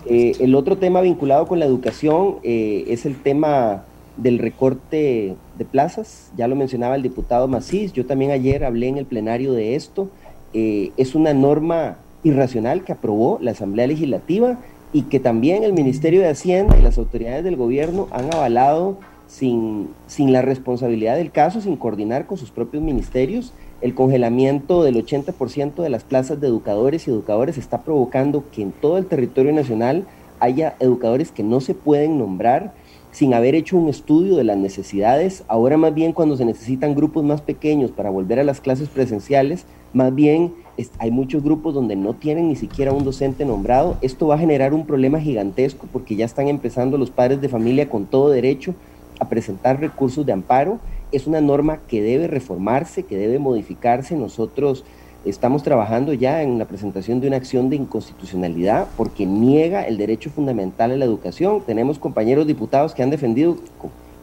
Eh, 0.05 0.33
el 0.39 0.55
otro 0.55 0.77
tema 0.77 1.01
vinculado 1.01 1.47
con 1.47 1.59
la 1.59 1.65
educación 1.65 2.37
eh, 2.43 2.85
es 2.87 3.05
el 3.05 3.15
tema 3.21 3.83
del 4.17 4.39
recorte 4.39 5.35
de 5.57 5.65
plazas, 5.65 6.31
ya 6.37 6.47
lo 6.47 6.55
mencionaba 6.55 6.95
el 6.95 7.01
diputado 7.01 7.47
Macís, 7.47 7.93
yo 7.93 8.05
también 8.05 8.31
ayer 8.31 8.63
hablé 8.63 8.87
en 8.87 8.97
el 8.97 9.05
plenario 9.05 9.53
de 9.53 9.75
esto, 9.75 10.09
eh, 10.53 10.91
es 10.97 11.15
una 11.15 11.33
norma 11.33 11.97
irracional 12.23 12.83
que 12.83 12.91
aprobó 12.91 13.39
la 13.41 13.51
Asamblea 13.51 13.87
Legislativa 13.87 14.59
y 14.93 15.03
que 15.03 15.19
también 15.19 15.63
el 15.63 15.73
Ministerio 15.73 16.21
de 16.21 16.29
Hacienda 16.29 16.77
y 16.77 16.81
las 16.81 16.97
autoridades 16.97 17.43
del 17.43 17.55
gobierno 17.55 18.07
han 18.11 18.33
avalado 18.33 18.97
sin, 19.31 19.87
sin 20.07 20.33
la 20.33 20.41
responsabilidad 20.41 21.15
del 21.15 21.31
caso, 21.31 21.61
sin 21.61 21.77
coordinar 21.77 22.27
con 22.27 22.37
sus 22.37 22.51
propios 22.51 22.83
ministerios. 22.83 23.53
el 23.79 23.95
congelamiento 23.95 24.83
del 24.83 25.03
80% 25.03 25.81
de 25.81 25.89
las 25.89 26.03
plazas 26.03 26.39
de 26.39 26.47
educadores 26.47 27.07
y 27.07 27.11
educadores 27.11 27.57
está 27.57 27.81
provocando 27.81 28.43
que 28.51 28.61
en 28.61 28.71
todo 28.71 28.99
el 28.99 29.07
territorio 29.07 29.53
nacional 29.53 30.05
haya 30.39 30.75
educadores 30.79 31.31
que 31.31 31.41
no 31.41 31.61
se 31.61 31.73
pueden 31.73 32.19
nombrar 32.19 32.73
sin 33.11 33.33
haber 33.33 33.55
hecho 33.55 33.77
un 33.77 33.89
estudio 33.89 34.35
de 34.35 34.43
las 34.43 34.57
necesidades. 34.57 35.43
Ahora 35.47 35.77
más 35.77 35.95
bien 35.95 36.13
cuando 36.13 36.37
se 36.37 36.45
necesitan 36.45 36.93
grupos 36.93 37.23
más 37.23 37.41
pequeños 37.41 37.89
para 37.89 38.11
volver 38.11 38.39
a 38.39 38.43
las 38.43 38.61
clases 38.61 38.89
presenciales, 38.89 39.65
más 39.93 40.13
bien 40.13 40.53
hay 40.99 41.09
muchos 41.09 41.41
grupos 41.41 41.73
donde 41.73 41.95
no 41.95 42.13
tienen 42.13 42.49
ni 42.49 42.55
siquiera 42.55 42.91
un 42.91 43.03
docente 43.03 43.45
nombrado. 43.45 43.97
Esto 44.01 44.27
va 44.27 44.35
a 44.35 44.39
generar 44.39 44.73
un 44.73 44.85
problema 44.85 45.19
gigantesco 45.19 45.87
porque 45.91 46.15
ya 46.15 46.25
están 46.25 46.49
empezando 46.49 46.97
los 46.97 47.09
padres 47.09 47.41
de 47.41 47.49
familia 47.49 47.89
con 47.89 48.05
todo 48.05 48.29
derecho 48.29 48.75
a 49.21 49.29
presentar 49.29 49.79
recursos 49.79 50.25
de 50.25 50.33
amparo. 50.33 50.79
Es 51.11 51.27
una 51.27 51.41
norma 51.41 51.77
que 51.87 52.01
debe 52.01 52.27
reformarse, 52.27 53.03
que 53.03 53.17
debe 53.17 53.37
modificarse. 53.37 54.15
Nosotros 54.15 54.83
estamos 55.25 55.61
trabajando 55.61 56.13
ya 56.13 56.41
en 56.41 56.57
la 56.57 56.65
presentación 56.65 57.21
de 57.21 57.27
una 57.27 57.37
acción 57.37 57.69
de 57.69 57.75
inconstitucionalidad 57.75 58.87
porque 58.97 59.27
niega 59.27 59.83
el 59.83 59.97
derecho 59.97 60.31
fundamental 60.31 60.91
a 60.91 60.97
la 60.97 61.05
educación. 61.05 61.61
Tenemos 61.61 61.99
compañeros 61.99 62.47
diputados 62.47 62.95
que 62.95 63.03
han 63.03 63.11
defendido, 63.11 63.57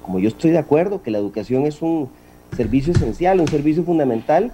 como 0.05 0.19
yo 0.19 0.29
estoy 0.29 0.51
de 0.51 0.59
acuerdo, 0.59 1.01
que 1.01 1.13
la 1.13 1.19
educación 1.19 1.65
es 1.65 1.81
un 1.81 2.09
servicio 2.57 2.93
esencial, 2.93 3.39
un 3.39 3.47
servicio 3.47 3.85
fundamental, 3.85 4.51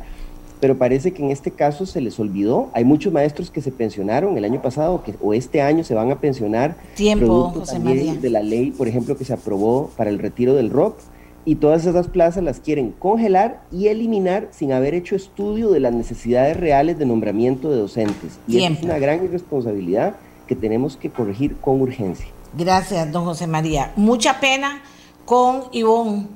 pero 0.64 0.78
parece 0.78 1.12
que 1.12 1.22
en 1.22 1.30
este 1.30 1.50
caso 1.50 1.84
se 1.84 2.00
les 2.00 2.18
olvidó. 2.18 2.70
Hay 2.72 2.86
muchos 2.86 3.12
maestros 3.12 3.50
que 3.50 3.60
se 3.60 3.70
pensionaron 3.70 4.38
el 4.38 4.46
año 4.46 4.62
pasado 4.62 5.02
que, 5.02 5.14
o 5.20 5.34
este 5.34 5.60
año 5.60 5.84
se 5.84 5.94
van 5.94 6.10
a 6.10 6.20
pensionar. 6.20 6.74
Tiempo, 6.94 7.50
José 7.50 7.78
María. 7.78 8.14
De 8.14 8.30
la 8.30 8.42
ley, 8.42 8.70
por 8.70 8.88
ejemplo, 8.88 9.14
que 9.14 9.26
se 9.26 9.34
aprobó 9.34 9.90
para 9.94 10.08
el 10.08 10.18
retiro 10.18 10.54
del 10.54 10.70
ROC. 10.70 10.96
Y 11.44 11.56
todas 11.56 11.84
esas 11.84 12.08
plazas 12.08 12.42
las 12.42 12.60
quieren 12.60 12.92
congelar 12.98 13.60
y 13.70 13.88
eliminar 13.88 14.48
sin 14.52 14.72
haber 14.72 14.94
hecho 14.94 15.16
estudio 15.16 15.68
de 15.68 15.80
las 15.80 15.92
necesidades 15.92 16.56
reales 16.56 16.98
de 16.98 17.04
nombramiento 17.04 17.70
de 17.70 17.76
docentes. 17.76 18.38
Y 18.48 18.64
es 18.64 18.82
una 18.82 18.98
gran 18.98 19.22
irresponsabilidad 19.22 20.14
que 20.46 20.56
tenemos 20.56 20.96
que 20.96 21.10
corregir 21.10 21.58
con 21.58 21.82
urgencia. 21.82 22.28
Gracias, 22.56 23.12
don 23.12 23.26
José 23.26 23.46
María. 23.46 23.92
Mucha 23.96 24.40
pena 24.40 24.80
con 25.26 25.64
Ivonne 25.72 26.28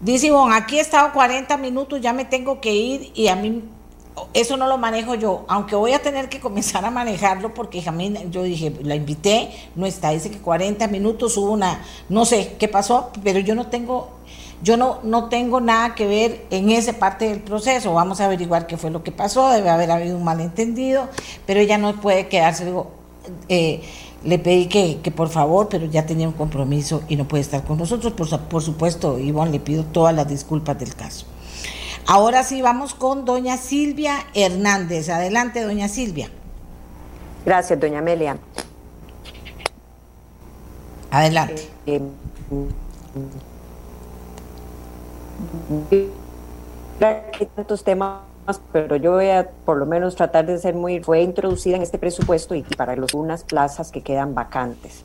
Dice 0.00 0.26
Ivonne, 0.26 0.54
aquí 0.54 0.78
he 0.78 0.80
estado 0.80 1.12
40 1.12 1.56
minutos, 1.56 2.00
ya 2.00 2.12
me 2.12 2.24
tengo 2.24 2.60
que 2.60 2.74
ir 2.74 3.12
y 3.14 3.28
a 3.28 3.36
mí 3.36 3.62
eso 4.34 4.56
no 4.56 4.66
lo 4.66 4.78
manejo 4.78 5.14
yo, 5.14 5.44
aunque 5.48 5.74
voy 5.74 5.92
a 5.92 6.00
tener 6.00 6.28
que 6.28 6.40
comenzar 6.40 6.84
a 6.84 6.90
manejarlo 6.90 7.54
porque 7.54 7.82
Jamín, 7.82 8.30
yo 8.30 8.42
dije, 8.42 8.72
la 8.82 8.94
invité, 8.94 9.50
no 9.74 9.86
está, 9.86 10.10
dice 10.10 10.30
que 10.30 10.38
40 10.38 10.86
minutos 10.88 11.36
hubo 11.36 11.50
una, 11.50 11.82
no 12.08 12.24
sé 12.24 12.56
qué 12.58 12.68
pasó, 12.68 13.10
pero 13.22 13.38
yo 13.40 13.54
no 13.54 13.68
tengo, 13.68 14.10
yo 14.62 14.76
no, 14.76 15.00
no 15.02 15.28
tengo 15.28 15.60
nada 15.60 15.94
que 15.94 16.06
ver 16.06 16.46
en 16.50 16.70
esa 16.70 16.94
parte 16.94 17.28
del 17.28 17.40
proceso, 17.40 17.92
vamos 17.92 18.20
a 18.20 18.26
averiguar 18.26 18.66
qué 18.66 18.76
fue 18.76 18.90
lo 18.90 19.02
que 19.02 19.12
pasó, 19.12 19.50
debe 19.50 19.70
haber 19.70 19.90
habido 19.90 20.16
un 20.16 20.24
malentendido, 20.24 21.08
pero 21.46 21.60
ella 21.60 21.78
no 21.78 22.00
puede 22.00 22.28
quedarse, 22.28 22.64
digo, 22.64 22.90
eh, 23.48 23.82
le 24.24 24.38
pedí 24.38 24.66
que, 24.66 25.00
que, 25.02 25.10
por 25.10 25.28
favor, 25.28 25.68
pero 25.68 25.86
ya 25.86 26.06
tenía 26.06 26.26
un 26.26 26.34
compromiso 26.34 27.02
y 27.08 27.16
no 27.16 27.28
puede 27.28 27.42
estar 27.42 27.64
con 27.64 27.78
nosotros. 27.78 28.12
Por, 28.12 28.40
por 28.40 28.62
supuesto, 28.62 29.18
Ivonne, 29.18 29.52
le 29.52 29.60
pido 29.60 29.84
todas 29.84 30.14
las 30.14 30.28
disculpas 30.28 30.78
del 30.78 30.94
caso. 30.94 31.26
Ahora 32.06 32.44
sí, 32.44 32.62
vamos 32.62 32.94
con 32.94 33.24
doña 33.24 33.56
Silvia 33.56 34.26
Hernández. 34.34 35.08
Adelante, 35.08 35.62
doña 35.62 35.88
Silvia. 35.88 36.30
Gracias, 37.44 37.78
doña 37.78 37.98
Amelia. 37.98 38.38
Adelante. 41.10 41.68
Eh, 41.86 42.00
eh, 45.90 46.10
tantos 47.54 47.84
temas 47.84 48.20
pero 48.72 48.96
yo 48.96 49.12
voy 49.12 49.30
a 49.30 49.48
por 49.64 49.76
lo 49.76 49.86
menos 49.86 50.16
tratar 50.16 50.46
de 50.46 50.58
ser 50.58 50.74
muy... 50.74 51.00
Fue 51.02 51.22
introducida 51.22 51.76
en 51.76 51.82
este 51.82 51.98
presupuesto 51.98 52.54
y 52.54 52.62
para 52.62 52.96
los, 52.96 53.14
unas 53.14 53.44
plazas 53.44 53.90
que 53.90 54.02
quedan 54.02 54.34
vacantes. 54.34 55.04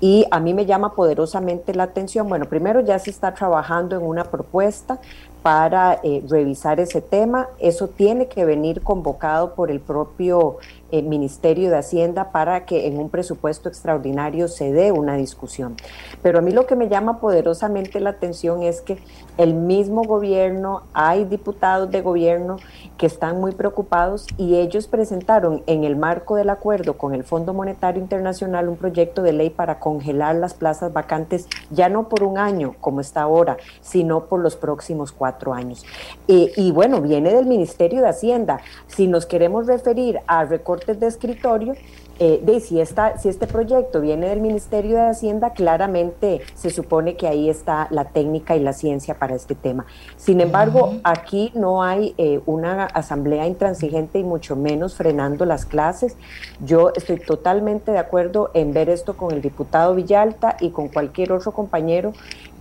Y 0.00 0.26
a 0.30 0.40
mí 0.40 0.54
me 0.54 0.66
llama 0.66 0.94
poderosamente 0.94 1.74
la 1.74 1.84
atención, 1.84 2.28
bueno, 2.28 2.46
primero 2.46 2.80
ya 2.80 2.98
se 2.98 3.10
está 3.10 3.34
trabajando 3.34 3.96
en 3.96 4.02
una 4.02 4.24
propuesta 4.24 4.98
para 5.42 6.00
eh, 6.02 6.22
revisar 6.28 6.80
ese 6.80 7.00
tema. 7.00 7.48
Eso 7.58 7.88
tiene 7.88 8.26
que 8.28 8.44
venir 8.44 8.82
convocado 8.82 9.54
por 9.54 9.70
el 9.70 9.80
propio 9.80 10.58
eh, 10.92 11.02
Ministerio 11.02 11.70
de 11.70 11.78
Hacienda 11.78 12.30
para 12.32 12.66
que 12.66 12.86
en 12.86 12.98
un 12.98 13.08
presupuesto 13.08 13.68
extraordinario 13.68 14.46
se 14.46 14.72
dé 14.72 14.92
una 14.92 15.16
discusión. 15.16 15.74
Pero 16.22 16.38
a 16.38 16.42
mí 16.42 16.52
lo 16.52 16.66
que 16.66 16.76
me 16.76 16.90
llama 16.90 17.18
poderosamente 17.18 17.98
la 17.98 18.10
atención 18.10 18.62
es 18.62 18.82
que 18.82 18.98
el 19.38 19.54
mismo 19.54 20.02
gobierno, 20.02 20.82
hay 20.92 21.24
diputados 21.24 21.90
de 21.90 22.02
gobierno 22.02 22.58
que 22.98 23.06
están 23.06 23.40
muy 23.40 23.52
preocupados 23.52 24.26
y 24.36 24.56
ellos 24.56 24.86
presentaron 24.86 25.62
en 25.66 25.84
el 25.84 25.96
marco 25.96 26.36
del 26.36 26.50
acuerdo 26.50 26.98
con 26.98 27.14
el 27.14 27.24
Fondo 27.24 27.54
Monetario 27.54 28.02
Internacional 28.02 28.68
un 28.68 28.76
proyecto 28.76 29.22
de 29.22 29.32
ley 29.32 29.48
para 29.48 29.78
congelar 29.78 30.36
las 30.36 30.52
plazas 30.52 30.92
vacantes 30.92 31.48
ya 31.70 31.88
no 31.88 32.10
por 32.10 32.22
un 32.22 32.36
año 32.36 32.74
como 32.80 33.00
está 33.00 33.22
ahora, 33.22 33.56
sino 33.80 34.26
por 34.26 34.40
los 34.40 34.56
próximos 34.56 35.10
cuatro 35.10 35.54
años. 35.54 35.86
Eh, 36.28 36.52
y 36.56 36.70
bueno, 36.70 37.00
viene 37.00 37.32
del 37.32 37.46
Ministerio 37.46 38.02
de 38.02 38.08
Hacienda. 38.08 38.60
Si 38.86 39.06
nos 39.06 39.24
queremos 39.24 39.66
referir 39.66 40.20
a 40.26 40.44
recortes 40.44 40.81
de 40.86 41.06
escritorio, 41.06 41.74
eh, 42.18 42.40
de 42.44 42.60
si, 42.60 42.80
esta, 42.80 43.18
si 43.18 43.28
este 43.28 43.46
proyecto 43.46 44.00
viene 44.00 44.28
del 44.28 44.40
Ministerio 44.40 44.96
de 44.96 45.08
Hacienda, 45.08 45.50
claramente 45.50 46.40
se 46.54 46.70
supone 46.70 47.16
que 47.16 47.26
ahí 47.26 47.48
está 47.48 47.88
la 47.90 48.04
técnica 48.04 48.54
y 48.54 48.60
la 48.60 48.72
ciencia 48.72 49.18
para 49.18 49.34
este 49.34 49.54
tema. 49.54 49.86
Sin 50.16 50.40
embargo, 50.40 50.94
aquí 51.04 51.50
no 51.54 51.82
hay 51.82 52.14
eh, 52.18 52.40
una 52.46 52.84
asamblea 52.84 53.46
intransigente 53.46 54.18
y 54.18 54.24
mucho 54.24 54.56
menos 54.56 54.94
frenando 54.94 55.46
las 55.46 55.66
clases. 55.66 56.16
Yo 56.64 56.92
estoy 56.94 57.18
totalmente 57.18 57.92
de 57.92 57.98
acuerdo 57.98 58.50
en 58.54 58.72
ver 58.72 58.88
esto 58.88 59.16
con 59.16 59.32
el 59.32 59.40
diputado 59.40 59.94
Villalta 59.94 60.56
y 60.60 60.70
con 60.70 60.88
cualquier 60.88 61.32
otro 61.32 61.52
compañero 61.52 62.12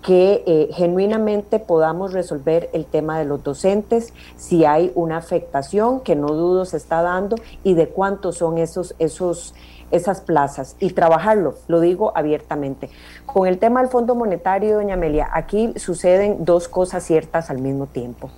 que 0.01 0.43
eh, 0.47 0.69
genuinamente 0.73 1.59
podamos 1.59 2.13
resolver 2.13 2.69
el 2.73 2.85
tema 2.85 3.19
de 3.19 3.25
los 3.25 3.43
docentes, 3.43 4.13
si 4.35 4.65
hay 4.65 4.91
una 4.95 5.17
afectación 5.17 5.99
que 5.99 6.15
no 6.15 6.27
dudo 6.27 6.65
se 6.65 6.77
está 6.77 7.01
dando 7.01 7.35
y 7.63 7.75
de 7.75 7.87
cuántos 7.87 8.37
son 8.37 8.57
esos, 8.57 8.95
esos, 8.97 9.53
esas 9.91 10.21
plazas 10.21 10.75
y 10.79 10.91
trabajarlo, 10.91 11.55
lo 11.67 11.79
digo 11.79 12.11
abiertamente. 12.15 12.89
Con 13.25 13.47
el 13.47 13.59
tema 13.59 13.81
del 13.81 13.89
Fondo 13.89 14.15
Monetario, 14.15 14.75
doña 14.75 14.95
Amelia, 14.95 15.29
aquí 15.31 15.73
suceden 15.75 16.45
dos 16.45 16.67
cosas 16.67 17.03
ciertas 17.03 17.49
al 17.49 17.59
mismo 17.59 17.85
tiempo. 17.85 18.31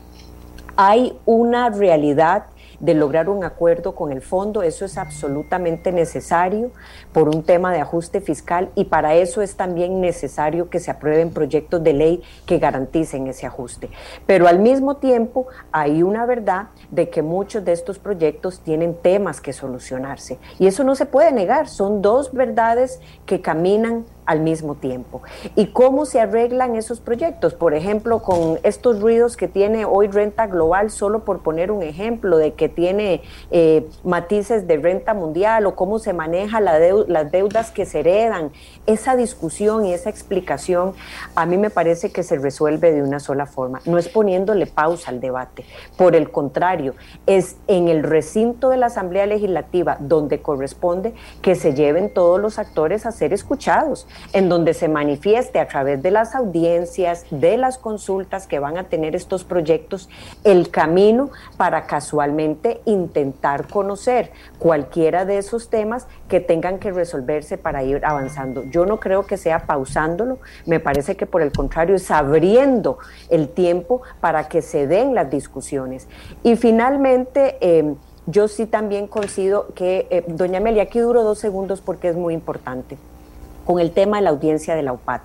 Hay 0.76 1.18
una 1.26 1.70
realidad 1.70 2.46
de 2.84 2.94
lograr 2.94 3.30
un 3.30 3.46
acuerdo 3.46 3.96
con 3.96 4.12
el 4.12 4.22
fondo. 4.22 4.62
Eso 4.62 4.84
es 4.84 4.98
absolutamente 4.98 5.94
necesario 5.94 6.72
por 7.14 7.30
un 7.30 7.44
tema 7.44 7.72
de 7.72 7.80
ajuste 7.80 8.20
fiscal 8.20 8.72
y 8.76 8.86
para 8.86 9.16
eso 9.16 9.42
es 9.42 9.56
también 9.56 10.02
necesario 10.02 10.70
que 10.70 10.82
se 10.82 10.92
aprueben 10.92 11.32
proyectos 11.32 11.82
de 11.82 11.94
ley 11.94 12.24
que 12.46 12.60
garanticen 12.60 13.28
ese 13.28 13.48
ajuste. 13.48 13.90
Pero 14.28 14.50
al 14.50 14.60
mismo 14.60 14.98
tiempo 14.98 15.48
hay 15.72 16.04
una 16.04 16.26
verdad 16.26 16.68
de 16.92 17.10
que 17.10 17.22
muchos 17.22 17.64
de 17.64 17.72
estos 17.72 18.00
proyectos 18.00 18.60
tienen 18.60 18.96
temas 18.96 19.40
que 19.40 19.54
solucionarse 19.54 20.38
y 20.60 20.68
eso 20.68 20.84
no 20.84 20.96
se 20.96 21.06
puede 21.06 21.32
negar. 21.32 21.70
Son 21.70 22.02
dos 22.02 22.34
verdades 22.34 23.00
que 23.26 23.40
caminan 23.40 24.04
al 24.26 24.42
mismo 24.42 24.76
tiempo. 24.76 25.22
¿Y 25.56 25.68
cómo 25.68 26.06
se 26.06 26.20
arreglan 26.20 26.76
esos 26.76 27.00
proyectos? 27.00 27.54
Por 27.54 27.74
ejemplo, 27.74 28.20
con 28.20 28.60
estos 28.64 29.02
ruidos 29.02 29.38
que 29.38 29.48
tiene 29.48 29.86
hoy 29.86 30.08
renta 30.08 30.48
global, 30.48 30.92
solo 30.92 31.24
por 31.24 31.42
poner 31.42 31.72
un 31.72 31.84
ejemplo 31.84 32.38
de 32.38 32.54
que 32.54 32.70
tiene 32.70 33.22
eh, 33.52 33.88
matices 34.04 34.68
de 34.68 34.78
renta 34.78 35.14
mundial 35.14 35.66
o 35.66 35.76
cómo 35.76 36.00
se 36.00 36.14
maneja 36.14 36.60
la 36.60 36.74
las 37.08 37.32
deudas 37.32 37.72
que 37.72 37.86
se 37.86 38.00
heredan. 38.00 38.52
Esa 38.86 39.16
discusión 39.16 39.86
y 39.86 39.94
esa 39.94 40.10
explicación 40.10 40.94
a 41.36 41.46
mí 41.46 41.58
me 41.58 41.70
parece 41.70 42.12
que 42.12 42.24
se 42.24 42.38
resuelve 42.38 42.92
de 42.92 43.02
una 43.02 43.20
sola 43.20 43.46
forma. 43.46 43.82
No 43.86 43.98
es 43.98 44.10
poniéndole 44.10 44.66
pausa 44.66 45.12
al 45.12 45.20
debate. 45.20 45.66
Por 45.98 46.16
el 46.16 46.32
contrario, 46.32 46.96
es 47.26 47.58
en 47.68 47.88
el 47.88 48.04
recinto 48.04 48.70
de 48.70 48.78
la 48.78 48.88
Asamblea 48.88 49.26
Legislativa 49.26 49.98
donde 50.00 50.42
corresponde 50.42 51.14
que 51.42 51.56
se 51.56 51.74
lleven 51.74 52.14
todos 52.14 52.40
los 52.40 52.60
actores 52.60 53.06
a 53.06 53.12
ser 53.12 53.34
escuchados 53.34 54.08
en 54.34 54.50
donde 54.50 54.74
se 54.74 54.88
manifieste 54.88 55.60
a 55.60 55.68
través 55.68 56.02
de 56.02 56.12
las 56.12 56.36
audiencias, 56.36 57.26
de 57.30 57.58
las 57.58 57.78
consultas 57.78 58.48
que 58.48 58.60
van 58.60 58.78
a 58.78 58.86
tener 58.86 59.16
estos 59.16 59.44
proyectos, 59.44 60.10
el 60.44 60.70
camino 60.70 61.30
para 61.58 61.86
casualmente 61.86 62.82
intentar 62.86 63.68
conocer 63.68 64.32
cualquiera 64.60 65.26
de 65.26 65.38
esos 65.38 65.70
temas 65.70 66.08
que 66.28 66.40
tengan 66.40 66.80
que 66.80 66.92
resolverse 66.92 67.58
para 67.58 67.84
ir 67.84 68.04
avanzando. 68.06 68.64
Yo 68.64 68.86
no 68.86 69.00
creo 69.00 69.26
que 69.26 69.38
sea 69.38 69.66
pausándolo, 69.66 70.40
me 70.66 70.80
parece 70.80 71.16
que 71.16 71.26
por 71.26 71.42
el 71.42 71.52
contrario 71.52 71.96
es 71.96 72.10
abriendo 72.12 72.98
el 73.30 73.50
tiempo 73.50 74.02
para 74.20 74.48
que 74.48 74.62
se 74.62 74.88
den 74.88 75.16
las 75.16 75.30
discusiones. 75.30 76.08
Y 76.44 76.56
finalmente... 76.56 77.58
Eh, 77.62 77.96
yo 78.26 78.48
sí 78.48 78.66
también 78.66 79.08
coincido 79.08 79.68
que, 79.76 80.08
eh, 80.10 80.24
doña 80.28 80.60
Amelia, 80.60 80.84
aquí 80.84 81.00
duro 81.00 81.24
dos 81.24 81.40
segundos 81.40 81.82
porque 81.82 82.08
es 82.08 82.16
muy 82.16 82.34
importante 82.34 82.98
con 83.66 83.80
el 83.80 83.92
tema 83.92 84.18
de 84.18 84.24
la 84.24 84.30
audiencia 84.32 84.76
de 84.76 84.84
la 84.84 84.94
UPAT. 84.94 85.22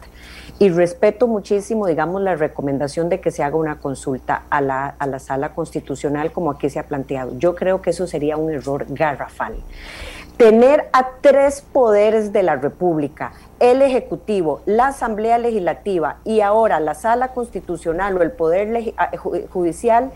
y 0.61 0.71
respeto 0.71 1.29
muchísimo, 1.29 1.87
digamos, 1.87 2.21
la 2.21 2.35
recomendación 2.35 3.09
de 3.09 3.21
que 3.21 3.31
se 3.31 3.45
haga 3.45 3.57
una 3.57 3.79
consulta 3.79 4.43
a 4.51 4.61
la, 4.61 4.89
a 4.99 5.07
la 5.07 5.21
sala 5.21 5.55
constitucional 5.55 6.33
como 6.33 6.51
aquí 6.51 6.69
se 6.69 6.81
ha 6.81 6.83
planteado. 6.83 7.39
Yo 7.39 7.55
creo 7.55 7.81
que 7.81 7.91
eso 7.91 8.09
sería 8.09 8.37
un 8.37 8.51
error 8.51 8.87
garrafal. 8.89 9.55
Tener 10.37 10.89
a 10.93 11.11
tres 11.21 11.61
poderes 11.61 12.33
de 12.33 12.43
la 12.43 12.57
República, 12.57 13.33
el 13.61 13.83
Ejecutivo, 13.83 14.63
la 14.67 14.89
Asamblea 14.89 15.39
Legislativa 15.39 16.17
y 16.25 16.41
ahora 16.41 16.81
la 16.81 16.95
Sala 16.95 17.29
Constitucional 17.29 18.17
o 18.17 18.23
el 18.23 18.33
Poder 18.33 18.95
Judicial, 19.51 20.11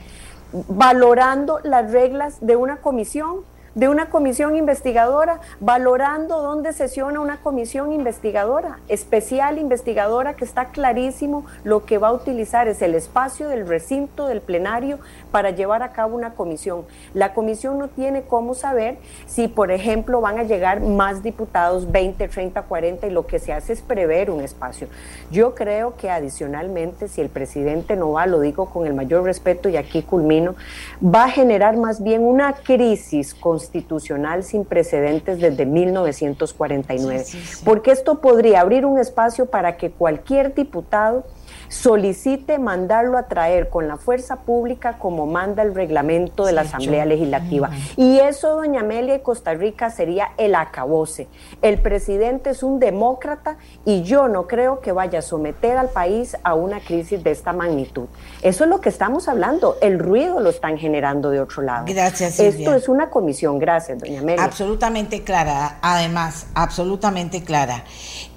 valorando 0.53 1.61
las 1.63 1.93
reglas 1.93 2.39
de 2.41 2.57
una 2.57 2.77
comisión 2.77 3.45
de 3.75 3.89
una 3.89 4.11
comisión 4.11 4.57
investigadora, 4.57 5.41
valorando 5.61 6.43
dónde 6.43 6.73
sesiona 6.73 7.21
una 7.21 7.39
comisión 7.39 7.93
investigadora, 7.93 8.79
especial 8.89 9.59
investigadora, 9.59 10.35
que 10.35 10.45
está 10.45 10.67
clarísimo 10.67 11.47
lo 11.65 11.85
que 11.85 11.99
va 11.99 12.09
a 12.09 12.13
utilizar 12.13 12.69
es 12.69 12.83
el 12.83 12.95
espacio 12.95 13.49
del 13.49 13.67
recinto 13.67 14.27
del 14.27 14.41
plenario 14.41 14.99
para 15.31 15.51
llevar 15.51 15.83
a 15.83 15.93
cabo 15.93 16.17
una 16.17 16.35
comisión. 16.35 16.85
La 17.15 17.33
comisión 17.33 17.79
no 17.79 17.89
tiene 17.89 18.23
cómo 18.23 18.55
saber 18.55 18.99
si, 19.27 19.49
por 19.49 19.71
ejemplo, 19.71 20.21
van 20.21 20.39
a 20.39 20.43
llegar 20.43 20.81
más 20.81 21.23
diputados, 21.23 21.91
20, 21.91 22.29
30, 22.29 22.63
40, 22.63 23.07
y 23.07 23.11
lo 23.11 23.27
que 23.27 23.39
se 23.39 23.53
hace 23.53 23.73
es 23.73 23.81
prever 23.81 24.31
un 24.31 24.43
espacio. 24.43 24.89
Yo 25.31 25.55
creo 25.55 25.97
que 25.97 26.11
adicionalmente, 26.11 27.09
si 27.09 27.21
el 27.21 27.29
presidente 27.29 27.97
no 27.97 28.13
va, 28.13 28.27
lo 28.27 28.41
digo 28.41 28.67
con 28.67 28.87
el 28.87 28.95
mayor 28.95 29.25
respeto 29.25 29.69
y 29.69 29.77
aquí 29.77 30.03
culmino, 30.03 30.55
va 31.03 31.25
a 31.25 31.31
generar 31.31 31.77
más 31.77 32.03
bien 32.03 32.23
una 32.23 32.53
crisis 32.53 33.35
con 33.35 33.62
constitucional 33.63 34.43
sin 34.43 34.65
precedentes 34.65 35.41
desde 35.41 35.65
1949, 35.67 37.25
porque 37.65 37.93
esto 37.93 38.21
podría 38.21 38.61
abrir 38.61 38.85
un 38.85 38.99
espacio 38.99 39.47
para 39.47 39.77
que 39.77 39.91
cualquier 39.91 40.55
diputado 40.55 41.25
solicite 41.73 42.59
mandarlo 42.59 43.17
a 43.17 43.29
traer 43.29 43.71
con 43.71 43.89
la 43.89 43.97
fuerza 43.97 44.37
pública 44.37 44.99
como 44.99 45.27
manda 45.27 45.63
el 45.63 45.75
reglamento 45.75 46.45
de 46.45 46.53
la 46.53 46.61
Asamblea 46.63 47.07
Legislativa. 47.07 47.71
Y 47.97 48.19
eso, 48.19 48.57
doña 48.57 48.81
Amelia 48.81 49.15
y 49.15 49.21
Costa 49.21 49.55
Rica, 49.55 49.89
sería 49.89 50.33
el 50.37 50.55
acabose. 50.55 51.29
El 51.63 51.81
presidente 51.81 52.51
es 52.51 52.63
un 52.63 52.79
demócrata 52.79 53.57
y 53.87 54.03
yo 54.03 54.29
no 54.29 54.47
creo 54.47 54.81
que 54.81 54.93
vaya 54.93 55.21
a 55.21 55.23
someter 55.23 55.79
al 55.79 55.89
país 55.89 56.37
a 56.43 56.55
una 56.55 56.79
crisis 56.79 57.25
de 57.25 57.31
esta 57.31 57.55
magnitud. 57.55 58.05
Eso 58.43 58.65
es 58.65 58.71
lo 58.71 58.83
que 58.83 58.91
estamos 58.91 59.27
hablando. 59.27 59.79
El 59.81 59.99
ruido 59.99 60.41
lo 60.41 60.51
están 60.51 60.77
generando 60.77 61.31
de 61.31 61.41
otro 61.41 61.63
lado. 61.63 61.87
Gracias. 61.89 62.39
Esto 62.39 62.75
es 62.75 62.87
una 62.87 63.09
comisión. 63.09 63.59
Gracias, 63.59 63.99
doña 63.99 64.21
Amelia. 64.21 64.45
Absolutamente 64.45 65.25
clara, 65.25 65.79
además, 65.81 66.49
absolutamente 66.55 67.43
clara. 67.43 67.85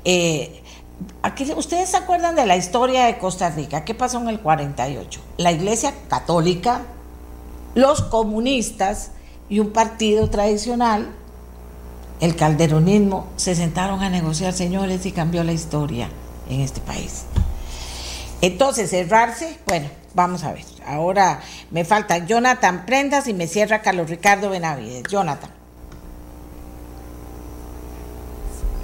Eh, 0.06 0.62
¿Ustedes 1.58 1.90
se 1.90 1.98
acuerdan 1.98 2.36
de 2.36 2.46
la 2.46 2.56
historia 2.56 3.06
de 3.06 3.18
Costa 3.18 3.50
Rica? 3.50 3.84
¿Qué 3.84 3.94
pasó 3.94 4.20
en 4.20 4.30
el 4.30 4.40
48? 4.40 5.20
La 5.38 5.52
Iglesia 5.52 5.94
Católica, 6.08 6.82
los 7.74 8.02
comunistas 8.02 9.12
y 9.50 9.60
un 9.60 9.72
partido 9.72 10.30
tradicional, 10.30 11.10
el 12.22 12.36
calderonismo, 12.36 13.28
se 13.36 13.56
sentaron 13.56 14.02
a 14.02 14.10
negociar, 14.10 14.54
señores, 14.54 15.06
y 15.06 15.12
cambió 15.12 15.44
la 15.44 15.52
historia 15.52 16.10
en 16.50 16.62
este 16.62 16.80
país. 16.80 17.26
Entonces, 18.42 18.90
cerrarse, 18.90 19.58
bueno, 19.66 19.90
vamos 20.14 20.44
a 20.44 20.54
ver. 20.54 20.64
Ahora 20.86 21.42
me 21.72 21.84
falta 21.84 22.20
Jonathan 22.20 22.86
Prendas 22.86 23.28
y 23.28 23.34
me 23.34 23.48
cierra 23.48 23.82
Carlos 23.82 24.10
Ricardo 24.10 24.50
Benavides. 24.50 25.04
Jonathan. 25.10 25.65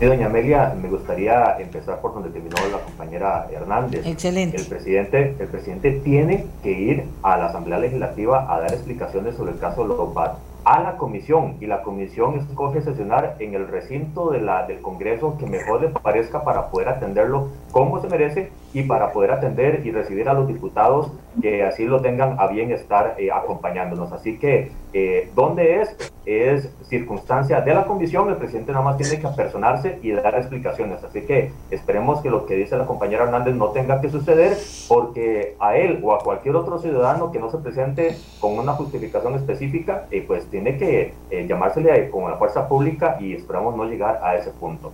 Sí, 0.02 0.08
doña 0.08 0.26
Amelia, 0.26 0.74
me 0.82 0.90
gustaría 0.90 1.58
empezar 1.60 2.02
por 2.02 2.16
donde 2.16 2.32
terminó 2.32 2.56
la 2.72 2.80
compañera 2.80 3.48
Hernández. 3.52 4.04
Excelente. 4.04 4.58
El 4.58 4.66
presidente, 4.66 5.36
el 5.40 5.48
presidente 5.48 5.92
tiene 6.04 6.48
que 6.64 6.72
ir 6.72 7.04
a 7.22 7.38
la 7.38 7.46
Asamblea 7.46 7.78
Legislativa 7.78 8.52
a 8.52 8.62
dar 8.62 8.74
explicaciones 8.74 9.36
sobre 9.36 9.52
el 9.52 9.60
caso 9.60 9.86
Lobat 9.86 10.40
a 10.64 10.80
la 10.80 10.98
comisión 10.98 11.56
y 11.60 11.66
la 11.66 11.82
comisión 11.82 12.38
escoge 12.38 12.82
sesionar 12.82 13.36
en 13.40 13.54
el 13.56 13.68
recinto 13.68 14.30
de 14.32 14.42
la, 14.42 14.66
del 14.68 14.82
Congreso 14.82 15.38
que 15.38 15.46
mejor 15.46 15.82
le 15.82 15.90
parezca 15.90 16.44
para 16.44 16.70
poder 16.70 16.90
atenderlo 16.90 17.50
como 17.72 18.02
se 18.02 18.08
merece 18.08 18.52
y 18.74 18.84
para 18.84 19.12
poder 19.12 19.32
atender 19.32 19.86
y 19.86 19.92
recibir 19.92 20.30
a 20.30 20.34
los 20.34 20.48
diputados 20.48 21.12
que 21.42 21.64
así 21.64 21.86
lo 21.86 22.02
tengan 22.02 22.40
a 22.40 22.48
bien 22.48 22.72
estar 22.72 23.16
eh, 23.18 23.32
acompañándonos. 23.32 24.12
Así 24.12 24.38
que, 24.38 24.72
eh, 24.94 25.30
¿dónde 25.36 25.82
es? 25.82 25.96
Es 26.26 26.70
circunstancia 26.84 27.62
de 27.62 27.74
la 27.74 27.86
comisión, 27.86 28.30
el 28.30 28.36
presidente 28.36 28.72
nada 28.72 28.84
más 28.84 28.98
tiene 28.98 29.20
que 29.20 29.28
apersonarse 29.28 29.98
y 30.04 30.12
dar 30.12 30.36
explicaciones. 30.36 31.04
Así 31.04 31.22
que 31.22 31.52
esperemos 31.72 32.22
que 32.22 32.30
lo 32.30 32.46
que 32.46 32.56
dice 32.56 32.78
la 32.78 32.86
compañera 32.86 33.24
Hernández 33.24 33.56
no 33.56 33.70
tenga 33.70 34.02
que 34.02 34.10
suceder, 34.10 34.58
porque 34.88 35.56
a 35.60 35.76
él 35.78 36.00
o 36.04 36.14
a 36.14 36.20
cualquier 36.20 36.56
otro 36.56 36.80
ciudadano 36.80 37.32
que 37.32 37.40
no 37.40 37.50
se 37.50 37.58
presente 37.58 38.16
con 38.40 38.60
una 38.60 38.74
justificación 38.74 39.36
específica, 39.36 40.06
eh, 40.12 40.24
pues 40.26 40.51
tiene 40.52 40.78
que 40.78 41.14
llamársele 41.48 42.10
con 42.10 42.30
la 42.30 42.38
fuerza 42.38 42.68
pública 42.68 43.18
y 43.20 43.34
esperamos 43.34 43.76
no 43.76 43.86
llegar 43.86 44.20
a 44.22 44.36
ese 44.36 44.52
punto. 44.52 44.92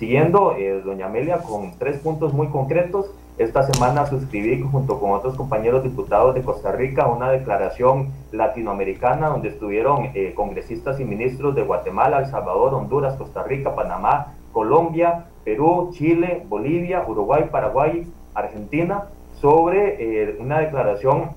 Siguiendo, 0.00 0.54
eh, 0.56 0.80
doña 0.82 1.06
Amelia, 1.06 1.42
con 1.42 1.76
tres 1.78 1.98
puntos 1.98 2.32
muy 2.32 2.48
concretos, 2.48 3.10
esta 3.36 3.64
semana 3.64 4.06
suscribí 4.06 4.58
junto 4.62 4.98
con 4.98 5.10
otros 5.10 5.34
compañeros 5.34 5.82
diputados 5.82 6.34
de 6.34 6.40
Costa 6.40 6.72
Rica 6.72 7.06
una 7.06 7.30
declaración 7.30 8.08
latinoamericana 8.32 9.28
donde 9.28 9.48
estuvieron 9.48 10.10
eh, 10.14 10.32
congresistas 10.34 11.00
y 11.00 11.04
ministros 11.04 11.54
de 11.54 11.64
Guatemala, 11.64 12.20
El 12.20 12.26
Salvador, 12.30 12.72
Honduras, 12.72 13.16
Costa 13.16 13.42
Rica, 13.42 13.74
Panamá, 13.74 14.34
Colombia, 14.52 15.26
Perú, 15.44 15.90
Chile, 15.92 16.44
Bolivia, 16.48 17.04
Uruguay, 17.06 17.48
Paraguay, 17.50 18.06
Argentina, 18.32 19.04
sobre 19.40 19.96
eh, 20.00 20.36
una 20.38 20.60
declaración 20.60 21.30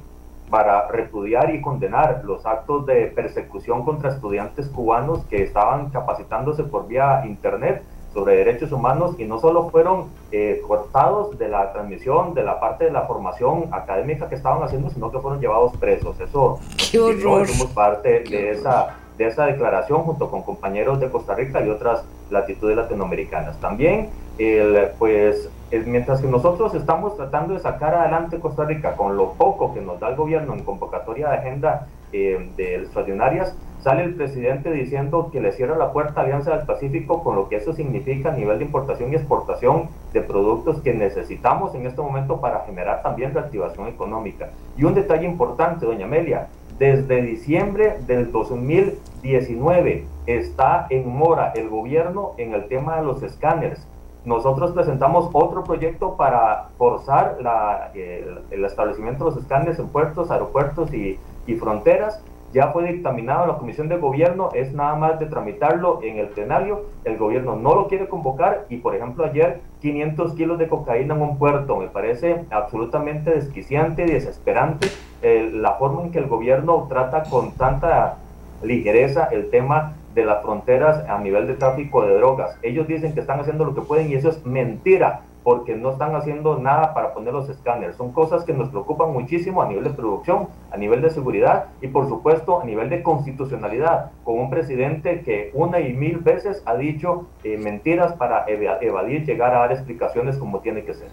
para 0.53 0.87
repudiar 0.87 1.55
y 1.55 1.61
condenar 1.61 2.21
los 2.25 2.45
actos 2.45 2.85
de 2.85 3.07
persecución 3.07 3.83
contra 3.83 4.11
estudiantes 4.11 4.67
cubanos 4.67 5.25
que 5.27 5.41
estaban 5.41 5.89
capacitándose 5.89 6.63
por 6.63 6.87
vía 6.87 7.23
Internet 7.25 7.81
sobre 8.13 8.35
derechos 8.35 8.71
humanos 8.71 9.15
y 9.17 9.23
no 9.23 9.39
solo 9.39 9.71
fueron 9.71 10.09
eh, 10.31 10.61
cortados 10.67 11.39
de 11.39 11.47
la 11.47 11.73
transmisión, 11.73 12.35
de 12.35 12.43
la 12.43 12.59
parte 12.59 12.85
de 12.85 12.91
la 12.91 13.01
formación 13.07 13.69
académica 13.71 14.29
que 14.29 14.35
estaban 14.35 14.61
haciendo, 14.61 14.91
sino 14.91 15.09
que 15.11 15.17
fueron 15.17 15.41
llevados 15.41 15.75
presos. 15.77 16.19
Eso, 16.19 16.59
somos 16.77 17.71
parte 17.73 18.19
de 18.19 18.51
esa, 18.51 18.97
de 19.17 19.25
esa 19.25 19.47
declaración 19.47 20.03
junto 20.03 20.29
con 20.29 20.43
compañeros 20.43 20.99
de 20.99 21.09
Costa 21.09 21.33
Rica 21.33 21.65
y 21.65 21.69
otras 21.69 22.05
latitudes 22.33 22.75
latinoamericanas. 22.75 23.59
También, 23.61 24.09
pues, 24.99 25.49
mientras 25.85 26.21
que 26.21 26.27
nosotros 26.27 26.75
estamos 26.75 27.15
tratando 27.15 27.53
de 27.53 27.59
sacar 27.59 27.95
adelante 27.95 28.39
Costa 28.39 28.65
Rica 28.65 28.95
con 28.95 29.15
lo 29.15 29.33
poco 29.33 29.73
que 29.73 29.81
nos 29.81 29.99
da 29.99 30.09
el 30.09 30.15
gobierno 30.15 30.53
en 30.53 30.63
convocatoria 30.63 31.29
de 31.29 31.37
agenda 31.37 31.87
eh, 32.11 32.51
de 32.57 32.75
extraordinarias, 32.75 33.55
sale 33.81 34.03
el 34.03 34.13
presidente 34.13 34.71
diciendo 34.71 35.29
que 35.31 35.41
le 35.41 35.51
cierra 35.51 35.75
la 35.75 35.91
puerta 35.91 36.21
a 36.21 36.23
Alianza 36.23 36.55
del 36.55 36.65
Pacífico 36.65 37.23
con 37.23 37.35
lo 37.35 37.49
que 37.49 37.57
eso 37.57 37.73
significa 37.73 38.31
a 38.31 38.35
nivel 38.35 38.59
de 38.59 38.65
importación 38.65 39.11
y 39.11 39.15
exportación 39.15 39.89
de 40.13 40.21
productos 40.21 40.79
que 40.81 40.93
necesitamos 40.93 41.73
en 41.75 41.87
este 41.87 42.01
momento 42.01 42.39
para 42.39 42.61
generar 42.61 43.01
también 43.01 43.33
reactivación 43.33 43.87
económica. 43.87 44.49
Y 44.77 44.83
un 44.83 44.93
detalle 44.93 45.25
importante, 45.25 45.85
doña 45.85 46.05
Amelia, 46.05 46.47
desde 46.77 47.21
diciembre 47.21 47.97
del 48.07 48.31
2019 48.31 50.05
está 50.25 50.87
en 50.89 51.07
mora 51.07 51.51
el 51.55 51.69
gobierno 51.69 52.33
en 52.37 52.53
el 52.53 52.67
tema 52.67 52.97
de 52.97 53.03
los 53.03 53.21
escáneres. 53.23 53.87
Nosotros 54.25 54.71
presentamos 54.71 55.29
otro 55.33 55.63
proyecto 55.63 56.15
para 56.15 56.69
forzar 56.77 57.37
el, 57.93 58.65
establecimiento 58.65 59.25
de 59.25 59.31
los 59.31 59.39
escáneres 59.41 59.79
en 59.79 59.89
puertos, 59.89 60.31
aeropuertos 60.31 60.93
y 60.93 61.19
fronteras 61.59 62.23
ya 62.53 62.67
fue 62.67 62.85
dictaminado 62.91 63.43
en 63.43 63.49
la 63.49 63.57
Comisión 63.57 63.89
de 63.89 63.97
Gobierno, 63.97 64.49
es 64.53 64.73
nada 64.73 64.95
más 64.95 65.19
de 65.19 65.25
tramitarlo 65.25 65.99
en 66.03 66.17
el 66.17 66.27
plenario, 66.27 66.85
el 67.03 67.17
gobierno 67.17 67.55
no 67.55 67.73
lo 67.73 67.87
quiere 67.87 68.07
convocar 68.07 68.65
y 68.69 68.77
por 68.77 68.95
ejemplo 68.95 69.25
ayer 69.25 69.61
500 69.81 70.33
kilos 70.35 70.59
de 70.59 70.67
cocaína 70.67 71.15
en 71.15 71.21
un 71.21 71.37
puerto, 71.37 71.77
me 71.77 71.87
parece 71.87 72.45
absolutamente 72.51 73.31
desquiciante 73.31 74.03
y 74.03 74.11
desesperante 74.11 74.87
eh, 75.23 75.49
la 75.51 75.73
forma 75.73 76.03
en 76.03 76.11
que 76.11 76.19
el 76.19 76.27
gobierno 76.27 76.85
trata 76.87 77.23
con 77.23 77.53
tanta 77.53 78.17
ligereza 78.61 79.25
el 79.25 79.49
tema 79.49 79.93
de 80.13 80.25
las 80.25 80.43
fronteras 80.43 81.09
a 81.09 81.17
nivel 81.17 81.47
de 81.47 81.55
tráfico 81.55 82.05
de 82.05 82.15
drogas. 82.15 82.57
Ellos 82.61 82.87
dicen 82.87 83.13
que 83.13 83.21
están 83.21 83.39
haciendo 83.39 83.65
lo 83.65 83.73
que 83.73 83.81
pueden 83.81 84.09
y 84.09 84.13
eso 84.13 84.29
es 84.29 84.45
mentira 84.45 85.21
porque 85.43 85.75
no 85.75 85.91
están 85.91 86.15
haciendo 86.15 86.57
nada 86.57 86.93
para 86.93 87.13
poner 87.13 87.33
los 87.33 87.49
escáneres. 87.49 87.95
Son 87.95 88.11
cosas 88.11 88.43
que 88.43 88.53
nos 88.53 88.69
preocupan 88.69 89.11
muchísimo 89.11 89.61
a 89.61 89.67
nivel 89.67 89.83
de 89.83 89.89
producción, 89.91 90.47
a 90.71 90.77
nivel 90.77 91.01
de 91.01 91.09
seguridad 91.09 91.65
y 91.81 91.87
por 91.87 92.07
supuesto 92.07 92.61
a 92.61 92.65
nivel 92.65 92.89
de 92.89 93.03
constitucionalidad, 93.03 94.11
con 94.23 94.39
un 94.39 94.49
presidente 94.49 95.21
que 95.21 95.51
una 95.53 95.79
y 95.79 95.93
mil 95.93 96.19
veces 96.19 96.63
ha 96.65 96.75
dicho 96.75 97.27
eh, 97.43 97.57
mentiras 97.57 98.13
para 98.13 98.45
evadir 98.47 99.25
llegar 99.25 99.53
a 99.53 99.59
dar 99.59 99.71
explicaciones 99.71 100.37
como 100.37 100.59
tiene 100.59 100.83
que 100.83 100.93
ser. 100.93 101.09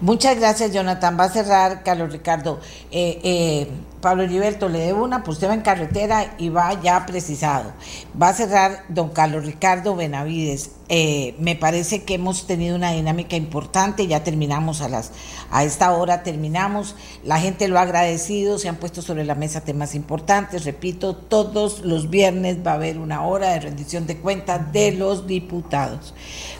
Muchas 0.00 0.38
gracias, 0.38 0.72
Jonathan. 0.72 1.16
Va 1.18 1.24
a 1.24 1.28
cerrar, 1.28 1.82
Carlos 1.82 2.12
Ricardo. 2.12 2.58
Eh, 2.90 3.20
eh, 3.22 3.68
Pablo 4.00 4.24
Heriberto, 4.24 4.68
le 4.68 4.80
debo 4.80 5.04
una, 5.04 5.22
pues 5.22 5.36
usted 5.36 5.48
va 5.48 5.54
en 5.54 5.62
carretera 5.62 6.34
y 6.36 6.48
va 6.48 6.78
ya 6.82 7.06
precisado. 7.06 7.72
Va 8.20 8.28
a 8.28 8.34
cerrar 8.34 8.82
don 8.88 9.10
Carlos 9.10 9.46
Ricardo 9.46 9.96
Benavides 9.96 10.72
eh, 10.88 11.34
me 11.38 11.56
parece 11.56 12.04
que 12.04 12.14
hemos 12.14 12.46
tenido 12.46 12.76
una 12.76 12.92
dinámica 12.92 13.36
importante, 13.36 14.06
ya 14.06 14.22
terminamos 14.22 14.82
a 14.82 14.88
las 14.88 15.12
a 15.50 15.64
esta 15.64 15.92
hora 15.92 16.22
terminamos, 16.22 16.94
la 17.22 17.40
gente 17.40 17.68
lo 17.68 17.78
ha 17.78 17.82
agradecido, 17.82 18.58
se 18.58 18.68
han 18.68 18.76
puesto 18.76 19.02
sobre 19.02 19.24
la 19.24 19.34
mesa 19.34 19.62
temas 19.62 19.94
importantes, 19.94 20.64
repito, 20.64 21.14
todos 21.16 21.80
los 21.80 22.10
viernes 22.10 22.58
va 22.66 22.72
a 22.72 22.74
haber 22.74 22.98
una 22.98 23.24
hora 23.24 23.50
de 23.50 23.60
rendición 23.60 24.06
de 24.06 24.18
cuentas 24.18 24.72
de 24.72 24.92
los 24.92 25.26
diputados. 25.26 26.12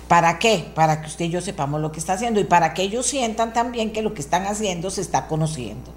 ¿Para 0.08 0.38
qué? 0.38 0.64
Para 0.74 1.00
que 1.00 1.08
usted 1.08 1.24
y 1.24 1.30
yo 1.30 1.40
sepamos 1.40 1.80
lo 1.80 1.90
que 1.90 1.98
está 1.98 2.12
haciendo 2.12 2.38
y 2.38 2.44
para 2.44 2.72
que 2.72 2.82
ellos 2.82 3.06
sientan 3.06 3.52
también 3.52 3.92
que 3.92 4.02
lo 4.02 4.14
que 4.14 4.20
están 4.20 4.46
haciendo 4.46 4.90
se 4.90 5.00
está 5.00 5.26
conociendo. 5.26 5.92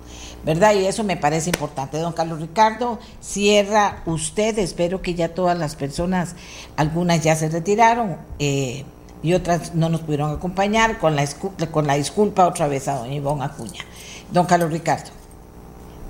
¿Verdad? 0.48 0.76
Y 0.76 0.86
eso 0.86 1.04
me 1.04 1.18
parece 1.18 1.50
importante. 1.50 1.98
Don 1.98 2.14
Carlos 2.14 2.40
Ricardo, 2.40 3.00
cierra 3.20 4.02
usted, 4.06 4.58
espero 4.60 5.02
que 5.02 5.14
ya 5.14 5.34
todas 5.34 5.60
las 5.60 5.76
personas, 5.76 6.38
algunas 6.78 7.22
ya 7.22 7.36
se 7.36 7.50
retiraron 7.50 8.16
eh, 8.40 8.86
y 9.22 9.34
otras 9.34 9.76
no 9.76 9.90
nos 9.90 10.02
pudieron 10.02 10.32
acompañar, 10.32 11.00
con 11.00 11.18
la, 11.18 11.28
con 11.70 11.86
la 11.86 11.96
disculpa 11.96 12.48
otra 12.48 12.70
vez 12.70 12.88
a 12.88 12.96
don 12.96 13.12
Ivonne 13.12 13.44
Acuña. 13.44 13.84
Don 14.32 14.46
Carlos 14.46 14.72
Ricardo. 14.72 15.12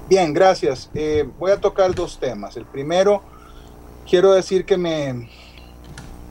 Bien, 0.07 0.31
gracias. 0.33 0.91
Eh, 0.93 1.27
voy 1.39 1.49
a 1.49 1.57
tocar 1.57 1.95
dos 1.95 2.19
temas. 2.19 2.55
El 2.57 2.65
primero, 2.65 3.23
quiero 4.07 4.33
decir 4.33 4.65
que 4.65 4.77
me, 4.77 5.31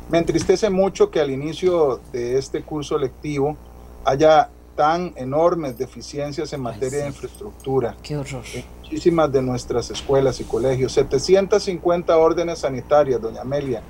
me 0.08 0.18
entristece 0.18 0.70
mucho 0.70 1.10
que 1.10 1.18
al 1.18 1.32
inicio 1.32 2.00
de 2.12 2.38
este 2.38 2.62
curso 2.62 2.98
lectivo 2.98 3.56
haya 4.04 4.48
tan 4.76 5.14
enormes 5.16 5.76
deficiencias 5.78 6.52
en 6.52 6.60
materia 6.60 7.00
de 7.00 7.06
infraestructura. 7.08 7.96
Qué 8.02 8.16
horror. 8.16 8.44
En 8.54 8.64
muchísimas 8.82 9.32
de 9.32 9.42
nuestras 9.42 9.90
escuelas 9.90 10.38
y 10.40 10.44
colegios. 10.44 10.92
750 10.92 12.16
órdenes 12.16 12.60
sanitarias, 12.60 13.20
doña 13.20 13.40
Amelia, 13.40 13.82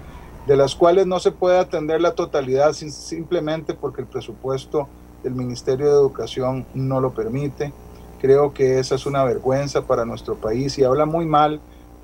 de 0.47 0.57
las 0.57 0.75
cuales 0.75 1.07
no 1.07 1.19
se 1.19 1.33
puede 1.33 1.59
atender 1.59 2.01
la 2.01 2.15
totalidad 2.15 2.73
simplemente 2.73 3.75
porque 3.75 4.01
el 4.01 4.07
presupuesto 4.07 4.89
del 5.23 5.35
Ministerio 5.35 5.87
de 5.87 5.93
Educación 5.93 6.65
no 6.73 7.01
lo 7.01 7.13
permite. 7.13 7.73
Creo 8.21 8.55
que 8.55 8.79
esa 8.79 8.95
es 8.95 9.05
una 9.05 9.25
vergüenza 9.25 9.83
para 9.83 10.05
nuestro 10.05 10.37
país 10.37 10.79
y 10.79 10.85
habla 10.85 11.05
muy 11.05 11.27
mal 11.27 11.61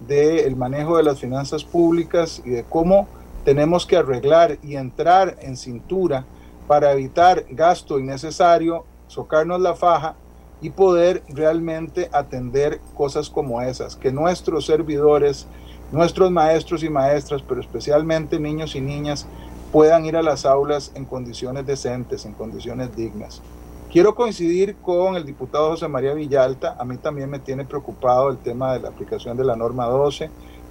del 0.07 0.57
manejo 0.57 0.97
de 0.97 1.05
las 1.05 1.21
finanzas 1.21 1.63
públicas 1.63 2.43
y 2.45 2.51
de 2.51 2.65
cómo 2.65 3.07
tenemos 3.45 3.87
que 3.87 3.97
arreglar 3.97 4.59
y 4.63 4.77
entrar 4.77 5.37
en 5.41 5.57
cintura 5.57 6.27
para 6.73 6.93
evitar 6.93 7.45
gasto 7.51 7.99
innecesario, 7.99 8.87
socarnos 9.07 9.61
la 9.61 9.75
faja 9.75 10.15
y 10.63 10.71
poder 10.71 11.23
realmente 11.29 12.09
atender 12.15 12.81
cosas 12.95 13.29
como 13.29 13.61
esas, 13.61 13.95
que 13.95 14.11
nuestros 14.11 14.65
servidores, 14.65 15.47
nuestros 15.93 16.31
maestros 16.31 16.83
y 16.83 16.89
maestras, 16.89 17.43
pero 17.47 17.61
especialmente 17.61 18.41
niños 18.41 18.75
y 18.75 18.81
niñas, 18.81 19.27
puedan 19.71 20.07
ir 20.07 20.17
a 20.17 20.23
las 20.23 20.47
aulas 20.47 20.93
en 20.95 21.05
condiciones 21.05 21.67
decentes, 21.67 22.25
en 22.25 22.33
condiciones 22.33 22.97
dignas. 22.97 23.43
Quiero 23.91 24.15
coincidir 24.15 24.77
con 24.77 25.17
el 25.17 25.27
diputado 25.27 25.73
José 25.73 25.89
María 25.89 26.15
Villalta, 26.15 26.75
a 26.79 26.87
mí 26.87 26.97
también 26.97 27.29
me 27.29 27.39
tiene 27.39 27.67
preocupado 27.67 28.31
el 28.31 28.39
tema 28.39 28.73
de 28.73 28.81
la 28.81 28.89
aplicación 28.89 29.37
de 29.37 29.45
la 29.45 29.57
norma 29.57 29.85
12 29.89 30.31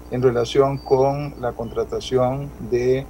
en 0.09 0.21
relación 0.23 0.79
con 0.79 1.35
la 1.39 1.51
contratación 1.51 2.49
de 2.71 3.05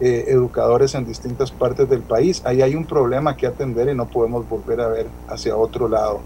eh, 0.00 0.24
educadores 0.28 0.94
en 0.94 1.06
distintas 1.06 1.50
partes 1.50 1.88
del 1.88 2.00
país. 2.00 2.42
Ahí 2.44 2.62
hay 2.62 2.74
un 2.74 2.84
problema 2.84 3.36
que 3.36 3.46
atender 3.46 3.88
y 3.88 3.94
no 3.94 4.08
podemos 4.08 4.48
volver 4.48 4.80
a 4.80 4.88
ver 4.88 5.06
hacia 5.28 5.56
otro 5.56 5.88
lado. 5.88 6.20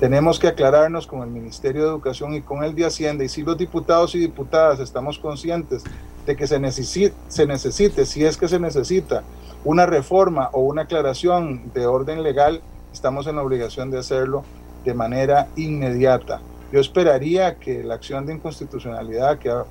Tenemos 0.00 0.38
que 0.38 0.48
aclararnos 0.48 1.06
con 1.06 1.22
el 1.22 1.30
Ministerio 1.30 1.82
de 1.82 1.88
Educación 1.88 2.34
y 2.34 2.42
con 2.42 2.62
el 2.62 2.74
de 2.74 2.84
Hacienda 2.84 3.24
y 3.24 3.30
si 3.30 3.42
los 3.42 3.56
diputados 3.56 4.14
y 4.14 4.18
diputadas 4.18 4.78
estamos 4.80 5.18
conscientes 5.18 5.84
de 6.26 6.36
que 6.36 6.46
se 6.46 6.60
necesite, 6.60 7.14
se 7.28 7.46
necesite, 7.46 8.04
si 8.04 8.24
es 8.24 8.36
que 8.36 8.48
se 8.48 8.58
necesita, 8.58 9.22
una 9.64 9.86
reforma 9.86 10.50
o 10.52 10.60
una 10.60 10.82
aclaración 10.82 11.72
de 11.72 11.86
orden 11.86 12.22
legal, 12.22 12.60
estamos 12.92 13.26
en 13.26 13.36
la 13.36 13.42
obligación 13.42 13.90
de 13.90 13.98
hacerlo 13.98 14.44
de 14.84 14.92
manera 14.92 15.48
inmediata. 15.56 16.40
Yo 16.72 16.80
esperaría 16.80 17.56
que 17.56 17.82
la 17.82 17.94
acción 17.94 18.26
de 18.26 18.34
inconstitucionalidad 18.34 19.38
que 19.38 19.50
ha 19.50 19.64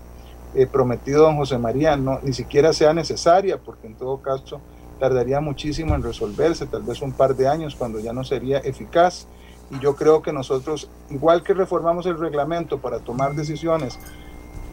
eh, 0.55 0.67
prometido 0.67 1.23
don 1.23 1.37
José 1.37 1.57
María 1.57 1.95
no, 1.97 2.19
ni 2.23 2.33
siquiera 2.33 2.73
sea 2.73 2.93
necesaria, 2.93 3.57
porque 3.57 3.87
en 3.87 3.95
todo 3.95 4.21
caso 4.21 4.61
tardaría 4.99 5.41
muchísimo 5.41 5.95
en 5.95 6.03
resolverse, 6.03 6.65
tal 6.65 6.83
vez 6.83 7.01
un 7.01 7.11
par 7.11 7.35
de 7.35 7.47
años 7.47 7.75
cuando 7.75 7.99
ya 7.99 8.13
no 8.13 8.23
sería 8.23 8.59
eficaz. 8.59 9.27
Y 9.71 9.79
yo 9.79 9.95
creo 9.95 10.21
que 10.21 10.31
nosotros, 10.31 10.89
igual 11.09 11.43
que 11.43 11.53
reformamos 11.53 12.05
el 12.05 12.19
reglamento 12.19 12.77
para 12.77 12.99
tomar 12.99 13.33
decisiones 13.33 13.97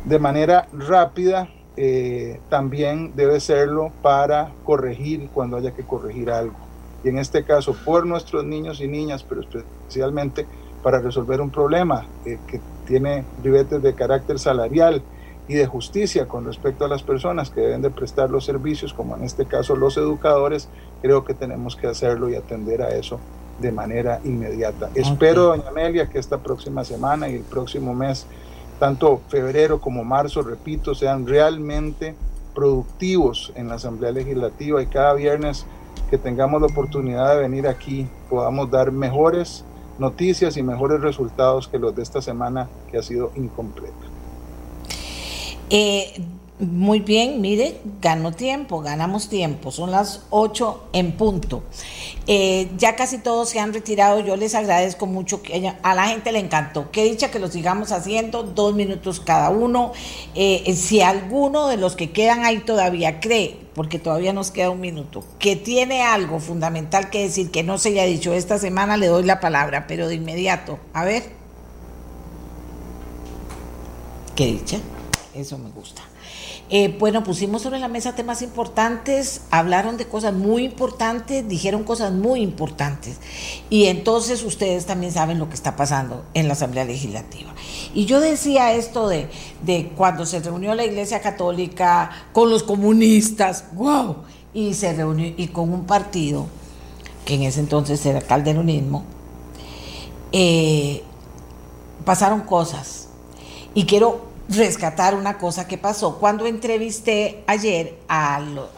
de 0.04 0.18
manera 0.18 0.68
rápida, 0.72 1.48
eh, 1.76 2.40
también 2.50 3.12
debe 3.16 3.40
serlo 3.40 3.90
para 4.02 4.52
corregir 4.64 5.30
cuando 5.32 5.56
haya 5.56 5.72
que 5.72 5.82
corregir 5.82 6.30
algo. 6.30 6.56
Y 7.02 7.08
en 7.08 7.18
este 7.18 7.44
caso, 7.44 7.74
por 7.84 8.06
nuestros 8.06 8.44
niños 8.44 8.80
y 8.80 8.88
niñas, 8.88 9.24
pero 9.26 9.40
especialmente 9.40 10.46
para 10.82 10.98
resolver 10.98 11.40
un 11.40 11.50
problema 11.50 12.06
eh, 12.26 12.38
que 12.46 12.60
tiene 12.86 13.24
ribetes 13.42 13.82
de 13.82 13.94
carácter 13.94 14.38
salarial, 14.38 15.02
y 15.48 15.54
de 15.54 15.66
justicia 15.66 16.26
con 16.26 16.44
respecto 16.44 16.84
a 16.84 16.88
las 16.88 17.02
personas 17.02 17.50
que 17.50 17.60
deben 17.60 17.82
de 17.82 17.90
prestar 17.90 18.30
los 18.30 18.44
servicios, 18.44 18.94
como 18.94 19.16
en 19.16 19.24
este 19.24 19.44
caso 19.46 19.76
los 19.76 19.96
educadores, 19.96 20.68
creo 21.00 21.24
que 21.24 21.34
tenemos 21.34 21.76
que 21.76 21.88
hacerlo 21.88 22.30
y 22.30 22.36
atender 22.36 22.82
a 22.82 22.90
eso 22.90 23.18
de 23.60 23.72
manera 23.72 24.20
inmediata. 24.24 24.90
Espero, 24.94 25.44
doña 25.44 25.68
Amelia, 25.68 26.08
que 26.08 26.18
esta 26.18 26.38
próxima 26.38 26.84
semana 26.84 27.28
y 27.28 27.36
el 27.36 27.42
próximo 27.42 27.94
mes, 27.94 28.26
tanto 28.78 29.20
febrero 29.28 29.80
como 29.80 30.04
marzo, 30.04 30.42
repito, 30.42 30.94
sean 30.94 31.26
realmente 31.26 32.14
productivos 32.54 33.52
en 33.54 33.68
la 33.68 33.74
Asamblea 33.74 34.12
Legislativa 34.12 34.82
y 34.82 34.86
cada 34.86 35.14
viernes 35.14 35.66
que 36.10 36.18
tengamos 36.18 36.60
la 36.60 36.66
oportunidad 36.66 37.34
de 37.34 37.40
venir 37.40 37.66
aquí 37.66 38.06
podamos 38.28 38.70
dar 38.70 38.92
mejores 38.92 39.64
noticias 39.98 40.56
y 40.56 40.62
mejores 40.62 41.00
resultados 41.00 41.68
que 41.68 41.78
los 41.78 41.94
de 41.94 42.02
esta 42.02 42.20
semana 42.20 42.68
que 42.90 42.98
ha 42.98 43.02
sido 43.02 43.32
incompleta. 43.34 44.11
Eh, 45.74 46.12
muy 46.58 47.00
bien, 47.00 47.40
mire, 47.40 47.80
ganó 48.02 48.30
tiempo, 48.30 48.82
ganamos 48.82 49.30
tiempo, 49.30 49.72
son 49.72 49.90
las 49.90 50.20
8 50.28 50.90
en 50.92 51.12
punto. 51.12 51.64
Eh, 52.26 52.68
ya 52.76 52.94
casi 52.94 53.16
todos 53.16 53.48
se 53.48 53.58
han 53.58 53.72
retirado, 53.72 54.20
yo 54.20 54.36
les 54.36 54.54
agradezco 54.54 55.06
mucho, 55.06 55.42
que 55.42 55.72
a 55.82 55.94
la 55.94 56.08
gente 56.08 56.30
le 56.30 56.40
encantó. 56.40 56.90
Qué 56.92 57.04
dicha 57.04 57.30
que 57.30 57.38
lo 57.38 57.48
sigamos 57.48 57.90
haciendo, 57.90 58.42
dos 58.42 58.74
minutos 58.74 59.18
cada 59.18 59.48
uno. 59.48 59.92
Eh, 60.34 60.74
si 60.76 61.00
alguno 61.00 61.68
de 61.68 61.78
los 61.78 61.96
que 61.96 62.10
quedan 62.12 62.44
ahí 62.44 62.58
todavía 62.58 63.18
cree, 63.18 63.56
porque 63.74 63.98
todavía 63.98 64.34
nos 64.34 64.50
queda 64.50 64.68
un 64.68 64.80
minuto, 64.80 65.24
que 65.38 65.56
tiene 65.56 66.02
algo 66.02 66.38
fundamental 66.38 67.08
que 67.08 67.22
decir 67.22 67.50
que 67.50 67.62
no 67.62 67.78
se 67.78 67.88
haya 67.88 68.04
dicho 68.04 68.34
esta 68.34 68.58
semana, 68.58 68.98
le 68.98 69.06
doy 69.06 69.24
la 69.24 69.40
palabra, 69.40 69.86
pero 69.88 70.06
de 70.06 70.16
inmediato. 70.16 70.78
A 70.92 71.04
ver. 71.04 71.24
Qué 74.36 74.46
dicha 74.46 74.78
eso 75.34 75.58
me 75.58 75.70
gusta. 75.70 76.02
Eh, 76.70 76.96
bueno, 76.98 77.22
pusimos 77.22 77.62
sobre 77.62 77.78
la 77.78 77.88
mesa 77.88 78.14
temas 78.14 78.40
importantes, 78.40 79.42
hablaron 79.50 79.96
de 79.96 80.06
cosas 80.06 80.32
muy 80.32 80.64
importantes, 80.64 81.46
dijeron 81.46 81.84
cosas 81.84 82.12
muy 82.12 82.40
importantes. 82.40 83.18
Y 83.68 83.86
entonces 83.86 84.42
ustedes 84.42 84.86
también 84.86 85.12
saben 85.12 85.38
lo 85.38 85.48
que 85.48 85.54
está 85.54 85.76
pasando 85.76 86.24
en 86.34 86.48
la 86.48 86.54
Asamblea 86.54 86.84
Legislativa. 86.84 87.54
Y 87.94 88.06
yo 88.06 88.20
decía 88.20 88.72
esto 88.72 89.08
de, 89.08 89.28
de 89.62 89.92
cuando 89.96 90.24
se 90.24 90.40
reunió 90.40 90.74
la 90.74 90.84
Iglesia 90.84 91.20
Católica 91.20 92.10
con 92.32 92.48
los 92.48 92.62
comunistas, 92.62 93.66
wow, 93.74 94.16
y 94.54 94.74
se 94.74 94.94
reunió 94.94 95.32
y 95.36 95.48
con 95.48 95.72
un 95.72 95.84
partido 95.84 96.46
que 97.24 97.34
en 97.34 97.42
ese 97.42 97.60
entonces 97.60 98.04
era 98.06 98.20
calderonismo, 98.20 99.04
eh, 100.32 101.02
pasaron 102.04 102.40
cosas. 102.40 103.08
Y 103.74 103.84
quiero 103.84 104.31
rescatar 104.52 105.14
una 105.14 105.38
cosa 105.38 105.66
que 105.66 105.78
pasó. 105.78 106.18
Cuando 106.18 106.46
entrevisté 106.46 107.42
ayer 107.46 107.98
al, 108.08 108.68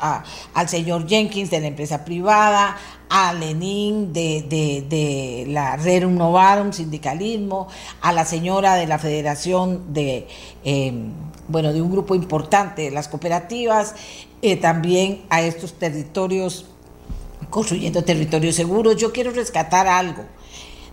al 0.55 0.69
señor 0.69 1.07
Jenkins 1.07 1.51
de 1.51 1.61
la 1.61 1.67
empresa 1.67 2.05
privada, 2.05 2.77
a 3.09 3.33
Lenin 3.33 4.13
de, 4.13 4.45
de, 4.89 5.45
la 5.49 5.77
Rerum 5.77 6.17
Novarum, 6.17 6.73
sindicalismo, 6.73 7.69
a 8.01 8.13
la 8.13 8.25
señora 8.25 8.75
de 8.75 8.87
la 8.87 8.99
Federación 8.99 9.93
de, 9.93 10.27
em, 10.65 11.13
bueno, 11.49 11.73
de 11.73 11.81
un 11.81 11.91
grupo 11.91 12.15
importante 12.15 12.83
de 12.83 12.91
las 12.91 13.09
cooperativas, 13.09 13.95
eh, 14.43 14.57
también 14.57 15.23
a 15.31 15.43
estos 15.43 15.75
territorios, 15.75 16.67
construyendo 17.51 18.03
territorios 18.03 18.57
seguros. 18.57 18.97
Yo 18.97 19.13
quiero 19.13 19.31
rescatar 19.31 19.87
algo 19.87 20.25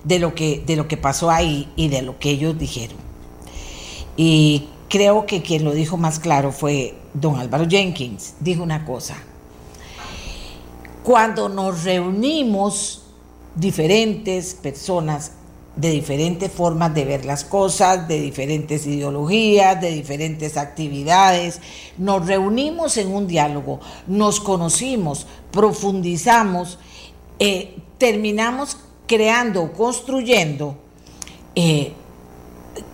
de 0.04 0.20
lo 0.20 0.36
que, 0.36 0.64
de 0.66 0.76
lo 0.76 0.88
que 0.88 0.98
pasó 0.98 1.32
ahí 1.32 1.72
y 1.76 1.88
de 1.88 2.02
lo 2.02 2.20
que 2.20 2.32
ellos 2.32 2.58
dijeron. 2.58 3.11
Y 4.18 4.68
creo 4.90 5.26
que 5.26 5.42
quien 5.42 5.64
lo 5.64 5.74
dijo 5.74 5.98
más 5.98 6.20
claro 6.20 6.52
fue 6.52 6.96
don 7.14 7.38
Álvaro 7.38 7.68
Jenkins. 7.68 8.36
Dijo 8.40 8.64
una 8.64 8.86
cosa. 8.86 9.18
Cuando 11.04 11.50
nos 11.50 11.84
reunimos 11.84 13.04
diferentes 13.56 14.54
personas 14.54 15.32
de 15.76 15.90
diferentes 15.90 16.52
formas 16.52 16.94
de 16.94 17.06
ver 17.06 17.26
las 17.26 17.44
cosas, 17.44 18.08
de 18.08 18.20
diferentes 18.20 18.86
ideologías, 18.86 19.80
de 19.80 19.92
diferentes 19.92 20.58
actividades. 20.58 21.60
Nos 21.98 22.26
reunimos 22.28 22.98
en 22.98 23.14
un 23.14 23.28
diálogo, 23.28 23.80
nos 24.08 24.40
conocimos, 24.40 25.28
profundizamos, 25.52 26.78
eh, 27.40 27.78
terminamos 27.98 28.78
creando, 29.08 29.72
construyendo 29.74 30.76
eh, 31.56 31.94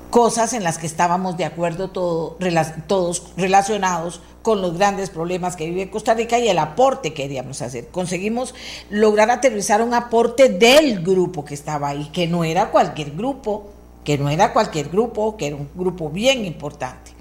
cosas 0.10 0.54
en 0.54 0.64
las 0.64 0.78
que 0.78 0.88
estábamos 0.88 1.38
de 1.38 1.46
acuerdo 1.46 1.90
todos 1.90 3.24
relacionados 3.38 4.22
con 4.42 4.62
los 4.62 4.78
grandes 4.78 5.10
problemas 5.10 5.56
que 5.56 5.70
vive 5.70 5.90
Costa 5.90 6.14
Rica 6.14 6.40
y 6.40 6.48
el 6.48 6.58
aporte 6.60 7.14
que 7.14 7.24
queríamos 7.24 7.62
hacer. 7.62 7.88
Conseguimos 7.90 8.56
lograr 8.90 9.30
aterrizar 9.30 9.82
un 9.82 9.94
aporte 9.94 10.50
del 10.50 11.04
grupo 11.04 11.44
que 11.44 11.54
estaba 11.54 11.90
ahí, 11.90 12.10
que 12.14 12.28
no 12.28 12.44
era 12.44 12.72
cualquier 12.72 13.12
grupo, 13.12 13.68
que 14.06 14.18
no 14.18 14.30
era 14.30 14.54
cualquier 14.54 14.88
grupo, 14.88 15.36
que 15.36 15.48
era 15.48 15.58
un 15.58 15.70
grupo 15.76 16.10
bien 16.10 16.46
importante. 16.46 17.12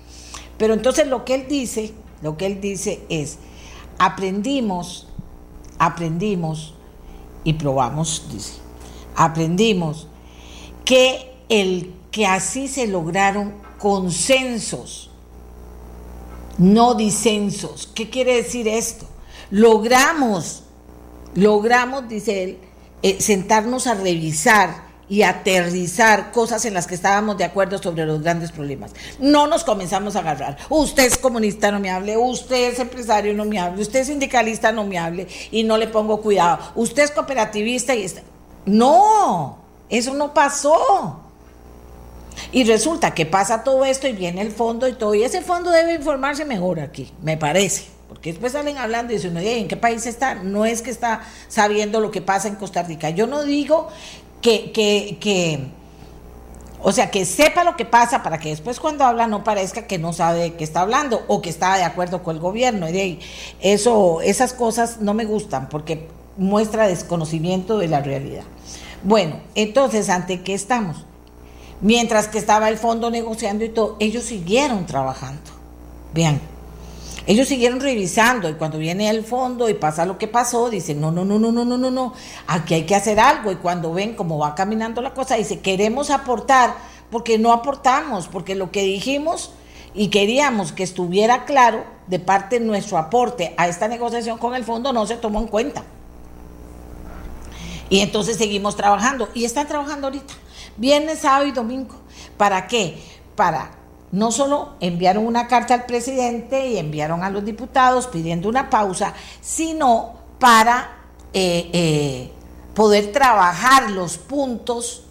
Pero 0.57 0.75
entonces 0.75 1.09
lo 1.09 1.25
que 1.25 1.35
él 1.35 1.47
dice, 1.49 1.93
lo 2.23 2.37
que 2.37 2.47
él 2.47 2.61
dice 2.61 3.01
es, 3.09 3.39
aprendimos, 3.99 5.09
aprendimos 5.79 6.75
y 7.43 7.55
probamos, 7.55 8.29
dice, 8.31 8.55
aprendimos 9.17 10.07
que 10.85 11.35
el 11.49 11.93
que 12.17 12.25
así 12.25 12.67
se 12.67 12.87
lograron 12.87 13.53
consensos 13.77 15.11
no 16.57 16.95
disensos. 16.95 17.91
¿Qué 17.95 18.09
quiere 18.09 18.37
decir 18.37 18.67
esto? 18.69 19.05
Logramos, 19.51 20.63
logramos, 21.35 22.09
dice 22.09 22.43
él, 22.43 22.59
eh, 23.03 23.21
sentarnos 23.21 23.87
a 23.87 23.97
revisar 23.97 24.87
y 25.11 25.25
aterrizar 25.25 26.33
cosas 26.33 26.65
en 26.65 26.73
las 26.73 26.87
que 26.87 26.95
estábamos 26.95 27.37
de 27.37 27.45
acuerdo 27.45 27.77
sobre 27.77 28.07
los 28.07 28.23
grandes 28.23 28.51
problemas. 28.51 28.93
No 29.19 29.47
nos 29.47 29.63
comenzamos 29.63 30.17
a 30.17 30.21
agarrar. 30.21 30.57
Usted 30.71 31.05
es 31.05 31.19
comunista, 31.19 31.71
no 31.71 31.81
me 31.81 31.91
hable. 31.91 32.17
Usted 32.17 32.73
es 32.73 32.79
empresario, 32.79 33.35
no 33.35 33.45
me 33.45 33.59
hable. 33.59 33.83
Usted 33.83 34.01
es 34.01 34.07
sindicalista, 34.07 34.73
no 34.73 34.85
me 34.85 34.97
hable. 34.97 35.29
Y 35.51 35.65
no 35.65 35.77
le 35.77 35.87
pongo 35.89 36.23
cuidado. 36.23 36.61
Usted 36.77 37.03
es 37.03 37.11
cooperativista 37.11 37.95
y 37.95 38.05
está... 38.05 38.23
No, 38.65 39.59
eso 39.91 40.15
no 40.15 40.33
pasó. 40.33 41.26
Y 42.53 42.65
resulta 42.65 43.15
que 43.15 43.27
pasa 43.27 43.65
todo 43.65 43.85
esto 43.85 44.07
y 44.09 44.13
viene 44.13 44.43
el 44.43 44.53
fondo 44.53 44.89
y 44.89 44.93
todo, 44.93 45.15
y 45.15 45.23
ese 45.23 45.43
fondo 45.43 45.71
debe 45.71 45.95
informarse 45.95 46.45
mejor 46.45 46.81
aquí, 46.81 47.13
me 47.23 47.37
parece. 47.37 47.85
Porque 48.09 48.31
después 48.33 48.53
salen 48.53 48.79
hablando 48.79 49.13
y 49.13 49.17
dicen, 49.17 49.37
¿en 49.37 49.69
qué 49.69 49.77
país 49.77 50.07
está? 50.07 50.37
No 50.37 50.65
es 50.65 50.81
que 50.81 50.91
está 50.91 51.23
sabiendo 51.49 52.01
lo 52.01 52.11
que 52.11 52.23
pasa 52.23 52.49
en 52.49 52.55
Costa 52.55 52.83
Rica. 52.83 53.11
Yo 53.11 53.27
no 53.27 53.43
digo 53.43 53.89
que, 54.41 54.71
que, 54.71 55.19
que 55.21 55.69
o 56.83 56.93
sea, 56.93 57.11
que 57.11 57.25
sepa 57.25 57.65
lo 57.65 57.77
que 57.77 57.85
pasa 57.85 58.23
para 58.23 58.39
que 58.39 58.51
después 58.51 58.79
cuando 58.79 59.05
habla 59.05 59.27
no 59.27 59.43
parezca 59.43 59.87
que 59.87 59.99
no 59.99 60.13
sabe 60.13 60.39
de 60.41 60.55
qué 60.55 60.63
está 60.63 60.83
hablando 60.83 61.25
o 61.27 61.43
que 61.43 61.51
está 61.51 61.77
de 61.77 61.83
acuerdo 61.83 62.23
con 62.23 62.37
el 62.37 62.41
gobierno. 62.41 62.89
Y 62.89 63.19
eso, 63.61 64.21
esas 64.21 64.53
cosas 64.53 65.01
no 65.01 65.13
me 65.13 65.25
gustan 65.25 65.69
porque 65.69 66.07
muestra 66.37 66.87
desconocimiento 66.87 67.79
de 67.79 67.89
la 67.89 68.03
realidad. 68.03 68.45
Bueno, 69.03 69.41
entonces, 69.55 70.09
¿ante 70.09 70.43
qué 70.43 70.55
estamos? 70.55 71.07
Mientras 71.81 72.29
que 72.29 72.39
estaba 72.39 72.69
el 72.69 72.79
fondo 72.79 73.11
negociando 73.11 73.65
y 73.65 73.69
todo, 73.69 73.97
ellos 74.01 74.25
siguieron 74.25 74.87
trabajando. 74.87 75.51
Vean, 76.15 76.41
ellos 77.27 77.49
siguieron 77.49 77.81
revisando 77.81 78.49
y 78.49 78.55
cuando 78.55 78.79
viene 78.79 79.11
el 79.11 79.25
fondo 79.25 79.69
y 79.69 79.75
pasa 79.75 80.07
lo 80.07 80.17
que 80.17 80.29
pasó, 80.29 80.71
dicen, 80.71 81.01
no, 81.01 81.11
no, 81.11 81.25
no, 81.25 81.39
no, 81.39 81.53
no, 81.53 81.65
no, 81.65 81.77
no, 81.77 81.91
no, 81.91 82.15
aquí 82.47 82.75
hay 82.75 82.85
que 82.85 82.95
hacer 82.95 83.21
algo. 83.21 83.53
Y 83.53 83.57
cuando 83.57 83.93
ven 83.93 84.15
cómo 84.15 84.39
va 84.39 84.55
caminando 84.55 85.03
la 85.03 85.13
cosa, 85.13 85.37
dice, 85.37 85.61
queremos 85.61 86.11
aportar, 86.11 86.75
porque 87.11 87.39
no 87.39 87.53
aportamos, 87.53 88.29
porque 88.29 88.55
lo 88.55 88.71
que 88.71 88.83
dijimos 88.83 89.53
y 89.93 90.09
queríamos 90.09 90.73
que 90.73 90.83
estuviera 90.83 91.45
claro 91.45 91.85
de 92.07 92.19
parte 92.21 92.59
de 92.59 92.65
nuestro 92.65 92.97
aporte 92.97 93.55
a 93.57 93.69
esta 93.69 93.89
negociación 93.89 94.39
con 94.39 94.55
el 94.55 94.65
fondo 94.65 94.93
no 94.93 95.07
se 95.07 95.17
tomó 95.17 95.41
en 95.41 95.49
cuenta. 95.49 95.83
Y 97.91 98.01
entonces 98.01 98.37
seguimos 98.37 98.77
trabajando 98.77 99.29
y 99.35 99.45
están 99.45 99.69
trabajando 99.69 100.07
ahorita 100.07 100.35
viernes, 100.77 101.21
sábado 101.21 101.47
y 101.47 101.53
domingo. 101.53 101.97
¿Para 102.37 102.67
qué? 102.67 102.99
Para 103.35 103.71
no 104.13 104.31
solo 104.31 104.75
enviaron 104.81 105.27
una 105.27 105.47
carta 105.47 105.75
al 105.75 105.87
presidente 105.87 106.69
y 106.69 106.79
enviaron 106.79 107.23
a 107.23 107.31
los 107.31 107.45
diputados 107.45 108.07
pidiendo 108.07 108.49
una 108.49 108.71
pausa, 108.71 109.15
sino 109.41 110.15
para 110.39 110.91
eh, 111.33 111.71
eh, 111.73 112.31
poder 112.75 113.13
trabajar 113.13 113.91
los 113.91 114.17
puntos, 114.19 115.03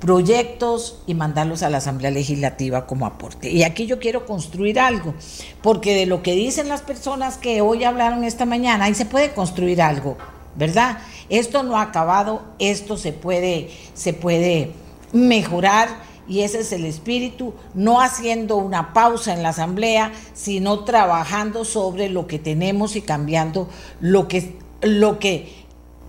proyectos 0.00 1.02
y 1.06 1.14
mandarlos 1.14 1.62
a 1.62 1.68
la 1.68 1.78
Asamblea 1.78 2.10
Legislativa 2.10 2.86
como 2.86 3.06
aporte. 3.06 3.50
Y 3.50 3.62
aquí 3.62 3.86
yo 3.86 3.98
quiero 3.98 4.26
construir 4.26 4.80
algo, 4.80 5.14
porque 5.62 5.94
de 5.94 6.06
lo 6.06 6.22
que 6.22 6.32
dicen 6.32 6.68
las 6.68 6.80
personas 6.80 7.36
que 7.36 7.60
hoy 7.60 7.84
hablaron 7.84 8.24
esta 8.24 8.46
mañana, 8.46 8.86
ahí 8.86 8.94
se 8.94 9.04
puede 9.04 9.32
construir 9.32 9.82
algo, 9.82 10.16
¿verdad? 10.56 10.98
Esto 11.28 11.62
no 11.62 11.76
ha 11.76 11.82
acabado, 11.82 12.42
esto 12.58 12.96
se 12.96 13.12
puede, 13.12 13.70
se 13.94 14.14
puede 14.14 14.72
mejorar 15.12 16.10
y 16.30 16.42
ese 16.42 16.60
es 16.60 16.70
el 16.70 16.84
espíritu, 16.84 17.54
no 17.74 18.00
haciendo 18.00 18.56
una 18.56 18.92
pausa 18.92 19.34
en 19.34 19.42
la 19.42 19.48
asamblea, 19.48 20.12
sino 20.32 20.84
trabajando 20.84 21.64
sobre 21.64 22.08
lo 22.08 22.28
que 22.28 22.38
tenemos 22.38 22.94
y 22.94 23.02
cambiando 23.02 23.68
lo 24.00 24.28
que, 24.28 24.56
lo 24.80 25.18
que 25.18 25.52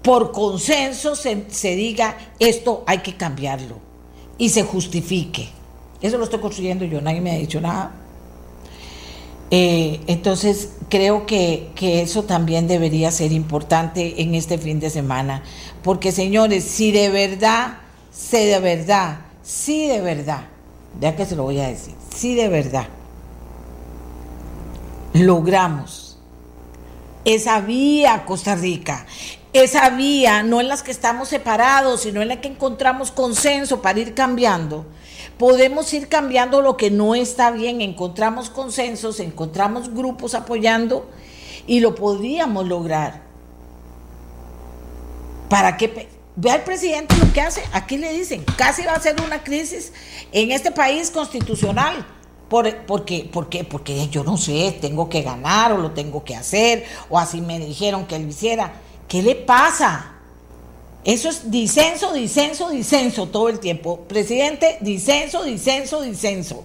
por 0.03 0.31
consenso 0.31 1.15
se, 1.15 1.75
diga 1.75 2.17
esto 2.37 2.83
hay 2.85 2.99
que 2.99 3.15
cambiarlo 3.17 3.79
y 4.37 4.49
se 4.49 4.61
justifique. 4.61 5.49
Eso 6.01 6.19
lo 6.19 6.25
estoy 6.25 6.39
construyendo 6.39 6.85
yo, 6.85 7.01
nadie 7.01 7.19
me 7.19 7.31
ha 7.31 7.37
dicho 7.37 7.59
nada. 7.59 7.95
Eh, 9.49 10.01
entonces 10.05 10.73
creo 10.87 11.25
que, 11.25 11.71
que 11.73 12.03
eso 12.03 12.23
también 12.23 12.67
debería 12.67 13.09
ser 13.09 13.31
importante 13.31 14.21
en 14.21 14.35
este 14.35 14.59
fin 14.59 14.79
de 14.79 14.91
semana, 14.91 15.41
porque 15.81 16.11
señores, 16.11 16.63
si 16.63 16.91
de 16.91 17.09
verdad 17.09 17.80
sé 18.11 18.45
de 18.45 18.59
verdad, 18.59 19.19
sí 19.41 19.87
de 19.87 20.01
verdad, 20.01 20.45
ya 20.99 21.15
que 21.15 21.25
se 21.25 21.35
lo 21.35 21.43
voy 21.43 21.59
a 21.59 21.67
decir, 21.67 21.95
sí 22.13 22.35
de 22.35 22.49
verdad, 22.49 22.87
logramos 25.13 26.17
esa 27.25 27.61
vía 27.61 28.25
Costa 28.25 28.55
Rica, 28.55 29.05
esa 29.53 29.89
vía, 29.89 30.43
no 30.43 30.61
en 30.61 30.67
las 30.67 30.83
que 30.83 30.91
estamos 30.91 31.27
separados, 31.27 32.01
sino 32.01 32.21
en 32.21 32.29
la 32.29 32.41
que 32.41 32.47
encontramos 32.47 33.11
consenso 33.11 33.81
para 33.81 33.99
ir 33.99 34.13
cambiando. 34.13 34.85
Podemos 35.37 35.93
ir 35.93 36.07
cambiando 36.07 36.61
lo 36.61 36.77
que 36.77 36.91
no 36.91 37.15
está 37.15 37.51
bien, 37.51 37.81
encontramos 37.81 38.49
consensos, 38.49 39.19
encontramos 39.19 39.93
grupos 39.93 40.35
apoyando 40.35 41.09
y 41.67 41.79
lo 41.79 41.95
podríamos 41.95 42.67
lograr. 42.67 43.21
¿Para 45.49 45.77
qué? 45.77 46.07
Ve 46.35 46.49
al 46.51 46.63
presidente 46.63 47.15
lo 47.17 47.31
que 47.33 47.41
hace. 47.41 47.63
Aquí 47.73 47.97
le 47.97 48.13
dicen, 48.13 48.43
casi 48.57 48.83
va 48.83 48.93
a 48.93 49.01
ser 49.01 49.19
una 49.21 49.43
crisis 49.43 49.91
en 50.31 50.51
este 50.51 50.71
país 50.71 51.11
constitucional. 51.11 52.05
Por, 52.49 52.85
porque. 52.85 53.29
Porque 53.31 54.07
yo 54.09 54.23
no 54.23 54.37
sé, 54.37 54.77
tengo 54.81 55.09
que 55.09 55.21
ganar 55.21 55.73
o 55.73 55.77
lo 55.77 55.91
tengo 55.91 56.23
que 56.23 56.35
hacer, 56.35 56.85
o 57.09 57.17
así 57.17 57.41
me 57.41 57.59
dijeron 57.59 58.05
que 58.05 58.15
él 58.15 58.29
hiciera. 58.29 58.73
¿Qué 59.07 59.21
le 59.21 59.35
pasa? 59.35 60.13
Eso 61.03 61.29
es 61.29 61.49
disenso, 61.49 62.13
disenso, 62.13 62.69
disenso 62.69 63.27
todo 63.27 63.49
el 63.49 63.59
tiempo. 63.59 64.01
Presidente, 64.07 64.77
disenso, 64.81 65.43
disenso, 65.43 66.01
disenso. 66.01 66.63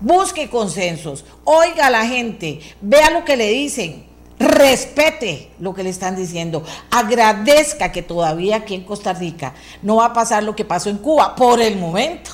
Busque 0.00 0.48
consensos, 0.48 1.24
oiga 1.42 1.88
a 1.88 1.90
la 1.90 2.06
gente, 2.06 2.60
vea 2.80 3.10
lo 3.10 3.24
que 3.24 3.36
le 3.36 3.50
dicen 3.50 4.07
respete 4.38 5.50
lo 5.58 5.74
que 5.74 5.82
le 5.82 5.90
están 5.90 6.16
diciendo, 6.16 6.64
agradezca 6.90 7.92
que 7.92 8.02
todavía 8.02 8.56
aquí 8.56 8.74
en 8.74 8.84
Costa 8.84 9.12
Rica 9.12 9.54
no 9.82 9.96
va 9.96 10.06
a 10.06 10.12
pasar 10.12 10.42
lo 10.42 10.54
que 10.54 10.64
pasó 10.64 10.90
en 10.90 10.98
Cuba 10.98 11.34
por 11.34 11.60
el 11.60 11.76
momento. 11.76 12.30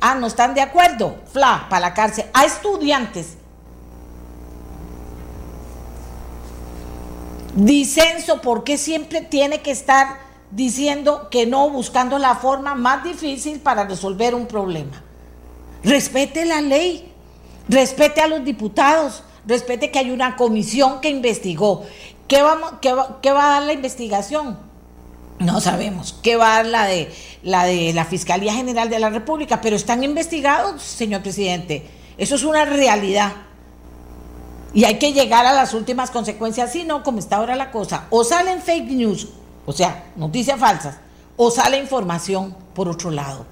ah, 0.00 0.14
no 0.14 0.26
están 0.26 0.54
de 0.54 0.60
acuerdo, 0.60 1.16
fla, 1.32 1.66
para 1.68 1.88
la 1.88 1.94
cárcel, 1.94 2.26
a 2.32 2.44
estudiantes. 2.44 3.36
Disenso, 7.54 8.40
¿por 8.40 8.62
qué 8.62 8.78
siempre 8.78 9.20
tiene 9.20 9.62
que 9.62 9.72
estar 9.72 10.18
diciendo 10.52 11.28
que 11.28 11.44
no, 11.44 11.68
buscando 11.70 12.18
la 12.18 12.36
forma 12.36 12.76
más 12.76 13.02
difícil 13.02 13.58
para 13.58 13.84
resolver 13.84 14.34
un 14.34 14.46
problema? 14.46 15.02
Respete 15.82 16.44
la 16.44 16.60
ley, 16.60 17.12
respete 17.68 18.20
a 18.20 18.28
los 18.28 18.44
diputados, 18.44 19.24
respete 19.48 19.90
que 19.90 19.98
hay 19.98 20.10
una 20.10 20.36
comisión 20.36 21.00
que 21.00 21.08
investigó. 21.08 21.84
¿Qué, 22.28 22.42
vamos, 22.42 22.74
qué, 22.82 22.92
va, 22.92 23.46
a 23.46 23.48
dar 23.48 23.62
la 23.62 23.72
investigación? 23.72 24.58
No 25.38 25.60
sabemos 25.60 26.18
qué 26.22 26.36
va 26.36 26.52
a 26.52 26.56
dar 26.58 26.66
la 26.66 26.84
de, 26.84 27.10
la 27.42 27.64
de 27.64 27.92
la 27.94 28.04
Fiscalía 28.04 28.52
General 28.52 28.90
de 28.90 28.98
la 28.98 29.08
República, 29.08 29.60
pero 29.60 29.76
están 29.76 30.04
investigados, 30.04 30.82
señor 30.82 31.22
presidente. 31.22 31.88
Eso 32.18 32.34
es 32.34 32.44
una 32.44 32.66
realidad. 32.66 33.32
Y 34.74 34.84
hay 34.84 34.98
que 34.98 35.14
llegar 35.14 35.46
a 35.46 35.54
las 35.54 35.72
últimas 35.72 36.10
consecuencias, 36.10 36.72
si 36.72 36.84
no, 36.84 37.02
como 37.02 37.18
está 37.18 37.36
ahora 37.36 37.56
la 37.56 37.70
cosa, 37.70 38.06
o 38.10 38.24
salen 38.24 38.60
fake 38.60 38.90
news, 38.90 39.28
o 39.64 39.72
sea, 39.72 40.04
noticias 40.16 40.60
falsas, 40.60 40.98
o 41.36 41.50
sale 41.50 41.78
información 41.78 42.54
por 42.74 42.88
otro 42.88 43.10
lado. 43.10 43.46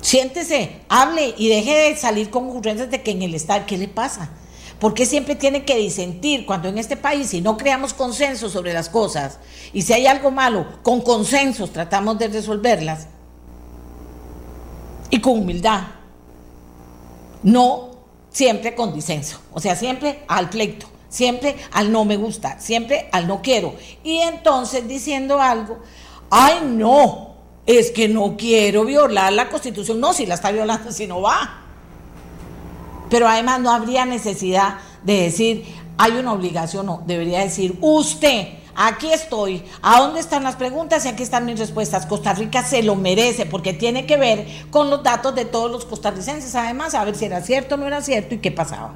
Siéntese, 0.00 0.80
hable 0.88 1.34
y 1.36 1.48
deje 1.48 1.74
de 1.74 1.96
salir 1.96 2.30
con 2.30 2.48
ocurrencias 2.48 2.90
de 2.90 3.02
que 3.02 3.12
en 3.12 3.22
el 3.22 3.34
Estado, 3.34 3.64
¿qué 3.66 3.78
le 3.78 3.86
pasa? 3.86 4.30
¿Por 4.80 4.94
qué 4.94 5.06
siempre 5.06 5.34
tiene 5.34 5.64
que 5.64 5.76
disentir 5.76 6.46
cuando 6.46 6.68
en 6.68 6.78
este 6.78 6.96
país, 6.96 7.30
si 7.30 7.40
no 7.40 7.56
creamos 7.56 7.94
consenso 7.94 8.48
sobre 8.48 8.72
las 8.72 8.88
cosas 8.88 9.38
y 9.72 9.82
si 9.82 9.92
hay 9.92 10.06
algo 10.06 10.30
malo, 10.30 10.66
con 10.82 11.00
consensos 11.00 11.72
tratamos 11.72 12.18
de 12.18 12.28
resolverlas 12.28 13.08
y 15.10 15.20
con 15.20 15.40
humildad? 15.40 15.82
No 17.42 17.90
siempre 18.30 18.76
con 18.76 18.94
disenso, 18.94 19.40
o 19.52 19.60
sea, 19.60 19.74
siempre 19.74 20.22
al 20.28 20.48
pleito, 20.48 20.86
siempre 21.08 21.56
al 21.72 21.90
no 21.90 22.04
me 22.04 22.16
gusta, 22.16 22.60
siempre 22.60 23.08
al 23.10 23.26
no 23.26 23.42
quiero. 23.42 23.74
Y 24.04 24.18
entonces 24.18 24.86
diciendo 24.86 25.40
algo, 25.40 25.78
ay 26.30 26.60
no, 26.64 27.34
es 27.66 27.90
que 27.90 28.08
no 28.08 28.36
quiero 28.36 28.84
violar 28.84 29.32
la 29.32 29.48
constitución, 29.48 29.98
no, 29.98 30.12
si 30.12 30.24
la 30.24 30.34
está 30.36 30.52
violando, 30.52 30.92
si 30.92 31.08
no 31.08 31.20
va. 31.20 31.64
Pero 33.10 33.28
además 33.28 33.60
no 33.60 33.70
habría 33.70 34.04
necesidad 34.04 34.76
de 35.02 35.22
decir, 35.22 35.64
hay 35.98 36.12
una 36.12 36.32
obligación, 36.32 36.86
no, 36.86 37.02
debería 37.06 37.40
decir, 37.40 37.76
usted, 37.80 38.46
aquí 38.76 39.12
estoy, 39.12 39.64
¿a 39.82 39.98
dónde 39.98 40.20
están 40.20 40.44
las 40.44 40.54
preguntas 40.54 41.04
y 41.04 41.08
aquí 41.08 41.24
están 41.24 41.44
mis 41.44 41.58
respuestas? 41.58 42.06
Costa 42.06 42.32
Rica 42.34 42.62
se 42.62 42.84
lo 42.84 42.94
merece 42.94 43.46
porque 43.46 43.72
tiene 43.72 44.06
que 44.06 44.16
ver 44.16 44.46
con 44.70 44.90
los 44.90 45.02
datos 45.02 45.34
de 45.34 45.44
todos 45.44 45.68
los 45.68 45.84
costarricenses, 45.84 46.54
además, 46.54 46.94
a 46.94 47.04
ver 47.04 47.16
si 47.16 47.24
era 47.24 47.42
cierto 47.42 47.74
o 47.74 47.78
no 47.78 47.86
era 47.88 48.00
cierto 48.00 48.36
y 48.36 48.38
qué 48.38 48.52
pasaba. 48.52 48.94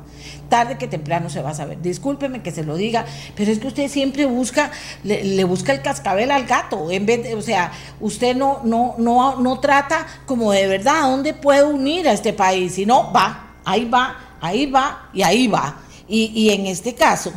Tarde 0.49 0.79
que 0.79 0.87
temprano 0.87 1.29
se 1.29 1.43
va 1.43 1.51
a 1.51 1.55
saber. 1.55 1.83
Discúlpeme 1.83 2.43
que 2.43 2.53
se 2.53 2.63
lo 2.63 2.77
diga, 2.77 3.05
pero 3.35 3.51
es 3.51 3.59
que 3.59 3.67
usted 3.67 3.89
siempre 3.89 4.27
busca, 4.27 4.71
le, 5.03 5.43
busca 5.43 5.73
el 5.73 5.83
cascabel 5.83 6.31
al 6.31 6.47
gato, 6.47 6.89
en 6.93 7.05
vez 7.05 7.25
de, 7.25 7.35
o 7.35 7.43
sea, 7.43 7.73
usted 8.01 8.37
no, 8.37 8.61
no, 8.63 8.95
no, 8.99 9.41
no 9.41 9.59
trata 9.59 10.07
como 10.27 10.53
de 10.53 10.69
verdad 10.69 11.05
a 11.05 11.09
dónde 11.09 11.35
puede 11.35 11.65
unir 11.65 12.09
a 12.09 12.13
este 12.13 12.33
país, 12.33 12.75
sino 12.75 13.13
va 13.13 13.52
ahí 13.65 13.85
va, 13.89 14.37
ahí 14.41 14.67
va 14.67 15.09
y 15.13 15.23
ahí 15.23 15.47
va. 15.49 15.77
Y, 16.09 16.51
en 16.51 16.67
este 16.67 16.95
caso, 16.95 17.33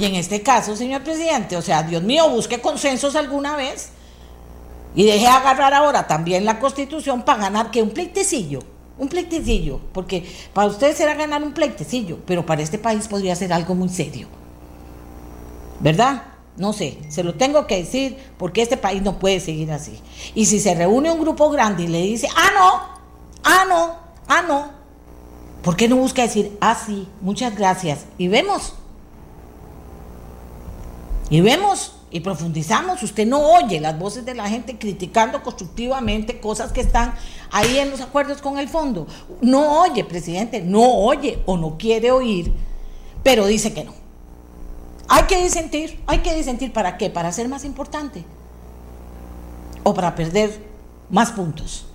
y 0.00 0.04
en 0.04 0.16
este 0.16 0.42
caso, 0.42 0.74
señor 0.74 1.02
presidente, 1.02 1.56
o 1.56 1.62
sea, 1.62 1.84
Dios 1.84 2.02
mío, 2.02 2.28
busque 2.28 2.60
consensos 2.60 3.14
alguna 3.14 3.54
vez 3.54 3.90
y 4.96 5.04
deje 5.04 5.26
agarrar 5.28 5.74
ahora 5.74 6.08
también 6.08 6.44
la 6.44 6.58
constitución 6.58 7.22
para 7.22 7.42
ganar 7.42 7.70
que 7.70 7.82
un 7.82 7.90
pleitecillo, 7.90 8.60
un 8.98 9.08
pleitecillo, 9.08 9.80
porque 9.92 10.28
para 10.52 10.66
ustedes 10.66 10.96
será 10.96 11.14
ganar 11.14 11.44
un 11.44 11.52
pleitecillo, 11.52 12.18
pero 12.26 12.44
para 12.44 12.62
este 12.62 12.78
país 12.78 13.06
podría 13.06 13.36
ser 13.36 13.52
algo 13.52 13.76
muy 13.76 13.88
serio. 13.88 14.26
¿Verdad? 15.78 16.22
No 16.56 16.72
sé, 16.72 16.98
se 17.08 17.22
lo 17.22 17.34
tengo 17.34 17.66
que 17.66 17.76
decir 17.76 18.16
porque 18.38 18.62
este 18.62 18.76
país 18.76 19.02
no 19.02 19.18
puede 19.18 19.38
seguir 19.38 19.70
así. 19.70 20.00
Y 20.34 20.46
si 20.46 20.58
se 20.58 20.74
reúne 20.74 21.10
un 21.10 21.20
grupo 21.20 21.50
grande 21.50 21.84
y 21.84 21.88
le 21.88 22.02
dice, 22.02 22.28
ah, 22.36 22.50
no, 22.54 22.80
ah, 23.42 23.64
no, 23.68 24.03
Ah, 24.26 24.42
no. 24.46 24.70
¿Por 25.62 25.76
qué 25.76 25.88
no 25.88 25.96
busca 25.96 26.22
decir, 26.22 26.56
ah, 26.60 26.74
sí, 26.74 27.08
muchas 27.20 27.56
gracias? 27.56 28.04
Y 28.18 28.28
vemos. 28.28 28.74
Y 31.30 31.40
vemos 31.40 31.96
y 32.10 32.20
profundizamos. 32.20 33.02
Usted 33.02 33.26
no 33.26 33.40
oye 33.40 33.80
las 33.80 33.98
voces 33.98 34.26
de 34.26 34.34
la 34.34 34.48
gente 34.48 34.78
criticando 34.78 35.42
constructivamente 35.42 36.38
cosas 36.38 36.70
que 36.70 36.82
están 36.82 37.14
ahí 37.50 37.78
en 37.78 37.90
los 37.90 38.00
acuerdos 38.02 38.42
con 38.42 38.58
el 38.58 38.68
fondo. 38.68 39.06
No 39.40 39.80
oye, 39.80 40.04
presidente, 40.04 40.60
no 40.60 40.82
oye 40.82 41.42
o 41.46 41.56
no 41.56 41.78
quiere 41.78 42.10
oír, 42.10 42.52
pero 43.22 43.46
dice 43.46 43.72
que 43.72 43.84
no. 43.84 43.94
Hay 45.08 45.24
que 45.24 45.42
disentir, 45.42 46.02
hay 46.06 46.18
que 46.18 46.34
disentir 46.34 46.72
para 46.72 46.98
qué? 46.98 47.10
Para 47.10 47.32
ser 47.32 47.48
más 47.48 47.64
importante 47.64 48.24
o 49.82 49.94
para 49.94 50.14
perder 50.14 50.62
más 51.10 51.30
puntos 51.32 51.86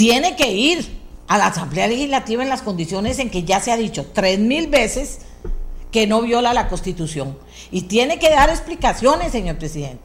tiene 0.00 0.34
que 0.34 0.50
ir 0.50 0.98
a 1.28 1.36
la 1.36 1.48
Asamblea 1.48 1.86
Legislativa 1.86 2.42
en 2.42 2.48
las 2.48 2.62
condiciones 2.62 3.18
en 3.18 3.28
que 3.28 3.44
ya 3.44 3.60
se 3.60 3.70
ha 3.70 3.76
dicho 3.76 4.06
tres 4.14 4.38
mil 4.38 4.68
veces 4.68 5.18
que 5.92 6.06
no 6.06 6.22
viola 6.22 6.54
la 6.54 6.68
Constitución. 6.68 7.36
Y 7.70 7.82
tiene 7.82 8.18
que 8.18 8.30
dar 8.30 8.48
explicaciones, 8.48 9.30
señor 9.30 9.58
presidente. 9.58 10.02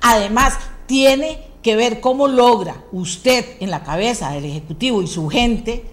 Además, 0.00 0.54
tiene 0.86 1.42
que 1.62 1.76
ver 1.76 2.00
cómo 2.00 2.26
logra 2.26 2.84
usted 2.90 3.44
en 3.60 3.70
la 3.70 3.82
cabeza 3.82 4.30
del 4.30 4.46
Ejecutivo 4.46 5.02
y 5.02 5.08
su 5.08 5.28
gente 5.28 5.84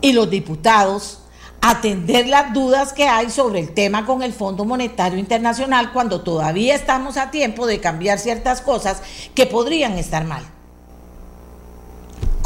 y 0.00 0.12
los 0.12 0.30
diputados 0.30 1.22
atender 1.60 2.28
las 2.28 2.52
dudas 2.52 2.92
que 2.92 3.08
hay 3.08 3.28
sobre 3.28 3.58
el 3.58 3.74
tema 3.74 4.06
con 4.06 4.22
el 4.22 4.32
Fondo 4.32 4.64
Monetario 4.64 5.18
Internacional 5.18 5.92
cuando 5.92 6.20
todavía 6.20 6.76
estamos 6.76 7.16
a 7.16 7.32
tiempo 7.32 7.66
de 7.66 7.80
cambiar 7.80 8.20
ciertas 8.20 8.60
cosas 8.60 9.02
que 9.34 9.46
podrían 9.46 9.98
estar 9.98 10.24
mal. 10.24 10.44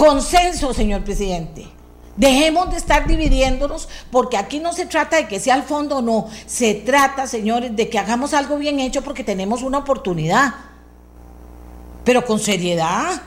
Consenso, 0.01 0.73
señor 0.73 1.05
presidente. 1.05 1.67
Dejemos 2.17 2.71
de 2.71 2.79
estar 2.79 3.07
dividiéndonos 3.07 3.87
porque 4.11 4.39
aquí 4.39 4.59
no 4.59 4.73
se 4.73 4.87
trata 4.87 5.17
de 5.17 5.29
que 5.29 5.39
sea 5.39 5.57
el 5.57 5.63
fondo 5.63 5.99
o 5.99 6.01
no. 6.03 6.27
Se 6.47 6.73
trata, 6.73 7.27
señores, 7.27 7.77
de 7.77 7.91
que 7.91 7.99
hagamos 7.99 8.33
algo 8.33 8.57
bien 8.57 8.81
hecho 8.81 9.03
porque 9.03 9.25
tenemos 9.25 9.61
una 9.61 9.77
oportunidad. 9.77 10.55
Pero 12.03 12.25
con 12.25 12.39
seriedad. 12.39 13.21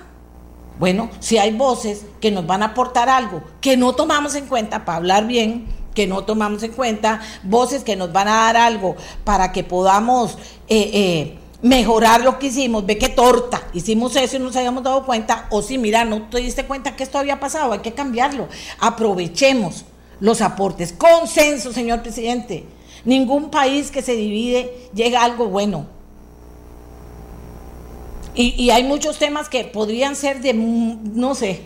Bueno, 0.79 1.11
si 1.19 1.37
hay 1.37 1.51
voces 1.51 2.07
que 2.19 2.31
nos 2.31 2.47
van 2.47 2.63
a 2.63 2.69
aportar 2.69 3.07
algo 3.07 3.43
que 3.61 3.77
no 3.77 3.93
tomamos 3.93 4.33
en 4.33 4.47
cuenta 4.47 4.83
para 4.83 4.97
hablar 4.97 5.27
bien, 5.27 5.67
que 5.93 6.07
no 6.07 6.23
tomamos 6.23 6.63
en 6.63 6.71
cuenta, 6.71 7.21
voces 7.43 7.83
que 7.83 7.95
nos 7.95 8.11
van 8.11 8.27
a 8.27 8.45
dar 8.45 8.57
algo 8.57 8.95
para 9.23 9.51
que 9.51 9.63
podamos... 9.63 10.39
Eh, 10.67 10.89
eh, 10.91 11.39
mejorar 11.63 12.21
lo 12.21 12.37
que 12.37 12.47
hicimos, 12.47 12.85
ve 12.85 12.97
qué 12.97 13.09
torta, 13.09 13.67
hicimos 13.73 14.15
eso 14.17 14.35
y 14.35 14.39
no 14.39 14.45
nos 14.45 14.55
habíamos 14.57 14.83
dado 14.83 15.05
cuenta, 15.05 15.47
o 15.49 15.61
si 15.61 15.77
mira, 15.77 16.03
no 16.03 16.23
te 16.23 16.39
diste 16.39 16.65
cuenta 16.65 16.95
que 16.95 17.03
esto 17.03 17.17
había 17.17 17.39
pasado, 17.39 17.71
hay 17.71 17.79
que 17.79 17.93
cambiarlo. 17.93 18.49
Aprovechemos 18.79 19.85
los 20.19 20.41
aportes. 20.41 20.93
Consenso, 20.93 21.71
señor 21.71 22.03
presidente. 22.03 22.65
Ningún 23.05 23.49
país 23.49 23.91
que 23.91 24.01
se 24.01 24.15
divide 24.15 24.89
llega 24.93 25.21
a 25.21 25.25
algo 25.25 25.47
bueno. 25.47 25.87
Y, 28.35 28.61
y 28.61 28.71
hay 28.71 28.83
muchos 28.83 29.17
temas 29.17 29.47
que 29.47 29.63
podrían 29.63 30.17
ser 30.17 30.41
de, 30.41 30.53
no 30.53 31.33
sé, 31.33 31.61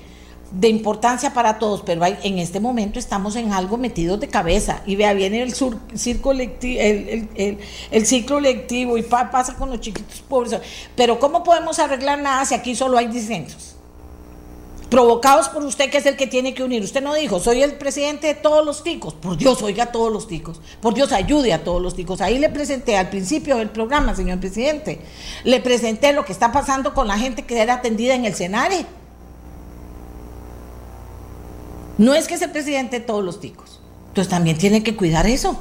de 0.51 0.69
importancia 0.69 1.33
para 1.33 1.59
todos, 1.59 1.81
pero 1.85 2.05
en 2.05 2.39
este 2.39 2.59
momento 2.59 2.99
estamos 2.99 3.35
en 3.35 3.51
algo 3.51 3.77
metidos 3.77 4.19
de 4.19 4.27
cabeza. 4.27 4.81
Y 4.85 4.95
vea, 4.95 5.13
viene 5.13 5.41
el, 5.41 5.53
sur, 5.53 5.77
el, 5.91 7.29
el, 7.35 7.59
el, 7.91 8.05
ciclo 8.05 8.39
lectivo 8.39 8.97
y 8.97 9.03
pasa 9.03 9.55
con 9.55 9.69
los 9.69 9.81
chiquitos 9.81 10.21
pobres. 10.21 10.59
Pero 10.95 11.19
¿cómo 11.19 11.43
podemos 11.43 11.79
arreglar 11.79 12.19
nada 12.19 12.45
si 12.45 12.55
aquí 12.55 12.75
solo 12.75 12.97
hay 12.97 13.07
disensos? 13.07 13.73
Provocados 14.89 15.49
por 15.49 15.65
usted, 15.65 15.89
que 15.89 15.97
es 15.97 16.05
el 16.05 16.15
que 16.15 16.27
tiene 16.27 16.53
que 16.53 16.63
unir. 16.63 16.81
Usted 16.81 17.03
no 17.03 17.13
dijo, 17.13 17.41
soy 17.41 17.61
el 17.61 17.73
presidente 17.73 18.27
de 18.27 18.35
todos 18.35 18.65
los 18.65 18.83
ticos. 18.83 19.13
Por 19.15 19.35
Dios, 19.35 19.61
oiga 19.61 19.83
a 19.83 19.91
todos 19.91 20.13
los 20.13 20.29
ticos. 20.29 20.61
Por 20.79 20.93
Dios, 20.93 21.11
ayude 21.11 21.51
a 21.51 21.65
todos 21.65 21.81
los 21.81 21.93
ticos. 21.93 22.21
Ahí 22.21 22.39
le 22.39 22.47
presenté 22.47 22.95
al 22.95 23.09
principio 23.09 23.57
del 23.57 23.69
programa, 23.69 24.15
señor 24.15 24.39
presidente. 24.39 25.01
Le 25.43 25.59
presenté 25.59 26.13
lo 26.13 26.23
que 26.23 26.31
está 26.31 26.53
pasando 26.53 26.93
con 26.93 27.09
la 27.09 27.17
gente 27.17 27.45
que 27.45 27.59
era 27.59 27.75
atendida 27.75 28.15
en 28.15 28.23
el 28.23 28.33
Senare 28.33 28.85
No 31.97 32.13
es 32.13 32.27
que 32.27 32.35
es 32.35 32.41
el 32.41 32.51
presidente 32.51 32.99
de 32.99 33.05
todos 33.05 33.23
los 33.23 33.39
ticos. 33.39 33.79
Entonces 34.09 34.29
también 34.29 34.57
tiene 34.57 34.83
que 34.83 34.95
cuidar 34.95 35.27
eso. 35.27 35.57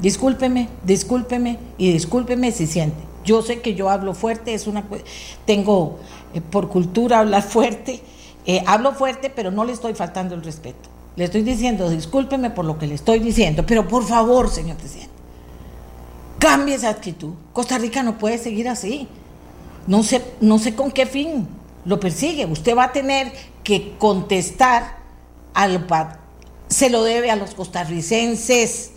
Discúlpeme, 0.00 0.68
discúlpeme 0.84 1.58
y 1.76 1.92
discúlpeme 1.92 2.52
si 2.52 2.66
siente. 2.66 2.98
Yo 3.24 3.42
sé 3.42 3.60
que 3.60 3.74
yo 3.74 3.90
hablo 3.90 4.14
fuerte, 4.14 4.54
es 4.54 4.66
una 4.66 4.84
tengo 5.44 5.98
eh, 6.32 6.40
por 6.40 6.68
cultura 6.68 7.18
hablar 7.18 7.42
fuerte, 7.42 8.00
eh, 8.46 8.62
hablo 8.66 8.92
fuerte, 8.94 9.28
pero 9.28 9.50
no 9.50 9.64
le 9.64 9.72
estoy 9.72 9.94
faltando 9.94 10.34
el 10.34 10.42
respeto. 10.42 10.88
Le 11.16 11.24
estoy 11.24 11.42
diciendo, 11.42 11.90
discúlpeme 11.90 12.50
por 12.50 12.64
lo 12.64 12.78
que 12.78 12.86
le 12.86 12.94
estoy 12.94 13.18
diciendo, 13.18 13.64
pero 13.66 13.86
por 13.86 14.04
favor, 14.04 14.48
señor 14.48 14.78
presidente, 14.78 15.12
cambie 16.38 16.76
esa 16.76 16.88
actitud. 16.88 17.34
Costa 17.52 17.76
Rica 17.76 18.02
no 18.02 18.16
puede 18.16 18.38
seguir 18.38 18.68
así. 18.68 19.06
No 19.86 20.02
sé, 20.02 20.22
no 20.40 20.58
sé 20.58 20.74
con 20.74 20.90
qué 20.90 21.04
fin 21.04 21.46
lo 21.84 22.00
persigue. 22.00 22.46
Usted 22.46 22.76
va 22.76 22.84
a 22.84 22.92
tener 22.92 23.32
que 23.64 23.94
contestar 23.98 24.99
al, 25.54 25.86
se 26.68 26.90
lo 26.90 27.02
debe 27.02 27.30
a 27.30 27.36
los 27.36 27.54
costarricenses 27.54 28.92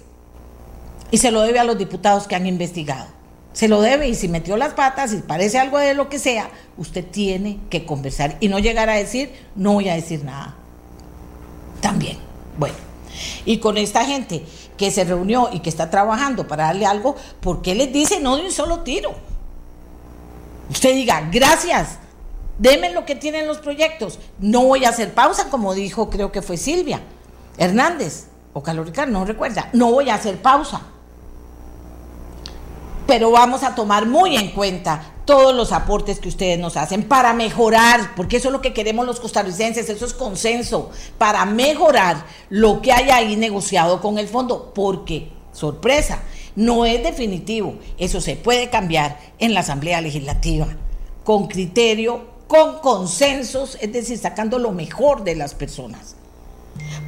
y 1.11 1.17
se 1.17 1.31
lo 1.31 1.41
debe 1.41 1.59
a 1.59 1.63
los 1.63 1.77
diputados 1.77 2.27
que 2.27 2.35
han 2.35 2.47
investigado. 2.47 3.07
Se 3.53 3.67
lo 3.67 3.81
debe 3.81 4.07
y 4.07 4.15
si 4.15 4.27
metió 4.27 4.57
las 4.57 4.73
patas 4.73 5.13
y 5.13 5.17
parece 5.17 5.59
algo 5.59 5.77
de 5.77 5.93
lo 5.93 6.09
que 6.09 6.17
sea, 6.17 6.49
usted 6.77 7.05
tiene 7.05 7.59
que 7.69 7.85
conversar 7.85 8.37
y 8.39 8.47
no 8.47 8.57
llegar 8.57 8.89
a 8.89 8.95
decir, 8.95 9.31
no 9.55 9.73
voy 9.73 9.89
a 9.89 9.93
decir 9.93 10.23
nada. 10.25 10.55
También. 11.79 12.17
Bueno, 12.57 12.75
y 13.45 13.57
con 13.59 13.77
esta 13.77 14.05
gente 14.05 14.43
que 14.77 14.89
se 14.89 15.03
reunió 15.03 15.49
y 15.53 15.59
que 15.59 15.69
está 15.69 15.89
trabajando 15.89 16.47
para 16.47 16.65
darle 16.65 16.85
algo, 16.85 17.15
¿por 17.41 17.61
qué 17.61 17.75
les 17.75 17.93
dice 17.93 18.19
no 18.19 18.37
de 18.37 18.45
un 18.45 18.51
solo 18.51 18.79
tiro? 18.79 19.13
Usted 20.69 20.95
diga, 20.95 21.29
gracias, 21.31 21.99
Deme 22.63 22.91
lo 22.91 23.05
que 23.05 23.15
tienen 23.15 23.45
los 23.45 23.57
proyectos. 23.57 24.19
No 24.39 24.63
voy 24.63 24.85
a 24.85 24.89
hacer 24.89 25.13
pausa, 25.13 25.49
como 25.49 25.73
dijo, 25.73 26.09
creo 26.09 26.31
que 26.31 26.41
fue 26.41 26.55
Silvia 26.55 27.01
Hernández 27.57 28.27
o 28.53 28.63
Caloricar, 28.63 29.09
no 29.09 29.25
recuerda. 29.25 29.69
No 29.73 29.91
voy 29.91 30.09
a 30.09 30.15
hacer 30.15 30.41
pausa. 30.41 30.81
pero 33.05 33.31
vamos 33.31 33.63
a 33.63 33.75
tomar 33.75 34.05
muy 34.05 34.37
en 34.37 34.51
cuenta 34.51 35.11
todos 35.25 35.53
los 35.53 35.73
aportes 35.73 36.19
que 36.19 36.29
ustedes 36.29 36.57
nos 36.57 36.77
hacen 36.77 37.03
para 37.03 37.33
mejorar, 37.33 38.15
porque 38.15 38.37
eso 38.37 38.47
es 38.47 38.53
lo 38.53 38.61
que 38.61 38.73
queremos 38.73 39.05
los 39.05 39.19
costarricenses, 39.19 39.89
eso 39.89 40.05
es 40.05 40.13
consenso, 40.13 40.89
para 41.17 41.43
mejorar 41.43 42.25
lo 42.49 42.81
que 42.81 42.93
hay 42.93 43.09
ahí 43.09 43.35
negociado 43.35 43.99
con 43.99 44.17
el 44.19 44.29
fondo, 44.29 44.71
porque, 44.73 45.29
sorpresa, 45.51 46.23
no 46.55 46.85
es 46.85 47.03
definitivo, 47.03 47.75
eso 47.97 48.21
se 48.21 48.37
puede 48.37 48.69
cambiar 48.69 49.19
en 49.37 49.53
la 49.53 49.59
Asamblea 49.59 49.99
Legislativa, 49.99 50.67
con 51.25 51.47
criterio, 51.47 52.32
con 52.53 52.77
consensos, 52.81 53.79
es 53.81 53.91
decir, 53.91 54.15
sacando 54.19 54.59
lo 54.59 54.73
mejor 54.73 55.23
de 55.23 55.33
las 55.33 55.55
personas. 55.55 56.15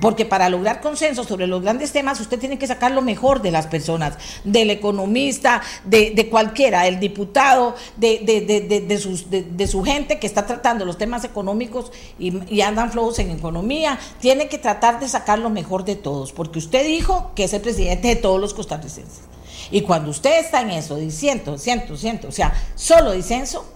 Porque 0.01 0.25
para 0.25 0.49
lograr 0.49 0.81
consenso 0.81 1.23
sobre 1.23 1.45
los 1.45 1.61
grandes 1.61 1.91
temas, 1.91 2.19
usted 2.19 2.39
tiene 2.39 2.57
que 2.57 2.65
sacar 2.65 2.91
lo 2.91 3.03
mejor 3.03 3.43
de 3.43 3.51
las 3.51 3.67
personas, 3.67 4.17
del 4.43 4.71
economista, 4.71 5.61
de, 5.83 6.27
cualquiera, 6.31 6.81
del 6.85 6.99
diputado, 6.99 7.75
de, 7.95 9.67
su 9.69 9.83
gente 9.83 10.17
que 10.17 10.25
está 10.25 10.47
tratando 10.47 10.83
los 10.83 10.97
temas 10.97 11.23
económicos 11.23 11.91
y, 12.17 12.61
andan 12.61 12.91
flojos 12.91 13.19
en 13.19 13.29
economía. 13.29 13.99
Tiene 14.19 14.47
que 14.47 14.57
tratar 14.57 14.99
de 14.99 15.07
sacar 15.07 15.37
lo 15.37 15.51
mejor 15.51 15.85
de 15.85 15.95
todos, 15.95 16.31
porque 16.33 16.57
usted 16.57 16.87
dijo 16.87 17.33
que 17.35 17.43
es 17.43 17.53
el 17.53 17.61
presidente 17.61 18.07
de 18.07 18.15
todos 18.15 18.41
los 18.41 18.55
costarricenses. 18.55 19.21
Y 19.69 19.81
cuando 19.81 20.09
usted 20.09 20.39
está 20.39 20.61
en 20.61 20.71
eso, 20.71 20.95
diciendo, 20.95 21.59
siento, 21.59 21.97
siento, 21.97 22.29
o 22.29 22.31
sea, 22.31 22.51
solo 22.73 23.11
disenso, 23.11 23.74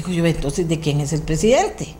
digo 0.00 0.12
yo, 0.12 0.26
entonces, 0.26 0.68
¿de 0.68 0.80
quién 0.80 1.00
es 1.00 1.12
el 1.12 1.22
presidente? 1.22 1.94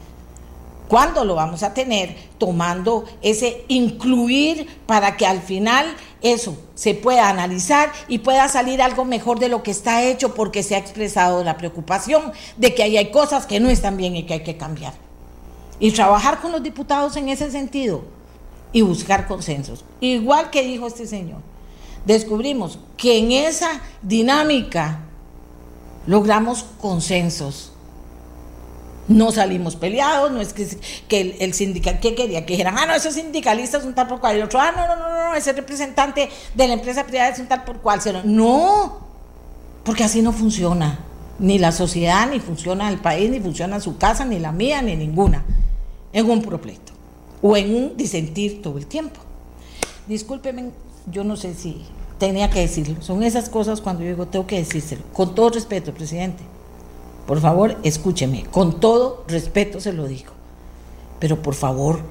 ¿Cuándo 0.87 1.23
lo 1.23 1.35
vamos 1.35 1.63
a 1.63 1.73
tener? 1.73 2.15
Tomando 2.37 3.05
ese 3.21 3.63
incluir 3.69 4.67
para 4.85 5.15
que 5.15 5.25
al 5.25 5.41
final 5.41 5.85
eso 6.21 6.57
se 6.75 6.93
pueda 6.95 7.29
analizar 7.29 7.91
y 8.07 8.19
pueda 8.19 8.49
salir 8.49 8.81
algo 8.81 9.05
mejor 9.05 9.39
de 9.39 9.47
lo 9.47 9.63
que 9.63 9.71
está 9.71 10.03
hecho 10.03 10.35
porque 10.35 10.63
se 10.63 10.75
ha 10.75 10.79
expresado 10.79 11.43
la 11.43 11.57
preocupación 11.57 12.33
de 12.57 12.75
que 12.75 12.83
ahí 12.83 12.97
hay 12.97 13.11
cosas 13.11 13.45
que 13.45 13.59
no 13.59 13.69
están 13.69 13.95
bien 13.95 14.15
y 14.15 14.23
que 14.25 14.33
hay 14.33 14.43
que 14.43 14.57
cambiar. 14.57 14.93
Y 15.79 15.91
trabajar 15.91 16.41
con 16.41 16.51
los 16.51 16.61
diputados 16.61 17.15
en 17.15 17.29
ese 17.29 17.49
sentido 17.51 18.03
y 18.73 18.81
buscar 18.81 19.27
consensos. 19.27 19.85
Igual 20.01 20.49
que 20.49 20.63
dijo 20.63 20.87
este 20.87 21.07
señor, 21.07 21.39
descubrimos 22.05 22.79
que 22.97 23.17
en 23.17 23.31
esa 23.31 23.81
dinámica 24.01 24.99
logramos 26.05 26.65
consensos 26.81 27.70
no 29.11 29.31
salimos 29.31 29.75
peleados, 29.75 30.31
no 30.31 30.41
es 30.41 30.53
que, 30.53 30.67
que 31.07 31.21
el, 31.21 31.35
el 31.39 31.53
sindical, 31.53 31.99
¿qué 31.99 32.15
quería? 32.15 32.45
Que 32.45 32.53
dijeran, 32.53 32.77
ah, 32.77 32.85
no, 32.85 32.93
esos 32.93 33.13
sindicalistas 33.13 33.83
son 33.83 33.93
tal 33.93 34.07
por 34.07 34.19
cual, 34.19 34.37
y 34.37 34.41
otro, 34.41 34.59
ah, 34.59 34.71
no, 34.71 34.87
no, 34.87 34.95
no, 34.95 35.29
no, 35.29 35.35
ese 35.35 35.53
representante 35.53 36.29
de 36.55 36.67
la 36.67 36.73
empresa 36.73 37.05
privada 37.05 37.29
es 37.29 37.39
un 37.39 37.47
tal 37.47 37.63
por 37.63 37.77
cual. 37.79 37.99
No, 38.25 38.99
porque 39.83 40.03
así 40.03 40.21
no 40.21 40.31
funciona. 40.31 40.99
Ni 41.39 41.57
la 41.57 41.71
sociedad, 41.71 42.29
ni 42.29 42.39
funciona 42.39 42.87
el 42.89 42.99
país, 42.99 43.29
ni 43.29 43.39
funciona 43.39 43.79
su 43.79 43.97
casa, 43.97 44.25
ni 44.25 44.37
la 44.37 44.51
mía, 44.51 44.81
ni 44.81 44.95
ninguna. 44.95 45.43
En 46.13 46.29
un 46.29 46.41
propleto. 46.41 46.93
O 47.41 47.57
en 47.57 47.73
un 47.73 47.97
disentir 47.97 48.61
todo 48.61 48.77
el 48.77 48.85
tiempo. 48.85 49.19
Discúlpeme, 50.07 50.69
yo 51.11 51.23
no 51.23 51.35
sé 51.35 51.55
si 51.55 51.81
tenía 52.19 52.51
que 52.51 52.59
decirlo. 52.59 53.01
Son 53.01 53.23
esas 53.23 53.49
cosas 53.49 53.81
cuando 53.81 54.03
yo 54.03 54.09
digo, 54.09 54.27
tengo 54.27 54.45
que 54.45 54.57
decírselo. 54.57 55.01
Con 55.13 55.33
todo 55.33 55.49
respeto, 55.49 55.93
presidente 55.93 56.43
por 57.31 57.39
favor, 57.39 57.77
escúcheme, 57.83 58.43
con 58.51 58.81
todo 58.81 59.23
respeto 59.25 59.79
se 59.79 59.93
lo 59.93 60.05
digo. 60.05 60.33
Pero 61.17 61.41
por 61.41 61.55
favor, 61.55 62.01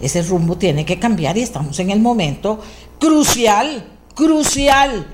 ese 0.00 0.22
rumbo 0.22 0.56
tiene 0.56 0.84
que 0.84 0.98
cambiar 0.98 1.38
y 1.38 1.42
estamos 1.42 1.78
en 1.78 1.90
el 1.90 2.00
momento 2.00 2.58
crucial, 2.98 3.86
crucial. 4.16 5.06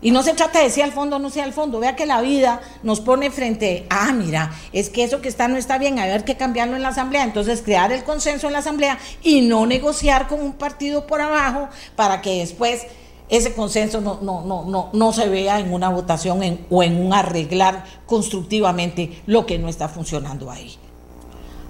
Y 0.00 0.12
no 0.12 0.22
se 0.22 0.32
trata 0.32 0.62
de 0.62 0.70
si 0.70 0.80
al 0.80 0.92
fondo 0.92 1.16
o 1.16 1.18
no 1.18 1.28
sea 1.28 1.44
al 1.44 1.52
fondo. 1.52 1.78
Vea 1.78 1.94
que 1.94 2.06
la 2.06 2.22
vida 2.22 2.62
nos 2.82 3.00
pone 3.00 3.30
frente, 3.30 3.84
ah, 3.90 4.12
mira, 4.14 4.54
es 4.72 4.88
que 4.88 5.04
eso 5.04 5.20
que 5.20 5.28
está 5.28 5.46
no 5.46 5.58
está 5.58 5.76
bien, 5.76 5.98
a 5.98 6.06
ver 6.06 6.24
qué 6.24 6.38
cambiarlo 6.38 6.74
en 6.74 6.80
la 6.80 6.88
asamblea. 6.88 7.24
Entonces 7.24 7.60
crear 7.60 7.92
el 7.92 8.02
consenso 8.02 8.46
en 8.46 8.54
la 8.54 8.60
asamblea 8.60 8.98
y 9.22 9.42
no 9.42 9.66
negociar 9.66 10.26
con 10.26 10.40
un 10.40 10.54
partido 10.54 11.06
por 11.06 11.20
abajo 11.20 11.68
para 11.96 12.22
que 12.22 12.38
después 12.38 12.86
ese 13.28 13.54
consenso 13.54 14.00
no, 14.00 14.18
no, 14.22 14.42
no, 14.42 14.64
no, 14.64 14.90
no 14.92 15.12
se 15.12 15.28
vea 15.28 15.58
en 15.58 15.72
una 15.72 15.88
votación 15.88 16.40
o 16.70 16.82
en 16.82 17.04
un 17.04 17.12
arreglar 17.12 17.84
constructivamente 18.06 19.22
lo 19.26 19.46
que 19.46 19.58
no 19.58 19.68
está 19.68 19.88
funcionando 19.88 20.50
ahí. 20.50 20.76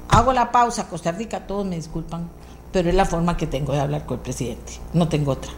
Hago 0.09 0.33
la 0.33 0.53
pausa, 0.53 0.89
Costa 0.89 1.13
Rica, 1.13 1.47
todos 1.47 1.67
me 1.67 1.77
disculpan, 1.77 2.29
pero 2.73 2.89
es 2.89 2.95
la 2.95 3.07
forma 3.07 3.37
que 3.37 3.47
tengo 3.47 3.73
de 3.73 3.81
hablar 3.81 4.07
con 4.07 4.19
el 4.19 4.23
presidente, 4.23 4.75
no 4.93 5.09
tengo 5.09 5.33
otra. 5.33 5.51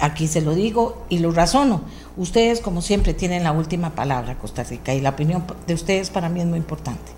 Aquí 0.00 0.28
se 0.28 0.42
lo 0.42 0.54
digo 0.54 1.04
y 1.08 1.18
lo 1.18 1.32
razono. 1.32 1.80
Ustedes, 2.16 2.60
como 2.60 2.82
siempre, 2.82 3.14
tienen 3.14 3.42
la 3.42 3.50
última 3.50 3.90
palabra, 3.90 4.38
Costa 4.38 4.62
Rica, 4.62 4.94
y 4.94 5.00
la 5.00 5.10
opinión 5.10 5.44
de 5.66 5.74
ustedes 5.74 6.10
para 6.10 6.28
mí 6.28 6.40
es 6.40 6.46
muy 6.46 6.58
importante. 6.58 7.10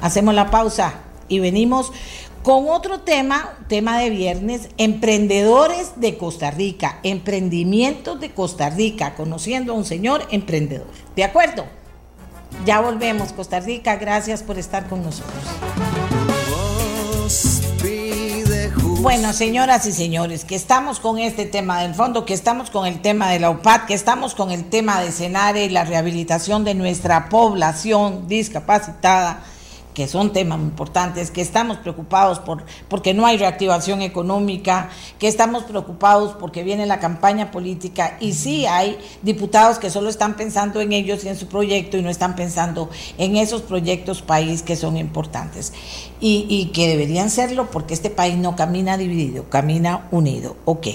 Hacemos 0.00 0.34
la 0.34 0.50
pausa 0.50 0.94
y 1.26 1.40
venimos 1.40 1.92
con 2.48 2.70
otro 2.70 3.00
tema, 3.00 3.58
tema 3.68 3.98
de 3.98 4.08
viernes, 4.08 4.70
emprendedores 4.78 6.00
de 6.00 6.16
Costa 6.16 6.50
Rica, 6.50 6.98
emprendimientos 7.02 8.18
de 8.20 8.30
Costa 8.30 8.70
Rica, 8.70 9.14
conociendo 9.16 9.74
a 9.74 9.76
un 9.76 9.84
señor 9.84 10.26
emprendedor. 10.30 10.86
¿De 11.14 11.24
acuerdo? 11.24 11.66
Ya 12.64 12.80
volvemos, 12.80 13.34
Costa 13.34 13.60
Rica, 13.60 13.96
gracias 13.96 14.42
por 14.42 14.58
estar 14.58 14.88
con 14.88 15.02
nosotros. 15.02 15.36
Bueno, 19.02 19.34
señoras 19.34 19.84
y 19.84 19.92
señores, 19.92 20.46
que 20.46 20.54
estamos 20.54 21.00
con 21.00 21.18
este 21.18 21.44
tema 21.44 21.82
del 21.82 21.94
fondo, 21.94 22.24
que 22.24 22.32
estamos 22.32 22.70
con 22.70 22.86
el 22.86 23.02
tema 23.02 23.30
de 23.30 23.40
la 23.40 23.50
UPAD, 23.50 23.84
que 23.84 23.92
estamos 23.92 24.34
con 24.34 24.52
el 24.52 24.70
tema 24.70 25.02
de 25.02 25.12
Senare 25.12 25.66
y 25.66 25.68
la 25.68 25.84
rehabilitación 25.84 26.64
de 26.64 26.72
nuestra 26.72 27.28
población 27.28 28.26
discapacitada 28.26 29.44
que 29.98 30.06
son 30.06 30.32
temas 30.32 30.60
importantes, 30.60 31.32
que 31.32 31.40
estamos 31.40 31.78
preocupados 31.78 32.38
por 32.38 32.62
porque 32.88 33.14
no 33.14 33.26
hay 33.26 33.36
reactivación 33.36 34.00
económica, 34.00 34.90
que 35.18 35.26
estamos 35.26 35.64
preocupados 35.64 36.36
porque 36.38 36.62
viene 36.62 36.86
la 36.86 37.00
campaña 37.00 37.50
política 37.50 38.16
y 38.20 38.34
sí 38.34 38.64
hay 38.64 38.96
diputados 39.22 39.80
que 39.80 39.90
solo 39.90 40.08
están 40.08 40.36
pensando 40.36 40.80
en 40.80 40.92
ellos 40.92 41.24
y 41.24 41.28
en 41.30 41.36
su 41.36 41.48
proyecto 41.48 41.96
y 41.96 42.02
no 42.02 42.10
están 42.10 42.36
pensando 42.36 42.88
en 43.18 43.34
esos 43.34 43.62
proyectos 43.62 44.22
país 44.22 44.62
que 44.62 44.76
son 44.76 44.96
importantes 44.96 45.72
y, 46.20 46.46
y 46.48 46.66
que 46.66 46.86
deberían 46.86 47.28
serlo 47.28 47.68
porque 47.68 47.92
este 47.92 48.08
país 48.08 48.36
no 48.36 48.54
camina 48.54 48.96
dividido, 48.96 49.50
camina 49.50 50.06
unido. 50.12 50.54
Ok. 50.64 50.86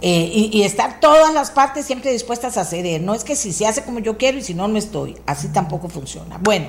Eh, 0.00 0.30
y, 0.32 0.50
y, 0.56 0.62
estar 0.62 0.98
todas 1.00 1.34
las 1.34 1.50
partes 1.50 1.84
siempre 1.84 2.10
dispuestas 2.10 2.56
a 2.56 2.64
ceder. 2.64 3.02
No 3.02 3.12
es 3.12 3.22
que 3.22 3.36
si 3.36 3.52
se 3.52 3.66
hace 3.66 3.82
como 3.82 3.98
yo 3.98 4.16
quiero 4.16 4.38
y 4.38 4.42
si 4.42 4.54
no, 4.54 4.66
no 4.66 4.78
estoy. 4.78 5.16
Así 5.26 5.48
tampoco 5.48 5.90
funciona. 5.90 6.38
Bueno, 6.38 6.68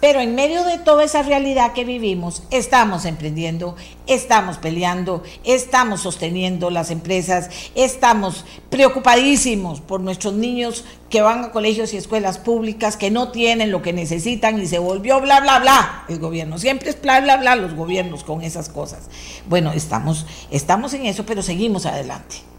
pero 0.00 0.20
en 0.20 0.34
medio 0.34 0.64
de 0.64 0.78
toda 0.78 1.04
esa 1.04 1.22
realidad 1.22 1.72
que 1.72 1.84
vivimos, 1.84 2.42
estamos 2.50 3.04
emprendiendo, 3.04 3.76
estamos 4.06 4.56
peleando, 4.56 5.22
estamos 5.44 6.00
sosteniendo 6.00 6.70
las 6.70 6.90
empresas, 6.90 7.50
estamos 7.74 8.44
preocupadísimos 8.70 9.80
por 9.80 10.00
nuestros 10.00 10.34
niños 10.34 10.84
que 11.10 11.22
van 11.22 11.44
a 11.44 11.50
colegios 11.50 11.92
y 11.92 11.96
escuelas 11.96 12.38
públicas, 12.38 12.96
que 12.96 13.10
no 13.10 13.30
tienen 13.30 13.70
lo 13.70 13.82
que 13.82 13.92
necesitan 13.92 14.60
y 14.60 14.66
se 14.66 14.78
volvió 14.78 15.20
bla, 15.20 15.40
bla, 15.40 15.58
bla 15.58 16.04
el 16.08 16.18
gobierno. 16.18 16.58
Siempre 16.58 16.90
es 16.90 17.00
bla, 17.02 17.20
bla, 17.20 17.36
bla 17.36 17.56
los 17.56 17.74
gobiernos 17.74 18.24
con 18.24 18.42
esas 18.42 18.68
cosas. 18.68 19.10
Bueno, 19.48 19.72
estamos, 19.72 20.26
estamos 20.50 20.94
en 20.94 21.06
eso, 21.06 21.26
pero 21.26 21.42
seguimos 21.42 21.84
adelante. 21.84 22.49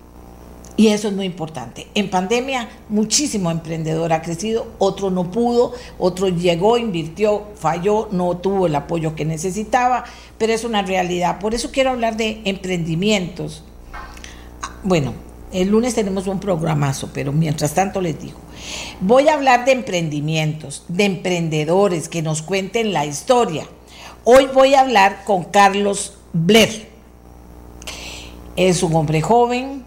Y 0.77 0.87
eso 0.87 1.09
es 1.09 1.13
muy 1.13 1.25
importante. 1.25 1.87
En 1.95 2.09
pandemia, 2.09 2.69
muchísimo 2.89 3.51
emprendedor 3.51 4.13
ha 4.13 4.21
crecido, 4.21 4.67
otro 4.79 5.11
no 5.11 5.29
pudo, 5.29 5.73
otro 5.99 6.29
llegó, 6.29 6.77
invirtió, 6.77 7.47
falló, 7.55 8.07
no 8.11 8.37
tuvo 8.37 8.67
el 8.67 8.75
apoyo 8.75 9.13
que 9.13 9.25
necesitaba, 9.25 10.05
pero 10.37 10.53
es 10.53 10.63
una 10.63 10.81
realidad. 10.81 11.39
Por 11.39 11.53
eso 11.53 11.71
quiero 11.71 11.91
hablar 11.91 12.15
de 12.15 12.41
emprendimientos. 12.45 13.63
Bueno, 14.83 15.13
el 15.51 15.67
lunes 15.67 15.93
tenemos 15.93 16.27
un 16.27 16.39
programazo, 16.39 17.09
pero 17.13 17.33
mientras 17.33 17.73
tanto 17.73 17.99
les 18.01 18.19
digo, 18.19 18.39
voy 19.01 19.27
a 19.27 19.33
hablar 19.33 19.65
de 19.65 19.73
emprendimientos, 19.73 20.85
de 20.87 21.05
emprendedores 21.05 22.07
que 22.07 22.21
nos 22.21 22.41
cuenten 22.41 22.93
la 22.93 23.05
historia. 23.05 23.67
Hoy 24.23 24.47
voy 24.53 24.75
a 24.75 24.81
hablar 24.81 25.23
con 25.25 25.43
Carlos 25.43 26.13
Blair. 26.31 26.89
Es 28.55 28.83
un 28.83 28.95
hombre 28.95 29.21
joven, 29.21 29.85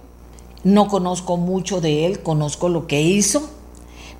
no 0.64 0.88
conozco 0.88 1.36
mucho 1.36 1.80
de 1.80 2.06
él, 2.06 2.20
conozco 2.20 2.68
lo 2.68 2.86
que 2.86 3.02
hizo, 3.02 3.50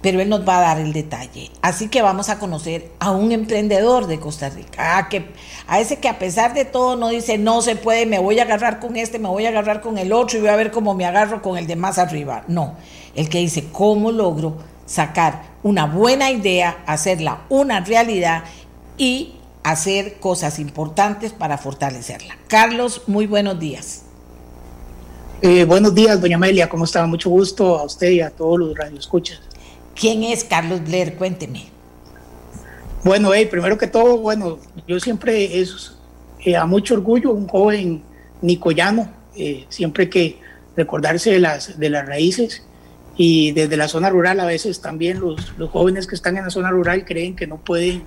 pero 0.05 0.21
él 0.21 0.29
nos 0.29 0.47
va 0.47 0.59
a 0.59 0.61
dar 0.61 0.81
el 0.81 0.93
detalle. 0.93 1.51
Así 1.63 1.89
que 1.89 2.03
vamos 2.03 2.29
a 2.29 2.39
conocer 2.39 2.91
a 2.99 3.11
un 3.11 3.33
emprendedor 3.33 4.07
de 4.07 4.21
Costa 4.21 4.51
Rica, 4.51 4.99
a, 4.99 5.09
que, 5.09 5.25
a 5.67 5.81
ese 5.81 5.97
que 5.97 6.11
a 6.11 6.19
pesar 6.19 6.53
de 6.53 6.67
todo 6.67 6.97
no 6.97 7.09
dice 7.09 7.39
no 7.39 7.63
se 7.63 7.75
puede, 7.75 8.05
me 8.05 8.19
voy 8.19 8.39
a 8.39 8.43
agarrar 8.43 8.81
con 8.81 8.97
este, 8.97 9.19
me 9.19 9.31
voy 9.31 9.47
a 9.47 9.49
agarrar 9.49 9.81
con 9.81 9.97
el 9.97 10.13
otro 10.13 10.37
y 10.37 10.43
voy 10.43 10.51
a 10.51 10.57
ver 10.57 10.71
cómo 10.71 10.95
me 10.95 11.07
agarro 11.07 11.41
con 11.41 11.57
el 11.57 11.67
de 11.67 11.77
más 11.77 11.99
arriba. 11.99 12.45
No, 12.49 12.75
el 13.15 13.31
que 13.31 13.39
dice 13.39 13.69
cómo 13.73 14.13
logro 14.13 14.59
sacar 14.85 15.55
una 15.63 15.87
buena 15.87 16.31
idea, 16.31 16.83
hacerla 16.87 17.41
una 17.49 17.81
realidad 17.81 18.45
y 18.99 19.37
hacer 19.63 20.21
cosas 20.21 20.59
importantes 20.59 21.33
para 21.33 21.57
fortalecerla. 21.57 22.37
Carlos, 22.49 23.03
muy 23.07 23.27
buenos 23.27 23.59
días. 23.59 24.03
Eh, 25.47 25.67
buenos 25.67 25.95
días, 25.95 26.19
doña 26.23 26.37
Amelia, 26.37 26.71
¿cómo 26.71 26.85
está? 26.87 27.07
Mucho 27.07 27.29
gusto 27.29 27.77
a 27.77 27.85
usted 27.85 28.09
y 28.13 28.23
a 28.23 28.31
todos 28.31 28.59
los 28.59 28.75
radioescuchas. 28.75 29.43
¿Quién 29.95 30.23
es 30.23 30.43
Carlos 30.43 30.83
Blair? 30.83 31.17
Cuénteme. 31.17 31.67
Bueno, 33.05 33.29
primero 33.51 33.77
que 33.77 33.87
todo, 33.87 34.17
bueno, 34.17 34.59
yo 34.89 34.99
siempre 35.01 35.61
es 35.61 35.99
eh, 36.47 36.57
a 36.57 36.65
mucho 36.65 36.95
orgullo 36.95 37.33
un 37.33 37.47
joven 37.47 38.03
nicoyano, 38.41 39.11
eh, 39.37 39.67
siempre 39.69 40.09
que 40.09 40.39
recordarse 40.79 41.33
de 41.33 41.41
las, 41.41 41.79
de 41.79 41.91
las 41.91 42.07
raíces 42.07 42.63
y 43.19 43.53
desde 43.53 43.77
la 43.77 43.89
zona 43.89 44.09
rural 44.09 44.41
a 44.41 44.47
veces 44.47 44.81
también 44.81 45.21
los, 45.21 45.53
los 45.59 45.69
jóvenes 45.69 46.07
que 46.07 46.15
están 46.15 46.39
en 46.39 46.45
la 46.45 46.51
zona 46.51 46.71
rural 46.71 47.05
creen 47.05 47.37
que 47.37 47.47
no 47.47 47.59
pueden, 47.59 48.05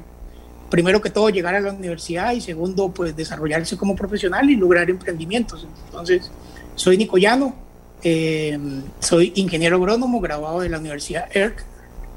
primero 0.72 1.02
que 1.02 1.12
todo, 1.12 1.30
llegar 1.30 1.54
a 1.54 1.60
la 1.60 1.72
universidad 1.72 2.34
y 2.34 2.42
segundo, 2.42 2.90
pues 2.90 3.16
desarrollarse 3.16 3.78
como 3.78 3.96
profesional 3.96 4.50
y 4.50 4.56
lograr 4.56 4.90
emprendimientos. 4.90 5.68
Entonces, 5.86 6.32
soy 6.78 6.98
nicoyano, 6.98 7.56
eh, 8.04 8.58
soy 9.00 9.34
ingeniero 9.36 9.78
agrónomo 9.78 10.22
graduado 10.22 10.62
de 10.62 10.70
la 10.70 10.78
Universidad 10.78 11.28
ERC 11.36 11.66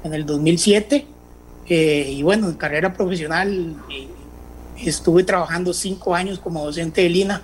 en 0.03 0.13
el 0.13 0.25
2007 0.25 1.05
eh, 1.67 2.13
y 2.15 2.23
bueno, 2.23 2.47
en 2.47 2.53
carrera 2.53 2.93
profesional 2.93 3.75
eh, 3.89 4.07
estuve 4.77 5.23
trabajando 5.23 5.73
cinco 5.73 6.15
años 6.15 6.39
como 6.39 6.63
docente 6.63 7.01
de 7.01 7.09
Lina, 7.09 7.41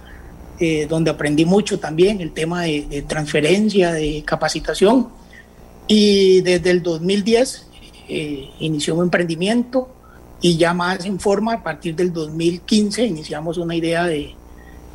donde 0.89 1.11
aprendí 1.11 1.45
mucho 1.45 1.79
también 1.79 2.19
el 2.19 2.31
tema 2.31 2.63
de, 2.63 3.05
transferencia, 3.07 3.93
de 3.93 4.23
capacitación 4.25 5.09
y 5.87 6.41
desde 6.41 6.71
el 6.71 6.81
2010 6.81 7.67
eh, 8.09 8.49
inició 8.59 8.95
un 8.95 9.03
emprendimiento 9.03 9.89
y 10.41 10.57
ya 10.57 10.73
más 10.73 11.05
en 11.05 11.19
forma, 11.19 11.53
a 11.53 11.63
partir 11.63 11.95
del 11.95 12.11
2015 12.11 13.05
iniciamos 13.05 13.59
una 13.59 13.75
idea 13.75 14.05
de, 14.05 14.33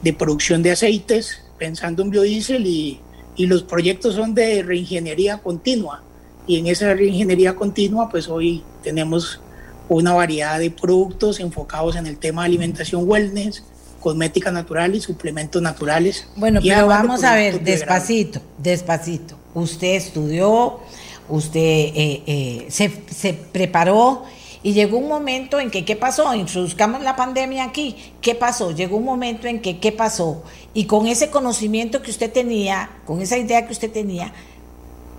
de 0.03 0.13
producción 0.13 0.65
de 0.65 0.73
aceites 0.73 1.43
pensando 1.59 2.03
en 2.03 2.11
biodiesel 2.11 2.67
y, 2.67 3.01
y, 3.37 3.47
los 3.47 3.63
proyectos 3.63 4.15
son 4.15 4.35
de 4.35 4.63
reingeniería 4.63 5.39
continua. 5.39 6.03
Y 6.47 6.59
en 6.59 6.67
esa 6.67 6.93
reingeniería 6.95 7.55
continua, 7.55 8.09
pues 8.09 8.29
hoy 8.29 8.63
tenemos 8.83 9.41
una 9.89 10.13
variedad 10.13 10.59
de 10.59 10.71
productos 10.71 11.41
enfocados 11.41 11.97
en 11.97 12.07
el 12.07 12.19
tema 12.19 12.43
de 12.43 12.47
alimentación 12.47 13.09
wellness, 13.09 13.63
cosmética 14.01 14.51
natural 14.51 14.95
y 14.95 15.01
suplementos 15.01 15.63
naturales. 15.63 16.27
Bueno, 16.37 16.61
pero 16.63 16.87
vamos 16.87 17.23
a 17.25 17.35
ver, 17.35 17.63
despacito, 17.63 18.41
despacito. 18.59 19.37
Usted 19.55 19.95
estudió, 19.95 20.81
usted 21.29 21.61
eh, 21.61 22.23
eh, 22.27 22.67
se, 22.69 22.91
se, 23.11 23.35
preparó 23.35 24.25
y 24.63 24.73
llegó 24.75 24.99
un 24.99 25.09
momento 25.09 25.59
en 25.59 25.71
que, 25.71 25.85
¿qué 25.85 25.97
pasó? 25.97 26.35
Introduzcamos 26.35 27.03
la 27.03 27.17
pandemia 27.17 27.65
aquí, 27.65 27.97
¿qué 28.21 28.35
pasó? 28.35 28.71
Llegó 28.71 28.97
un 28.97 29.05
momento 29.05 29.49
en 29.49 29.61
que, 29.61 29.81
¿qué 29.81 29.91
pasó? 29.91 30.43
Y 30.73 30.85
con 30.85 31.07
ese 31.07 31.31
conocimiento 31.31 32.01
que 32.01 32.11
usted 32.11 32.33
tenía, 32.33 32.91
con 33.05 33.21
esa 33.21 33.37
idea 33.39 33.67
que 33.67 33.73
usted 33.73 33.91
tenía, 33.91 34.33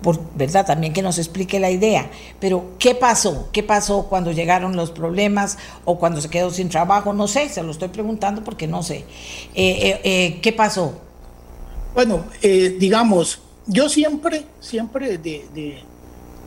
por 0.02 0.20
verdad 0.36 0.65
también 0.65 0.94
que 0.94 1.02
nos 1.02 1.18
explique 1.18 1.60
la 1.60 1.72
idea, 1.72 2.10
pero 2.40 2.72
¿qué 2.80 2.95
pasó? 2.95 3.49
¿Qué 3.52 3.64
pasó 3.64 4.07
cuando 4.10 4.32
llegaron 4.32 4.76
los 4.76 4.91
problemas 4.91 5.57
o 5.86 5.98
cuando 5.98 6.22
se 6.22 6.30
quedó 6.30 6.49
sin 6.49 6.70
trabajo? 6.70 7.14
No 7.14 7.28
sé, 7.28 7.49
se 7.49 7.64
lo 7.64 7.72
estoy 7.72 7.90
preguntando 7.90 8.44
porque 8.44 8.68
no 8.68 8.84
sé. 8.84 9.06
Eh, 9.56 10.40
¿Qué 10.41 10.53
pasó? 10.53 10.99
Bueno, 11.94 12.26
digamos, 12.41 13.40
yo 13.65 13.88
siempre, 13.88 14.45
siempre 14.60 15.18
desde, 15.18 15.84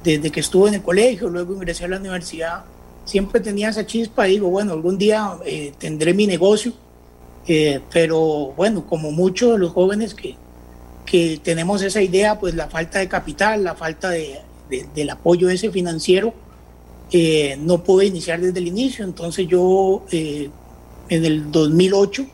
desde 0.05 0.31
que 0.31 0.41
estuve 0.41 0.69
en 0.69 0.75
el 0.75 0.83
colegio, 0.83 1.29
luego 1.29 1.55
ingresé 1.55 1.85
a 1.85 1.89
la 1.89 1.97
universidad, 1.97 2.65
siempre 3.07 3.41
tenía 3.41 3.71
esa 3.71 3.87
chispa, 3.87 4.25
digo, 4.25 4.49
bueno, 4.49 4.73
algún 4.73 4.99
día 4.99 5.39
eh, 5.47 5.73
tendré 5.79 6.13
mi 6.13 6.27
negocio, 6.27 6.73
eh, 7.47 7.81
pero 7.91 8.53
bueno, 8.57 8.87
como 8.87 9.13
muchos 9.13 9.53
de 9.53 9.59
los 9.59 9.73
jóvenes 9.73 10.15
que, 10.15 10.35
que 11.07 11.41
tenemos 11.43 11.81
esa 11.83 12.03
idea, 12.03 12.39
pues 12.39 12.55
la 12.55 12.69
falta 12.69 12.99
de 12.99 13.09
capital, 13.09 13.65
la 13.65 13.75
falta 13.75 14.11
de, 14.11 14.41
del 14.95 15.11
apoyo 15.11 15.49
ese 15.49 15.71
financiero, 15.71 16.35
eh, 17.13 17.57
no 17.61 17.83
pude 17.85 18.07
iniciar 18.07 18.41
desde 18.41 18.59
el 18.59 18.67
inicio, 18.67 19.05
entonces 19.05 19.47
yo 19.47 20.05
en 20.11 20.51
el 21.09 21.51
2008, 21.53 22.27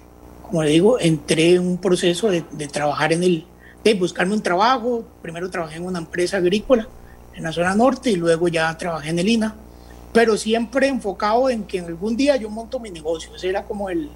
como 0.42 0.62
le 0.62 0.70
digo, 0.70 0.98
entré 0.98 1.54
en 1.54 1.66
un 1.66 1.76
proceso 1.76 2.30
de, 2.30 2.42
de 2.52 2.66
trabajar 2.66 3.12
en 3.12 3.22
el, 3.22 3.44
de 3.84 3.94
buscarme 3.94 4.34
un 4.34 4.42
trabajo. 4.42 5.04
Primero 5.20 5.50
trabajé 5.50 5.76
en 5.76 5.84
una 5.84 5.98
empresa 5.98 6.38
agrícola 6.38 6.88
en 7.34 7.42
la 7.42 7.52
zona 7.52 7.74
norte 7.74 8.10
y 8.10 8.16
luego 8.16 8.48
ya 8.48 8.76
trabajé 8.76 9.10
en 9.10 9.18
el 9.18 9.28
INA, 9.28 9.54
pero 10.12 10.36
siempre 10.36 10.88
enfocado 10.88 11.48
en 11.48 11.64
que 11.64 11.78
en 11.78 11.86
algún 11.86 12.16
día 12.16 12.36
yo 12.36 12.50
monto 12.50 12.78
mi 12.78 12.90
negocio. 12.90 13.34
Ese 13.34 13.48
era 13.48 13.64
como, 13.64 13.88
el, 13.88 14.10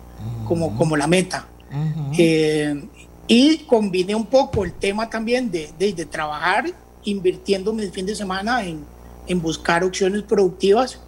como, 0.46 0.76
como 0.76 0.96
la 0.96 1.06
meta. 1.06 1.46
eh, 2.18 2.88
y 3.28 3.58
combiné 3.64 4.14
un 4.14 4.26
poco 4.26 4.64
el 4.64 4.72
tema 4.72 5.10
también 5.10 5.50
de, 5.50 5.72
de, 5.78 5.92
de 5.92 6.06
trabajar 6.06 6.66
invirtiendo 7.04 7.72
mi 7.72 7.86
fin 7.88 8.06
de 8.06 8.14
semana 8.14 8.64
en, 8.64 8.84
en 9.26 9.42
buscar 9.42 9.82
opciones 9.84 10.22
productivas 10.22 11.00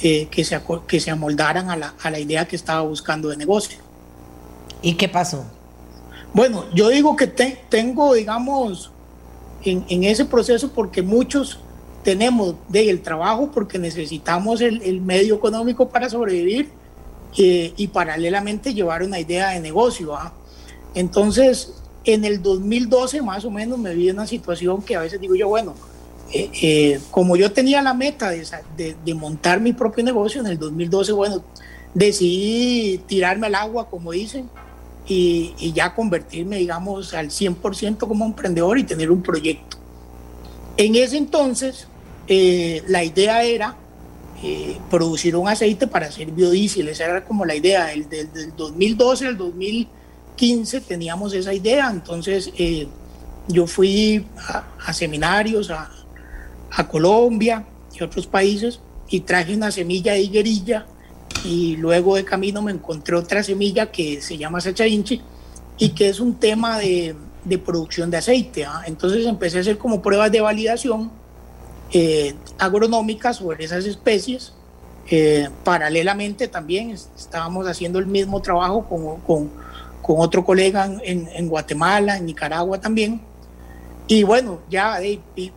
eh, 0.00 0.28
que, 0.30 0.44
se, 0.44 0.60
que 0.86 1.00
se 1.00 1.10
amoldaran 1.10 1.70
a 1.70 1.76
la, 1.76 1.94
a 2.02 2.10
la 2.10 2.18
idea 2.18 2.46
que 2.46 2.56
estaba 2.56 2.82
buscando 2.82 3.28
de 3.28 3.36
negocio. 3.36 3.78
¿Y 4.82 4.94
qué 4.94 5.08
pasó? 5.08 5.44
Bueno, 6.32 6.64
yo 6.74 6.88
digo 6.88 7.14
que 7.16 7.26
te, 7.28 7.64
tengo, 7.68 8.14
digamos, 8.14 8.90
en, 9.62 9.84
en, 9.88 10.04
ese 10.04 10.24
proceso 10.24 10.72
porque 10.72 11.00
muchos 11.00 11.60
tenemos 12.04 12.54
de 12.68 12.90
el 12.90 13.00
trabajo 13.00 13.50
porque 13.52 13.78
necesitamos 13.78 14.60
el, 14.60 14.82
el 14.82 15.00
medio 15.00 15.34
económico 15.34 15.88
para 15.88 16.08
sobrevivir 16.08 16.68
eh, 17.36 17.72
y 17.76 17.88
paralelamente 17.88 18.72
llevar 18.72 19.02
una 19.02 19.18
idea 19.18 19.48
de 19.50 19.60
negocio. 19.60 20.14
¿ah? 20.14 20.32
Entonces, 20.94 21.72
en 22.04 22.24
el 22.24 22.42
2012 22.42 23.22
más 23.22 23.44
o 23.44 23.50
menos 23.50 23.78
me 23.78 23.94
vi 23.94 24.10
en 24.10 24.16
una 24.16 24.26
situación 24.26 24.82
que 24.82 24.94
a 24.94 25.00
veces 25.00 25.20
digo 25.20 25.34
yo, 25.34 25.48
bueno, 25.48 25.74
eh, 26.32 26.50
eh, 26.62 27.00
como 27.10 27.36
yo 27.36 27.50
tenía 27.50 27.82
la 27.82 27.94
meta 27.94 28.30
de, 28.30 28.46
de, 28.76 28.96
de, 29.04 29.14
montar 29.14 29.60
mi 29.60 29.72
propio 29.72 30.04
negocio, 30.04 30.40
en 30.42 30.46
el 30.48 30.58
2012, 30.58 31.12
bueno, 31.12 31.42
decidí 31.94 32.98
tirarme 33.06 33.46
al 33.46 33.54
agua, 33.54 33.88
como 33.88 34.12
dicen, 34.12 34.48
y, 35.06 35.54
y, 35.58 35.72
ya 35.72 35.94
convertirme, 35.94 36.56
digamos, 36.56 37.14
al 37.14 37.28
100% 37.28 37.98
como 37.98 38.24
emprendedor 38.24 38.78
y 38.78 38.84
tener 38.84 39.10
un 39.10 39.22
proyecto. 39.22 39.76
En 40.76 40.94
ese 40.94 41.18
entonces, 41.18 41.86
eh, 42.26 42.82
la 42.88 43.04
idea 43.04 43.42
era 43.42 43.76
eh, 44.42 44.78
producir 44.90 45.36
un 45.36 45.48
aceite 45.48 45.86
para 45.86 46.06
hacer 46.06 46.30
biodiesel, 46.30 46.88
esa 46.88 47.04
era 47.04 47.24
como 47.24 47.44
la 47.44 47.54
idea, 47.54 47.92
el, 47.92 48.08
del, 48.08 48.32
del 48.32 48.56
2012 48.56 49.26
al 49.26 49.36
2015 49.36 50.80
teníamos 50.82 51.32
esa 51.34 51.54
idea, 51.54 51.90
entonces 51.90 52.50
eh, 52.58 52.86
yo 53.48 53.66
fui 53.66 54.26
a, 54.36 54.92
seminarios 54.92 55.70
a, 55.70 55.90
a, 56.70 56.88
Colombia 56.88 57.64
y 57.98 58.02
otros 58.02 58.26
países 58.26 58.80
y 59.08 59.20
traje 59.20 59.54
una 59.54 59.70
semilla 59.70 60.12
de 60.14 60.22
higuerilla 60.22 60.86
y 61.44 61.76
luego 61.76 62.16
de 62.16 62.24
camino 62.24 62.62
me 62.62 62.72
encontré 62.72 63.16
otra 63.16 63.42
semilla 63.42 63.90
que 63.90 64.20
se 64.20 64.36
llama 64.36 64.60
Sacha 64.60 64.86
Inchi 64.86 65.20
y 65.78 65.90
que 65.90 66.08
es 66.08 66.20
un 66.20 66.34
tema 66.34 66.78
de, 66.78 67.14
de 67.44 67.58
producción 67.58 68.10
de 68.10 68.16
aceite. 68.16 68.62
¿eh? 68.62 68.66
Entonces 68.86 69.26
empecé 69.26 69.58
a 69.58 69.60
hacer 69.60 69.78
como 69.78 70.00
pruebas 70.00 70.32
de 70.32 70.40
validación 70.40 71.10
eh, 71.94 72.34
agronómicas 72.58 73.36
sobre 73.36 73.64
esas 73.64 73.86
especies. 73.86 74.52
Eh, 75.10 75.48
paralelamente 75.62 76.48
también 76.48 76.90
estábamos 76.90 77.66
haciendo 77.66 77.98
el 77.98 78.06
mismo 78.06 78.42
trabajo 78.42 78.84
con, 78.84 79.20
con, 79.20 79.50
otro 80.02 80.44
colega 80.44 80.90
en, 81.02 81.48
Guatemala, 81.48 82.18
en 82.18 82.26
Nicaragua 82.26 82.80
también. 82.80 83.20
Y 84.06 84.22
bueno, 84.24 84.58
ya 84.68 84.98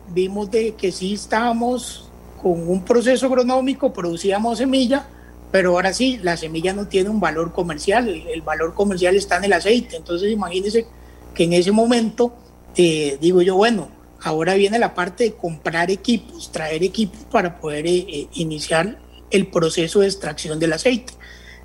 vimos 0.08 0.50
de 0.50 0.74
que 0.74 0.90
sí 0.90 1.14
estábamos 1.14 2.08
con 2.40 2.68
un 2.68 2.82
proceso 2.82 3.26
agronómico, 3.26 3.92
producíamos 3.92 4.58
semilla, 4.58 5.06
pero 5.50 5.72
ahora 5.72 5.92
sí, 5.92 6.18
la 6.22 6.36
semilla 6.36 6.72
no 6.72 6.86
tiene 6.86 7.10
un 7.10 7.20
valor 7.20 7.52
comercial, 7.52 8.08
el, 8.08 8.26
el 8.28 8.42
valor 8.42 8.74
comercial 8.74 9.16
está 9.16 9.36
en 9.38 9.44
el 9.44 9.52
aceite. 9.52 9.96
Entonces 9.96 10.30
imagínense 10.30 10.86
que 11.34 11.44
en 11.44 11.52
ese 11.52 11.72
momento, 11.72 12.32
eh, 12.76 13.18
digo 13.20 13.42
yo, 13.42 13.56
bueno, 13.56 13.88
ahora 14.22 14.54
viene 14.54 14.78
la 14.78 14.94
parte 14.94 15.24
de 15.24 15.32
comprar 15.34 15.90
equipos, 15.90 16.50
traer 16.50 16.82
equipos 16.82 17.20
para 17.30 17.60
poder 17.60 17.86
eh, 17.86 18.04
eh, 18.08 18.28
iniciar 18.34 18.98
el 19.30 19.46
proceso 19.48 20.00
de 20.00 20.06
extracción 20.06 20.58
del 20.58 20.72
aceite. 20.72 21.12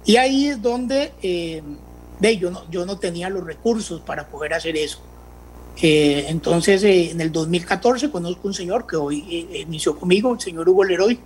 Y 0.06 0.18
ahí 0.18 0.48
es 0.48 0.62
donde 0.62 1.14
eh, 1.22 1.62
de, 2.20 2.38
yo, 2.38 2.52
no, 2.52 2.70
yo 2.70 2.86
no 2.86 3.00
tenía 3.00 3.30
los 3.30 3.46
recursos 3.46 4.02
para 4.02 4.28
poder 4.28 4.54
hacer 4.54 4.76
eso. 4.76 5.00
Eh, 5.82 6.26
entonces, 6.28 6.84
en 6.84 7.20
el 7.20 7.32
2014 7.32 8.12
conozco 8.12 8.48
un 8.48 8.54
señor 8.54 8.86
que 8.86 8.96
hoy 8.96 9.48
inició 9.56 9.98
conmigo, 9.98 10.34
el 10.34 10.40
señor 10.40 10.70
Hugo 10.70 10.84
Leroy, 10.84 11.20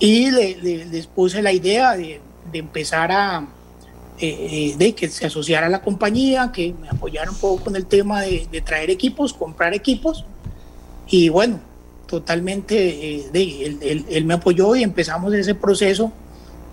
y 0.00 0.30
le, 0.30 0.56
le, 0.56 0.86
les 0.86 1.06
puse 1.06 1.42
la 1.42 1.52
idea 1.52 1.96
de, 1.96 2.20
de 2.50 2.58
empezar 2.58 3.12
a, 3.12 3.46
eh, 4.20 4.74
de 4.76 4.96
que 4.96 5.08
se 5.08 5.26
asociara 5.26 5.68
a 5.68 5.70
la 5.70 5.80
compañía, 5.80 6.50
que 6.52 6.74
me 6.80 6.88
apoyara 6.88 7.30
un 7.30 7.36
poco 7.36 7.64
con 7.64 7.76
el 7.76 7.86
tema 7.86 8.22
de, 8.22 8.48
de 8.50 8.60
traer 8.60 8.90
equipos, 8.90 9.32
comprar 9.32 9.74
equipos. 9.74 10.24
Y 11.08 11.28
bueno, 11.28 11.60
totalmente, 12.06 13.16
eh, 13.16 13.28
de, 13.32 13.64
él, 13.64 13.78
él, 13.82 14.06
él, 14.08 14.24
me 14.24 14.34
apoyó 14.34 14.76
y 14.76 14.82
empezamos 14.82 15.32
ese 15.34 15.54
proceso 15.54 16.12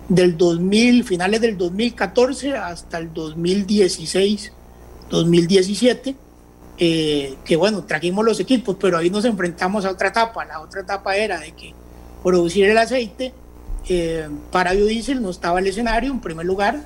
del 0.08 0.36
2000, 0.36 1.04
finales 1.04 1.40
del 1.40 1.56
2014 1.56 2.56
hasta 2.56 2.98
el 2.98 3.12
2016, 3.12 4.52
2017. 5.10 6.16
eh, 6.78 7.36
que 7.44 7.56
bueno, 7.56 7.84
trajimos 7.84 8.24
los 8.24 8.38
equipos, 8.38 8.76
pero 8.78 8.98
ahí 8.98 9.08
nos 9.08 9.24
enfrentamos 9.24 9.84
a 9.86 9.90
otra 9.90 10.08
etapa. 10.08 10.44
La 10.44 10.60
otra 10.60 10.82
etapa 10.82 11.16
era 11.16 11.40
de 11.40 11.52
que 11.52 11.72
producir 12.22 12.66
el 12.66 12.76
aceite 12.76 13.32
eh, 13.88 14.28
para 14.50 14.72
biodiesel 14.72 15.22
no 15.22 15.30
estaba 15.30 15.60
el 15.60 15.68
escenario 15.68 16.10
en 16.10 16.20
primer 16.20 16.44
lugar 16.44 16.82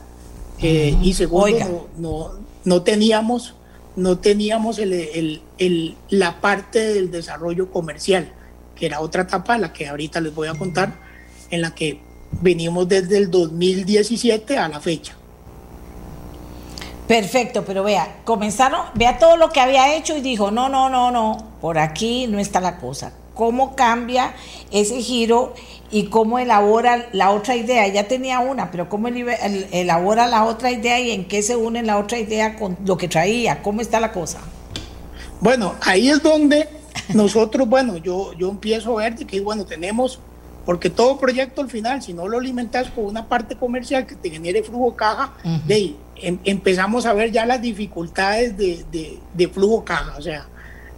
eh, 0.61 0.95
y 1.01 1.15
segundo 1.15 1.89
no, 1.97 2.33
no, 2.65 2.83
teníamos 2.83 3.55
no 3.97 4.19
teníamos 4.19 4.79
el, 4.79 5.43
el, 5.59 5.97
la 6.09 6.41
parte 6.41 6.95
del 6.95 7.11
desarrollo 7.11 7.71
comercial 7.71 8.33
que 8.75 8.87
era 8.87 9.01
otra 9.01 9.23
etapa 9.23 9.59
la 9.59 9.73
que 9.73 9.89
ahorita 9.89 10.21
les 10.21 10.35
voy 10.35 10.49
a 10.49 10.55
contar 10.55 10.95
en 11.51 11.61
la 11.61 11.75
que 11.75 12.01
venimos 12.41 12.89
desde 12.89 13.19
el 13.19 13.31
2017 13.31 14.57
a 14.57 14.69
la 14.69 14.81
fecha 14.81 15.17
Perfecto, 17.11 17.65
pero 17.65 17.83
vea, 17.83 18.21
comenzaron, 18.23 18.83
vea 18.95 19.19
todo 19.19 19.37
lo 19.37 19.51
que 19.51 19.59
había 19.59 19.97
hecho 19.97 20.17
y 20.17 20.21
dijo, 20.21 20.53
no, 20.53 20.69
no, 20.69 20.89
no, 20.89 21.11
no, 21.11 21.45
por 21.61 21.77
aquí 21.77 22.29
no 22.29 22.39
está 22.39 22.61
la 22.61 22.79
cosa. 22.79 23.13
¿Cómo 23.41 23.75
cambia 23.75 24.35
ese 24.71 25.01
giro 25.01 25.55
y 25.91 26.09
cómo 26.09 26.39
elabora 26.39 27.09
la 27.13 27.31
otra 27.31 27.57
idea? 27.57 27.89
Ya 27.89 28.07
tenía 28.07 28.41
una, 28.41 28.71
pero 28.71 28.91
¿cómo 28.91 29.09
elabora 29.09 30.27
la 30.27 30.45
otra 30.45 30.71
idea 30.71 31.01
y 31.01 31.13
en 31.13 31.27
qué 31.27 31.43
se 31.43 31.57
une 31.57 31.83
la 31.83 31.97
otra 31.97 32.19
idea 32.19 32.59
con 32.59 32.77
lo 32.85 32.99
que 32.99 33.09
traía? 33.09 33.63
¿Cómo 33.63 33.81
está 33.81 33.99
la 33.99 34.13
cosa? 34.13 34.41
Bueno, 35.41 35.75
ahí 35.81 36.11
es 36.11 36.23
donde 36.23 36.69
nosotros, 37.15 37.67
bueno, 37.67 37.97
yo, 37.97 38.35
yo 38.35 38.51
empiezo 38.51 38.99
a 38.99 39.05
ver 39.05 39.15
que, 39.15 39.41
bueno, 39.41 39.65
tenemos, 39.65 40.21
porque 40.67 40.91
todo 40.91 41.19
proyecto 41.19 41.63
al 41.63 41.71
final, 41.71 42.03
si 42.03 42.13
no 42.13 42.29
lo 42.29 42.37
alimentas 42.37 42.91
con 42.91 43.07
una 43.07 43.27
parte 43.27 43.57
comercial 43.57 44.07
que 44.07 44.17
te 44.17 44.29
genere 44.29 44.63
flujo 44.63 44.95
caja, 44.95 45.33
de 45.67 45.75
ahí 45.75 45.97
Em, 46.23 46.39
empezamos 46.45 47.07
a 47.07 47.15
ver 47.15 47.33
ya 47.33 47.47
las 47.47 47.63
dificultades 47.63 48.57
de, 48.57 48.85
de, 49.33 49.49
flujo 49.49 49.85
caja, 49.85 50.17
o 50.19 50.23
sea, 50.23 50.47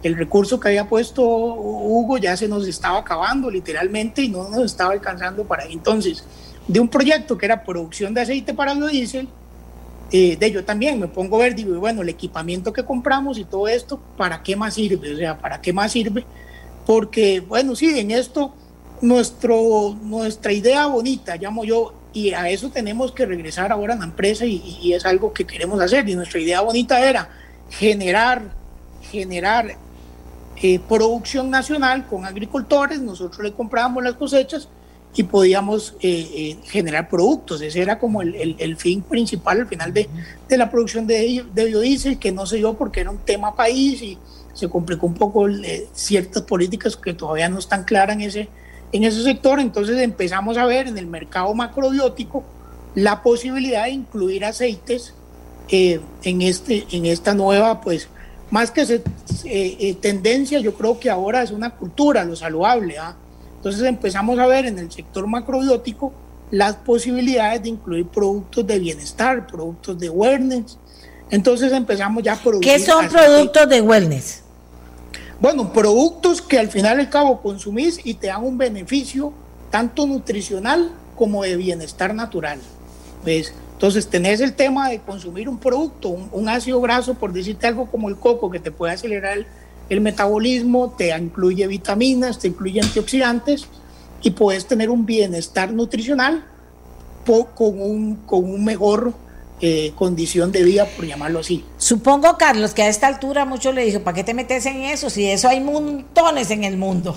el 0.03 0.17
recurso 0.17 0.59
que 0.59 0.69
había 0.69 0.87
puesto 0.87 1.23
Hugo 1.23 2.17
ya 2.17 2.35
se 2.35 2.47
nos 2.47 2.67
estaba 2.67 2.99
acabando 2.99 3.49
literalmente 3.49 4.21
y 4.21 4.29
no 4.29 4.49
nos 4.49 4.65
estaba 4.65 4.93
alcanzando 4.93 5.45
para 5.45 5.65
entonces 5.65 6.23
de 6.67 6.79
un 6.79 6.87
proyecto 6.87 7.37
que 7.37 7.45
era 7.45 7.63
producción 7.63 8.13
de 8.13 8.21
aceite 8.21 8.53
para 8.53 8.73
el 8.73 8.87
diésel 8.87 9.27
eh, 10.11 10.37
de 10.37 10.51
yo 10.51 10.63
también 10.63 10.99
me 10.99 11.07
pongo 11.07 11.37
a 11.37 11.43
ver 11.43 11.55
digo 11.55 11.79
bueno 11.79 12.01
el 12.01 12.09
equipamiento 12.09 12.71
que 12.71 12.83
compramos 12.83 13.37
y 13.37 13.45
todo 13.45 13.67
esto 13.67 13.99
para 14.17 14.43
qué 14.43 14.55
más 14.55 14.73
sirve 14.73 15.13
o 15.13 15.17
sea 15.17 15.37
para 15.37 15.61
qué 15.61 15.73
más 15.73 15.91
sirve 15.91 16.25
porque 16.85 17.39
bueno 17.39 17.75
sí 17.75 17.97
en 17.97 18.11
esto 18.11 18.53
nuestro 19.01 19.95
nuestra 20.01 20.51
idea 20.51 20.87
bonita 20.87 21.35
llamo 21.37 21.63
yo 21.63 21.93
y 22.13 22.31
a 22.33 22.47
eso 22.47 22.69
tenemos 22.69 23.11
que 23.11 23.25
regresar 23.25 23.71
ahora 23.71 23.93
en 23.93 23.99
la 23.99 24.05
empresa 24.05 24.45
y, 24.45 24.93
es 24.93 25.05
algo 25.05 25.33
que 25.33 25.45
queremos 25.45 25.81
hacer. 25.81 26.07
Y 26.07 26.15
nuestra 26.15 26.39
idea 26.39 26.61
bonita 26.61 27.03
era 27.03 27.27
generar, 27.71 28.53
generar 29.11 29.75
eh, 30.61 30.79
producción 30.79 31.49
nacional 31.49 32.07
con 32.07 32.25
agricultores, 32.25 33.01
nosotros 33.01 33.43
le 33.43 33.53
comprábamos 33.53 34.03
las 34.03 34.13
cosechas 34.13 34.69
y 35.15 35.23
podíamos 35.23 35.95
eh, 36.01 36.29
eh, 36.33 36.57
generar 36.65 37.09
productos. 37.09 37.61
Ese 37.61 37.81
era 37.81 37.99
como 37.99 38.21
el, 38.21 38.55
el, 38.57 38.77
fin 38.77 39.01
principal 39.01 39.61
al 39.61 39.67
final 39.67 39.93
de, 39.93 40.09
de 40.47 40.57
la 40.57 40.71
producción 40.71 41.05
de, 41.05 41.45
de, 41.53 41.65
biodiesel, 41.65 42.17
que 42.17 42.31
no 42.31 42.45
se 42.45 42.57
dio 42.57 42.73
porque 42.73 43.01
era 43.01 43.11
un 43.11 43.19
tema 43.19 43.55
país 43.55 44.01
y 44.01 44.17
se 44.53 44.69
complicó 44.69 45.07
un 45.07 45.15
poco 45.15 45.47
ciertas 45.93 46.43
políticas 46.43 46.95
que 46.95 47.13
todavía 47.13 47.49
no 47.49 47.59
están 47.59 47.83
claras 47.83 48.15
en 48.15 48.21
ese, 48.21 48.49
en 48.91 49.03
ese 49.03 49.23
sector, 49.23 49.59
entonces 49.59 49.99
empezamos 49.99 50.57
a 50.57 50.65
ver 50.65 50.87
en 50.87 50.97
el 50.97 51.07
mercado 51.07 51.53
macrobiótico 51.55 52.43
la 52.95 53.23
posibilidad 53.23 53.85
de 53.85 53.91
incluir 53.91 54.45
aceites 54.45 55.13
eh, 55.69 55.99
en, 56.23 56.41
este, 56.41 56.85
en 56.91 57.05
esta 57.05 57.33
nueva, 57.33 57.81
pues, 57.81 58.09
más 58.53 58.69
que 58.69 58.83
eh, 58.83 59.01
eh, 59.45 59.97
tendencia, 59.99 60.59
yo 60.59 60.75
creo 60.75 60.99
que 60.99 61.09
ahora 61.09 61.41
es 61.41 61.49
una 61.49 61.71
cultura, 61.71 62.23
lo 62.23 62.35
saludable. 62.35 62.99
¿ah? 62.99 63.15
Entonces 63.55 63.81
empezamos 63.81 64.37
a 64.37 64.45
ver 64.45 64.67
en 64.67 64.77
el 64.77 64.91
sector 64.91 65.25
macrobiótico 65.25 66.13
las 66.51 66.75
posibilidades 66.75 67.63
de 67.63 67.69
incluir 67.69 68.05
productos 68.05 68.67
de 68.67 68.77
bienestar, 68.77 69.47
productos 69.47 69.97
de 69.97 70.07
wellness. 70.07 70.77
Entonces 71.31 71.71
empezamos 71.71 72.21
ya 72.21 72.33
a 72.33 72.35
producir. 72.35 72.71
¿Qué 72.71 72.77
son 72.77 73.09
productos 73.09 73.67
de 73.67 73.81
wellness? 73.81 74.43
Bueno, 75.39 75.73
productos 75.73 76.39
que 76.39 76.59
al 76.59 76.69
final 76.69 76.99
y 76.99 77.01
al 77.01 77.09
cabo 77.09 77.41
consumís 77.41 78.01
y 78.03 78.13
te 78.13 78.27
dan 78.27 78.43
un 78.43 78.59
beneficio 78.59 79.33
tanto 79.71 80.05
nutricional 80.05 80.91
como 81.15 81.41
de 81.41 81.57
bienestar 81.57 82.13
natural. 82.13 82.59
¿Ves? 83.25 83.51
Entonces 83.73 84.07
tenés 84.07 84.39
el 84.39 84.53
tema 84.53 84.89
de 84.89 84.99
consumir 84.99 85.49
un 85.49 85.57
producto, 85.57 86.09
un, 86.09 86.47
ácido 86.47 86.79
graso, 86.79 87.15
por 87.15 87.33
decirte 87.33 87.67
algo 87.67 87.87
como 87.87 88.07
el 88.07 88.15
coco, 88.15 88.49
que 88.49 88.59
te 88.59 88.71
puede 88.71 88.93
acelerar 88.93 89.45
el, 89.89 90.01
metabolismo, 90.01 90.95
te 90.97 91.15
incluye 91.17 91.67
vitaminas, 91.67 92.39
te 92.39 92.47
incluye 92.47 92.79
antioxidantes 92.81 93.67
y 94.21 94.31
puedes 94.31 94.65
tener 94.65 94.89
un 94.89 95.05
bienestar 95.05 95.71
nutricional 95.73 96.45
con 97.25 97.81
un, 97.81 98.15
con 98.25 98.45
un 98.45 98.63
mejor 98.63 99.13
eh, 99.61 99.93
condición 99.95 100.51
de 100.51 100.63
vida, 100.63 100.85
por 100.85 101.05
llamarlo 101.05 101.39
así. 101.39 101.63
Supongo, 101.77 102.37
Carlos, 102.37 102.73
que 102.73 102.83
a 102.83 102.89
esta 102.89 103.07
altura 103.07 103.45
muchos 103.45 103.73
le 103.73 103.85
dijo, 103.85 104.01
¿para 104.01 104.15
qué 104.15 104.23
te 104.23 104.33
metes 104.33 104.65
en 104.65 104.81
eso? 104.81 105.09
Si 105.09 105.25
eso 105.25 105.47
hay 105.47 105.61
montones 105.61 106.51
en 106.51 106.65
el 106.65 106.75
mundo. 106.75 107.15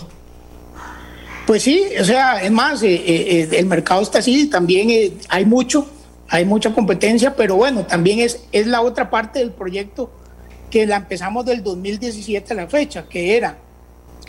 Pues 1.47 1.63
sí, 1.63 1.85
o 2.01 2.05
sea, 2.05 2.41
es 2.43 2.51
más, 2.53 2.83
eh, 2.83 2.95
eh, 2.95 3.49
el 3.53 3.67
mercado 3.67 4.03
está 4.03 4.19
así, 4.19 4.47
también 4.47 5.19
hay 5.29 5.45
mucho, 5.45 5.89
hay 6.29 6.45
mucha 6.45 6.75
competencia, 6.75 7.37
pero 7.37 7.57
bueno, 7.57 7.87
también 7.87 8.19
es, 8.19 8.45
es 8.53 8.67
la 8.67 8.81
otra 8.81 9.11
parte 9.11 9.39
del 9.39 9.53
proyecto 9.53 10.11
que 10.71 10.87
la 10.87 10.97
empezamos 10.97 11.45
del 11.45 11.63
2017 11.63 12.53
a 12.53 12.57
la 12.57 12.67
fecha, 12.67 13.09
que 13.09 13.37
era 13.37 13.59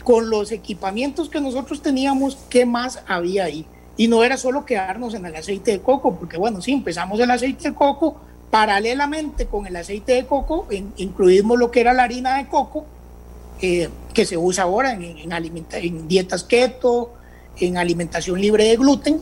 con 0.04 0.30
los 0.30 0.52
equipamientos 0.52 1.28
que 1.28 1.40
nosotros 1.40 1.82
teníamos, 1.82 2.38
¿qué 2.48 2.64
más 2.64 3.02
había 3.06 3.44
ahí? 3.44 3.66
Y 3.96 4.08
no 4.08 4.22
era 4.22 4.36
solo 4.36 4.64
quedarnos 4.64 5.14
en 5.14 5.26
el 5.26 5.34
aceite 5.34 5.72
de 5.72 5.80
coco, 5.80 6.16
porque 6.16 6.38
bueno, 6.38 6.62
sí, 6.62 6.72
empezamos 6.72 7.18
el 7.20 7.30
aceite 7.30 7.70
de 7.70 7.74
coco, 7.74 8.16
paralelamente 8.50 9.46
con 9.46 9.66
el 9.66 9.76
aceite 9.76 10.12
de 10.12 10.26
coco, 10.26 10.66
incluimos 10.96 11.58
lo 11.58 11.70
que 11.70 11.80
era 11.80 11.92
la 11.92 12.04
harina 12.04 12.38
de 12.38 12.46
coco, 12.46 12.86
eh, 13.60 13.88
que 14.14 14.24
se 14.24 14.36
usa 14.36 14.64
ahora 14.64 14.92
en, 14.92 15.02
en, 15.02 15.66
en 15.72 16.08
dietas 16.08 16.44
keto, 16.44 17.12
en 17.58 17.76
alimentación 17.76 18.40
libre 18.40 18.64
de 18.64 18.76
gluten, 18.76 19.20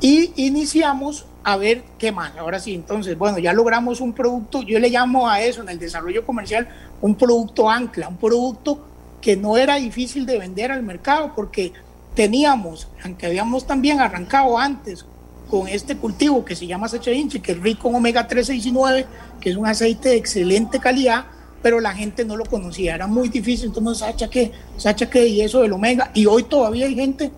y 0.00 0.32
iniciamos 0.36 1.26
a 1.46 1.56
ver 1.56 1.84
qué 1.96 2.10
más. 2.10 2.36
Ahora 2.36 2.58
sí, 2.58 2.74
entonces, 2.74 3.16
bueno, 3.16 3.38
ya 3.38 3.52
logramos 3.52 4.00
un 4.00 4.12
producto, 4.12 4.62
yo 4.62 4.80
le 4.80 4.90
llamo 4.90 5.30
a 5.30 5.40
eso 5.40 5.62
en 5.62 5.68
el 5.68 5.78
desarrollo 5.78 6.26
comercial 6.26 6.66
un 7.00 7.14
producto 7.14 7.70
ancla, 7.70 8.08
un 8.08 8.16
producto 8.16 8.84
que 9.20 9.36
no 9.36 9.56
era 9.56 9.76
difícil 9.76 10.26
de 10.26 10.40
vender 10.40 10.72
al 10.72 10.82
mercado, 10.82 11.34
porque 11.36 11.72
teníamos, 12.16 12.88
aunque 13.04 13.26
habíamos 13.26 13.64
también 13.64 14.00
arrancado 14.00 14.58
antes 14.58 15.06
con 15.48 15.68
este 15.68 15.96
cultivo 15.96 16.44
que 16.44 16.56
se 16.56 16.66
llama 16.66 16.88
Sacha 16.88 17.12
Inchi, 17.12 17.38
que 17.38 17.52
es 17.52 17.60
rico 17.60 17.90
en 17.90 17.94
omega 17.94 18.26
3, 18.26 18.44
6 18.44 18.66
y 18.66 18.72
9, 18.72 19.06
que 19.40 19.50
es 19.50 19.56
un 19.56 19.68
aceite 19.68 20.08
de 20.08 20.16
excelente 20.16 20.80
calidad, 20.80 21.26
pero 21.62 21.78
la 21.78 21.94
gente 21.94 22.24
no 22.24 22.36
lo 22.36 22.44
conocía, 22.44 22.96
era 22.96 23.06
muy 23.06 23.28
difícil, 23.28 23.66
entonces 23.66 23.98
Sacha 23.98 24.28
qué, 24.28 24.50
Sacha 24.78 25.08
qué, 25.08 25.28
y 25.28 25.42
eso 25.42 25.62
del 25.62 25.74
omega, 25.74 26.10
y 26.12 26.26
hoy 26.26 26.42
todavía 26.42 26.86
hay 26.86 26.96
gente 26.96 27.30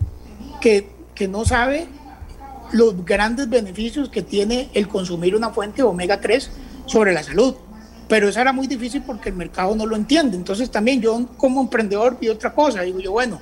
que, 0.59 0.89
que 1.13 1.27
no 1.27 1.45
sabe 1.45 1.87
los 2.71 3.05
grandes 3.05 3.49
beneficios 3.49 4.09
que 4.09 4.21
tiene 4.21 4.69
el 4.73 4.87
consumir 4.87 5.35
una 5.35 5.49
fuente 5.49 5.77
de 5.77 5.83
omega 5.83 6.19
3 6.19 6.49
sobre 6.85 7.13
la 7.13 7.23
salud. 7.23 7.55
Pero 8.07 8.27
eso 8.27 8.41
era 8.41 8.51
muy 8.51 8.67
difícil 8.67 9.03
porque 9.03 9.29
el 9.29 9.35
mercado 9.35 9.75
no 9.75 9.85
lo 9.85 9.95
entiende. 9.95 10.35
Entonces 10.35 10.71
también 10.71 11.01
yo 11.01 11.27
como 11.37 11.61
emprendedor 11.61 12.17
vi 12.19 12.29
otra 12.29 12.53
cosa. 12.53 12.81
Digo 12.81 12.99
yo, 12.99 13.11
bueno, 13.11 13.39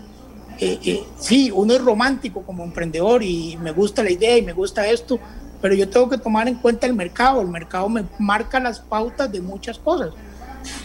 eh, 0.60 0.80
eh, 0.84 1.04
sí, 1.20 1.52
uno 1.52 1.74
es 1.74 1.82
romántico 1.82 2.42
como 2.42 2.64
emprendedor 2.64 3.24
y 3.24 3.58
me 3.62 3.72
gusta 3.72 4.04
la 4.04 4.12
idea 4.12 4.38
y 4.38 4.42
me 4.42 4.54
gusta 4.54 4.88
esto, 4.88 5.20
pero 5.62 5.74
yo 5.74 5.88
tengo 5.88 6.10
que 6.10 6.18
tomar 6.18 6.48
en 6.48 6.56
cuenta 6.56 6.86
el 6.86 6.94
mercado. 6.94 7.42
El 7.42 7.48
mercado 7.48 7.88
me 7.88 8.04
marca 8.20 8.60
las 8.60 8.80
pautas 8.80 9.32
de 9.32 9.40
muchas 9.40 9.80
cosas. 9.80 10.10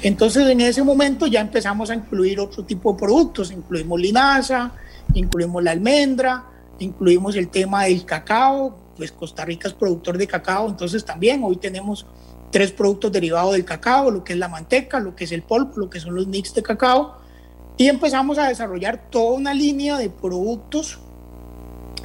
Entonces 0.02 0.46
en 0.48 0.60
ese 0.60 0.82
momento 0.84 1.26
ya 1.26 1.40
empezamos 1.40 1.90
a 1.90 1.94
incluir 1.94 2.38
otro 2.38 2.64
tipo 2.64 2.92
de 2.92 2.98
productos. 2.98 3.50
Incluimos 3.50 4.00
linaza, 4.00 4.72
incluimos 5.14 5.62
la 5.62 5.72
almendra, 5.72 6.44
incluimos 6.82 7.36
el 7.36 7.48
tema 7.48 7.84
del 7.84 8.04
cacao. 8.04 8.76
Pues 8.96 9.10
Costa 9.10 9.44
Rica 9.44 9.68
es 9.68 9.74
productor 9.74 10.18
de 10.18 10.26
cacao, 10.26 10.68
entonces 10.68 11.04
también 11.04 11.42
hoy 11.42 11.56
tenemos 11.56 12.06
tres 12.50 12.72
productos 12.72 13.10
derivados 13.10 13.52
del 13.52 13.64
cacao, 13.64 14.10
lo 14.10 14.22
que 14.22 14.34
es 14.34 14.38
la 14.38 14.48
manteca, 14.48 15.00
lo 15.00 15.16
que 15.16 15.24
es 15.24 15.32
el 15.32 15.42
polvo, 15.42 15.72
lo 15.76 15.88
que 15.88 15.98
son 15.98 16.14
los 16.14 16.26
mix 16.26 16.54
de 16.54 16.62
cacao 16.62 17.22
y 17.76 17.88
empezamos 17.88 18.38
a 18.38 18.48
desarrollar 18.48 19.10
toda 19.10 19.32
una 19.32 19.54
línea 19.54 19.96
de 19.96 20.10
productos 20.10 20.98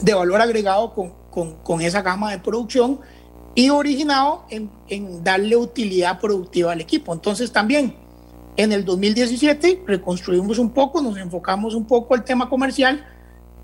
de 0.02 0.14
valor 0.14 0.42
agregado 0.42 0.94
con, 0.94 1.14
con, 1.30 1.56
con 1.58 1.82
esa 1.82 2.02
gama 2.02 2.32
de 2.32 2.40
producción 2.40 3.00
y 3.56 3.70
originado 3.70 4.46
en, 4.50 4.70
en, 4.88 5.24
darle 5.24 5.56
utilidad 5.56 6.20
productiva 6.20 6.72
al 6.72 6.82
equipo. 6.82 7.14
Entonces 7.14 7.52
también 7.52 7.96
en 8.56 8.72
el 8.72 8.86
2017 8.86 9.84
reconstruimos 9.86 10.58
un 10.60 10.72
poco, 10.72 11.02
nos 11.02 11.18
enfocamos 11.18 11.74
un 11.74 11.86
poco 11.86 12.14
al 12.14 12.24
tema 12.24 12.50
comercial. 12.50 13.06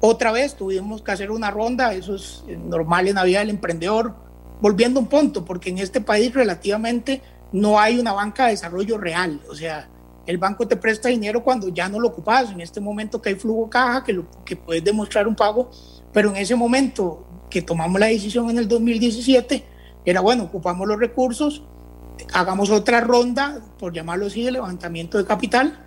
Otra 0.06 0.34
vez 0.34 0.56
tuvimos 0.56 1.02
que 1.02 1.14
hacer 1.14 1.32
una 1.32 1.50
ronda, 1.50 1.94
eso 1.94 2.16
es 2.16 2.44
normal 2.66 3.08
en 3.08 3.16
la 3.16 3.24
vida 3.24 3.40
del 3.40 3.52
emprendedor, 3.52 4.14
volviendo 4.60 5.00
un 5.00 5.08
punto, 5.08 5.46
porque 5.46 5.70
en 5.70 5.78
este 5.78 6.02
país 6.02 6.34
relativamente 6.34 7.22
no 7.54 7.80
hay 7.80 7.98
una 7.98 8.12
banca 8.12 8.44
de 8.44 8.52
desarrollo 8.52 8.98
real. 8.98 9.40
O 9.50 9.56
sea, 9.56 9.88
el 10.26 10.38
banco 10.38 10.68
te 10.68 10.76
presta 10.76 11.08
dinero 11.08 11.42
cuando 11.42 11.70
ya 11.70 11.88
no 11.88 12.02
lo 12.02 12.10
ocupas, 12.10 12.52
en 12.52 12.60
este 12.60 12.82
momento 12.82 13.22
que 13.22 13.30
hay 13.30 13.36
flujo 13.36 13.70
caja, 13.70 14.04
que, 14.04 14.12
lo, 14.12 14.26
que 14.44 14.58
puedes 14.58 14.84
demostrar 14.84 15.26
un 15.26 15.36
pago, 15.36 15.72
pero 16.12 16.32
en 16.32 16.36
ese 16.36 16.56
momento 16.58 17.26
que 17.50 17.62
tomamos 17.62 17.98
la 17.98 18.08
decisión 18.08 18.50
en 18.50 18.58
el 18.58 18.68
2017, 18.68 19.64
era 20.04 20.20
bueno, 20.20 20.44
ocupamos 20.44 20.86
los 20.86 21.00
recursos, 21.00 21.64
hagamos 22.34 22.72
otra 22.72 23.00
ronda, 23.00 23.62
por 23.80 23.94
llamarlo 23.94 24.26
así, 24.26 24.44
de 24.44 24.52
levantamiento 24.52 25.18
de 25.18 25.24
capital, 25.24 25.80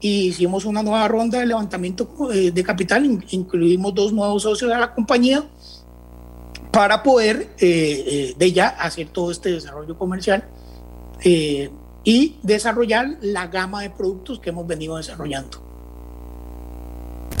y 0.00 0.28
hicimos 0.28 0.64
una 0.64 0.82
nueva 0.82 1.06
ronda 1.08 1.38
de 1.38 1.46
levantamiento 1.46 2.08
eh, 2.32 2.50
de 2.50 2.64
capital, 2.64 3.22
incluimos 3.30 3.94
dos 3.94 4.12
nuevos 4.12 4.42
socios 4.42 4.70
de 4.70 4.78
la 4.78 4.94
compañía 4.94 5.44
para 6.72 7.02
poder 7.02 7.50
eh, 7.58 8.04
eh, 8.06 8.34
de 8.36 8.52
ya 8.52 8.68
hacer 8.68 9.08
todo 9.08 9.30
este 9.30 9.52
desarrollo 9.52 9.96
comercial 9.98 10.44
y 11.22 12.36
desarrollar 12.42 13.18
la 13.20 13.48
gama 13.48 13.82
de 13.82 13.90
productos 13.90 14.40
que 14.40 14.48
hemos 14.48 14.66
venido 14.66 14.96
desarrollando. 14.96 15.58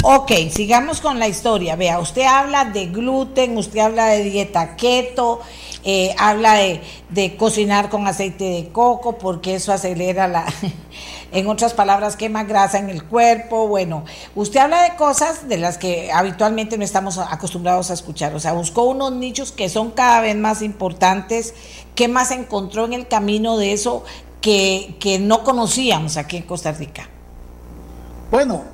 Ok, 0.02 0.32
sigamos 0.50 1.00
con 1.00 1.18
la 1.18 1.28
historia. 1.28 1.76
Vea, 1.76 1.98
usted 1.98 2.22
habla 2.22 2.66
de 2.66 2.86
gluten, 2.86 3.56
usted 3.56 3.78
habla 3.80 4.08
de 4.08 4.24
dieta 4.24 4.76
keto, 4.76 5.40
habla 6.18 6.54
de, 6.54 6.82
de, 7.08 7.36
cocinar 7.36 7.88
con 7.88 8.06
aceite 8.06 8.44
de 8.44 8.68
coco 8.68 9.16
porque 9.16 9.54
eso 9.54 9.72
acelera 9.72 10.28
la, 10.28 10.44
en 11.32 11.46
otras 11.48 11.74
palabras, 11.74 12.16
quema 12.16 12.44
grasa 12.44 12.78
en 12.78 12.90
el 12.90 13.04
cuerpo. 13.04 13.68
Bueno, 13.68 14.04
usted 14.34 14.60
habla 14.60 14.82
de 14.82 14.96
cosas 14.96 15.48
de 15.48 15.58
las 15.58 15.78
que 15.78 16.10
habitualmente 16.12 16.76
no 16.76 16.84
estamos 16.84 17.18
acostumbrados 17.18 17.90
a 17.90 17.94
escuchar. 17.94 18.34
O 18.34 18.40
sea, 18.40 18.52
buscó 18.52 18.84
unos 18.84 19.12
nichos 19.12 19.52
que 19.52 19.68
son 19.68 19.90
cada 19.90 20.20
vez 20.20 20.36
más 20.36 20.62
importantes. 20.62 21.54
¿Qué 21.94 22.08
más 22.08 22.30
encontró 22.30 22.84
en 22.84 22.92
el 22.92 23.08
camino 23.08 23.56
de 23.56 23.72
eso 23.72 24.04
que, 24.40 24.96
que 25.00 25.18
no 25.18 25.44
conocíamos 25.44 26.16
aquí 26.16 26.36
en 26.36 26.44
Costa 26.44 26.72
Rica? 26.72 27.08
Bueno, 28.30 28.64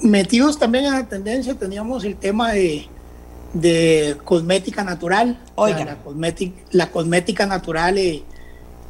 metidos 0.00 0.58
también 0.58 0.86
en 0.86 0.92
la 0.92 1.06
tendencia 1.06 1.54
teníamos 1.54 2.04
el 2.04 2.16
tema 2.16 2.52
de, 2.52 2.88
de 3.54 4.16
cosmética 4.24 4.84
natural. 4.84 5.38
Oiga. 5.54 5.84
la, 5.84 5.96
cosmética, 5.96 6.62
la 6.70 6.90
cosmética 6.90 7.46
natural 7.46 7.98
eh, 7.98 8.22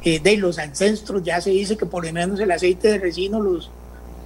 eh, 0.03 0.19
de 0.19 0.37
los 0.37 0.59
ancestros, 0.59 1.23
ya 1.23 1.41
se 1.41 1.49
dice 1.49 1.77
que 1.77 1.85
por 1.85 2.05
lo 2.05 2.13
menos 2.13 2.39
el 2.39 2.51
aceite 2.51 2.89
de 2.89 2.97
resino 2.99 3.41
los, 3.41 3.69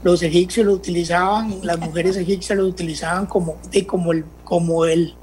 los 0.04 0.22
egipcios 0.22 0.66
lo 0.66 0.74
utilizaban, 0.74 1.60
las 1.64 1.80
mujeres 1.80 2.16
egipcias 2.18 2.58
lo 2.58 2.68
utilizaban 2.68 3.26
como, 3.26 3.58
de, 3.72 3.88
como, 3.88 4.12
el, 4.12 4.26
como 4.44 4.86
el, 4.86 5.16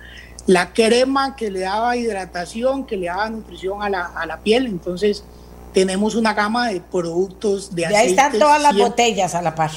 la 0.46 0.72
crema 0.72 1.36
que 1.36 1.50
le 1.50 1.60
daba 1.60 1.96
hidratación, 1.96 2.84
que 2.84 2.96
le 2.96 3.06
daba 3.06 3.30
nutrición 3.30 3.82
a 3.82 3.88
la, 3.88 4.06
a 4.06 4.26
la 4.26 4.40
piel. 4.40 4.66
Entonces 4.66 5.22
tenemos 5.72 6.14
una 6.16 6.34
gama 6.34 6.68
de 6.68 6.80
productos 6.80 7.74
de 7.74 7.86
aceite. 7.86 8.02
ahí 8.02 8.10
están 8.10 8.38
todas 8.38 8.60
las 8.60 8.76
botellas 8.76 9.34
a 9.34 9.42
la 9.42 9.54
par. 9.54 9.70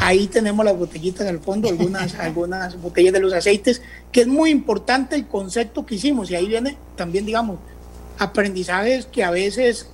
Ahí 0.00 0.26
tenemos 0.26 0.64
las 0.64 0.76
botellitas 0.76 1.26
al 1.26 1.38
fondo, 1.38 1.68
algunas, 1.68 2.14
algunas 2.18 2.80
botellas 2.80 3.12
de 3.12 3.20
los 3.20 3.32
aceites, 3.32 3.80
que 4.12 4.22
es 4.22 4.26
muy 4.26 4.50
importante 4.50 5.16
el 5.16 5.26
concepto 5.28 5.86
que 5.86 5.94
hicimos. 5.94 6.30
Y 6.30 6.34
ahí 6.34 6.46
viene 6.46 6.76
también, 6.96 7.24
digamos, 7.24 7.58
aprendizajes 8.18 9.06
que 9.06 9.24
a 9.24 9.30
veces 9.30 9.88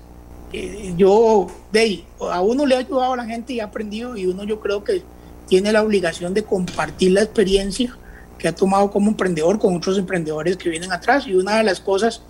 eh, 0.53 0.95
yo, 0.97 1.47
de 1.73 2.05
a 2.21 2.41
uno 2.41 2.67
le 2.67 2.77
ha 2.77 2.79
ayudado 2.79 3.13
a 3.13 3.17
la 3.17 3.25
gente 3.25 3.53
y 3.53 3.61
ha 3.61 3.65
aprendido, 3.65 4.17
y 4.17 4.27
uno 4.27 4.45
yo 4.45 4.61
creo 4.61 4.83
que 4.85 5.03
tiene 5.47 5.73
la 5.73 5.83
obligación 5.83 6.35
de 6.35 6.45
compartir 6.45 7.13
la 7.13 7.23
experiencia 7.23 7.97
que 8.39 8.49
ha 8.49 8.55
tomado 8.55 8.91
como 8.91 9.11
emprendedor 9.11 9.59
con 9.59 9.77
otros 9.77 9.99
emprendedores 9.99 10.57
que 10.57 10.71
vienen 10.71 10.93
atrás. 10.93 11.27
Y 11.27 11.35
una 11.35 11.59
de 11.59 11.65
las 11.65 11.81
cosas 11.81 12.23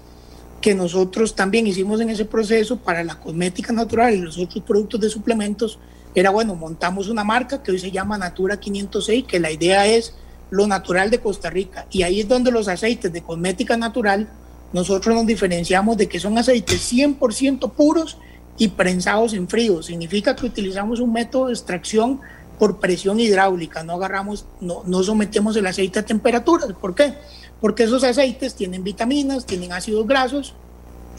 que 0.60 0.74
nosotros 0.74 1.34
también 1.34 1.66
hicimos 1.66 2.00
en 2.00 2.10
ese 2.10 2.24
proceso 2.24 2.76
para 2.76 3.02
la 3.04 3.18
cosmética 3.18 3.72
natural 3.72 4.14
y 4.14 4.18
los 4.18 4.38
otros 4.38 4.64
productos 4.64 5.00
de 5.00 5.08
suplementos 5.08 5.78
era, 6.14 6.30
bueno, 6.30 6.54
montamos 6.54 7.08
una 7.08 7.24
marca 7.24 7.62
que 7.62 7.70
hoy 7.70 7.78
se 7.78 7.90
llama 7.90 8.18
Natura 8.18 8.58
506, 8.58 9.24
que 9.24 9.38
la 9.38 9.50
idea 9.50 9.86
es 9.86 10.14
lo 10.50 10.66
natural 10.66 11.10
de 11.10 11.20
Costa 11.20 11.48
Rica. 11.48 11.86
Y 11.90 12.02
ahí 12.02 12.20
es 12.20 12.28
donde 12.28 12.50
los 12.50 12.68
aceites 12.68 13.12
de 13.12 13.22
cosmética 13.22 13.76
natural, 13.76 14.28
nosotros 14.72 15.14
nos 15.14 15.26
diferenciamos 15.26 15.96
de 15.96 16.08
que 16.08 16.20
son 16.20 16.38
aceites 16.38 16.92
100% 16.92 17.72
puros 17.72 18.18
y 18.56 18.68
prensados 18.68 19.34
en 19.34 19.48
frío. 19.48 19.82
Significa 19.82 20.36
que 20.36 20.46
utilizamos 20.46 21.00
un 21.00 21.12
método 21.12 21.46
de 21.46 21.54
extracción 21.54 22.20
por 22.58 22.78
presión 22.78 23.18
hidráulica, 23.18 23.82
no 23.82 23.94
agarramos, 23.94 24.44
no, 24.60 24.82
no 24.84 25.02
sometemos 25.02 25.56
el 25.56 25.66
aceite 25.66 26.00
a 26.00 26.04
temperaturas. 26.04 26.72
¿Por 26.78 26.94
qué? 26.94 27.14
Porque 27.60 27.84
esos 27.84 28.04
aceites 28.04 28.54
tienen 28.54 28.84
vitaminas, 28.84 29.46
tienen 29.46 29.72
ácidos 29.72 30.06
grasos, 30.06 30.54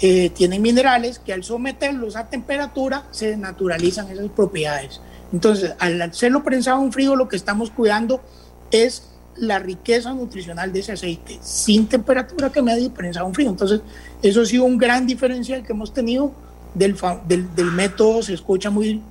eh, 0.02 0.30
tienen 0.30 0.61
minerales 0.61 1.19
que 1.19 1.34
al 1.34 1.44
someterlos 1.44 2.15
a 2.15 2.30
temperatura 2.30 3.07
se 3.11 3.36
naturalizan 3.38 4.10
esas 4.10 4.30
propiedades. 4.30 5.02
Entonces, 5.34 5.73
al 5.80 6.02
hacerlo 6.02 6.44
prensado 6.44 6.84
en 6.84 6.91
frío, 6.91 7.15
lo 7.15 7.28
que 7.28 7.36
estamos 7.36 7.72
cuidando 7.72 8.22
es 8.72 9.11
la 9.38 9.60
riqueza 9.60 10.14
nutricional 10.14 10.72
de 10.74 10.80
ese 10.80 10.91
aceite, 10.91 11.40
sin 11.41 11.88
temperatura 11.88 12.52
que 12.52 12.62
medio 12.62 12.94
prensado 12.94 13.28
en 13.28 13.34
frío. 13.34 13.49
Entonces, 13.49 13.82
eso 14.22 14.41
ha 14.41 14.45
sido 14.45 14.64
un 14.66 14.78
gran 14.78 15.08
diferencial 15.08 15.64
que 15.66 15.74
hemos 15.74 15.94
tenido 15.94 16.34
del, 16.74 16.95
del, 17.28 17.72
método, 17.72 18.22
se 18.22 18.34
escucha 18.34 18.70
muy, 18.70 19.02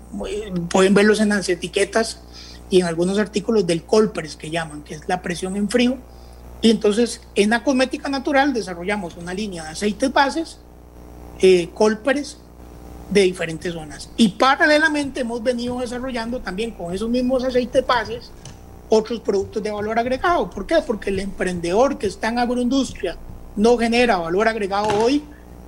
pueden 0.70 0.94
verlos 0.94 1.20
en 1.20 1.30
las 1.30 1.48
etiquetas 1.48 2.20
y 2.70 2.80
en 2.80 2.86
algunos 2.86 3.18
artículos 3.18 3.66
del 3.66 3.82
Colpres 3.82 4.36
que 4.36 4.50
llaman, 4.50 4.82
que 4.82 4.94
es 4.94 5.02
la 5.08 5.20
presión 5.20 5.56
en 5.56 5.68
frío. 5.68 5.98
Y 6.62 6.70
entonces, 6.70 7.20
en 7.34 7.50
la 7.50 7.64
cosmética 7.64 8.08
natural 8.08 8.52
desarrollamos 8.52 9.16
una 9.16 9.34
línea 9.34 9.64
de 9.64 9.70
aceites 9.70 10.12
bases 10.12 10.58
eh, 11.40 11.70
colperes 11.74 12.38
de 13.10 13.22
diferentes 13.22 13.72
zonas. 13.72 14.10
Y 14.16 14.28
paralelamente 14.30 15.20
hemos 15.20 15.42
venido 15.42 15.80
desarrollando 15.80 16.40
también 16.40 16.70
con 16.70 16.94
esos 16.94 17.08
mismos 17.08 17.44
aceites 17.44 17.86
bases 17.86 18.30
otros 18.90 19.20
productos 19.20 19.62
de 19.62 19.70
valor 19.70 19.98
agregado. 19.98 20.50
¿Por 20.50 20.66
qué? 20.66 20.76
Porque 20.86 21.10
el 21.10 21.20
emprendedor 21.20 21.96
que 21.96 22.06
está 22.06 22.28
en 22.28 22.38
agroindustria 22.38 23.16
no 23.56 23.78
genera 23.78 24.18
valor 24.18 24.48
agregado 24.48 24.88
hoy, 25.02 25.22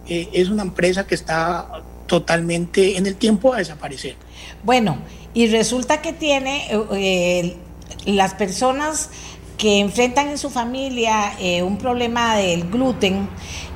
eh, 0.06 0.28
es 0.32 0.48
una 0.50 0.62
empresa 0.62 1.06
que 1.06 1.14
está 1.14 1.82
totalmente 2.06 2.98
en 2.98 3.06
el 3.06 3.16
tiempo 3.16 3.54
a 3.54 3.58
desaparecer. 3.58 4.16
Bueno, 4.64 4.98
y 5.34 5.46
resulta 5.46 6.02
que 6.02 6.12
tiene 6.12 6.68
eh, 6.92 7.56
las 8.04 8.34
personas 8.34 9.08
que 9.56 9.78
enfrentan 9.78 10.28
en 10.28 10.38
su 10.38 10.50
familia 10.50 11.34
eh, 11.38 11.62
un 11.62 11.78
problema 11.78 12.36
del 12.36 12.68
gluten, 12.68 13.28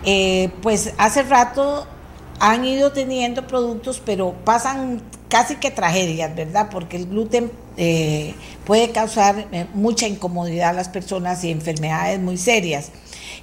eh, 0.04 0.50
pues 0.60 0.92
hace 0.98 1.22
rato 1.22 1.86
han 2.40 2.64
ido 2.64 2.92
teniendo 2.92 3.46
productos, 3.46 4.02
pero 4.04 4.34
pasan 4.44 5.00
casi 5.28 5.56
que 5.56 5.70
tragedias, 5.70 6.34
¿verdad? 6.34 6.68
Porque 6.70 6.96
el 6.96 7.06
gluten 7.06 7.50
eh, 7.76 8.34
puede 8.64 8.90
causar 8.90 9.46
mucha 9.74 10.06
incomodidad 10.06 10.70
a 10.70 10.72
las 10.72 10.88
personas 10.88 11.44
y 11.44 11.50
enfermedades 11.50 12.20
muy 12.20 12.36
serias. 12.36 12.90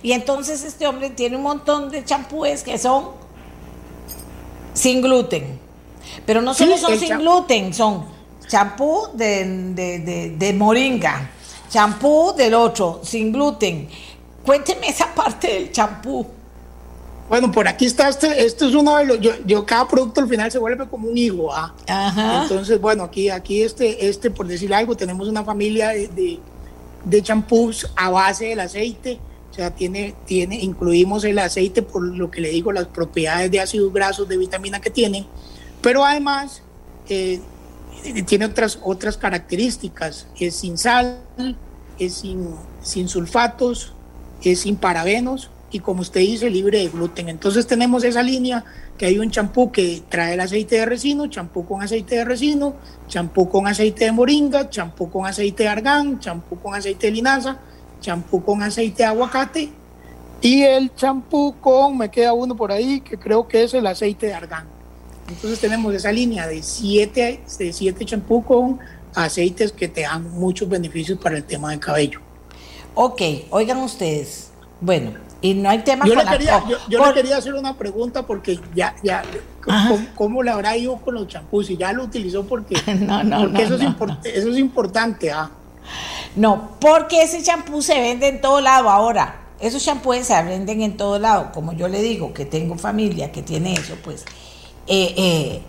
Y 0.01 0.11
entonces 0.11 0.64
este 0.64 0.88
hombre 0.88 1.10
tiene 1.10 1.38
un 1.38 1.43
montón 1.43 1.89
de 1.89 2.03
champúes 2.03 2.64
que 2.64 2.77
son 2.77 3.11
sin 4.73 5.01
gluten. 5.01 5.60
Pero 6.26 6.41
no 6.41 6.53
solo 6.53 6.77
son 6.77 6.99
sin 6.99 7.18
gluten, 7.18 7.73
son 7.73 8.05
champú 8.47 9.07
de, 9.14 10.34
de 10.38 10.53
moringa, 10.53 11.30
Champú 11.73 12.35
del 12.38 12.53
otro, 12.53 13.01
sin 13.03 13.31
gluten. 13.31 13.89
Cuénteme 14.45 14.89
esa 14.89 15.07
parte 15.15 15.47
del 15.47 15.72
champú. 15.72 16.23
Bueno, 17.29 17.51
por 17.51 17.67
aquí 17.67 17.85
está 17.85 18.09
este, 18.09 18.45
esto 18.45 18.67
es 18.67 18.75
uno 18.75 18.97
de 18.97 19.05
los, 19.05 19.19
yo, 19.45 19.65
cada 19.65 19.87
producto 19.87 20.21
al 20.21 20.27
final 20.27 20.51
se 20.51 20.59
vuelve 20.59 20.87
como 20.87 21.07
un 21.07 21.17
hijo, 21.17 21.53
¿ah? 21.53 21.73
Entonces, 22.43 22.79
bueno, 22.79 23.03
aquí, 23.03 23.29
aquí 23.29 23.61
este, 23.61 24.07
este, 24.07 24.29
por 24.29 24.45
decir 24.45 24.73
algo, 24.73 24.95
tenemos 24.95 25.27
una 25.27 25.43
familia 25.43 25.89
de, 25.89 26.39
de 27.03 27.21
champús 27.23 27.89
a 27.95 28.09
base 28.09 28.47
del 28.47 28.59
aceite, 28.59 29.19
o 29.51 29.53
sea, 29.55 29.71
tiene, 29.71 30.15
tiene, 30.25 30.59
incluimos 30.59 31.23
el 31.23 31.39
aceite 31.39 31.81
por 31.81 32.03
lo 32.03 32.29
que 32.29 32.41
le 32.41 32.49
digo, 32.49 32.71
las 32.71 32.87
propiedades 32.87 33.51
de 33.51 33.59
ácidos 33.59 33.93
grasos, 33.93 34.27
de 34.27 34.37
vitamina 34.37 34.81
que 34.81 34.89
tienen, 34.89 35.25
pero 35.81 36.03
además 36.03 36.61
eh, 37.07 37.39
tiene 38.25 38.45
otras, 38.45 38.79
otras 38.83 39.17
características. 39.17 40.27
Es 40.39 40.55
sin 40.55 40.77
sal, 40.77 41.19
es 41.99 42.15
sin, 42.15 42.49
sin 42.81 43.07
sulfatos, 43.07 43.93
es 44.43 44.61
sin 44.61 44.75
parabenos 44.75 45.49
y 45.73 45.79
como 45.79 46.01
usted 46.01 46.21
dice, 46.21 46.51
libre 46.51 46.77
de 46.77 46.87
gluten. 46.87 47.29
Entonces 47.29 47.65
tenemos 47.65 48.03
esa 48.03 48.21
línea 48.21 48.63
que 48.95 49.07
hay 49.07 49.17
un 49.17 49.31
champú 49.31 49.71
que 49.71 50.03
trae 50.07 50.35
el 50.35 50.39
aceite 50.39 50.77
de 50.77 50.85
resino, 50.85 51.25
champú 51.25 51.65
con 51.65 51.81
aceite 51.81 52.17
de 52.17 52.25
resino, 52.25 52.75
champú 53.07 53.49
con 53.49 53.67
aceite 53.67 54.05
de 54.05 54.11
moringa, 54.11 54.69
champú 54.69 55.09
con 55.09 55.25
aceite 55.25 55.63
de 55.63 55.69
argán, 55.69 56.19
champú 56.19 56.59
con 56.59 56.75
aceite 56.75 57.07
de 57.07 57.13
linaza, 57.13 57.57
champú 58.01 58.43
con 58.43 58.61
aceite 58.61 59.01
de 59.01 59.05
aguacate 59.05 59.71
y 60.41 60.61
el 60.61 60.93
champú 60.93 61.55
con, 61.59 61.97
me 61.97 62.11
queda 62.11 62.33
uno 62.33 62.55
por 62.55 62.71
ahí, 62.71 63.01
que 63.01 63.17
creo 63.17 63.47
que 63.47 63.63
es 63.63 63.73
el 63.73 63.87
aceite 63.87 64.27
de 64.27 64.35
argán. 64.35 64.67
Entonces 65.27 65.59
tenemos 65.59 65.91
esa 65.95 66.11
línea 66.11 66.47
de 66.47 66.61
siete, 66.61 67.41
de 67.57 67.73
siete 67.73 68.05
champú 68.05 68.43
con 68.43 68.79
aceites 69.15 69.71
que 69.71 69.87
te 69.87 70.01
dan 70.01 70.29
muchos 70.31 70.69
beneficios 70.69 71.17
para 71.17 71.37
el 71.37 71.45
tema 71.45 71.71
del 71.71 71.79
cabello. 71.79 72.19
Ok, 72.93 73.21
oigan 73.49 73.79
ustedes, 73.79 74.51
bueno, 74.79 75.13
Y 75.44 75.53
no 75.53 75.70
hay 75.70 75.80
tema 75.80 76.06
yo 76.06 76.15
con 76.15 76.20
le 76.20 76.26
la 76.26 76.32
quería, 76.38 76.60
co- 76.60 76.70
yo, 76.70 76.78
yo 76.90 76.98
por- 76.99 77.10
le 77.10 77.14
quería 77.14 77.38
hacer 77.38 77.53
una 77.53 77.78
pregunta 77.78 78.26
porque 78.26 78.60
ya, 78.74 78.95
ya, 79.03 79.22
¿cómo, 79.64 79.99
cómo 80.15 80.41
le 80.41 80.49
habrá 80.49 80.76
ido 80.76 80.95
con 80.98 81.14
los 81.14 81.28
champús? 81.28 81.68
Si 81.68 81.78
ya 81.78 81.94
lo 81.94 82.03
utilizó 82.06 82.45
porque, 82.45 82.76
No, 82.99 83.24
no, 83.24 83.41
porque 83.41 83.53
no, 83.53 83.60
eso, 83.60 83.76
es 83.76 83.82
import- 83.82 84.20
eso 84.26 84.49
es 84.49 84.57
importante, 84.57 85.32
ah. 85.32 85.52
No, 86.36 86.72
porque 86.80 87.22
ese 87.24 87.44
champú 87.44 87.82
se 87.82 87.99
vende 87.99 88.28
en 88.30 88.41
todo 88.41 88.61
lado 88.61 88.90
ahora. 88.90 89.41
Esos 89.60 89.84
champúes 89.84 90.26
se 90.28 90.41
venden 90.44 90.82
en 90.82 90.98
todo 90.98 91.20
lado. 91.20 91.52
Como 91.53 91.74
yo 91.74 91.88
le 91.88 92.02
digo, 92.02 92.34
que 92.34 92.45
tengo 92.45 92.78
familia 92.78 93.32
que 93.32 93.44
tiene 93.44 93.74
eso, 93.74 93.95
pues 94.03 94.26
eh, 94.88 95.14
eh, 95.18 95.61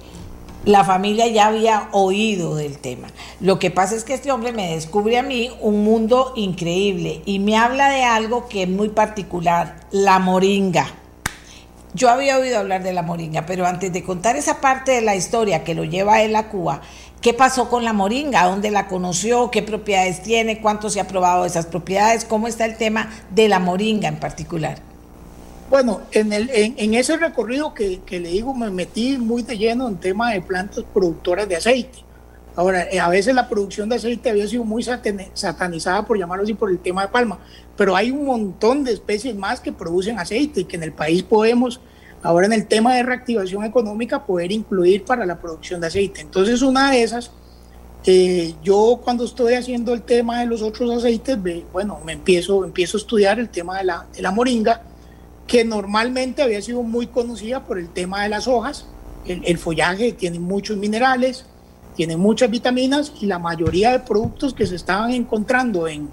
la 0.65 0.82
familia 0.82 1.27
ya 1.28 1.47
había 1.47 1.89
oído 1.93 2.57
del 2.57 2.78
tema. 2.78 3.09
Lo 3.41 3.59
que 3.59 3.70
pasa 3.70 3.95
es 3.95 4.05
que 4.05 4.15
este 4.15 4.32
hombre 4.32 4.53
me 4.53 4.74
descubre 4.74 5.19
a 5.19 5.23
mí 5.23 5.51
un 5.61 5.85
mundo 5.85 6.32
increíble 6.36 7.23
y 7.27 7.39
me 7.39 7.57
habla 7.57 7.91
de 7.91 8.03
algo 8.05 8.49
que 8.49 8.62
es 8.62 8.69
muy 8.69 8.89
particular, 8.89 9.77
la 9.91 10.19
moringa. 10.19 10.86
Yo 11.93 12.09
había 12.11 12.39
oído 12.39 12.59
hablar 12.59 12.82
de 12.82 12.93
la 12.93 13.03
moringa, 13.03 13.47
pero 13.47 13.66
antes 13.66 13.93
de 13.93 14.03
contar 14.03 14.36
esa 14.36 14.61
parte 14.61 14.93
de 14.93 15.03
la 15.03 15.15
historia 15.15 15.62
que 15.62 15.74
lo 15.74 15.85
lleva 15.85 16.15
a 16.15 16.23
él 16.23 16.35
a 16.35 16.49
Cuba, 16.49 16.81
¿qué 17.20 17.35
pasó 17.35 17.69
con 17.69 17.85
la 17.85 17.93
moringa? 17.93 18.45
¿Dónde 18.45 18.70
la 18.70 18.89
conoció? 18.89 19.51
¿Qué 19.51 19.62
propiedades 19.62 20.23
tiene? 20.23 20.61
¿Cuánto 20.61 20.91
se 20.91 20.99
ha 20.99 21.07
probado 21.07 21.43
de 21.43 21.49
esas 21.49 21.66
propiedades? 21.66 22.24
¿Cómo 22.24 22.49
está 22.49 22.65
el 22.65 22.77
tema 22.77 23.11
de 23.31 23.49
la 23.49 23.61
moringa 23.61 24.09
en 24.09 24.19
particular? 24.19 24.94
Bueno, 25.70 26.03
en, 26.12 26.32
el, 26.32 26.51
en, 26.53 26.95
ese 26.95 27.16
recorrido 27.16 27.73
que, 27.73 28.01
le 28.09 28.28
digo, 28.28 28.55
me 28.55 28.70
metí 28.70 29.16
muy 29.16 29.43
de 29.43 29.57
lleno 29.57 29.89
en 29.89 29.97
tema 29.97 30.32
de 30.32 30.43
plantas 30.43 30.85
productoras 30.93 31.49
de 31.49 31.57
aceite. 31.57 32.05
Ahora, 32.55 32.85
eh, 32.91 33.01
a 33.01 33.09
veces 33.09 33.35
la 33.35 33.49
producción 33.49 33.89
de 33.89 33.97
aceite 33.97 34.31
había 34.31 34.47
sido 34.47 34.62
muy 34.65 34.82
satanizada, 34.82 36.07
por 36.07 36.19
llamarlo 36.19 36.45
así, 36.45 36.55
por 36.55 36.70
el 36.70 36.78
tema 36.78 37.03
de 37.03 37.09
palma, 37.09 37.39
pero 37.77 37.97
hay 37.97 38.11
un 38.11 38.27
montón 38.27 38.85
de 38.85 38.93
especies 38.93 39.35
más 39.35 39.61
que 39.61 39.73
producen 39.73 40.19
aceite 40.19 40.61
y 40.61 40.65
que 40.65 40.77
en 40.77 40.85
el 40.85 40.93
país 40.93 41.23
podemos, 41.23 41.81
ahora 42.23 42.47
en 42.47 42.53
el 42.53 42.66
tema 42.66 42.95
de 42.95 43.03
reactivación 43.03 43.65
económica, 43.65 44.24
poder 44.24 44.53
incluir 44.53 45.05
para 45.05 45.27
la 45.27 45.41
producción 45.41 45.81
de 45.81 45.89
aceite. 45.89 46.20
Entonces, 46.20 46.62
una 46.62 46.93
de 46.93 47.03
esas, 47.03 47.32
eh, 48.05 48.55
yo 48.62 49.01
cuando 49.03 49.24
estoy 49.24 49.55
haciendo 49.55 49.95
el 49.95 50.03
tema 50.03 50.41
de 50.41 50.47
los 50.47 50.61
otros 50.62 50.95
aceites, 50.95 51.39
bueno, 51.73 51.99
me 52.05 52.12
empiezo, 52.12 52.65
empiezo 52.65 52.99
a 52.99 53.01
estudiar 53.01 53.41
el 53.41 53.49
tema 53.49 53.78
de 53.78 53.85
la, 53.85 54.07
de 54.15 54.23
la 54.23 54.31
moringa, 54.31 54.82
que 55.47 55.65
normalmente 55.65 56.43
había 56.43 56.62
sido 56.62 56.83
muy 56.83 57.07
conocida 57.07 57.65
por 57.65 57.79
el 57.79 57.89
tema 57.89 58.23
de 58.23 58.29
las 58.29 58.49
hojas. 58.49 58.87
El, 59.27 59.57
follaje 59.59 60.12
tiene 60.12 60.39
muchos 60.39 60.77
minerales, 60.77 61.47
tiene 61.97 62.16
muchas 62.16 62.51
vitaminas 62.51 63.12
y 63.21 63.27
la 63.27 63.39
mayoría 63.39 63.93
de 63.93 64.01
productos 64.01 64.53
que 64.53 64.66
se 64.66 64.77
estaban 64.77 65.12
encontrando 65.12 65.89
en, 65.89 66.11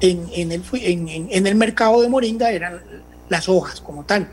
en, 0.00 1.46
el, 1.46 1.54
mercado 1.54 2.02
de 2.02 2.08
moringa 2.08 2.50
eran 2.50 2.80
las 3.28 3.48
hojas 3.48 3.80
como 3.80 4.04
tal. 4.04 4.28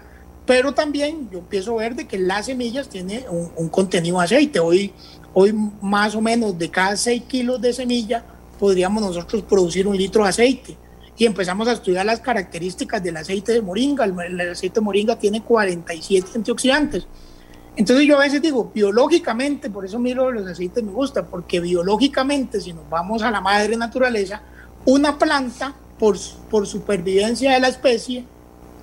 Pero 0.46 0.74
también 0.74 1.30
yo 1.32 1.40
empiezo 1.40 1.74
a 1.74 1.84
ver 1.84 1.96
de 1.96 2.06
que 2.06 2.20
las 2.20 2.48
semillas 2.48 2.90
tienen 2.90 3.24
un, 3.30 3.50
un 3.56 3.70
contenido 3.70 4.20
de 4.20 4.26
aceite. 4.26 4.60
Hoy, 4.60 4.94
hoy 5.34 5.54
más 5.82 6.16
o 6.16 6.22
menos 6.22 6.58
de 6.58 6.70
cada 6.70 6.98
6 6.98 7.24
kilos 7.24 7.62
de 7.62 7.74
semilla 7.74 8.24
podríamos 8.60 9.02
nosotros 9.02 9.44
producir 9.44 9.88
un 9.88 9.98
litro 9.98 10.24
de 10.24 10.30
aceite. 10.30 10.78
Y 11.18 11.26
empezamos 11.26 11.68
a 11.68 11.74
estudiar 11.74 12.06
las 12.06 12.20
características 12.20 13.02
del 13.02 13.18
aceite 13.18 13.54
de 13.54 13.62
moringa. 13.62 14.06
El, 14.06 14.40
aceite 14.52 14.76
de 14.76 14.82
moringa 14.82 15.18
tiene 15.18 15.42
47 15.42 16.30
antioxidantes. 16.36 17.08
Entonces 17.78 18.08
yo 18.08 18.18
a 18.18 18.22
veces 18.22 18.42
digo, 18.42 18.72
biológicamente, 18.74 19.70
por 19.70 19.86
eso 19.86 20.00
miro 20.00 20.32
los 20.32 20.48
aceites 20.48 20.84
me 20.84 20.92
gusta, 20.92 21.26
porque 21.26 21.60
biológicamente, 21.60 22.62
si 22.62 22.74
nos 22.74 22.90
vamos 22.90 23.22
a 23.22 23.32
la 23.32 23.42
madre 23.42 23.76
naturaleza, 23.76 24.42
una 24.86 25.18
planta, 25.18 25.76
por, 26.00 26.18
por 26.50 26.68
supervivencia 26.68 27.54
de 27.54 27.60
la 27.60 27.70
especie, 27.70 28.26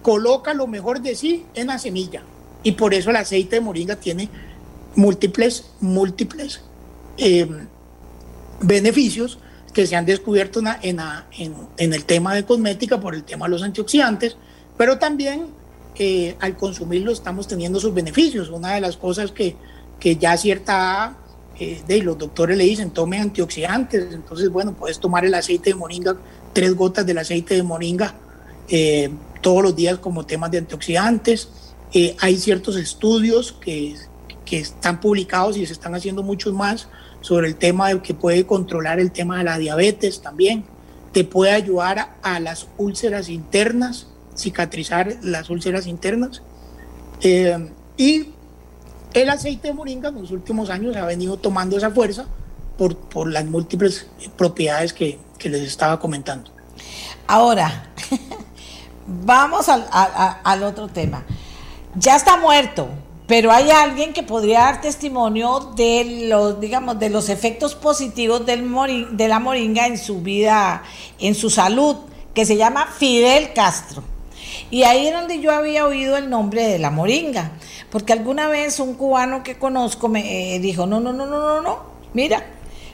coloca 0.02 0.54
lo 0.54 0.66
mejor 0.66 1.00
de 1.00 1.14
sí 1.14 1.46
en 1.54 1.68
la 1.68 1.78
semilla. 1.78 2.22
Y 2.62 2.72
por 2.72 2.94
eso 2.94 3.10
el 3.10 3.16
aceite 3.16 3.56
de 3.56 3.60
moringa 3.60 3.96
tiene 3.96 4.28
múltiples, 4.94 5.70
múltiples 5.80 6.60
eh, 7.16 7.48
beneficios 8.60 9.38
que 9.72 9.86
se 9.86 9.96
han 9.96 10.04
descubierto 10.04 10.60
en, 10.82 11.00
en, 11.78 11.92
el 11.92 12.04
tema 12.04 12.34
de 12.34 12.44
cosmética 12.44 13.00
por 13.00 13.14
el 13.14 13.24
tema 13.24 13.46
de 13.46 13.50
los 13.52 13.62
antioxidantes, 13.62 14.36
pero 14.76 14.98
también 14.98 15.46
eh, 15.98 16.36
al 16.40 16.56
consumirlo 16.56 17.12
estamos 17.12 17.48
teniendo 17.48 17.80
sus 17.80 17.94
beneficios. 17.94 18.50
Una 18.50 18.74
de 18.74 18.80
las 18.80 18.96
cosas 18.96 19.32
que, 19.32 19.56
que 19.98 20.16
ya 20.16 20.36
cierta 20.36 21.16
eh, 21.58 21.82
de 21.86 22.02
los 22.02 22.18
doctores 22.18 22.56
le 22.56 22.64
dicen, 22.64 22.90
tome 22.90 23.18
antioxidantes, 23.18 24.12
entonces 24.12 24.50
bueno, 24.50 24.74
puedes 24.74 24.98
tomar 24.98 25.24
el 25.24 25.34
aceite 25.34 25.70
de 25.70 25.76
moringa, 25.76 26.16
tres 26.52 26.74
gotas 26.74 27.06
del 27.06 27.18
aceite 27.18 27.54
de 27.54 27.62
moringa 27.62 28.14
eh, 28.68 29.10
todos 29.40 29.62
los 29.62 29.76
días 29.76 29.98
como 29.98 30.26
temas 30.26 30.50
de 30.50 30.58
antioxidantes. 30.58 31.48
Eh, 31.92 32.16
hay 32.20 32.36
ciertos 32.38 32.76
estudios 32.76 33.52
que, 33.52 33.94
que 34.44 34.58
están 34.58 35.00
publicados 35.00 35.56
y 35.56 35.66
se 35.66 35.72
están 35.72 35.94
haciendo 35.94 36.22
muchos 36.22 36.52
más 36.52 36.88
sobre 37.22 37.48
el 37.48 37.56
tema 37.56 37.88
de 37.88 38.02
que 38.02 38.12
puede 38.14 38.44
controlar 38.46 39.00
el 39.00 39.10
tema 39.10 39.38
de 39.38 39.44
la 39.44 39.56
diabetes 39.58 40.20
también, 40.20 40.64
te 41.12 41.24
puede 41.24 41.52
ayudar 41.52 41.98
a, 41.98 42.16
a 42.22 42.40
las 42.40 42.66
úlceras 42.78 43.28
internas, 43.30 44.06
cicatrizar 44.36 45.16
las 45.22 45.48
úlceras 45.50 45.86
internas. 45.86 46.42
Eh, 47.22 47.70
y 47.96 48.28
el 49.14 49.30
aceite 49.30 49.68
de 49.68 49.74
moringa 49.74 50.08
en 50.10 50.20
los 50.20 50.30
últimos 50.30 50.68
años 50.70 50.96
ha 50.96 51.04
venido 51.06 51.36
tomando 51.36 51.76
esa 51.76 51.90
fuerza 51.90 52.26
por, 52.78 52.96
por 52.96 53.30
las 53.30 53.44
múltiples 53.44 54.06
propiedades 54.36 54.92
que, 54.92 55.18
que 55.38 55.48
les 55.48 55.62
estaba 55.62 56.00
comentando. 56.00 56.50
Ahora, 57.26 57.90
vamos 59.06 59.68
al, 59.68 59.82
a- 59.90 60.02
a- 60.02 60.40
al 60.52 60.62
otro 60.62 60.88
tema. 60.88 61.24
Ya 61.94 62.16
está 62.16 62.36
muerto, 62.38 62.88
pero 63.32 63.50
hay 63.50 63.70
alguien 63.70 64.12
que 64.12 64.22
podría 64.22 64.58
dar 64.58 64.82
testimonio 64.82 65.72
de 65.74 66.26
los, 66.28 66.60
digamos, 66.60 66.98
de 66.98 67.08
los 67.08 67.30
efectos 67.30 67.74
positivos 67.74 68.44
de 68.44 69.26
la 69.26 69.38
moringa 69.38 69.86
en 69.86 69.96
su 69.96 70.20
vida, 70.20 70.82
en 71.18 71.34
su 71.34 71.48
salud, 71.48 71.96
que 72.34 72.44
se 72.44 72.58
llama 72.58 72.88
Fidel 72.88 73.54
Castro. 73.54 74.04
Y 74.70 74.82
ahí 74.82 75.06
es 75.06 75.14
donde 75.14 75.40
yo 75.40 75.50
había 75.50 75.86
oído 75.86 76.18
el 76.18 76.28
nombre 76.28 76.64
de 76.64 76.78
la 76.78 76.90
moringa, 76.90 77.52
porque 77.90 78.12
alguna 78.12 78.48
vez 78.48 78.78
un 78.80 78.96
cubano 78.96 79.42
que 79.42 79.56
conozco 79.56 80.08
me 80.08 80.54
eh, 80.54 80.58
dijo, 80.58 80.84
no, 80.84 81.00
no, 81.00 81.14
no, 81.14 81.24
no, 81.24 81.38
no, 81.38 81.62
no, 81.62 81.78
mira, 82.12 82.44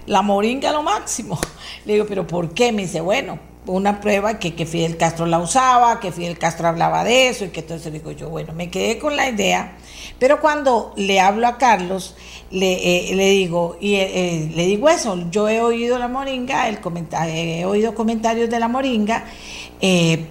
la 0.07 0.23
moringa 0.23 0.71
lo 0.71 0.85
máximo. 0.85 1.37
Le 1.85 1.95
digo, 1.95 2.07
pero 2.09 2.29
¿por 2.29 2.55
qué? 2.55 2.71
Me 2.71 2.83
dice, 2.83 3.01
bueno, 3.01 3.41
una 3.77 4.01
prueba 4.01 4.39
que, 4.39 4.55
que 4.55 4.67
Fidel 4.67 4.97
Castro 4.97 5.27
la 5.27 5.39
usaba, 5.39 6.01
que 6.01 6.13
Fidel 6.13 6.39
Castro 6.39 6.69
hablaba 6.69 7.05
de 7.05 7.29
eso 7.29 7.45
y 7.45 7.49
que 7.49 7.61
eso. 7.69 7.91
Digo 7.91 8.13
yo, 8.13 8.29
bueno, 8.29 8.53
me 8.53 8.71
quedé 8.71 8.99
con 8.99 9.17
la 9.17 9.29
idea, 9.29 9.77
pero 10.19 10.41
cuando 10.41 10.93
le 10.97 11.21
hablo 11.21 11.47
a 11.47 11.59
Carlos, 11.59 12.15
le, 12.51 13.11
eh, 13.11 13.15
le 13.15 13.31
digo, 13.31 13.77
y 13.81 13.97
eh, 13.97 14.11
eh, 14.15 14.53
le 14.55 14.67
digo 14.67 14.89
eso, 14.89 15.31
yo 15.31 15.49
he 15.49 15.61
oído 15.61 15.99
la 15.99 16.09
moringa, 16.09 16.69
el 16.69 16.79
he 17.27 17.65
oído 17.65 17.95
comentarios 17.95 18.49
de 18.49 18.59
la 18.59 18.69
moringa, 18.69 19.25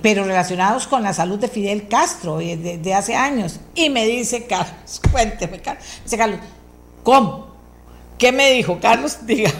pero 0.01 0.23
relacionados 0.23 0.87
con 0.87 1.03
la 1.03 1.13
salud 1.13 1.39
de 1.39 1.47
Fidel 1.47 1.87
Castro 1.87 2.39
de, 2.39 2.93
hace 2.93 3.15
años. 3.15 3.59
Y 3.75 3.89
me 3.89 4.05
dice 4.05 4.45
Carlos, 4.45 5.01
cuénteme, 5.11 5.59
Carlos. 5.59 5.83
Dice 6.03 6.17
Carlos, 6.17 6.39
¿cómo? 7.03 7.47
¿Qué 8.17 8.31
me 8.31 8.51
dijo 8.51 8.79
Carlos? 8.81 9.19
Diga. 9.25 9.51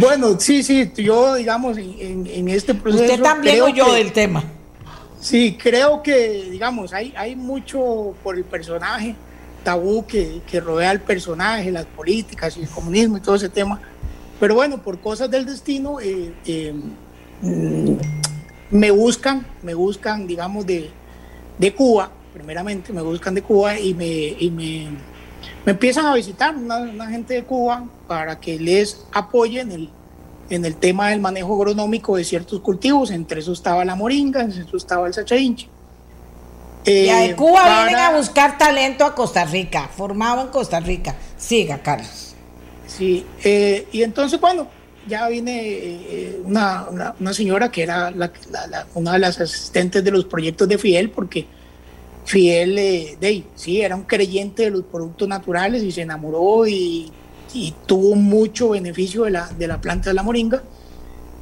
Bueno, 0.00 0.38
sí, 0.40 0.62
sí, 0.62 0.90
yo 0.96 1.34
digamos 1.34 1.78
en, 1.78 2.48
este 2.48 2.74
proceso... 2.74 3.04
Usted 3.04 3.22
también 3.22 3.56
creo 3.56 3.66
oyó 3.66 3.86
que- 3.86 3.92
del 3.92 4.12
tema. 4.12 4.44
Sí, 5.20 5.58
creo 5.60 6.02
que, 6.02 6.48
digamos, 6.50 6.92
hay, 6.92 7.12
hay 7.16 7.34
mucho 7.34 8.14
por 8.22 8.36
el 8.36 8.44
personaje, 8.44 9.16
tabú 9.64 10.06
que, 10.06 10.40
que 10.48 10.60
rodea 10.60 10.90
al 10.90 11.00
personaje, 11.00 11.72
las 11.72 11.86
políticas 11.86 12.56
y 12.56 12.60
el 12.62 12.68
comunismo 12.68 13.16
y 13.16 13.20
todo 13.20 13.34
ese 13.34 13.48
tema. 13.48 13.80
Pero 14.38 14.54
bueno, 14.54 14.78
por 14.78 15.00
cosas 15.00 15.30
del 15.30 15.44
destino, 15.44 15.98
eh, 16.00 16.32
eh, 16.46 16.72
mm, 17.42 17.94
me 18.70 18.90
buscan, 18.92 19.44
me 19.62 19.74
buscan, 19.74 20.26
digamos, 20.26 20.64
de, 20.64 20.90
de 21.58 21.74
Cuba, 21.74 22.12
primeramente 22.32 22.92
me 22.92 23.02
buscan 23.02 23.34
de 23.34 23.42
Cuba 23.42 23.78
y 23.78 23.94
me, 23.94 24.06
y 24.06 24.50
me, 24.50 24.88
me 25.68 25.72
empiezan 25.72 26.06
a 26.06 26.14
visitar 26.14 26.56
una, 26.56 26.78
una 26.78 27.08
gente 27.08 27.34
de 27.34 27.44
Cuba 27.44 27.84
para 28.06 28.40
que 28.40 28.58
les 28.58 29.04
apoye 29.12 29.60
en 29.60 29.70
el, 29.70 29.90
en 30.48 30.64
el 30.64 30.74
tema 30.76 31.10
del 31.10 31.20
manejo 31.20 31.54
agronómico 31.56 32.16
de 32.16 32.24
ciertos 32.24 32.60
cultivos, 32.62 33.10
entre 33.10 33.40
eso 33.40 33.52
estaba 33.52 33.84
la 33.84 33.94
moringa, 33.94 34.40
entre 34.40 34.62
eso 34.62 34.78
estaba 34.78 35.06
el 35.06 35.12
sachainche. 35.12 35.68
Eh, 36.86 37.12
de 37.28 37.36
Cuba 37.36 37.60
para- 37.64 37.84
vienen 37.84 38.02
a 38.02 38.16
buscar 38.16 38.56
talento 38.56 39.04
a 39.04 39.14
Costa 39.14 39.44
Rica, 39.44 39.90
formado 39.94 40.40
en 40.40 40.48
Costa 40.48 40.80
Rica. 40.80 41.14
Siga, 41.36 41.82
Carlos. 41.82 42.34
Sí, 42.86 43.26
eh, 43.44 43.88
y 43.92 44.02
entonces, 44.04 44.40
bueno, 44.40 44.68
ya 45.06 45.28
viene 45.28 45.60
eh, 45.64 46.40
una, 46.46 46.86
una- 46.90 47.14
una 47.20 47.34
señora 47.34 47.70
que 47.70 47.82
era 47.82 48.10
la- 48.10 48.32
la- 48.50 48.66
la- 48.68 48.86
una 48.94 49.12
de 49.12 49.18
las 49.18 49.38
asistentes 49.38 50.02
de 50.02 50.12
los 50.12 50.24
proyectos 50.24 50.66
de 50.66 50.78
Fidel, 50.78 51.10
porque 51.10 51.46
Fidel, 52.28 52.78
eh, 52.78 53.16
de 53.18 53.42
sí, 53.54 53.80
era 53.80 53.96
un 53.96 54.02
creyente 54.02 54.64
de 54.64 54.70
los 54.70 54.82
productos 54.82 55.26
naturales 55.26 55.82
y 55.82 55.90
se 55.90 56.02
enamoró 56.02 56.66
y, 56.66 57.10
y 57.54 57.74
tuvo 57.86 58.14
mucho 58.16 58.68
beneficio 58.68 59.24
de 59.24 59.30
la, 59.30 59.46
de 59.46 59.66
la 59.66 59.80
planta 59.80 60.10
de 60.10 60.14
la 60.14 60.22
moringa. 60.22 60.62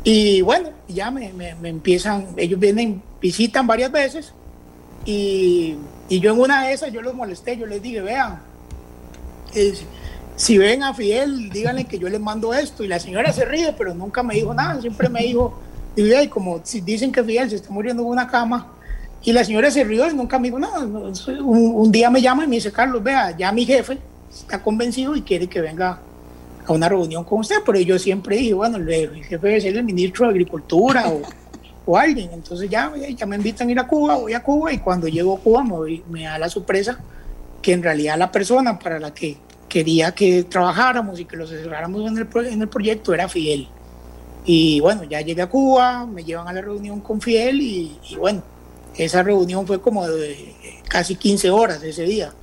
Y 0.04 0.42
bueno, 0.42 0.70
ya 0.86 1.10
me, 1.10 1.32
empiezan, 1.64 2.28
ellos 2.36 2.60
vienen, 2.60 3.02
visitan 3.20 3.66
varias 3.66 3.90
veces 3.90 4.32
y, 5.04 5.76
yo 6.08 6.32
en 6.32 6.38
una 6.38 6.68
de 6.68 6.74
esas 6.74 6.92
yo 6.92 7.02
los 7.02 7.14
molesté, 7.14 7.56
yo 7.56 7.66
les 7.66 7.82
dije, 7.82 8.00
vean, 8.00 8.38
si 10.36 10.56
ven 10.56 10.84
a 10.84 10.94
Fidel, 10.94 11.50
díganle 11.50 11.86
que 11.86 11.98
yo 11.98 12.08
les 12.08 12.20
mando 12.20 12.54
esto. 12.54 12.84
Y 12.84 12.86
la 12.86 13.00
señora 13.00 13.32
se 13.32 13.44
ríe, 13.44 13.74
pero 13.76 13.92
nunca 13.92 14.22
me 14.22 14.34
dijo 14.34 14.54
nada, 14.54 14.80
siempre 14.80 15.08
me 15.08 15.22
dijo, 15.22 15.58
y 15.96 16.28
como 16.28 16.60
dicen 16.60 17.10
que 17.10 17.24
Fidel 17.24 17.50
se 17.50 17.56
está 17.56 17.70
muriendo 17.70 18.04
en 18.04 18.08
una 18.08 18.28
cama, 18.28 18.75
y 19.26 19.32
la 19.32 19.44
señora 19.44 19.70
se 19.72 19.82
rió 19.82 20.08
y 20.08 20.14
nunca 20.14 20.38
me 20.38 20.46
dijo 20.48 20.58
nada. 20.58 20.86
Un, 21.42 21.90
día 21.90 22.08
me 22.10 22.22
llama 22.22 22.44
y 22.44 22.46
me 22.46 22.56
dice, 22.56 22.70
Carlos, 22.70 23.02
vea, 23.02 23.36
ya 23.36 23.50
mi 23.50 23.66
jefe 23.66 23.98
está 24.32 24.62
convencido 24.62 25.16
y 25.16 25.22
quiere 25.22 25.48
que 25.48 25.60
venga 25.60 25.98
a 26.64 26.72
una 26.72 26.88
reunión 26.88 27.24
con 27.24 27.40
usted, 27.40 27.56
pero 27.66 27.80
yo 27.80 27.98
siempre 27.98 28.36
dije, 28.36 28.54
bueno, 28.54 28.76
el 28.76 29.24
jefe 29.24 29.46
debe 29.46 29.60
ser 29.60 29.76
el 29.76 29.82
ministro 29.82 30.26
de 30.26 30.30
Agricultura 30.30 31.08
o, 31.08 31.22
o 31.86 31.98
alguien. 31.98 32.30
Entonces 32.32 32.70
ya, 32.70 32.92
ya 32.96 33.26
me 33.26 33.34
invitan 33.34 33.68
a 33.68 33.72
ir 33.72 33.78
a 33.80 33.86
Cuba, 33.88 34.14
voy 34.14 34.32
a 34.32 34.42
Cuba 34.44 34.72
y 34.72 34.78
cuando 34.78 35.08
llego 35.08 35.34
a 35.34 35.40
Cuba 35.40 35.64
me, 35.64 36.02
me 36.08 36.22
da 36.22 36.38
la 36.38 36.48
sorpresa 36.48 36.96
que 37.60 37.72
en 37.72 37.82
realidad 37.82 38.16
la 38.16 38.30
persona 38.30 38.78
para 38.78 39.00
la 39.00 39.12
que 39.12 39.38
quería 39.68 40.12
que 40.12 40.44
trabajáramos 40.44 41.18
y 41.18 41.24
que 41.24 41.36
los 41.36 41.50
asesoráramos 41.50 42.08
en 42.08 42.16
el, 42.16 42.46
en 42.46 42.62
el 42.62 42.68
proyecto 42.68 43.12
era 43.12 43.28
Fidel. 43.28 43.66
Y 44.44 44.78
bueno, 44.78 45.02
ya 45.02 45.20
llegué 45.20 45.42
a 45.42 45.48
Cuba, 45.48 46.06
me 46.06 46.22
llevan 46.22 46.46
a 46.46 46.52
la 46.52 46.60
reunión 46.60 47.00
con 47.00 47.20
Fidel 47.20 47.60
y, 47.60 47.98
bueno, 48.16 48.42
esa 48.98 49.22
reunión 49.22 49.66
fue 49.66 49.80
como 49.80 50.06
de 50.08 50.54
casi 50.88 51.16
15 51.16 51.50
horas 51.50 51.82
ese 51.82 52.04
día. 52.04 52.32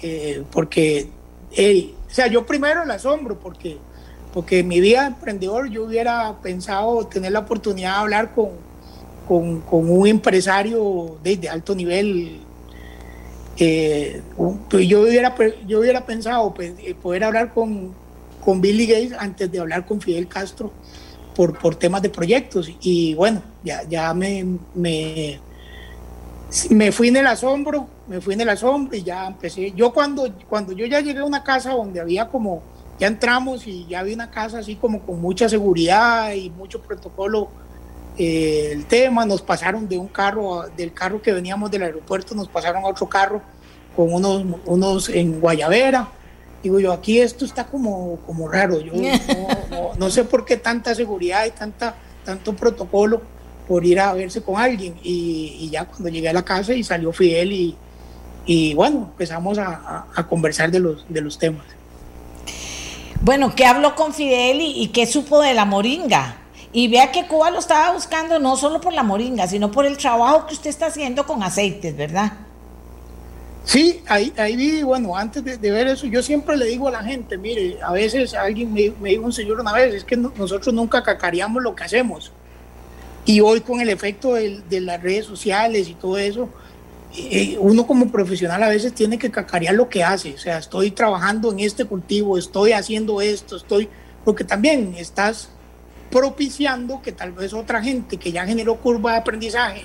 Eh, 0.00 0.44
porque, 0.52 1.08
o 1.50 2.14
sea, 2.14 2.28
yo 2.28 2.46
primero 2.46 2.84
el 2.84 2.90
asombro, 2.92 3.36
porque, 3.40 3.78
porque 4.32 4.60
en 4.60 4.68
mi 4.68 4.80
vida 4.80 5.00
de 5.00 5.08
emprendedor 5.08 5.68
yo 5.70 5.82
hubiera 5.82 6.40
pensado 6.40 7.04
tener 7.08 7.32
la 7.32 7.40
oportunidad 7.40 7.94
de 7.94 7.98
hablar 8.02 8.32
con, 8.32 8.50
con, 9.26 9.60
con 9.62 9.90
un 9.90 10.06
empresario 10.06 11.18
de, 11.24 11.36
de, 11.36 11.48
alto 11.48 11.74
nivel 11.74 12.42
eh, 13.58 14.22
pues 14.70 14.86
yo, 14.86 15.00
hubiera, 15.00 15.34
yo 15.66 15.80
hubiera 15.80 16.06
pensado 16.06 16.54
pues, 16.54 16.74
eh, 16.78 16.94
poder 16.94 17.24
hablar 17.24 17.52
con, 17.52 17.92
con 18.44 18.60
Billy 18.60 18.86
Gates 18.86 19.12
antes 19.18 19.50
de 19.50 19.58
hablar 19.58 19.84
con 19.84 20.00
Fidel 20.00 20.28
Castro 20.28 20.70
por, 21.34 21.58
por 21.58 21.74
temas 21.74 22.02
de 22.02 22.10
proyectos. 22.10 22.70
Y 22.80 23.14
bueno, 23.14 23.42
ya, 23.64 23.82
ya 23.88 24.14
me, 24.14 24.58
me, 24.74 25.40
me 26.70 26.92
fui 26.92 27.08
en 27.08 27.16
el 27.16 27.26
asombro, 27.26 27.86
me 28.06 28.20
fui 28.20 28.34
en 28.34 28.40
el 28.40 28.48
asombro 28.48 28.96
y 28.96 29.02
ya 29.02 29.26
empecé. 29.26 29.72
Yo 29.72 29.92
cuando, 29.92 30.32
cuando 30.48 30.72
yo 30.72 30.86
ya 30.86 31.00
llegué 31.00 31.20
a 31.20 31.24
una 31.24 31.42
casa 31.42 31.72
donde 31.72 32.00
había 32.00 32.28
como, 32.28 32.62
ya 32.98 33.06
entramos 33.06 33.66
y 33.66 33.86
ya 33.86 34.00
había 34.00 34.14
una 34.14 34.30
casa 34.30 34.58
así 34.58 34.76
como 34.76 35.00
con 35.00 35.20
mucha 35.20 35.48
seguridad 35.48 36.32
y 36.32 36.50
mucho 36.50 36.80
protocolo 36.80 37.48
eh, 38.16 38.70
el 38.72 38.86
tema, 38.86 39.24
nos 39.26 39.42
pasaron 39.42 39.88
de 39.88 39.98
un 39.98 40.08
carro, 40.08 40.64
del 40.76 40.92
carro 40.92 41.22
que 41.22 41.32
veníamos 41.32 41.70
del 41.70 41.82
aeropuerto, 41.82 42.34
nos 42.34 42.48
pasaron 42.48 42.84
a 42.84 42.88
otro 42.88 43.08
carro 43.08 43.42
con 43.94 44.12
unos, 44.12 44.44
unos 44.64 45.08
en 45.08 45.40
Guayavera. 45.40 46.08
Digo 46.62 46.80
yo, 46.80 46.92
aquí 46.92 47.20
esto 47.20 47.44
está 47.44 47.66
como, 47.66 48.18
como 48.26 48.48
raro, 48.48 48.80
yo 48.80 48.92
no, 49.98 50.10
sé 50.10 50.24
por 50.24 50.44
qué 50.44 50.56
tanta 50.56 50.94
seguridad 50.94 51.46
y 51.46 51.50
tanta, 51.50 51.94
tanto 52.24 52.56
protocolo 52.56 53.22
por 53.68 53.84
ir 53.84 54.00
a 54.00 54.14
verse 54.14 54.42
con 54.42 54.56
alguien. 54.56 54.96
Y, 55.02 55.68
ya 55.70 55.84
cuando 55.84 56.08
llegué 56.08 56.30
a 56.30 56.32
la 56.32 56.44
casa 56.44 56.72
y 56.72 56.82
salió 56.82 57.12
Fidel 57.12 57.52
y, 57.52 57.76
y 58.46 58.74
bueno, 58.74 59.10
empezamos 59.10 59.58
a, 59.58 60.06
a, 60.14 60.26
conversar 60.26 60.70
de 60.70 60.80
los, 60.80 61.04
de 61.08 61.20
los 61.20 61.38
temas. 61.38 61.66
Bueno, 63.20 63.54
¿qué 63.54 63.66
habló 63.66 63.94
con 63.94 64.14
Fidel 64.14 64.60
y, 64.60 64.82
y 64.82 64.88
qué 64.88 65.06
supo 65.06 65.42
de 65.42 65.52
la 65.52 65.64
moringa? 65.64 66.36
Y 66.72 66.88
vea 66.88 67.12
que 67.12 67.26
Cuba 67.26 67.50
lo 67.50 67.58
estaba 67.58 67.92
buscando 67.92 68.38
no 68.38 68.56
solo 68.56 68.80
por 68.80 68.92
la 68.92 69.02
moringa, 69.02 69.46
sino 69.46 69.70
por 69.70 69.86
el 69.86 69.96
trabajo 69.96 70.46
que 70.46 70.54
usted 70.54 70.70
está 70.70 70.86
haciendo 70.86 71.26
con 71.26 71.42
aceites, 71.42 71.96
¿verdad? 71.96 72.32
Sí, 73.68 74.02
ahí, 74.06 74.32
ahí 74.38 74.56
vi, 74.56 74.82
bueno, 74.82 75.14
antes 75.14 75.44
de, 75.44 75.70
ver 75.70 75.88
eso, 75.88 76.06
yo 76.06 76.22
siempre 76.22 76.56
le 76.56 76.64
digo 76.64 76.88
a 76.88 76.90
la 76.90 77.02
gente, 77.02 77.36
mire, 77.36 77.78
a 77.82 77.92
veces 77.92 78.32
alguien 78.32 78.72
me, 78.72 78.94
dijo 79.10 79.22
un 79.22 79.32
señor 79.34 79.60
una 79.60 79.74
vez, 79.74 79.94
es 79.94 80.04
que 80.04 80.16
nosotros 80.16 80.74
nunca 80.74 81.02
cacareamos 81.02 81.62
lo 81.62 81.74
que 81.74 81.84
hacemos. 81.84 82.32
Y 83.28 83.40
hoy 83.40 83.60
con 83.60 83.82
el 83.82 83.90
efecto 83.90 84.32
de, 84.32 84.80
las 84.80 85.02
redes 85.02 85.26
sociales 85.26 85.86
y 85.90 85.92
todo 85.92 86.16
eso, 86.16 86.48
eh, 87.14 87.58
uno 87.60 87.86
como 87.86 88.10
profesional 88.10 88.62
a 88.62 88.70
veces 88.70 88.94
tiene 88.94 89.18
que 89.18 89.30
cacarear 89.30 89.74
lo 89.74 89.90
que 89.90 90.02
hace. 90.02 90.32
O 90.32 90.38
sea, 90.38 90.56
estoy 90.56 90.92
trabajando 90.92 91.52
en 91.52 91.60
este 91.60 91.84
cultivo, 91.84 92.38
estoy 92.38 92.72
haciendo 92.72 93.20
esto, 93.20 93.56
estoy, 93.56 93.90
porque 94.24 94.44
también 94.44 94.94
estás 94.96 95.50
propiciando 96.10 97.02
que 97.02 97.12
tal 97.12 97.32
vez 97.32 97.52
otra 97.52 97.82
gente 97.82 98.16
que 98.16 98.32
ya 98.32 98.46
generó 98.46 98.76
curva 98.76 99.12
de 99.12 99.18
aprendizaje 99.18 99.82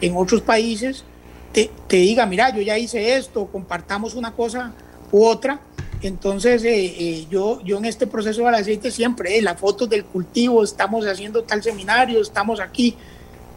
en 0.00 0.16
otros 0.16 0.42
países 0.42 1.04
te, 1.52 1.70
diga, 1.88 2.26
mira, 2.26 2.54
yo 2.54 2.62
ya 2.62 2.78
hice 2.78 3.16
esto, 3.16 3.46
compartamos 3.46 4.14
una 4.14 4.30
cosa 4.34 4.72
u 5.10 5.24
otra. 5.24 5.58
Entonces, 6.06 6.64
eh, 6.64 6.94
eh, 6.98 7.26
yo, 7.30 7.60
yo 7.62 7.78
en 7.78 7.86
este 7.86 8.06
proceso 8.06 8.44
del 8.44 8.54
aceite 8.54 8.90
siempre, 8.90 9.38
eh, 9.38 9.42
las 9.42 9.58
fotos 9.58 9.88
del 9.88 10.04
cultivo, 10.04 10.62
estamos 10.62 11.06
haciendo 11.06 11.42
tal 11.44 11.62
seminario, 11.62 12.20
estamos 12.20 12.60
aquí, 12.60 12.94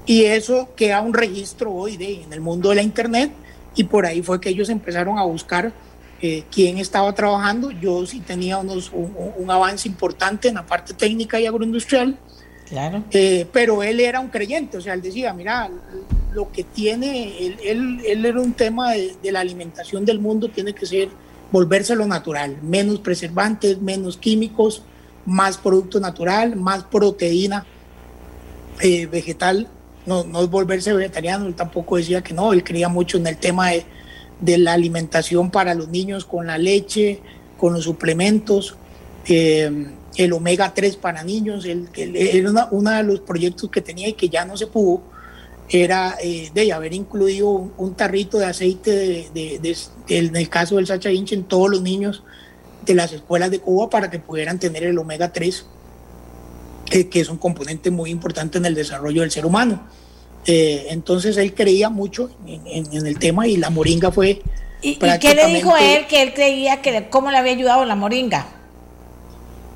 y 0.05 0.23
eso 0.23 0.69
queda 0.75 1.01
un 1.01 1.13
registro 1.13 1.73
hoy 1.73 1.97
de, 1.97 2.23
en 2.23 2.31
el 2.31 2.39
mundo 2.39 2.69
de 2.69 2.75
la 2.75 2.81
Internet, 2.81 3.31
y 3.75 3.83
por 3.83 4.05
ahí 4.05 4.21
fue 4.21 4.39
que 4.39 4.49
ellos 4.49 4.69
empezaron 4.69 5.19
a 5.19 5.23
buscar 5.23 5.73
eh, 6.19 6.45
quién 6.51 6.79
estaba 6.79 7.13
trabajando. 7.13 7.69
Yo 7.69 8.05
sí 8.05 8.21
tenía 8.21 8.57
unos, 8.57 8.91
un, 8.91 9.51
avance 9.51 9.87
importante 9.87 10.47
en 10.47 10.55
la 10.55 10.65
parte 10.65 10.93
técnica 10.93 11.39
y 11.39 11.45
agroindustrial. 11.45 12.17
Claro. 12.67 13.03
Eh, 13.11 13.45
pero 13.53 13.83
él 13.83 13.99
era 13.99 14.19
un 14.19 14.27
creyente, 14.27 14.77
o 14.77 14.81
sea, 14.81 14.93
él 14.93 15.01
decía, 15.01 15.31
mira, 15.33 15.69
lo 16.33 16.51
que 16.51 16.63
tiene, 16.63 17.45
él, 17.45 17.57
él, 17.63 18.01
él 18.05 18.25
era 18.25 18.41
un 18.41 18.53
tema 18.53 18.91
de, 18.91 19.31
la 19.31 19.39
alimentación 19.39 20.03
del 20.03 20.19
mundo, 20.19 20.49
tiene 20.49 20.73
que 20.73 20.85
ser 20.85 21.09
volverse 21.51 21.95
lo 21.95 22.05
natural, 22.05 22.57
menos 22.61 22.99
preservantes, 22.99 23.81
menos 23.81 24.17
químicos, 24.17 24.83
más 25.25 25.57
producto 25.57 25.99
natural, 25.99 26.55
más 26.55 26.83
proteína 26.83 27.65
eh, 28.81 29.05
vegetal, 29.05 29.67
no, 30.05 30.23
no 30.23 30.41
es 30.41 30.49
volverse 30.49 30.93
vegetariano, 30.93 31.47
él 31.47 31.55
tampoco 31.55 31.97
decía 31.97 32.21
que 32.21 32.33
no, 32.33 32.53
él 32.53 32.63
creía 32.63 32.89
mucho 32.89 33.17
en 33.17 33.27
el 33.27 33.37
tema 33.37 33.69
de, 33.69 33.85
de 34.39 34.57
la 34.57 34.73
alimentación 34.73 35.51
para 35.51 35.73
los 35.73 35.89
niños 35.89 36.25
con 36.25 36.47
la 36.47 36.57
leche, 36.57 37.21
con 37.57 37.73
los 37.73 37.83
suplementos, 37.83 38.77
eh, 39.27 39.87
el 40.15 40.33
omega 40.33 40.73
3 40.73 40.95
para 40.97 41.23
niños, 41.23 41.65
el, 41.65 41.89
era 41.95 42.67
uno 42.71 42.91
de 42.91 43.03
los 43.03 43.19
proyectos 43.19 43.69
que 43.69 43.81
tenía 43.81 44.07
y 44.07 44.13
que 44.13 44.29
ya 44.29 44.45
no 44.45 44.57
se 44.57 44.67
pudo, 44.67 45.01
era 45.69 46.17
eh, 46.21 46.49
de 46.53 46.71
haber 46.71 46.93
incluido 46.93 47.49
un, 47.49 47.95
tarrito 47.95 48.37
de 48.37 48.45
aceite 48.45 49.29
de, 49.33 49.77
en 50.07 50.35
el 50.35 50.49
caso 50.49 50.77
del 50.77 50.87
Sacha 50.87 51.11
Inch 51.11 51.33
en 51.33 51.43
todos 51.43 51.69
los 51.69 51.81
niños 51.81 52.23
de 52.85 52.95
las 52.95 53.11
escuelas 53.11 53.51
de 53.51 53.59
Cuba 53.59 53.89
para 53.89 54.09
que 54.09 54.19
pudieran 54.19 54.59
tener 54.59 54.83
el 54.83 54.97
omega 54.97 55.33
3, 55.33 55.65
que 56.89 57.19
es 57.19 57.29
un 57.29 57.37
componente 57.37 57.91
muy 57.91 58.11
importante 58.11 58.57
en 58.57 58.65
el 58.65 58.75
desarrollo 58.75 59.21
del 59.21 59.31
ser 59.31 59.45
humano. 59.45 59.85
Eh, 60.45 60.87
entonces 60.91 61.35
él 61.35 61.53
creía 61.53 61.89
mucho 61.89 62.29
en, 62.45 63.05
el 63.05 63.19
tema 63.19 63.47
y 63.47 63.57
la 63.57 63.69
moringa 63.69 64.11
fue... 64.11 64.41
¿Y, 64.81 64.95
qué 64.95 65.35
le 65.35 65.47
dijo 65.47 65.75
él 65.75 66.07
que 66.07 66.21
él 66.21 66.33
creía 66.33 66.81
que 66.81 67.09
cómo 67.09 67.31
le 67.31 67.37
había 67.37 67.51
ayudado 67.51 67.83
la 67.83 67.95
moringa? 67.95 68.56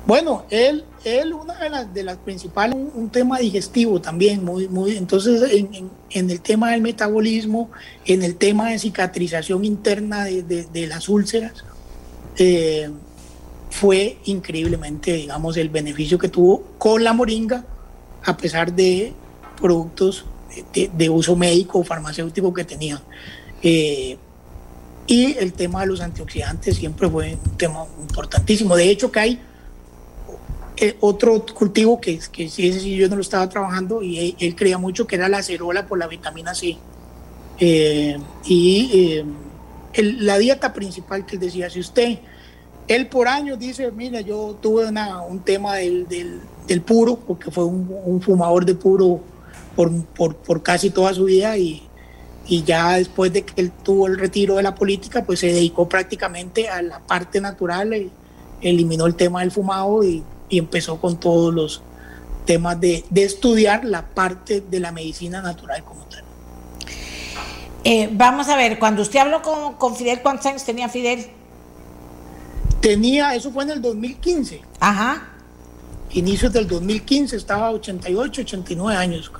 Bueno, 0.04 0.44
él, 0.50 0.84
él 1.04 1.32
una 1.32 1.54
de 1.58 1.70
las, 1.70 1.94
de 1.94 2.02
las 2.02 2.16
principales, 2.16 2.76
un, 2.94 3.08
tema 3.10 3.38
digestivo 3.38 4.00
también, 4.00 4.44
muy, 4.44 4.66
muy, 4.68 4.96
entonces 4.96 5.42
en, 5.52 6.28
el 6.28 6.40
tema 6.40 6.72
del 6.72 6.80
metabolismo, 6.80 7.70
en 8.04 8.22
el 8.22 8.36
tema 8.36 8.70
de 8.70 8.80
cicatrización 8.80 9.64
interna 9.64 10.24
de, 10.24 10.86
las 10.88 11.08
úlceras, 11.08 11.64
eh, 12.36 12.90
fue 13.70 14.18
increíblemente, 14.24 15.12
digamos, 15.12 15.56
el 15.56 15.68
beneficio 15.68 16.18
que 16.18 16.28
tuvo 16.28 16.62
con 16.78 17.04
la 17.04 17.12
moringa, 17.12 17.64
a 18.24 18.36
pesar 18.36 18.72
de 18.72 19.12
productos 19.60 20.24
de, 20.72 21.10
uso 21.10 21.36
médico 21.36 21.78
o 21.78 21.84
farmacéutico 21.84 22.52
que 22.52 22.64
tenían. 22.64 23.00
Eh, 23.62 24.18
y 25.06 25.36
el 25.38 25.52
tema 25.52 25.82
de 25.82 25.86
los 25.86 26.00
antioxidantes 26.00 26.76
siempre 26.76 27.08
fue 27.08 27.38
un 27.44 27.56
tema 27.56 27.86
importantísimo. 28.00 28.76
De 28.76 28.90
hecho, 28.90 29.10
que 29.10 29.20
hay 29.20 29.40
eh, 30.82 30.96
otro 30.98 31.46
cultivo 31.46 32.00
que, 32.00 32.18
que 32.32 32.48
sí, 32.48 32.72
sí 32.72 32.96
yo 32.96 33.08
no 33.08 33.14
lo 33.14 33.22
estaba 33.22 33.48
trabajando 33.48 34.02
y 34.02 34.34
él, 34.40 34.56
creía 34.56 34.78
mucho 34.78 35.06
que 35.06 35.14
era 35.14 35.28
la 35.28 35.38
acerola 35.38 35.86
por 35.86 35.96
la 35.96 36.08
vitamina 36.08 36.56
C. 36.56 36.76
Eh, 37.60 38.18
y 38.46 39.22
la 39.94 40.38
dieta 40.38 40.72
principal 40.72 41.24
que 41.24 41.38
decía, 41.38 41.70
si 41.70 41.78
usted, 41.78 42.18
él 42.88 43.06
por 43.06 43.28
años 43.28 43.60
dice, 43.60 43.92
mira, 43.92 44.22
yo 44.22 44.58
tuve 44.60 44.88
una, 44.88 45.22
un 45.22 45.38
tema 45.38 45.76
del, 45.76 46.08
del, 46.08 46.80
puro, 46.80 47.14
porque 47.14 47.52
fue 47.52 47.64
un, 47.64 48.20
fumador 48.20 48.64
de 48.64 48.74
puro 48.74 49.20
por, 49.76 50.04
por, 50.06 50.34
por 50.34 50.64
casi 50.64 50.90
toda 50.90 51.14
su 51.14 51.26
vida 51.26 51.56
y, 51.56 51.88
y 52.48 52.64
ya 52.64 52.94
después 52.94 53.32
de 53.32 53.42
que 53.44 53.60
él 53.60 53.70
tuvo 53.70 54.08
el 54.08 54.18
retiro 54.18 54.56
de 54.56 54.64
la 54.64 54.74
política, 54.74 55.24
pues 55.24 55.38
se 55.38 55.46
dedicó 55.46 55.88
prácticamente 55.88 56.68
a 56.68 56.82
la 56.82 56.98
parte 56.98 57.40
natural, 57.40 58.10
eliminó 58.60 59.06
el 59.06 59.14
tema 59.14 59.42
del 59.42 59.52
fumado 59.52 60.02
y, 60.02 60.24
y 60.52 60.58
empezó 60.58 61.00
con 61.00 61.18
todos 61.18 61.52
los, 61.52 61.82
temas 62.44 62.80
de, 62.80 63.04
de 63.10 63.24
estudiar 63.24 63.84
la 63.84 64.06
parte 64.06 64.60
de 64.60 64.80
la 64.80 64.92
medicina 64.92 65.40
natural 65.40 65.84
como 65.84 66.04
tal. 66.04 66.22
Eh, 67.84 68.08
vamos 68.12 68.48
a 68.48 68.56
ver, 68.56 68.78
cuando 68.78 69.02
usted 69.02 69.18
habló 69.18 69.42
con, 69.42 69.74
con 69.74 69.96
Fidel, 69.96 70.20
¿cuántos 70.22 70.46
años 70.46 70.64
tenía 70.64 70.88
Fidel? 70.88 71.26
Tenía, 72.80 73.34
eso 73.34 73.50
fue 73.50 73.64
en 73.64 73.70
el 73.70 73.82
2015. 73.82 74.62
Ajá. 74.80 75.28
Inicios 76.10 76.52
del 76.52 76.68
2015, 76.68 77.36
estaba 77.36 77.70
88, 77.70 78.42
89 78.42 78.96
años, 78.96 79.32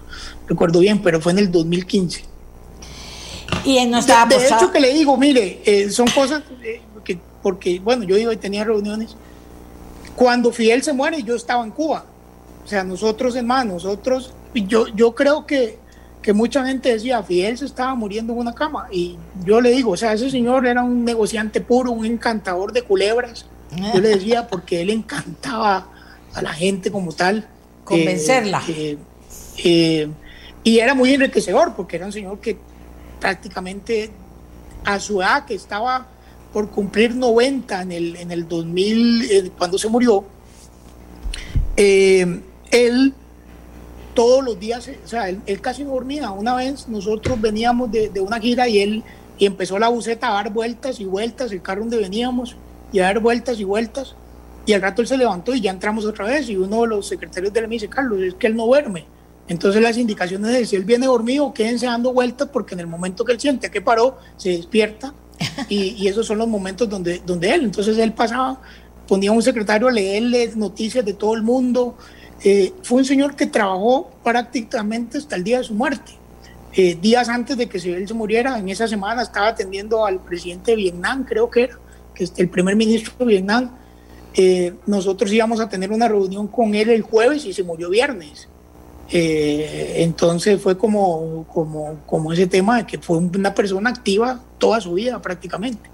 recuerdo 0.48 0.80
bien, 0.80 1.02
pero 1.02 1.20
fue 1.20 1.32
en 1.32 1.38
el 1.38 1.52
2015. 1.52 2.24
Y 3.64 3.76
él 3.76 3.90
no 3.90 3.98
estaba 3.98 4.26
de, 4.26 4.46
hecho 4.46 4.72
que 4.72 4.80
le 4.80 4.94
digo, 4.94 5.16
mire, 5.18 5.60
eh, 5.66 5.90
son 5.90 6.08
cosas 6.08 6.42
eh, 6.62 6.80
que, 7.04 7.18
porque, 7.42 7.78
bueno, 7.78 8.04
yo 8.04 8.16
iba 8.16 8.32
y 8.32 8.38
tenía 8.38 8.64
reuniones. 8.64 9.14
Cuando 10.16 10.52
Fidel 10.52 10.82
se 10.82 10.92
muere, 10.92 11.22
yo 11.22 11.34
estaba 11.34 11.64
en 11.64 11.70
Cuba. 11.70 12.04
O 12.64 12.68
sea, 12.68 12.84
nosotros, 12.84 13.34
hermanos, 13.34 13.84
nosotros, 13.84 14.32
yo, 14.54 14.86
yo 14.88 15.14
creo 15.14 15.46
que, 15.46 15.78
que 16.20 16.32
mucha 16.32 16.64
gente 16.64 16.92
decía, 16.92 17.22
Fidel 17.22 17.58
se 17.58 17.64
estaba 17.64 17.94
muriendo 17.94 18.32
en 18.32 18.38
una 18.38 18.54
cama. 18.54 18.88
Y 18.90 19.18
yo 19.44 19.60
le 19.60 19.70
digo, 19.70 19.92
o 19.92 19.96
sea, 19.96 20.12
ese 20.12 20.30
señor 20.30 20.66
era 20.66 20.82
un 20.82 21.04
negociante 21.04 21.60
puro, 21.60 21.90
un 21.90 22.04
encantador 22.04 22.72
de 22.72 22.82
culebras. 22.82 23.46
Yo 23.94 24.00
le 24.00 24.08
decía, 24.08 24.48
porque 24.48 24.82
él 24.82 24.90
encantaba 24.90 25.88
a 26.34 26.42
la 26.42 26.52
gente 26.52 26.92
como 26.92 27.12
tal. 27.12 27.48
Convencerla. 27.84 28.62
Eh, 28.68 28.92
eh, 28.92 28.98
eh, 29.64 30.08
y 30.62 30.78
era 30.78 30.94
muy 30.94 31.12
enriquecedor, 31.14 31.74
porque 31.74 31.96
era 31.96 32.06
un 32.06 32.12
señor 32.12 32.38
que 32.38 32.58
prácticamente 33.18 34.10
a 34.84 35.00
su 35.00 35.20
edad, 35.20 35.44
que 35.44 35.54
estaba 35.54 36.06
por 36.52 36.70
cumplir 36.70 37.14
90 37.14 37.82
en 37.82 37.92
el, 37.92 38.16
en 38.16 38.30
el 38.30 38.48
2000, 38.48 39.22
eh, 39.30 39.50
cuando 39.56 39.78
se 39.78 39.88
murió, 39.88 40.24
eh, 41.76 42.40
él 42.70 43.14
todos 44.14 44.44
los 44.44 44.60
días, 44.60 44.90
o 45.04 45.08
sea, 45.08 45.28
él, 45.28 45.40
él 45.46 45.60
casi 45.60 45.84
no 45.84 45.92
dormía. 45.92 46.30
Una 46.30 46.54
vez 46.54 46.88
nosotros 46.88 47.40
veníamos 47.40 47.90
de, 47.90 48.10
de 48.10 48.20
una 48.20 48.38
gira 48.38 48.68
y 48.68 48.80
él 48.80 49.04
y 49.38 49.46
empezó 49.46 49.78
la 49.78 49.88
buceta 49.88 50.28
a 50.28 50.34
dar 50.34 50.52
vueltas 50.52 51.00
y 51.00 51.04
vueltas, 51.04 51.50
el 51.52 51.62
carro 51.62 51.80
donde 51.80 51.96
veníamos, 51.96 52.56
y 52.92 53.00
a 53.00 53.04
dar 53.04 53.20
vueltas 53.20 53.58
y 53.58 53.64
vueltas. 53.64 54.14
Y 54.66 54.72
al 54.74 54.82
rato 54.82 55.02
él 55.02 55.08
se 55.08 55.16
levantó 55.16 55.54
y 55.54 55.60
ya 55.60 55.70
entramos 55.70 56.04
otra 56.04 56.26
vez. 56.26 56.48
Y 56.48 56.56
uno 56.56 56.82
de 56.82 56.88
los 56.88 57.08
secretarios 57.08 57.52
de 57.52 57.60
él 57.60 57.68
me 57.68 57.74
dice, 57.74 57.88
Carlos, 57.88 58.20
es 58.20 58.34
que 58.34 58.46
él 58.46 58.54
no 58.54 58.66
duerme. 58.66 59.06
Entonces 59.48 59.82
las 59.82 59.98
indicaciones 59.98 60.52
de 60.52 60.64
si 60.64 60.76
él 60.76 60.84
viene 60.84 61.06
dormido, 61.06 61.52
quédense 61.52 61.86
dando 61.86 62.12
vueltas 62.12 62.48
porque 62.52 62.74
en 62.74 62.80
el 62.80 62.86
momento 62.86 63.24
que 63.24 63.32
él 63.32 63.40
siente 63.40 63.70
que 63.70 63.80
paró, 63.80 64.18
se 64.36 64.50
despierta. 64.50 65.12
Y, 65.68 66.06
esos 66.06 66.26
son 66.26 66.38
los 66.38 66.48
momentos 66.48 66.88
donde, 66.88 67.20
donde 67.24 67.54
él, 67.54 67.64
entonces 67.64 67.96
él 67.98 68.12
pasaba, 68.12 68.60
ponía 69.06 69.32
un 69.32 69.42
secretario 69.42 69.88
a 69.88 69.92
leerle 69.92 70.52
noticias 70.54 71.04
de 71.04 71.14
todo 71.14 71.34
el 71.34 71.42
mundo. 71.42 71.96
Eh, 72.44 72.72
fue 72.82 72.98
un 72.98 73.04
señor 73.04 73.36
que 73.36 73.46
trabajó 73.46 74.10
prácticamente 74.22 75.18
hasta 75.18 75.36
el 75.36 75.44
día 75.44 75.58
de 75.58 75.64
su 75.64 75.74
muerte. 75.74 76.12
Eh, 76.74 76.96
días 77.00 77.28
antes 77.28 77.56
de 77.56 77.68
que 77.68 77.78
él 77.78 78.08
se 78.08 78.14
muriera, 78.14 78.58
en 78.58 78.68
esa 78.68 78.88
semana 78.88 79.22
estaba 79.22 79.48
atendiendo 79.48 80.06
al 80.06 80.20
presidente 80.20 80.70
de 80.70 80.78
Vietnam, 80.78 81.24
creo 81.24 81.50
que 81.50 81.64
era, 81.64 81.78
que 82.14 82.24
es 82.24 82.32
el 82.36 82.48
primer 82.48 82.76
ministro 82.76 83.12
de 83.18 83.24
Vietnam. 83.26 83.70
Eh, 84.34 84.74
nosotros 84.86 85.30
íbamos 85.30 85.60
a 85.60 85.68
tener 85.68 85.92
una 85.92 86.08
reunión 86.08 86.48
con 86.48 86.74
él 86.74 86.88
el 86.88 87.02
jueves 87.02 87.44
y 87.44 87.52
se 87.52 87.62
murió 87.62 87.90
viernes. 87.90 88.48
Eh, 89.14 89.96
entonces 89.98 90.60
fue 90.60 90.78
como, 90.78 91.46
como, 91.52 92.00
como 92.06 92.32
ese 92.32 92.46
tema 92.46 92.78
de 92.78 92.86
que 92.86 92.98
fue 92.98 93.18
una 93.18 93.54
persona 93.54 93.90
activa 93.90 94.40
toda 94.58 94.80
su 94.80 94.94
vida 94.94 95.20
prácticamente. 95.20 95.91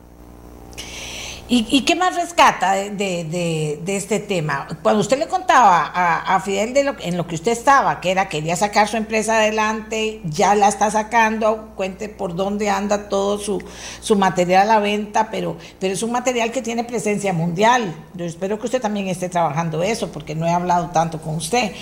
¿Y, 1.50 1.66
y 1.70 1.80
qué 1.80 1.94
más 1.96 2.14
rescata 2.14 2.72
de, 2.72 2.90
de- 2.90 3.24
de- 3.24 3.80
de 3.82 3.96
este 3.96 4.20
tema? 4.20 4.68
Cuando 4.82 5.00
usted 5.00 5.18
le 5.18 5.26
contaba 5.28 5.90
a, 5.94 6.38
Fidel 6.40 6.74
de 6.74 6.84
lo, 6.84 6.94
en 7.00 7.16
lo 7.16 7.26
que 7.26 7.36
usted 7.36 7.52
estaba, 7.52 8.00
que 8.02 8.10
era 8.10 8.28
quería 8.28 8.54
sacar 8.54 8.86
su 8.86 8.98
empresa 8.98 9.38
adelante, 9.38 10.20
ya 10.24 10.54
la 10.54 10.68
está 10.68 10.90
sacando, 10.90 11.70
cuente 11.74 12.10
por 12.10 12.34
dónde 12.36 12.68
anda 12.68 13.08
todo 13.08 13.38
su, 13.38 13.62
su 14.02 14.14
material 14.16 14.64
a 14.70 14.74
la 14.74 14.78
venta, 14.80 15.30
pero, 15.30 15.56
pero 15.80 15.94
es 15.94 16.02
un 16.02 16.12
material 16.12 16.52
que 16.52 16.60
tiene 16.60 16.84
presencia 16.84 17.32
mundial. 17.32 17.94
Yo 18.12 18.26
espero 18.26 18.58
que 18.58 18.66
usted 18.66 18.82
también 18.82 19.08
esté 19.08 19.30
trabajando 19.30 19.82
eso, 19.82 20.12
porque 20.12 20.34
no 20.34 20.46
he 20.46 20.50
hablado 20.50 20.90
tanto 20.90 21.18
con 21.18 21.36
usted. 21.36 21.72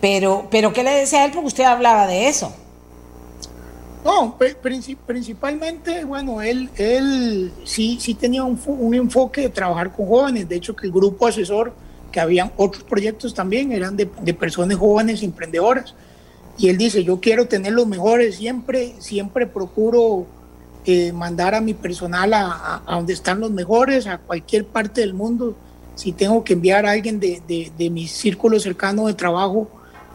Pero, 0.00 0.46
pero 0.52 0.72
¿qué 0.72 0.84
le 0.84 0.92
decía 0.92 1.22
a 1.22 1.24
él? 1.24 1.32
Porque 1.32 1.48
usted 1.48 1.64
hablaba 1.64 2.06
de 2.06 2.28
eso. 2.28 2.54
No, 4.06 4.38
pri- 4.38 4.54
princi- 4.62 4.96
principalmente, 4.96 6.04
bueno, 6.04 6.40
él, 6.40 6.70
él 6.76 7.52
sí, 7.64 7.98
sí 8.00 8.14
tenía 8.14 8.44
un, 8.44 8.56
fo- 8.56 8.76
un 8.78 8.94
enfoque 8.94 9.40
de 9.40 9.48
trabajar 9.48 9.92
con 9.92 10.06
jóvenes. 10.06 10.48
De 10.48 10.54
hecho, 10.54 10.76
que 10.76 10.86
el 10.86 10.92
grupo 10.92 11.26
asesor, 11.26 11.72
que 12.12 12.20
habían 12.20 12.52
otros 12.56 12.84
proyectos 12.84 13.34
también, 13.34 13.72
eran 13.72 13.96
de, 13.96 14.06
personas 14.32 14.78
jóvenes 14.78 15.22
emprendedoras. 15.24 15.94
Y 16.56 16.68
él 16.68 16.78
dice, 16.78 17.02
yo 17.02 17.20
quiero 17.20 17.48
tener 17.48 17.72
los 17.72 17.86
mejores, 17.88 18.36
siempre, 18.36 18.94
siempre 19.00 19.44
procuro 19.46 20.24
eh, 20.84 21.12
mandar 21.12 21.56
a 21.56 21.60
mi 21.60 21.74
personal 21.74 22.32
a 22.32 22.80
donde 22.88 23.12
están 23.12 23.40
los 23.40 23.50
mejores, 23.50 24.06
a 24.06 24.18
cualquier 24.18 24.66
parte 24.66 25.00
del 25.00 25.14
mundo. 25.14 25.56
Si 25.96 26.12
tengo 26.12 26.44
que 26.44 26.52
enviar 26.52 26.86
a 26.86 26.92
alguien 26.92 27.18
de, 27.18 27.42
de, 27.48 27.72
de 27.76 27.90
mi 27.90 28.06
círculo 28.06 28.60
cercano 28.60 29.08
de 29.08 29.14
trabajo, 29.14 29.68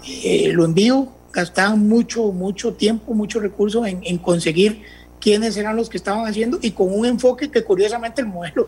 eh, 0.07 0.49
lo 0.53 0.63
envío. 0.63 1.09
Gastaban 1.33 1.87
mucho, 1.87 2.31
mucho 2.31 2.73
tiempo, 2.73 3.13
muchos 3.13 3.41
recursos 3.41 3.87
en, 3.87 4.01
en 4.03 4.17
conseguir 4.17 4.83
quiénes 5.21 5.55
eran 5.55 5.75
los 5.75 5.89
que 5.89 5.97
estaban 5.97 6.27
haciendo 6.27 6.57
y 6.61 6.71
con 6.71 6.93
un 6.93 7.05
enfoque 7.05 7.49
que 7.49 7.63
curiosamente 7.63 8.21
el 8.21 8.27
modelo, 8.27 8.67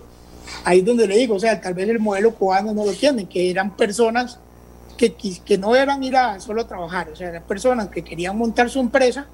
ahí 0.63 0.79
es 0.79 0.85
donde 0.85 1.07
le 1.07 1.17
digo, 1.17 1.35
o 1.35 1.39
sea, 1.39 1.59
tal 1.59 1.73
vez 1.73 1.89
el 1.89 1.99
modelo 1.99 2.33
cubano 2.33 2.73
no 2.73 2.85
lo 2.85 2.93
tiene, 2.93 3.25
que 3.25 3.49
eran 3.49 3.75
personas 3.75 4.39
que, 4.95 5.13
que 5.13 5.57
no 5.57 5.75
eran 5.75 6.01
ir 6.03 6.15
a 6.15 6.39
solo 6.39 6.65
trabajar, 6.65 7.09
o 7.09 7.15
sea, 7.15 7.29
eran 7.29 7.43
personas 7.43 7.89
que 7.89 8.03
querían 8.03 8.37
montar 8.37 8.69
su 8.69 8.79
empresa 8.79 9.25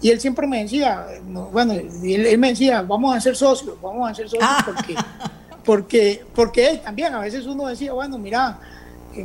y 0.00 0.08
él 0.08 0.20
siempre 0.20 0.46
me 0.46 0.62
decía, 0.62 1.06
no, 1.26 1.46
bueno, 1.46 1.74
él, 1.74 2.26
él 2.26 2.38
me 2.38 2.50
decía, 2.50 2.80
vamos 2.82 3.14
a 3.14 3.20
ser 3.20 3.36
socios, 3.36 3.76
vamos 3.82 4.10
a 4.10 4.14
ser 4.14 4.28
socios 4.30 4.48
porque, 4.64 4.94
porque, 5.64 6.24
porque 6.34 6.68
él 6.70 6.80
también, 6.80 7.12
a 7.12 7.20
veces 7.20 7.44
uno 7.46 7.66
decía, 7.66 7.92
bueno, 7.92 8.16
mira, 8.16 8.58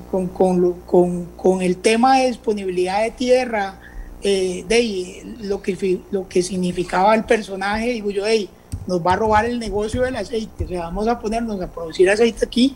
con, 0.10 0.28
con, 0.28 0.82
con, 0.82 1.26
con 1.38 1.62
el 1.62 1.78
tema 1.78 2.18
de 2.20 2.28
disponibilidad 2.28 3.03
de 3.03 3.12
tierra, 3.12 3.80
eh, 4.22 4.66
de 4.68 5.24
lo, 5.41 5.62
que, 5.62 6.02
lo 6.12 6.28
que 6.28 6.41
significaba 6.41 7.14
el 7.14 7.26
personaje, 7.26 7.91
digo 7.91 8.10
yo, 8.10 8.26
hey, 8.26 8.49
nos 8.88 9.06
va 9.06 9.14
a 9.14 9.16
robar 9.16 9.45
el 9.45 9.60
negocio 9.60 10.02
del 10.02 10.16
aceite, 10.16 10.66
o 10.66 10.68
sea, 10.68 10.82
vamos 10.82 11.07
a 11.07 11.20
ponernos 11.20 11.62
a 11.62 11.72
producir 11.72 12.10
aceite 12.10 12.45
aquí 12.45 12.76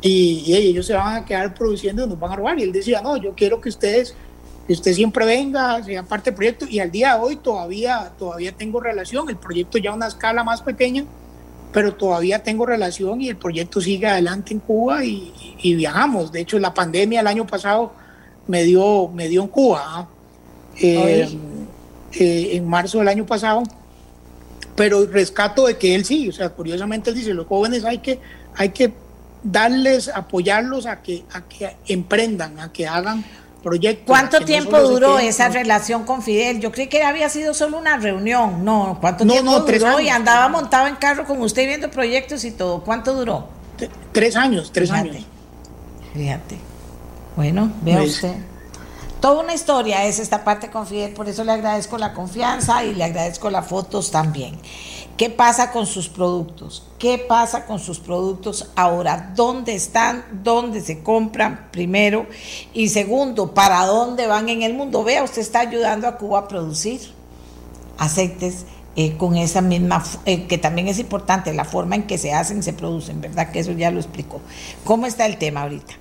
y, 0.00 0.44
y 0.46 0.54
ellos 0.54 0.86
se 0.86 0.94
van 0.94 1.16
a 1.16 1.24
quedar 1.24 1.54
produciendo 1.54 2.04
y 2.04 2.08
nos 2.08 2.18
van 2.18 2.32
a 2.32 2.36
robar. 2.36 2.58
Y 2.58 2.62
él 2.62 2.72
decía, 2.72 3.02
no, 3.02 3.16
yo 3.16 3.34
quiero 3.34 3.60
que 3.60 3.68
ustedes, 3.68 4.14
que 4.66 4.72
usted 4.72 4.92
siempre 4.92 5.26
venga, 5.26 5.82
sea 5.82 6.02
parte 6.02 6.30
del 6.30 6.36
proyecto. 6.36 6.66
Y 6.68 6.78
al 6.78 6.90
día 6.90 7.14
de 7.14 7.20
hoy 7.20 7.36
todavía, 7.36 8.12
todavía 8.18 8.52
tengo 8.52 8.80
relación, 8.80 9.28
el 9.28 9.36
proyecto 9.36 9.78
ya 9.78 9.90
a 9.90 9.94
una 9.94 10.06
escala 10.06 10.44
más 10.44 10.62
pequeña, 10.62 11.04
pero 11.72 11.94
todavía 11.94 12.42
tengo 12.42 12.66
relación 12.66 13.20
y 13.20 13.28
el 13.28 13.36
proyecto 13.36 13.80
sigue 13.80 14.06
adelante 14.06 14.54
en 14.54 14.60
Cuba 14.60 15.04
y, 15.04 15.32
y 15.60 15.74
viajamos. 15.74 16.32
De 16.32 16.40
hecho, 16.40 16.58
la 16.58 16.74
pandemia 16.74 17.20
el 17.20 17.26
año 17.26 17.46
pasado 17.46 17.92
me 18.48 18.64
dio, 18.64 19.08
me 19.08 19.28
dio 19.28 19.42
en 19.42 19.48
Cuba, 19.48 19.82
¿ah? 19.84 20.08
Eh, 20.80 21.28
eh, 22.12 22.50
en 22.52 22.66
marzo 22.66 22.98
del 22.98 23.08
año 23.08 23.26
pasado, 23.26 23.62
pero 24.76 25.06
rescato 25.06 25.66
de 25.66 25.76
que 25.76 25.94
él 25.94 26.04
sí, 26.04 26.28
o 26.28 26.32
sea, 26.32 26.50
curiosamente 26.50 27.10
él 27.10 27.16
dice, 27.16 27.34
los 27.34 27.46
jóvenes 27.46 27.84
hay 27.84 27.98
que, 27.98 28.20
hay 28.54 28.70
que 28.70 28.92
darles, 29.42 30.08
apoyarlos 30.08 30.86
a 30.86 31.02
que, 31.02 31.24
a 31.32 31.42
que 31.42 31.76
emprendan, 31.88 32.60
a 32.60 32.72
que 32.72 32.86
hagan 32.86 33.24
proyectos. 33.62 34.06
¿Cuánto 34.06 34.40
no 34.40 34.46
tiempo 34.46 34.78
duró 34.80 35.18
esa 35.18 35.48
relación 35.48 36.04
con 36.04 36.22
Fidel? 36.22 36.60
Yo 36.60 36.72
creí 36.72 36.86
que 36.88 37.02
había 37.02 37.28
sido 37.28 37.54
solo 37.54 37.78
una 37.78 37.96
reunión. 37.98 38.64
No, 38.64 38.98
¿cuánto 39.00 39.24
No, 39.24 39.32
tiempo 39.32 39.50
no, 39.52 39.64
tres 39.64 39.80
duró? 39.80 40.00
Y 40.00 40.04
años. 40.08 40.16
andaba 40.16 40.48
montado 40.48 40.86
en 40.86 40.96
carro 40.96 41.24
con 41.24 41.40
usted 41.42 41.66
viendo 41.66 41.90
proyectos 41.90 42.44
y 42.44 42.50
todo. 42.52 42.82
¿Cuánto 42.84 43.14
duró? 43.14 43.48
Tres 44.12 44.36
años, 44.36 44.70
tres 44.72 44.90
Fíjate. 44.90 45.10
años. 45.10 45.24
Fíjate. 46.14 46.58
Bueno, 47.36 47.70
vea 47.82 47.98
Pues- 47.98 48.14
usted. 48.16 48.34
Toda 49.20 49.42
una 49.42 49.52
historia 49.52 50.04
es 50.04 50.20
esta 50.20 50.44
parte 50.44 50.70
con 50.70 50.86
Fidel, 50.86 51.12
por 51.12 51.28
eso 51.28 51.42
le 51.42 51.50
agradezco 51.50 51.98
la 51.98 52.12
confianza 52.14 52.84
y 52.84 52.94
le 52.94 53.02
agradezco 53.02 53.50
las 53.50 53.66
fotos 53.66 54.12
también. 54.12 54.56
¿Qué 55.18 55.30
pasa 55.30 55.72
con 55.72 55.84
sus 55.84 56.08
productos? 56.08 56.84
¿Qué 56.96 57.18
pasa 57.18 57.66
con 57.66 57.80
sus 57.80 57.98
productos 57.98 58.70
ahora? 58.76 59.32
¿Dónde 59.34 59.74
están? 59.74 60.24
¿Dónde 60.44 60.80
se 60.80 61.02
compran? 61.02 61.70
Primero. 61.72 62.26
Y 62.72 62.90
segundo, 62.90 63.52
¿para 63.52 63.84
dónde 63.84 64.28
van 64.28 64.48
en 64.48 64.62
el 64.62 64.74
mundo? 64.74 65.02
Vea, 65.02 65.24
usted 65.24 65.42
está 65.42 65.58
ayudando 65.58 66.06
a 66.06 66.18
Cuba 66.18 66.38
a 66.38 66.48
producir 66.48 67.00
aceites 67.98 68.64
eh, 68.94 69.16
con 69.16 69.36
esa 69.36 69.60
misma, 69.60 70.04
eh, 70.24 70.46
que 70.46 70.56
también 70.56 70.86
es 70.86 71.00
importante, 71.00 71.52
la 71.52 71.64
forma 71.64 71.96
en 71.96 72.06
que 72.06 72.16
se 72.16 72.32
hacen, 72.32 72.62
se 72.62 72.72
producen, 72.72 73.20
¿verdad? 73.20 73.50
Que 73.50 73.58
eso 73.58 73.72
ya 73.72 73.90
lo 73.90 73.98
explicó. 73.98 74.40
¿Cómo 74.84 75.06
está 75.06 75.26
el 75.26 75.36
tema 75.36 75.62
ahorita? 75.62 75.94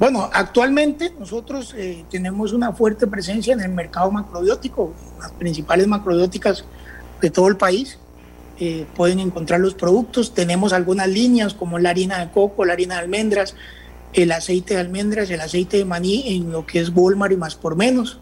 Bueno, 0.00 0.28
actualmente 0.32 1.12
nosotros 1.16 1.72
eh, 1.76 2.04
tenemos 2.10 2.52
una 2.52 2.72
fuerte 2.72 3.06
presencia 3.06 3.52
en 3.52 3.60
el 3.60 3.70
mercado 3.70 4.10
macrobiótico. 4.10 4.92
Las 5.20 5.30
principales 5.30 5.86
macrobióticas 5.86 6.64
de 7.20 7.30
todo 7.30 7.46
el 7.46 7.56
país 7.56 7.96
eh, 8.60 8.86
pueden 8.96 9.20
encontrar 9.20 9.60
los 9.60 9.74
productos. 9.74 10.34
Tenemos 10.34 10.72
algunas 10.72 11.08
líneas 11.08 11.54
como 11.54 11.78
la 11.78 11.90
harina 11.90 12.18
de 12.18 12.30
coco, 12.30 12.64
la 12.64 12.72
harina 12.72 12.96
de 12.96 13.02
almendras, 13.02 13.54
el 14.12 14.32
aceite 14.32 14.74
de 14.74 14.80
almendras, 14.80 15.30
el 15.30 15.40
aceite 15.40 15.76
de 15.76 15.84
maní 15.84 16.36
en 16.36 16.50
lo 16.50 16.66
que 16.66 16.80
es 16.80 16.90
Walmart 16.94 17.32
y 17.32 17.36
más 17.36 17.54
por 17.54 17.76
menos. 17.76 18.20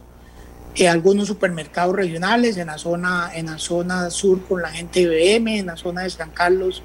Eh, 0.74 0.88
algunos 0.88 1.28
supermercados 1.28 1.96
regionales 1.96 2.58
en 2.58 2.66
la 2.66 2.76
zona 2.76 3.30
en 3.34 3.46
la 3.46 3.58
zona 3.58 4.10
sur 4.10 4.42
con 4.46 4.60
la 4.60 4.68
gente 4.68 5.06
de 5.06 5.38
BM, 5.38 5.58
en 5.58 5.66
la 5.66 5.76
zona 5.76 6.02
de 6.02 6.10
San 6.10 6.30
Carlos, 6.30 6.82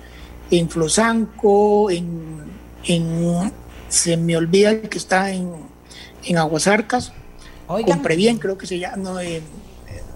en 0.49 0.69
Flosanco, 0.69 1.91
en, 1.91 2.39
en 2.85 3.51
se 3.89 4.15
me 4.15 4.37
olvida 4.37 4.69
el 4.69 4.87
que 4.87 4.97
está 4.97 5.31
en, 5.31 5.51
en 6.23 6.37
Aguasarcas, 6.37 7.11
compré 7.67 8.15
bien, 8.15 8.37
creo 8.37 8.57
que 8.57 8.65
se 8.65 8.79
llama, 8.79 8.95
no, 8.95 9.19
eh, 9.19 9.41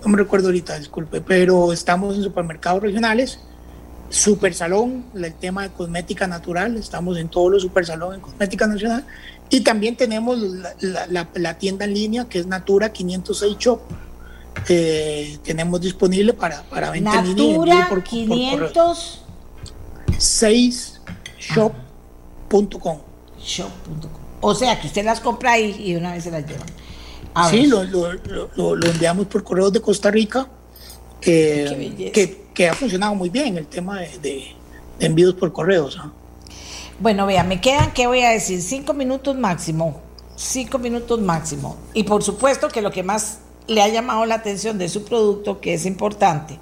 no 0.06 0.12
me 0.12 0.18
recuerdo 0.18 0.48
ahorita, 0.48 0.78
disculpe, 0.78 1.20
pero 1.20 1.74
estamos 1.74 2.16
en 2.16 2.24
supermercados 2.24 2.84
regionales 2.84 3.40
Super 4.10 4.54
Salón, 4.54 5.06
el 5.16 5.34
tema 5.34 5.64
de 5.64 5.70
cosmética 5.70 6.28
natural, 6.28 6.78
estamos 6.78 7.18
en 7.18 7.28
todos 7.28 7.52
los 7.52 7.64
Super 7.64 7.84
Salón 7.86 8.16
en 8.16 8.22
cosmética 8.22 8.66
nacional. 8.68 9.06
Y 9.50 9.60
también 9.62 9.96
tenemos 9.96 10.38
la, 10.80 11.58
tienda 11.58 11.86
en 11.86 11.94
línea 11.94 12.26
que 12.26 12.40
es 12.40 12.48
Natura 12.48 12.92
506 12.94 13.58
Shop. 13.58 13.80
Eh, 14.70 15.38
tenemos 15.44 15.82
disponible 15.82 16.32
para, 16.34 16.64
para 16.64 16.90
venta 16.92 17.20
en 17.20 17.36
línea. 17.36 17.76
Natura 17.76 18.04
506 18.04 21.02
shop.com. 21.40 23.00
Shop.com. 23.40 24.12
O 24.42 24.56
sea 24.56 24.80
que 24.80 24.88
usted 24.88 25.04
las 25.04 25.20
compra 25.20 25.52
ahí 25.54 25.76
y 25.80 25.96
una 25.96 26.14
vez 26.14 26.24
se 26.24 26.32
las 26.32 26.46
lleva. 27.36 27.50
sí, 27.50 27.68
lo, 27.68 27.84
lo, 27.84 28.76
lo, 28.76 28.88
enviamos 28.88 29.28
por 29.28 29.44
correos 29.44 29.72
de 29.74 29.82
Costa 29.82 30.10
Rica. 30.12 30.48
Eh, 31.22 32.12
que 32.14 32.46
que 32.56 32.70
ha 32.70 32.74
funcionado 32.74 33.14
muy 33.14 33.30
bien 33.30 33.58
el 33.58 33.68
tema 33.68 34.00
de, 34.00 34.56
envíos 35.00 35.36
por 35.36 35.52
correos. 35.52 36.00
Bueno, 37.00 37.28
vea, 37.28 37.44
me 37.44 37.60
quedan, 37.60 37.92
¿qué 37.92 38.08
voy 38.08 38.22
a 38.22 38.30
decir? 38.30 38.62
Cinco 38.62 38.94
minutos 38.94 39.38
máximo, 39.38 40.00
cinco 40.36 40.80
minutos 40.80 41.20
máximo. 41.20 41.78
Y 41.94 42.04
por 42.04 42.24
supuesto 42.24 42.70
que 42.70 42.82
lo 42.82 42.92
que 42.92 43.04
más 43.04 43.40
le 43.68 43.82
ha 43.82 43.90
llamado 43.90 44.26
la 44.26 44.36
atención 44.36 44.78
de 44.78 44.88
su 44.88 45.04
producto, 45.04 45.60
que 45.60 45.74
es 45.74 45.86
importante, 45.86 46.58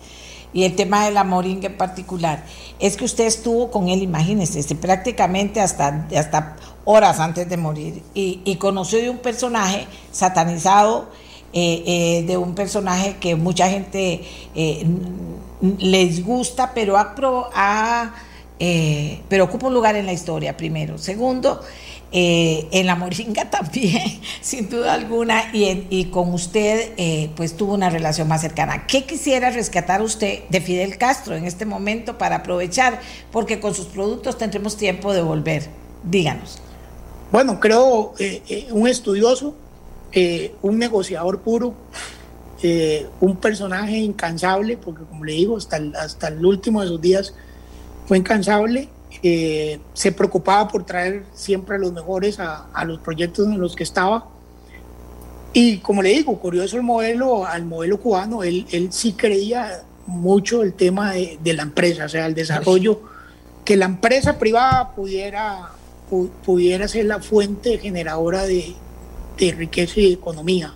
y 0.54 0.64
el 0.64 0.76
tema 0.76 1.06
de 1.06 1.12
la 1.12 1.24
moringa 1.24 1.68
en 1.68 1.78
particular, 1.78 2.46
es 2.80 2.96
que 2.96 3.06
usted 3.06 3.26
estuvo 3.26 3.72
con 3.72 3.90
él, 3.90 4.04
imagínese, 4.04 4.60
este, 4.60 4.76
prácticamente 4.76 5.60
hasta, 5.60 6.08
hasta 6.16 6.56
horas 6.86 7.20
antes 7.20 7.50
de 7.50 7.58
morir, 7.58 8.04
y, 8.14 8.56
conoció 8.58 9.00
de 9.00 9.10
un 9.10 9.18
personaje 9.18 9.88
satanizado, 10.12 11.10
eh, 11.54 11.84
eh, 11.86 12.24
de 12.26 12.38
un 12.38 12.56
personaje 12.56 13.18
que 13.18 13.36
mucha 13.36 13.70
gente 13.70 14.24
eh, 14.56 14.86
les 15.78 16.26
gusta, 16.26 16.74
pero, 16.74 16.98
ha, 16.98 18.14
eh, 18.60 19.22
pero 19.30 19.46
ocupa 19.46 19.68
un 19.68 19.74
lugar 19.74 19.96
en 19.96 20.06
la 20.06 20.14
historia, 20.14 20.58
primero. 20.58 20.98
Segundo, 20.98 21.62
eh, 22.14 22.68
en 22.72 22.86
la 22.86 22.96
Moringa 22.96 23.50
también, 23.50 24.22
sin 24.42 24.70
duda 24.70 24.94
alguna, 24.94 25.50
y, 25.52 26.06
con 26.06 26.34
usted 26.34 26.94
eh, 26.98 27.30
pues 27.36 27.58
tuvo 27.58 27.74
una 27.74 27.90
relación 27.90 28.28
más 28.28 28.42
cercana. 28.42 28.88
¿Qué 28.88 29.04
quisiera 29.06 29.50
rescatar 29.50 30.02
usted 30.02 30.44
de 30.50 30.62
Fidel 30.62 30.98
Castro 30.98 31.36
en 31.36 31.46
este 31.46 31.66
momento 31.66 32.18
para 32.18 32.38
aprovechar? 32.38 33.02
Porque 33.32 33.60
con 33.60 33.74
sus 33.74 33.88
productos 33.88 34.38
tendremos 34.38 34.78
tiempo 34.78 35.12
de 35.12 35.22
volver. 35.22 35.68
Díganos. 36.04 36.60
Bueno, 37.32 37.60
creo 37.60 38.14
un 38.70 38.88
estudioso, 38.88 39.56
un 40.62 40.78
negociador 40.78 41.42
puro, 41.42 41.74
eh, 42.66 43.10
un 43.20 43.36
personaje 43.36 43.98
incansable, 43.98 44.78
porque 44.78 45.04
como 45.04 45.26
le 45.26 45.34
digo, 45.34 45.58
hasta 45.58 45.76
el, 45.76 45.94
hasta 45.98 46.30
el 46.30 46.46
último 46.46 46.82
de 46.82 46.88
sus 46.88 47.02
días 47.02 47.34
fue 48.08 48.18
incansable, 48.18 48.88
eh, 49.22 49.80
se 49.94 50.12
preocupaba 50.12 50.68
por 50.68 50.86
traer 50.86 51.26
siempre 51.34 51.76
a 51.76 51.80
los 51.80 51.94
mejores 51.94 52.40
a, 52.40 52.84
los 52.86 53.00
proyectos 53.00 53.48
en 53.48 53.60
los 53.60 53.76
que 53.76 53.84
estaba. 53.84 54.28
Y 55.54 55.78
como 55.78 56.02
le 56.02 56.10
digo, 56.10 56.40
curioso 56.40 56.78
el 56.78 56.84
modelo, 56.84 57.46
al 57.46 57.66
modelo 57.66 58.00
cubano, 58.00 58.44
él, 58.44 58.66
él 58.72 58.92
sí 58.92 59.14
creía 59.14 59.84
mucho 60.08 60.64
el 60.64 60.74
tema 60.74 61.14
de, 61.14 61.54
la 61.54 61.64
empresa, 61.64 62.06
o 62.06 62.10
sea, 62.10 62.26
el 62.26 62.34
desarrollo, 62.34 63.02
que 63.64 63.78
la 63.78 63.86
empresa 63.86 64.40
privada 64.40 64.94
pudiera, 64.96 65.70
pudiera 66.44 66.88
ser 66.88 67.06
la 67.06 67.20
fuente 67.20 67.78
generadora 67.78 68.46
de, 68.46 68.76
de 69.38 69.52
riqueza 69.52 70.00
y 70.00 70.08
de 70.08 70.14
economía. 70.14 70.74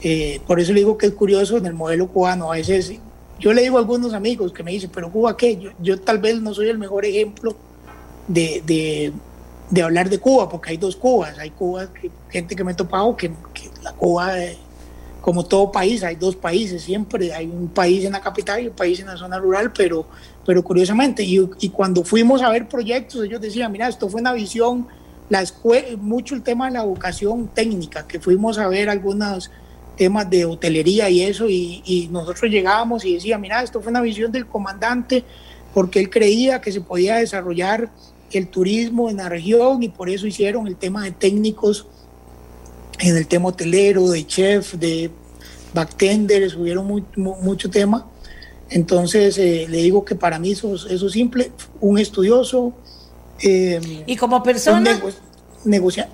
Eh, 0.00 0.40
por 0.46 0.60
eso 0.60 0.72
le 0.72 0.80
digo 0.80 0.96
que 0.96 1.06
es 1.06 1.12
curioso 1.12 1.56
en 1.56 1.66
el 1.66 1.74
modelo 1.74 2.08
cubano. 2.08 2.52
A 2.52 2.56
veces 2.56 2.94
yo 3.38 3.52
le 3.52 3.62
digo 3.62 3.76
a 3.76 3.80
algunos 3.80 4.14
amigos 4.14 4.52
que 4.52 4.62
me 4.62 4.72
dicen, 4.72 4.90
pero 4.92 5.10
Cuba 5.10 5.36
qué? 5.36 5.72
Yo, 5.80 6.00
tal 6.00 6.18
vez 6.18 6.40
no 6.40 6.52
soy 6.54 6.68
el 6.68 6.78
mejor 6.78 7.04
ejemplo 7.04 7.54
de, 8.26 9.12
de, 9.70 9.82
hablar 9.82 10.10
de 10.10 10.18
Cuba, 10.18 10.48
porque 10.48 10.70
hay 10.70 10.76
dos 10.76 10.96
Cubas. 10.96 11.38
Hay 11.38 11.50
Cuba, 11.50 11.92
que, 11.92 12.10
gente 12.30 12.56
que 12.56 12.64
me 12.64 12.72
he 12.72 12.74
topado, 12.74 13.16
que, 13.16 13.30
la 13.82 13.92
Cuba, 13.92 14.42
eh, 14.42 14.58
como 15.20 15.44
todo 15.44 15.70
país, 15.70 16.02
hay 16.02 16.16
dos 16.16 16.34
países 16.34 16.82
siempre. 16.82 17.32
Hay 17.32 17.46
un 17.46 17.68
país 17.68 18.04
en 18.04 18.12
la 18.12 18.20
capital 18.20 18.60
y 18.60 18.68
un 18.68 18.74
país 18.74 18.98
en 18.98 19.06
la 19.06 19.16
zona 19.16 19.38
rural, 19.38 19.72
pero, 19.72 20.04
pero 20.44 20.64
curiosamente, 20.64 21.22
y, 21.22 21.48
y 21.60 21.68
cuando 21.68 22.02
fuimos 22.02 22.42
a 22.42 22.50
ver 22.50 22.68
proyectos, 22.68 23.24
ellos 23.24 23.40
decían, 23.40 23.70
mira, 23.70 23.88
esto 23.88 24.08
fue 24.08 24.20
una 24.20 24.32
visión, 24.32 24.88
la 25.28 25.44
mucho 26.00 26.34
el 26.34 26.42
tema 26.42 26.66
de 26.66 26.72
la 26.72 26.82
vocación 26.82 27.48
técnica, 27.48 28.04
que 28.06 28.18
fuimos 28.18 28.58
a 28.58 28.66
ver 28.66 28.88
algunas 28.88 29.50
temas 29.98 30.30
de 30.30 30.44
hotelería 30.44 31.10
y 31.10 31.22
eso, 31.22 31.46
y, 31.50 32.08
nosotros 32.10 32.50
llegábamos 32.50 33.04
y 33.04 33.14
decía, 33.14 33.36
mira, 33.36 33.62
esto 33.62 33.82
fue 33.82 33.90
una 33.90 34.00
visión 34.00 34.30
del 34.30 34.46
comandante, 34.46 35.24
porque 35.74 35.98
él 35.98 36.08
creía 36.08 36.60
que 36.60 36.72
se 36.72 36.80
podía 36.80 37.16
desarrollar 37.16 37.90
el 38.30 38.46
turismo 38.46 39.10
en 39.10 39.16
la 39.16 39.28
región 39.28 39.82
y 39.82 39.88
por 39.88 40.08
eso 40.08 40.26
hicieron 40.26 40.66
el 40.68 40.76
tema 40.76 41.04
de 41.04 41.10
técnicos 41.10 41.86
en 43.00 43.16
el 43.16 43.26
tema 43.26 43.48
hotelero, 43.48 44.08
de 44.08 44.26
chef, 44.26 44.74
de 44.74 45.10
bartenders, 45.74 46.54
hubieron 46.54 47.04
mucho 47.16 47.68
tema. 47.68 48.06
Entonces, 48.70 49.38
eh, 49.38 49.66
le 49.68 49.78
digo 49.78 50.04
que 50.04 50.14
para 50.14 50.38
mí 50.38 50.52
eso, 50.52 50.74
eso 50.74 51.08
simple, 51.08 51.52
un 51.80 51.98
estudioso. 51.98 52.72
Eh, 53.42 54.04
y 54.06 54.16
como 54.16 54.42
persona. 54.42 55.00
negociar. 55.64 56.08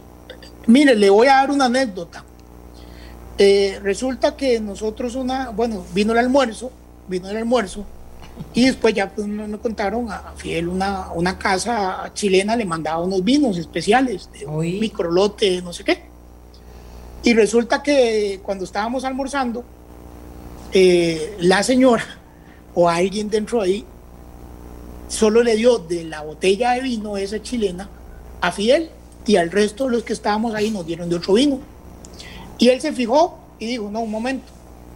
Mire, 0.67 0.95
le 0.95 1.11
voy 1.11 1.27
a 1.27 1.37
dar 1.37 1.51
una 1.51 1.67
anécdota. 1.67 2.25
Eh, 3.37 3.81
resulta 3.83 4.37
que 4.37 4.61
nosotros 4.61 5.17
una, 5.17 5.51
bueno, 5.51 5.85
vino 5.93 6.13
el 6.13 6.19
almuerzo, 6.19 6.71
vino 7.09 7.29
el 7.29 7.37
almuerzo, 7.37 7.85
y 8.53 8.67
después 8.67 8.95
ya 8.95 9.11
pues, 9.11 9.27
nos, 9.27 9.61
contaron 9.61 10.11
a 10.11 10.33
Fiel 10.37 10.69
una, 10.69 11.11
una 11.13 11.39
casa 11.39 12.11
chilena 12.15 12.57
le 12.57 12.65
mandaba 12.65 13.03
unos 13.03 13.23
vinos 13.23 13.59
especiales, 13.59 14.29
de 14.33 14.47
un 14.47 14.79
microlote, 14.79 15.63
no 15.63 15.73
sé 15.73 15.85
qué. 15.85 16.03
Y 17.23 17.33
resulta 17.33 17.83
que 17.83 18.41
cuando 18.43 18.65
estábamos 18.65 19.05
almorzando, 19.05 19.65
eh, 20.73 21.37
la 21.41 21.63
señora 21.63 22.05
o 22.75 22.89
alguien 22.89 23.31
dentro 23.31 23.63
de 23.63 23.67
ahí 23.67 23.85
solo 25.09 25.43
le 25.43 25.55
dio 25.57 25.79
de 25.79 26.05
la 26.05 26.23
botella 26.23 26.73
de 26.73 26.81
vino 26.81 27.17
esa 27.17 27.41
chilena 27.41 27.89
a 28.41 28.51
Fidel 28.51 28.91
y 29.27 29.37
al 29.37 29.51
resto 29.51 29.85
de 29.85 29.93
los 29.93 30.03
que 30.03 30.13
estábamos 30.13 30.55
ahí 30.55 30.71
nos 30.71 30.85
dieron 30.85 31.09
de 31.09 31.17
otro 31.17 31.35
vino. 31.35 31.61
Y 32.59 32.69
él 32.69 32.81
se 32.81 32.93
fijó 32.93 33.39
y 33.59 33.67
dijo, 33.67 33.91
no, 33.91 34.01
un 34.01 34.11
momento, 34.11 34.45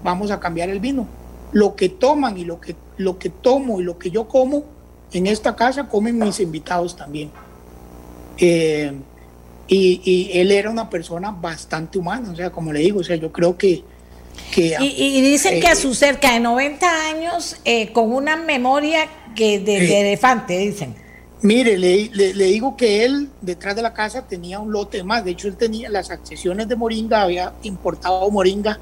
vamos 0.03 0.31
a 0.31 0.41
cambiar 0.41 0.69
el 0.69 0.81
vino. 0.81 1.07
Lo 1.53 1.75
que 1.75 1.89
toman 1.89 2.37
y 2.39 2.45
lo 2.45 2.61
que, 2.61 2.77
lo 2.97 3.19
que 3.19 3.31
tomo 3.31 3.81
y 3.81 3.85
lo 3.85 3.99
que 3.99 4.11
yo 4.11 4.29
como 4.29 4.65
en 5.13 5.27
esta 5.27 5.57
casa 5.57 5.89
comen 5.89 6.19
mis 6.19 6.41
invitados 6.41 6.97
también. 6.97 7.31
Eh, 8.37 8.93
y, 9.67 10.31
él 10.33 10.51
era 10.51 10.71
una 10.71 10.89
persona 10.89 11.31
bastante 11.31 11.99
humana, 11.99 12.31
o 12.31 12.37
sea, 12.37 12.51
como 12.51 12.73
le 12.73 12.81
digo, 12.81 13.01
o 13.01 13.05
sea, 13.05 13.17
yo 13.17 13.31
creo 13.33 13.57
que... 13.57 13.83
que 14.55 14.77
y, 14.81 15.21
dicen 15.21 15.61
que 15.61 15.69
a 15.69 15.73
eh, 15.73 15.77
sus 15.77 15.99
cerca 15.99 16.33
de 16.33 16.41
90 16.41 16.87
años, 17.09 17.57
eh, 17.65 17.93
con 17.93 18.13
una 18.13 18.37
memoria 18.37 19.09
que 19.35 19.59
de 19.59 20.01
elefante, 20.01 20.57
dicen. 20.59 21.08
Mire, 21.43 21.79
le, 21.79 22.11
le, 22.13 22.45
digo 22.47 22.77
que 22.77 23.05
él 23.05 23.31
detrás 23.41 23.77
de 23.77 23.83
la 23.83 23.95
casa 23.95 24.27
tenía 24.27 24.59
un 24.59 24.73
lote 24.73 25.05
más. 25.05 25.25
De 25.25 25.31
hecho, 25.31 25.47
él 25.47 25.57
tenía 25.57 25.89
las 25.89 26.11
accesiones 26.11 26.67
de 26.69 26.75
Moringa, 26.75 27.23
había 27.23 27.53
importado 27.63 28.29
Moringa 28.31 28.79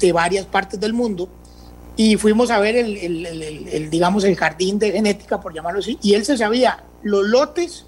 de 0.00 0.12
varias 0.12 0.46
partes 0.46 0.80
del 0.80 0.92
mundo. 0.92 1.28
Y 1.96 2.16
fuimos 2.16 2.50
a 2.50 2.58
ver 2.58 2.74
el, 2.74 2.96
el, 2.96 3.90
digamos, 3.90 4.24
el 4.24 4.34
jardín 4.34 4.78
de 4.78 4.90
genética, 4.92 5.40
por 5.40 5.54
llamarlo 5.54 5.78
así. 5.78 5.98
Y 6.02 6.14
él 6.14 6.24
se 6.24 6.36
sabía 6.36 6.82
los 7.02 7.24
lotes, 7.24 7.86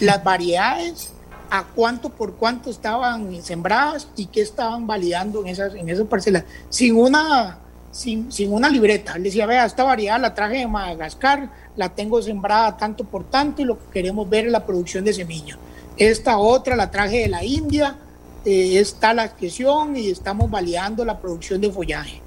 las 0.00 0.22
variedades, 0.22 1.12
a 1.50 1.64
cuánto 1.64 2.10
por 2.10 2.34
cuánto 2.34 2.70
estaban 2.70 3.42
sembradas 3.42 4.08
y 4.16 4.26
qué 4.26 4.42
estaban 4.42 4.86
validando 4.86 5.40
en 5.40 5.48
esas, 5.48 5.74
en 5.74 5.88
esas 5.88 6.06
parcelas, 6.06 6.44
sin 6.68 6.96
una, 6.96 7.58
sin, 7.90 8.30
sin 8.30 8.52
una 8.52 8.68
libreta. 8.68 9.14
Él 9.16 9.22
decía, 9.22 9.46
vea, 9.46 9.64
esta 9.64 9.84
variedad 9.84 10.20
la 10.20 10.34
traje 10.34 10.58
de 10.58 10.66
Madagascar, 10.66 11.50
la 11.78 11.88
tengo 11.88 12.20
sembrada 12.20 12.76
tanto 12.76 13.04
por 13.04 13.30
tanto 13.30 13.62
y 13.62 13.64
lo 13.64 13.78
que 13.78 13.84
queremos 13.92 14.28
ver 14.28 14.46
es 14.46 14.52
la 14.52 14.66
producción 14.66 15.04
de 15.04 15.14
semilla. 15.14 15.56
Esta 15.96 16.36
otra 16.38 16.76
la 16.76 16.90
traje 16.90 17.20
de 17.20 17.28
la 17.28 17.44
India, 17.44 17.96
eh, 18.44 18.78
está 18.78 19.14
la 19.14 19.24
expresión 19.24 19.96
y 19.96 20.10
estamos 20.10 20.50
validando 20.50 21.04
la 21.04 21.18
producción 21.18 21.60
de 21.60 21.70
follaje. 21.70 22.20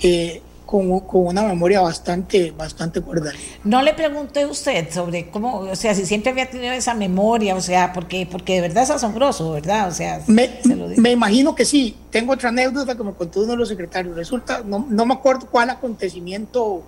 Eh, 0.00 0.40
con, 0.64 1.00
con, 1.00 1.26
una 1.26 1.42
memoria 1.42 1.80
bastante, 1.80 2.50
bastante 2.52 3.00
guardada. 3.00 3.34
No 3.64 3.82
le 3.82 3.94
pregunté 3.94 4.42
a 4.42 4.48
usted 4.48 4.90
sobre 4.90 5.28
cómo, 5.28 5.58
o 5.58 5.76
sea, 5.76 5.94
si 5.94 6.06
siempre 6.06 6.30
había 6.30 6.48
tenido 6.48 6.72
esa 6.72 6.94
memoria, 6.94 7.54
o 7.54 7.60
sea, 7.60 7.92
porque, 7.92 8.26
porque 8.30 8.54
de 8.54 8.60
verdad 8.62 8.84
es 8.84 8.90
asombroso, 8.90 9.52
¿verdad? 9.52 9.88
O 9.88 9.92
sea, 9.92 10.22
me, 10.26 10.60
me 10.96 11.10
imagino 11.10 11.54
que 11.54 11.64
sí. 11.64 11.96
Tengo 12.10 12.32
otra 12.32 12.48
anécdota 12.48 12.96
que 12.96 13.04
me 13.04 13.12
contó 13.12 13.40
uno 13.40 13.52
de 13.52 13.58
los 13.58 13.68
secretarios. 13.68 14.16
Resulta, 14.16 14.62
no, 14.64 14.86
no 14.88 15.06
me 15.06 15.14
acuerdo 15.14 15.46
cuál 15.50 15.70
acontecimiento, 15.70 16.82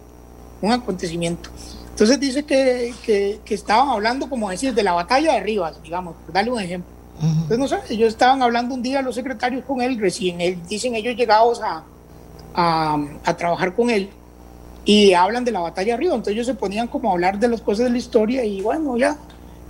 un 0.63 0.73
acontecimiento. 0.73 1.51
Entonces 1.97 2.21
dice 2.21 2.45
que, 2.45 2.93
que, 3.07 3.41
que, 3.43 3.55
estaban 3.55 3.89
hablando, 3.89 4.29
como 4.29 4.51
decir, 4.51 4.75
de 4.75 4.83
la 4.83 4.93
batalla 4.93 5.33
de 5.33 5.41
Rivas, 5.41 5.83
digamos, 5.83 6.15
por 6.17 6.35
darle 6.35 6.51
un 6.51 6.61
ejemplo. 6.61 6.93
Entonces, 7.23 7.59
no 7.59 7.69
sé, 7.69 7.79
ellos 7.89 8.09
estaban 8.09 8.43
hablando 8.43 8.75
un 8.75 8.83
día 8.83 9.01
los 9.01 9.15
secretarios 9.15 9.65
con 9.65 9.81
él, 9.81 9.99
recién 9.99 10.43
él, 10.43 10.59
dicen 10.69 10.95
ellos 10.95 11.17
llegados 11.17 11.63
a, 11.63 11.85
a, 12.55 12.99
a, 13.25 13.37
trabajar 13.39 13.75
con 13.75 13.89
él 13.89 14.11
y 14.85 15.15
hablan 15.15 15.43
de 15.47 15.53
la 15.53 15.61
batalla 15.61 15.95
arriba. 15.95 16.15
Entonces 16.15 16.35
ellos 16.35 16.47
se 16.47 16.53
ponían 16.53 16.87
como 16.87 17.09
a 17.09 17.13
hablar 17.15 17.39
de 17.39 17.49
las 17.49 17.63
cosas 17.63 17.87
de 17.87 17.91
la 17.93 17.97
historia 17.97 18.45
y 18.45 18.61
bueno, 18.61 18.99
ya. 18.99 19.17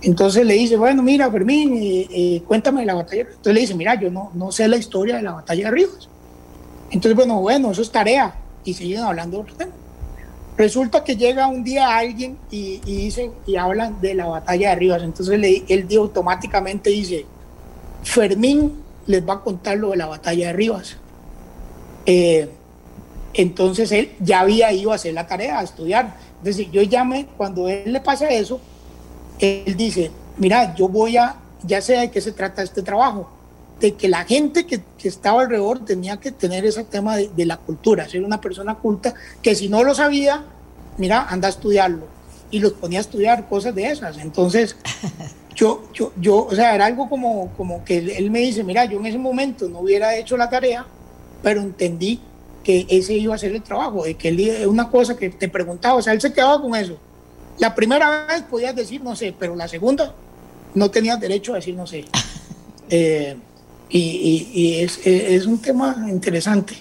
Entonces 0.01 0.45
le 0.45 0.55
dice, 0.55 0.75
bueno, 0.75 1.01
mira, 1.03 1.31
Fermín, 1.31 1.77
eh, 1.77 2.07
eh, 2.11 2.43
cuéntame 2.45 2.81
de 2.81 2.87
la 2.87 2.95
batalla. 2.95 3.21
Entonces 3.21 3.53
le 3.53 3.61
dice, 3.61 3.73
mira, 3.73 3.95
yo 3.95 4.11
no, 4.11 4.31
no 4.33 4.51
sé 4.51 4.67
la 4.67 4.75
historia 4.75 5.15
de 5.15 5.21
la 5.21 5.31
batalla 5.31 5.63
de 5.63 5.71
Rivas. 5.71 6.09
Entonces, 6.91 7.15
bueno, 7.15 7.39
bueno, 7.39 7.71
eso 7.71 7.81
es 7.81 7.89
tarea. 7.89 8.35
Y 8.65 8.73
siguen 8.73 9.03
hablando 9.03 9.37
de 9.37 9.43
otro 9.43 9.55
tema. 9.55 9.71
Resulta 10.57 11.03
que 11.03 11.15
llega 11.15 11.47
un 11.47 11.63
día 11.63 11.95
alguien 11.95 12.37
y, 12.49 12.79
dicen 12.79 13.31
y 13.45 13.57
hablan 13.57 14.01
de 14.01 14.15
la 14.15 14.25
batalla 14.25 14.69
de 14.69 14.75
Rivas. 14.75 15.03
Entonces 15.03 15.39
le, 15.39 15.63
él 15.67 15.87
automáticamente 15.97 16.89
dice, 16.89 17.25
Fermín 18.03 18.83
les 19.05 19.27
va 19.27 19.35
a 19.35 19.41
contar 19.41 19.77
lo 19.77 19.91
de 19.91 19.97
la 19.97 20.07
batalla 20.07 20.47
de 20.47 20.53
Rivas. 20.53 20.97
Eh, 22.07 22.49
entonces 23.35 23.91
él 23.91 24.11
ya 24.19 24.39
había 24.39 24.73
ido 24.73 24.91
a 24.91 24.95
hacer 24.95 25.13
la 25.13 25.27
tarea, 25.27 25.59
a 25.59 25.63
estudiar. 25.63 26.15
Entonces 26.39 26.71
yo 26.71 26.81
llamé, 26.81 27.27
cuando 27.37 27.67
él 27.67 27.93
le 27.93 28.01
pasa 28.01 28.27
eso, 28.29 28.59
él 29.39 29.75
dice, 29.77 30.09
mira, 30.37 30.73
yo 30.75 30.87
voy 30.87 31.17
a, 31.17 31.35
ya 31.63 31.81
sé 31.81 31.97
de 31.97 32.09
qué 32.09 32.19
se 32.19 32.31
trata 32.31 32.63
este 32.63 32.81
trabajo, 32.81 33.29
de 33.79 33.93
que 33.93 34.07
la 34.07 34.25
gente 34.25 34.65
que, 34.65 34.81
que 34.97 35.07
estaba 35.07 35.41
alrededor 35.41 35.85
tenía 35.85 36.17
que 36.17 36.31
tener 36.31 36.65
ese 36.65 36.83
tema 36.83 37.15
de, 37.15 37.29
de, 37.29 37.45
la 37.45 37.57
cultura, 37.57 38.09
ser 38.09 38.23
una 38.23 38.41
persona 38.41 38.75
culta, 38.75 39.13
que 39.41 39.55
si 39.55 39.69
no 39.69 39.83
lo 39.83 39.93
sabía, 39.93 40.43
mira, 40.97 41.27
anda 41.29 41.47
a 41.47 41.51
estudiarlo. 41.51 42.07
Y 42.49 42.59
los 42.59 42.73
ponía 42.73 42.99
a 42.99 43.01
estudiar 43.01 43.47
cosas 43.47 43.75
de 43.75 43.89
esas. 43.91 44.17
Entonces, 44.17 44.75
yo, 45.55 45.83
yo, 45.93 46.13
yo, 46.19 46.45
o 46.45 46.55
sea, 46.55 46.75
era 46.75 46.85
algo 46.85 47.09
como, 47.09 47.51
como 47.57 47.83
que 47.83 47.97
él 47.97 48.31
me 48.31 48.39
dice, 48.39 48.63
mira, 48.63 48.85
yo 48.85 48.99
en 48.99 49.05
ese 49.05 49.17
momento 49.17 49.67
no 49.67 49.79
hubiera 49.79 50.15
hecho 50.15 50.37
la 50.37 50.49
tarea, 50.49 50.85
pero 51.43 51.61
entendí 51.61 52.21
que 52.63 52.85
ese 52.89 53.13
iba 53.13 53.33
a 53.33 53.37
ser 53.37 53.53
el 53.53 53.63
trabajo, 53.63 54.03
de 54.03 54.15
que 54.15 54.29
él 54.29 54.39
es 54.39 54.67
una 54.67 54.89
cosa 54.89 55.15
que 55.15 55.29
te 55.29 55.47
preguntaba, 55.47 55.95
o 55.95 56.01
sea, 56.01 56.13
él 56.13 56.21
se 56.21 56.33
quedaba 56.33 56.61
con 56.61 56.75
eso. 56.75 56.97
La 57.59 57.73
primera 57.73 58.25
vez 58.25 58.43
podías 58.43 58.75
decir 58.75 59.01
no 59.01 59.15
sé, 59.15 59.33
pero 59.37 59.55
la 59.55 59.67
segunda 59.67 60.13
no 60.75 60.91
tenías 60.91 61.19
derecho 61.19 61.53
a 61.53 61.57
decir 61.57 61.75
no 61.75 61.87
sé. 61.87 62.05
Eh, 62.89 63.35
y, 63.89 63.99
y, 63.99 64.61
y 64.61 64.83
es, 64.83 64.99
es, 65.05 65.45
un 65.45 65.59
tema 65.59 65.95
interesante. 66.09 66.75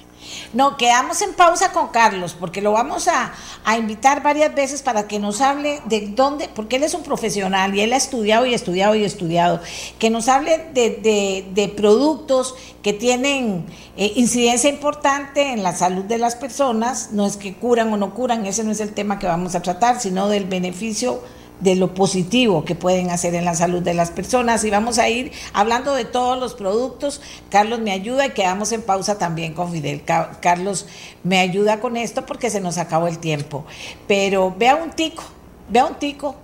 No, 0.52 0.76
quedamos 0.76 1.22
en 1.22 1.34
pausa 1.34 1.72
con 1.72 1.88
Carlos, 1.88 2.36
porque 2.38 2.60
lo 2.60 2.72
vamos 2.72 3.06
a, 3.08 3.32
a, 3.64 3.78
invitar 3.78 4.22
varias 4.22 4.54
veces 4.54 4.82
para 4.82 5.06
que 5.06 5.18
nos 5.18 5.40
hable 5.40 5.80
de 5.84 6.08
dónde, 6.08 6.48
porque 6.52 6.76
él 6.76 6.82
es 6.82 6.94
un 6.94 7.02
profesional 7.02 7.74
y 7.74 7.80
él 7.80 7.92
ha 7.92 7.96
estudiado 7.96 8.44
y 8.44 8.54
estudiado 8.54 8.94
y 8.96 9.04
estudiado, 9.04 9.60
que 9.98 10.10
nos 10.10 10.28
hable 10.28 10.66
de, 10.72 10.90
de, 10.90 11.46
de 11.52 11.68
productos 11.68 12.54
que 12.82 12.92
tienen 12.92 13.66
eh, 13.96 14.12
incidencia 14.16 14.68
importante 14.68 15.52
en 15.52 15.62
la 15.62 15.74
salud 15.76 16.04
de 16.04 16.18
las 16.18 16.34
personas, 16.34 17.10
no 17.12 17.26
es 17.26 17.36
que 17.36 17.54
curan 17.54 17.92
o 17.92 17.96
no 17.96 18.14
curan, 18.14 18.46
ese 18.46 18.64
no 18.64 18.72
es 18.72 18.80
el 18.80 18.94
tema 18.94 19.18
que 19.18 19.26
vamos 19.26 19.54
a 19.54 19.62
tratar, 19.62 20.00
sino 20.00 20.28
del 20.28 20.44
beneficio 20.44 21.22
de 21.60 21.74
lo 21.74 21.94
positivo 21.94 22.64
que 22.64 22.74
pueden 22.74 23.10
hacer 23.10 23.34
en 23.34 23.44
la 23.44 23.54
salud 23.54 23.82
de 23.82 23.94
las 23.94 24.10
personas. 24.10 24.64
Y 24.64 24.70
vamos 24.70 24.98
a 24.98 25.08
ir 25.08 25.32
hablando 25.52 25.94
de 25.94 26.04
todos 26.04 26.38
los 26.38 26.54
productos. 26.54 27.20
Carlos 27.50 27.80
me 27.80 27.92
ayuda 27.92 28.26
y 28.26 28.30
quedamos 28.30 28.72
en 28.72 28.82
pausa 28.82 29.18
también 29.18 29.54
con 29.54 29.72
Fidel. 29.72 30.02
Carlos 30.40 30.86
me 31.22 31.38
ayuda 31.38 31.80
con 31.80 31.96
esto 31.96 32.26
porque 32.26 32.50
se 32.50 32.60
nos 32.60 32.78
acabó 32.78 33.08
el 33.08 33.18
tiempo. 33.18 33.64
Pero 34.06 34.54
vea 34.56 34.76
un 34.76 34.90
tico, 34.90 35.22
vea 35.68 35.86
un 35.86 35.94
tico 35.96 36.36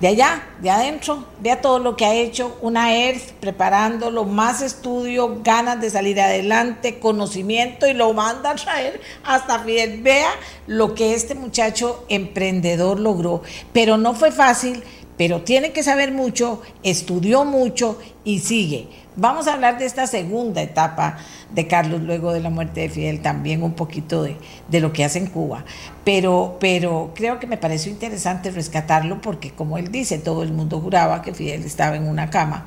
de 0.00 0.08
allá, 0.08 0.42
de 0.60 0.68
adentro, 0.68 1.24
vea 1.40 1.62
todo 1.62 1.78
lo 1.78 1.96
que 1.96 2.04
ha 2.04 2.14
hecho 2.14 2.58
una 2.60 2.94
ERF 2.94 3.32
preparándolo, 3.40 4.24
más 4.24 4.60
estudio, 4.60 5.40
ganas 5.42 5.80
de 5.80 5.88
salir 5.88 6.20
adelante, 6.20 6.98
conocimiento 6.98 7.86
y 7.86 7.94
lo 7.94 8.12
manda 8.12 8.50
a 8.50 8.54
traer 8.56 9.00
hasta 9.24 9.60
Fidel. 9.60 10.02
Vea 10.02 10.30
lo 10.66 10.94
que 10.94 11.14
este 11.14 11.34
muchacho 11.34 12.04
emprendedor 12.10 13.00
logró, 13.00 13.42
pero 13.72 13.96
no 13.96 14.14
fue 14.14 14.32
fácil, 14.32 14.82
pero 15.16 15.40
tiene 15.42 15.72
que 15.72 15.82
saber 15.82 16.12
mucho, 16.12 16.60
estudió 16.82 17.44
mucho 17.44 17.98
y 18.22 18.40
sigue. 18.40 18.88
Vamos 19.18 19.48
a 19.48 19.54
hablar 19.54 19.78
de 19.78 19.86
esta 19.86 20.06
segunda 20.06 20.60
etapa 20.60 21.16
de 21.50 21.66
Carlos 21.66 22.02
luego 22.02 22.34
de 22.34 22.40
la 22.40 22.50
muerte 22.50 22.82
de 22.82 22.90
Fidel, 22.90 23.22
también 23.22 23.62
un 23.62 23.72
poquito 23.72 24.22
de, 24.22 24.36
de, 24.68 24.80
lo 24.80 24.92
que 24.92 25.04
hace 25.04 25.18
en 25.18 25.26
Cuba. 25.28 25.64
Pero, 26.04 26.58
pero 26.60 27.12
creo 27.14 27.38
que 27.38 27.46
me 27.46 27.56
pareció 27.56 27.90
interesante 27.90 28.50
rescatarlo 28.50 29.22
porque, 29.22 29.52
como 29.52 29.78
él 29.78 29.90
dice, 29.90 30.18
todo 30.18 30.42
el 30.42 30.52
mundo 30.52 30.82
juraba 30.82 31.22
que 31.22 31.32
Fidel 31.32 31.64
estaba 31.64 31.96
en 31.96 32.06
una 32.06 32.28
cama 32.28 32.66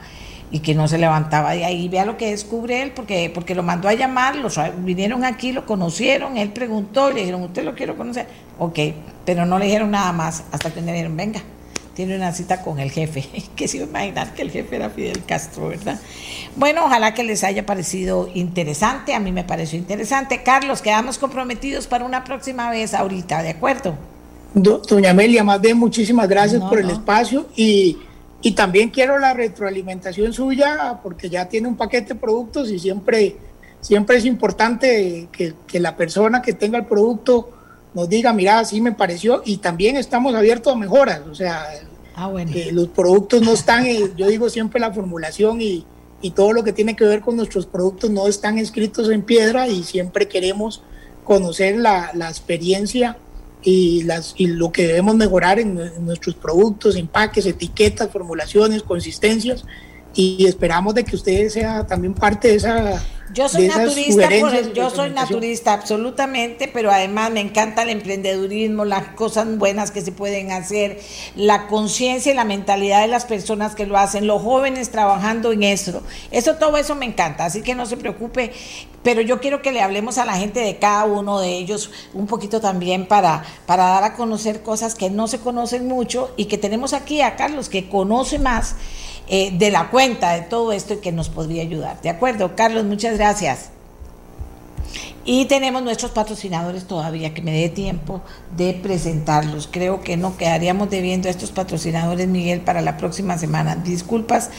y 0.50 0.62
que 0.62 0.74
no 0.74 0.88
se 0.88 0.98
levantaba 0.98 1.52
de 1.52 1.66
ahí. 1.66 1.88
Vea 1.88 2.04
lo 2.04 2.18
que 2.18 2.32
descubre 2.32 2.82
él, 2.82 2.94
porque, 2.96 3.32
porque 3.32 3.54
lo 3.54 3.62
mandó 3.62 3.88
a 3.88 3.94
llamar, 3.94 4.36
los 4.36 4.60
vinieron 4.80 5.26
aquí, 5.26 5.52
lo 5.52 5.68
conocieron, 5.68 6.36
él 6.36 6.52
preguntó, 6.52 7.12
le 7.12 7.20
dijeron, 7.20 7.44
¿usted 7.44 7.64
lo 7.64 7.76
quiero 7.76 7.96
conocer? 7.96 8.26
Ok, 8.58 8.80
pero 9.24 9.46
no 9.46 9.60
le 9.60 9.66
dijeron 9.66 9.92
nada 9.92 10.12
más 10.14 10.46
hasta 10.52 10.74
que 10.74 10.82
le 10.82 10.94
dijeron, 10.94 11.16
venga 11.16 11.44
tiene 12.00 12.16
una 12.16 12.32
cita 12.32 12.62
con 12.62 12.80
el 12.80 12.92
jefe, 12.92 13.28
que 13.58 13.68
se 13.68 13.76
iba 13.76 13.86
a 13.86 13.90
imaginar 13.90 14.34
que 14.34 14.42
el 14.42 14.52
jefe 14.52 14.78
era 14.78 14.90
Fidel 14.90 15.26
Castro, 15.26 15.68
¿verdad? 15.68 16.00
Bueno, 16.56 16.86
ojalá 16.86 17.14
que 17.14 17.26
les 17.26 17.44
haya 17.44 17.66
parecido 17.66 18.30
interesante, 18.34 19.14
a 19.14 19.20
mí 19.20 19.34
me 19.34 19.44
pareció 19.44 19.78
interesante. 19.78 20.42
Carlos, 20.42 20.82
quedamos 20.82 21.18
comprometidos 21.18 21.88
para 21.88 22.06
una 22.06 22.24
próxima 22.24 22.72
vez 22.72 22.94
ahorita, 22.94 23.44
¿de 23.44 23.50
acuerdo? 23.50 23.96
Do, 24.54 24.78
doña 24.78 25.10
Amelia, 25.10 25.44
más 25.44 25.60
bien 25.60 25.78
muchísimas 25.78 26.30
gracias 26.30 26.62
no, 26.62 26.70
por 26.70 26.80
el 26.80 26.88
no. 26.88 26.94
espacio 26.94 27.48
y, 27.58 27.98
y 28.42 28.54
también 28.54 28.92
quiero 28.92 29.20
la 29.20 29.34
retroalimentación 29.34 30.32
suya 30.32 31.02
porque 31.04 31.30
ya 31.30 31.50
tiene 31.50 31.68
un 31.68 31.76
paquete 31.76 32.14
de 32.14 32.20
productos 32.22 32.72
y 32.72 32.80
siempre, 32.80 33.36
siempre 33.82 34.16
es 34.16 34.24
importante 34.24 35.28
que, 35.34 35.54
que 35.68 35.82
la 35.82 35.98
persona 35.98 36.42
que 36.42 36.54
tenga 36.54 36.78
el 36.78 36.86
producto 36.86 37.50
nos 37.94 38.08
diga, 38.08 38.34
mira, 38.34 38.60
así 38.60 38.82
me 38.82 38.92
pareció, 38.92 39.42
y 39.46 39.58
también 39.58 39.98
estamos 39.98 40.36
abiertos 40.36 40.74
a 40.74 40.78
mejoras, 40.78 41.22
o 41.30 41.34
sea, 41.34 41.66
ah, 42.20 42.28
bueno. 42.28 42.52
eh, 42.54 42.72
los 42.72 42.88
productos 42.90 43.42
no 43.42 43.54
están, 43.54 43.86
yo 44.16 44.28
digo 44.28 44.50
siempre 44.50 44.80
la 44.80 44.94
formulación 44.94 45.62
y, 45.62 45.86
y, 46.22 46.32
todo 46.32 46.54
lo 46.54 46.64
que 46.64 46.74
tiene 46.74 46.96
que 46.96 47.06
ver 47.06 47.22
con 47.22 47.36
nuestros 47.36 47.66
productos 47.66 48.10
no 48.10 48.28
están 48.28 48.58
escritos 48.58 49.10
en 49.10 49.22
piedra 49.22 49.68
y 49.68 49.84
siempre 49.84 50.28
queremos 50.28 50.82
conocer 51.24 51.78
la, 51.78 52.12
la 52.14 52.30
experiencia 52.30 53.18
y, 53.62 54.04
las, 54.04 54.34
y 54.38 54.48
lo 54.48 54.72
que 54.72 54.88
debemos 54.88 55.16
mejorar 55.16 55.60
en, 55.60 55.80
en 55.80 56.06
nuestros 56.06 56.36
productos, 56.36 56.96
empaques, 56.96 57.46
etiquetas, 57.46 58.10
formulaciones, 58.12 58.84
consistencias, 58.84 59.66
y 60.14 60.46
esperamos 60.46 60.96
de 60.96 61.04
que 61.04 61.16
usted 61.16 61.50
sea 61.50 61.86
también 61.86 62.14
parte 62.14 62.50
de 62.50 62.56
esa 62.56 63.02
yo 63.34 63.50
soy 63.50 63.68
naturista, 63.68 64.30
por, 64.40 64.74
yo 64.74 64.90
soy 64.90 65.10
naturista 65.12 65.74
absolutamente, 65.74 66.68
pero 66.68 66.92
además 66.92 67.32
me 67.32 67.42
encanta 67.42 67.84
el 67.84 67.90
emprendedurismo, 67.90 68.86
las 68.86 69.10
cosas 69.10 69.58
buenas 69.58 69.92
que 69.92 70.02
se 70.02 70.12
pueden 70.12 70.52
hacer, 70.52 71.00
la 71.36 71.68
conciencia 71.68 72.32
y 72.32 72.36
la 72.36 72.46
mentalidad 72.46 73.02
de 73.02 73.08
las 73.08 73.26
personas 73.26 73.76
que 73.76 73.86
lo 73.86 73.98
hacen, 73.98 74.28
los 74.28 74.42
jóvenes 74.42 74.90
trabajando 74.90 75.52
en 75.52 75.64
eso. 75.64 76.02
Eso 76.32 76.56
todo 76.56 76.78
eso 76.78 76.96
me 76.96 77.06
encanta, 77.06 77.46
así 77.46 77.62
que 77.62 77.76
no 77.76 77.86
se 77.86 77.98
preocupe, 77.98 78.52
pero 79.04 79.22
yo 79.22 79.40
quiero 79.40 79.62
que 79.62 79.72
le 79.72 79.82
hablemos 79.82 80.18
a 80.18 80.26
la 80.26 80.34
gente 80.34 80.60
de 80.60 80.78
cada 80.78 81.06
uno 81.06 81.40
de 81.40 81.58
ellos 81.58 81.92
un 82.14 82.28
poquito 82.28 82.60
también 82.60 83.08
para 83.08 83.44
para 83.66 83.86
dar 83.86 84.04
a 84.04 84.14
conocer 84.16 84.62
cosas 84.62 84.96
que 84.96 85.10
no 85.10 85.28
se 85.28 85.40
conocen 85.40 85.88
mucho 85.88 86.34
y 86.36 86.46
que 86.46 86.58
tenemos 86.58 86.94
aquí 86.94 87.22
a 87.22 87.36
Carlos 87.36 87.70
que 87.70 87.88
conoce 87.88 88.40
más 88.40 88.76
eh, 89.30 89.52
de 89.54 89.72
la 89.72 89.90
cuenta 89.90 90.34
de 90.34 90.42
todo 90.42 90.72
esto 90.72 90.96
y 90.96 90.98
que 90.98 91.12
nos 91.12 91.30
podría 91.30 91.62
ayudar. 91.62 92.02
¿De 92.02 92.10
acuerdo? 92.10 92.56
Carlos, 92.56 92.86
muchas 92.86 93.18
gracias. 93.18 93.70
Y 95.24 95.46
tenemos 95.46 95.84
nuestros 95.84 96.10
patrocinadores 96.12 96.86
todavía, 96.88 97.34
que 97.36 97.44
me 97.44 97.52
dé 97.52 97.70
tiempo 97.70 98.22
de 98.58 98.74
presentarlos. 98.74 99.70
Creo 99.72 100.02
que 100.02 100.18
no 100.18 100.38
quedaríamos 100.38 100.90
debiendo 100.90 101.28
a 101.28 101.32
estos 101.32 101.52
patrocinadores, 101.52 102.28
Miguel, 102.28 102.62
para 102.62 102.82
la 102.82 102.98
próxima 102.98 103.38
semana. 103.38 103.76
Disculpas 103.76 104.50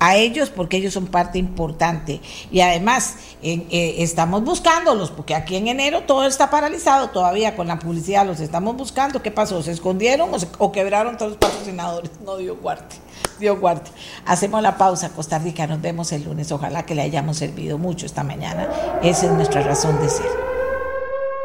a 0.00 0.16
ellos 0.16 0.50
porque 0.50 0.78
ellos 0.78 0.94
son 0.94 1.06
parte 1.06 1.38
importante. 1.38 2.20
Y 2.50 2.62
además 2.62 3.16
eh, 3.42 3.96
estamos 3.98 4.42
buscándolos 4.42 5.12
porque 5.12 5.36
aquí 5.36 5.54
en 5.54 5.68
enero 5.68 6.02
todo 6.02 6.26
está 6.26 6.50
paralizado 6.50 7.10
todavía 7.10 7.54
con 7.54 7.68
la 7.68 7.78
publicidad, 7.78 8.26
los 8.26 8.40
estamos 8.40 8.76
buscando. 8.76 9.22
¿Qué 9.22 9.30
pasó? 9.30 9.62
¿Se 9.62 9.70
escondieron 9.70 10.34
o, 10.34 10.38
se, 10.38 10.48
o 10.58 10.72
quebraron 10.72 11.16
todos 11.18 11.32
los 11.32 11.38
patrocinadores? 11.38 12.10
No 12.24 12.38
dio 12.38 12.56
guarte. 12.56 12.96
Dios 13.40 13.58
guarde. 13.58 13.90
Hacemos 14.26 14.62
la 14.62 14.76
pausa, 14.78 15.10
Costa 15.10 15.38
Rica. 15.38 15.66
Nos 15.66 15.80
vemos 15.80 16.12
el 16.12 16.24
lunes. 16.24 16.52
Ojalá 16.52 16.84
que 16.84 16.94
le 16.94 17.02
hayamos 17.02 17.38
servido 17.38 17.78
mucho 17.78 18.06
esta 18.06 18.22
mañana. 18.22 18.68
Esa 19.02 19.26
es 19.26 19.32
nuestra 19.32 19.62
razón 19.62 20.00
de 20.00 20.08
ser. 20.08 20.30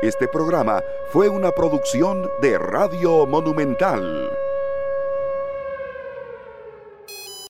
Este 0.03 0.27
programa 0.27 0.83
fue 1.11 1.29
una 1.29 1.51
producción 1.51 2.29
de 2.41 2.59
Radio 2.59 3.25
Monumental. 3.25 4.29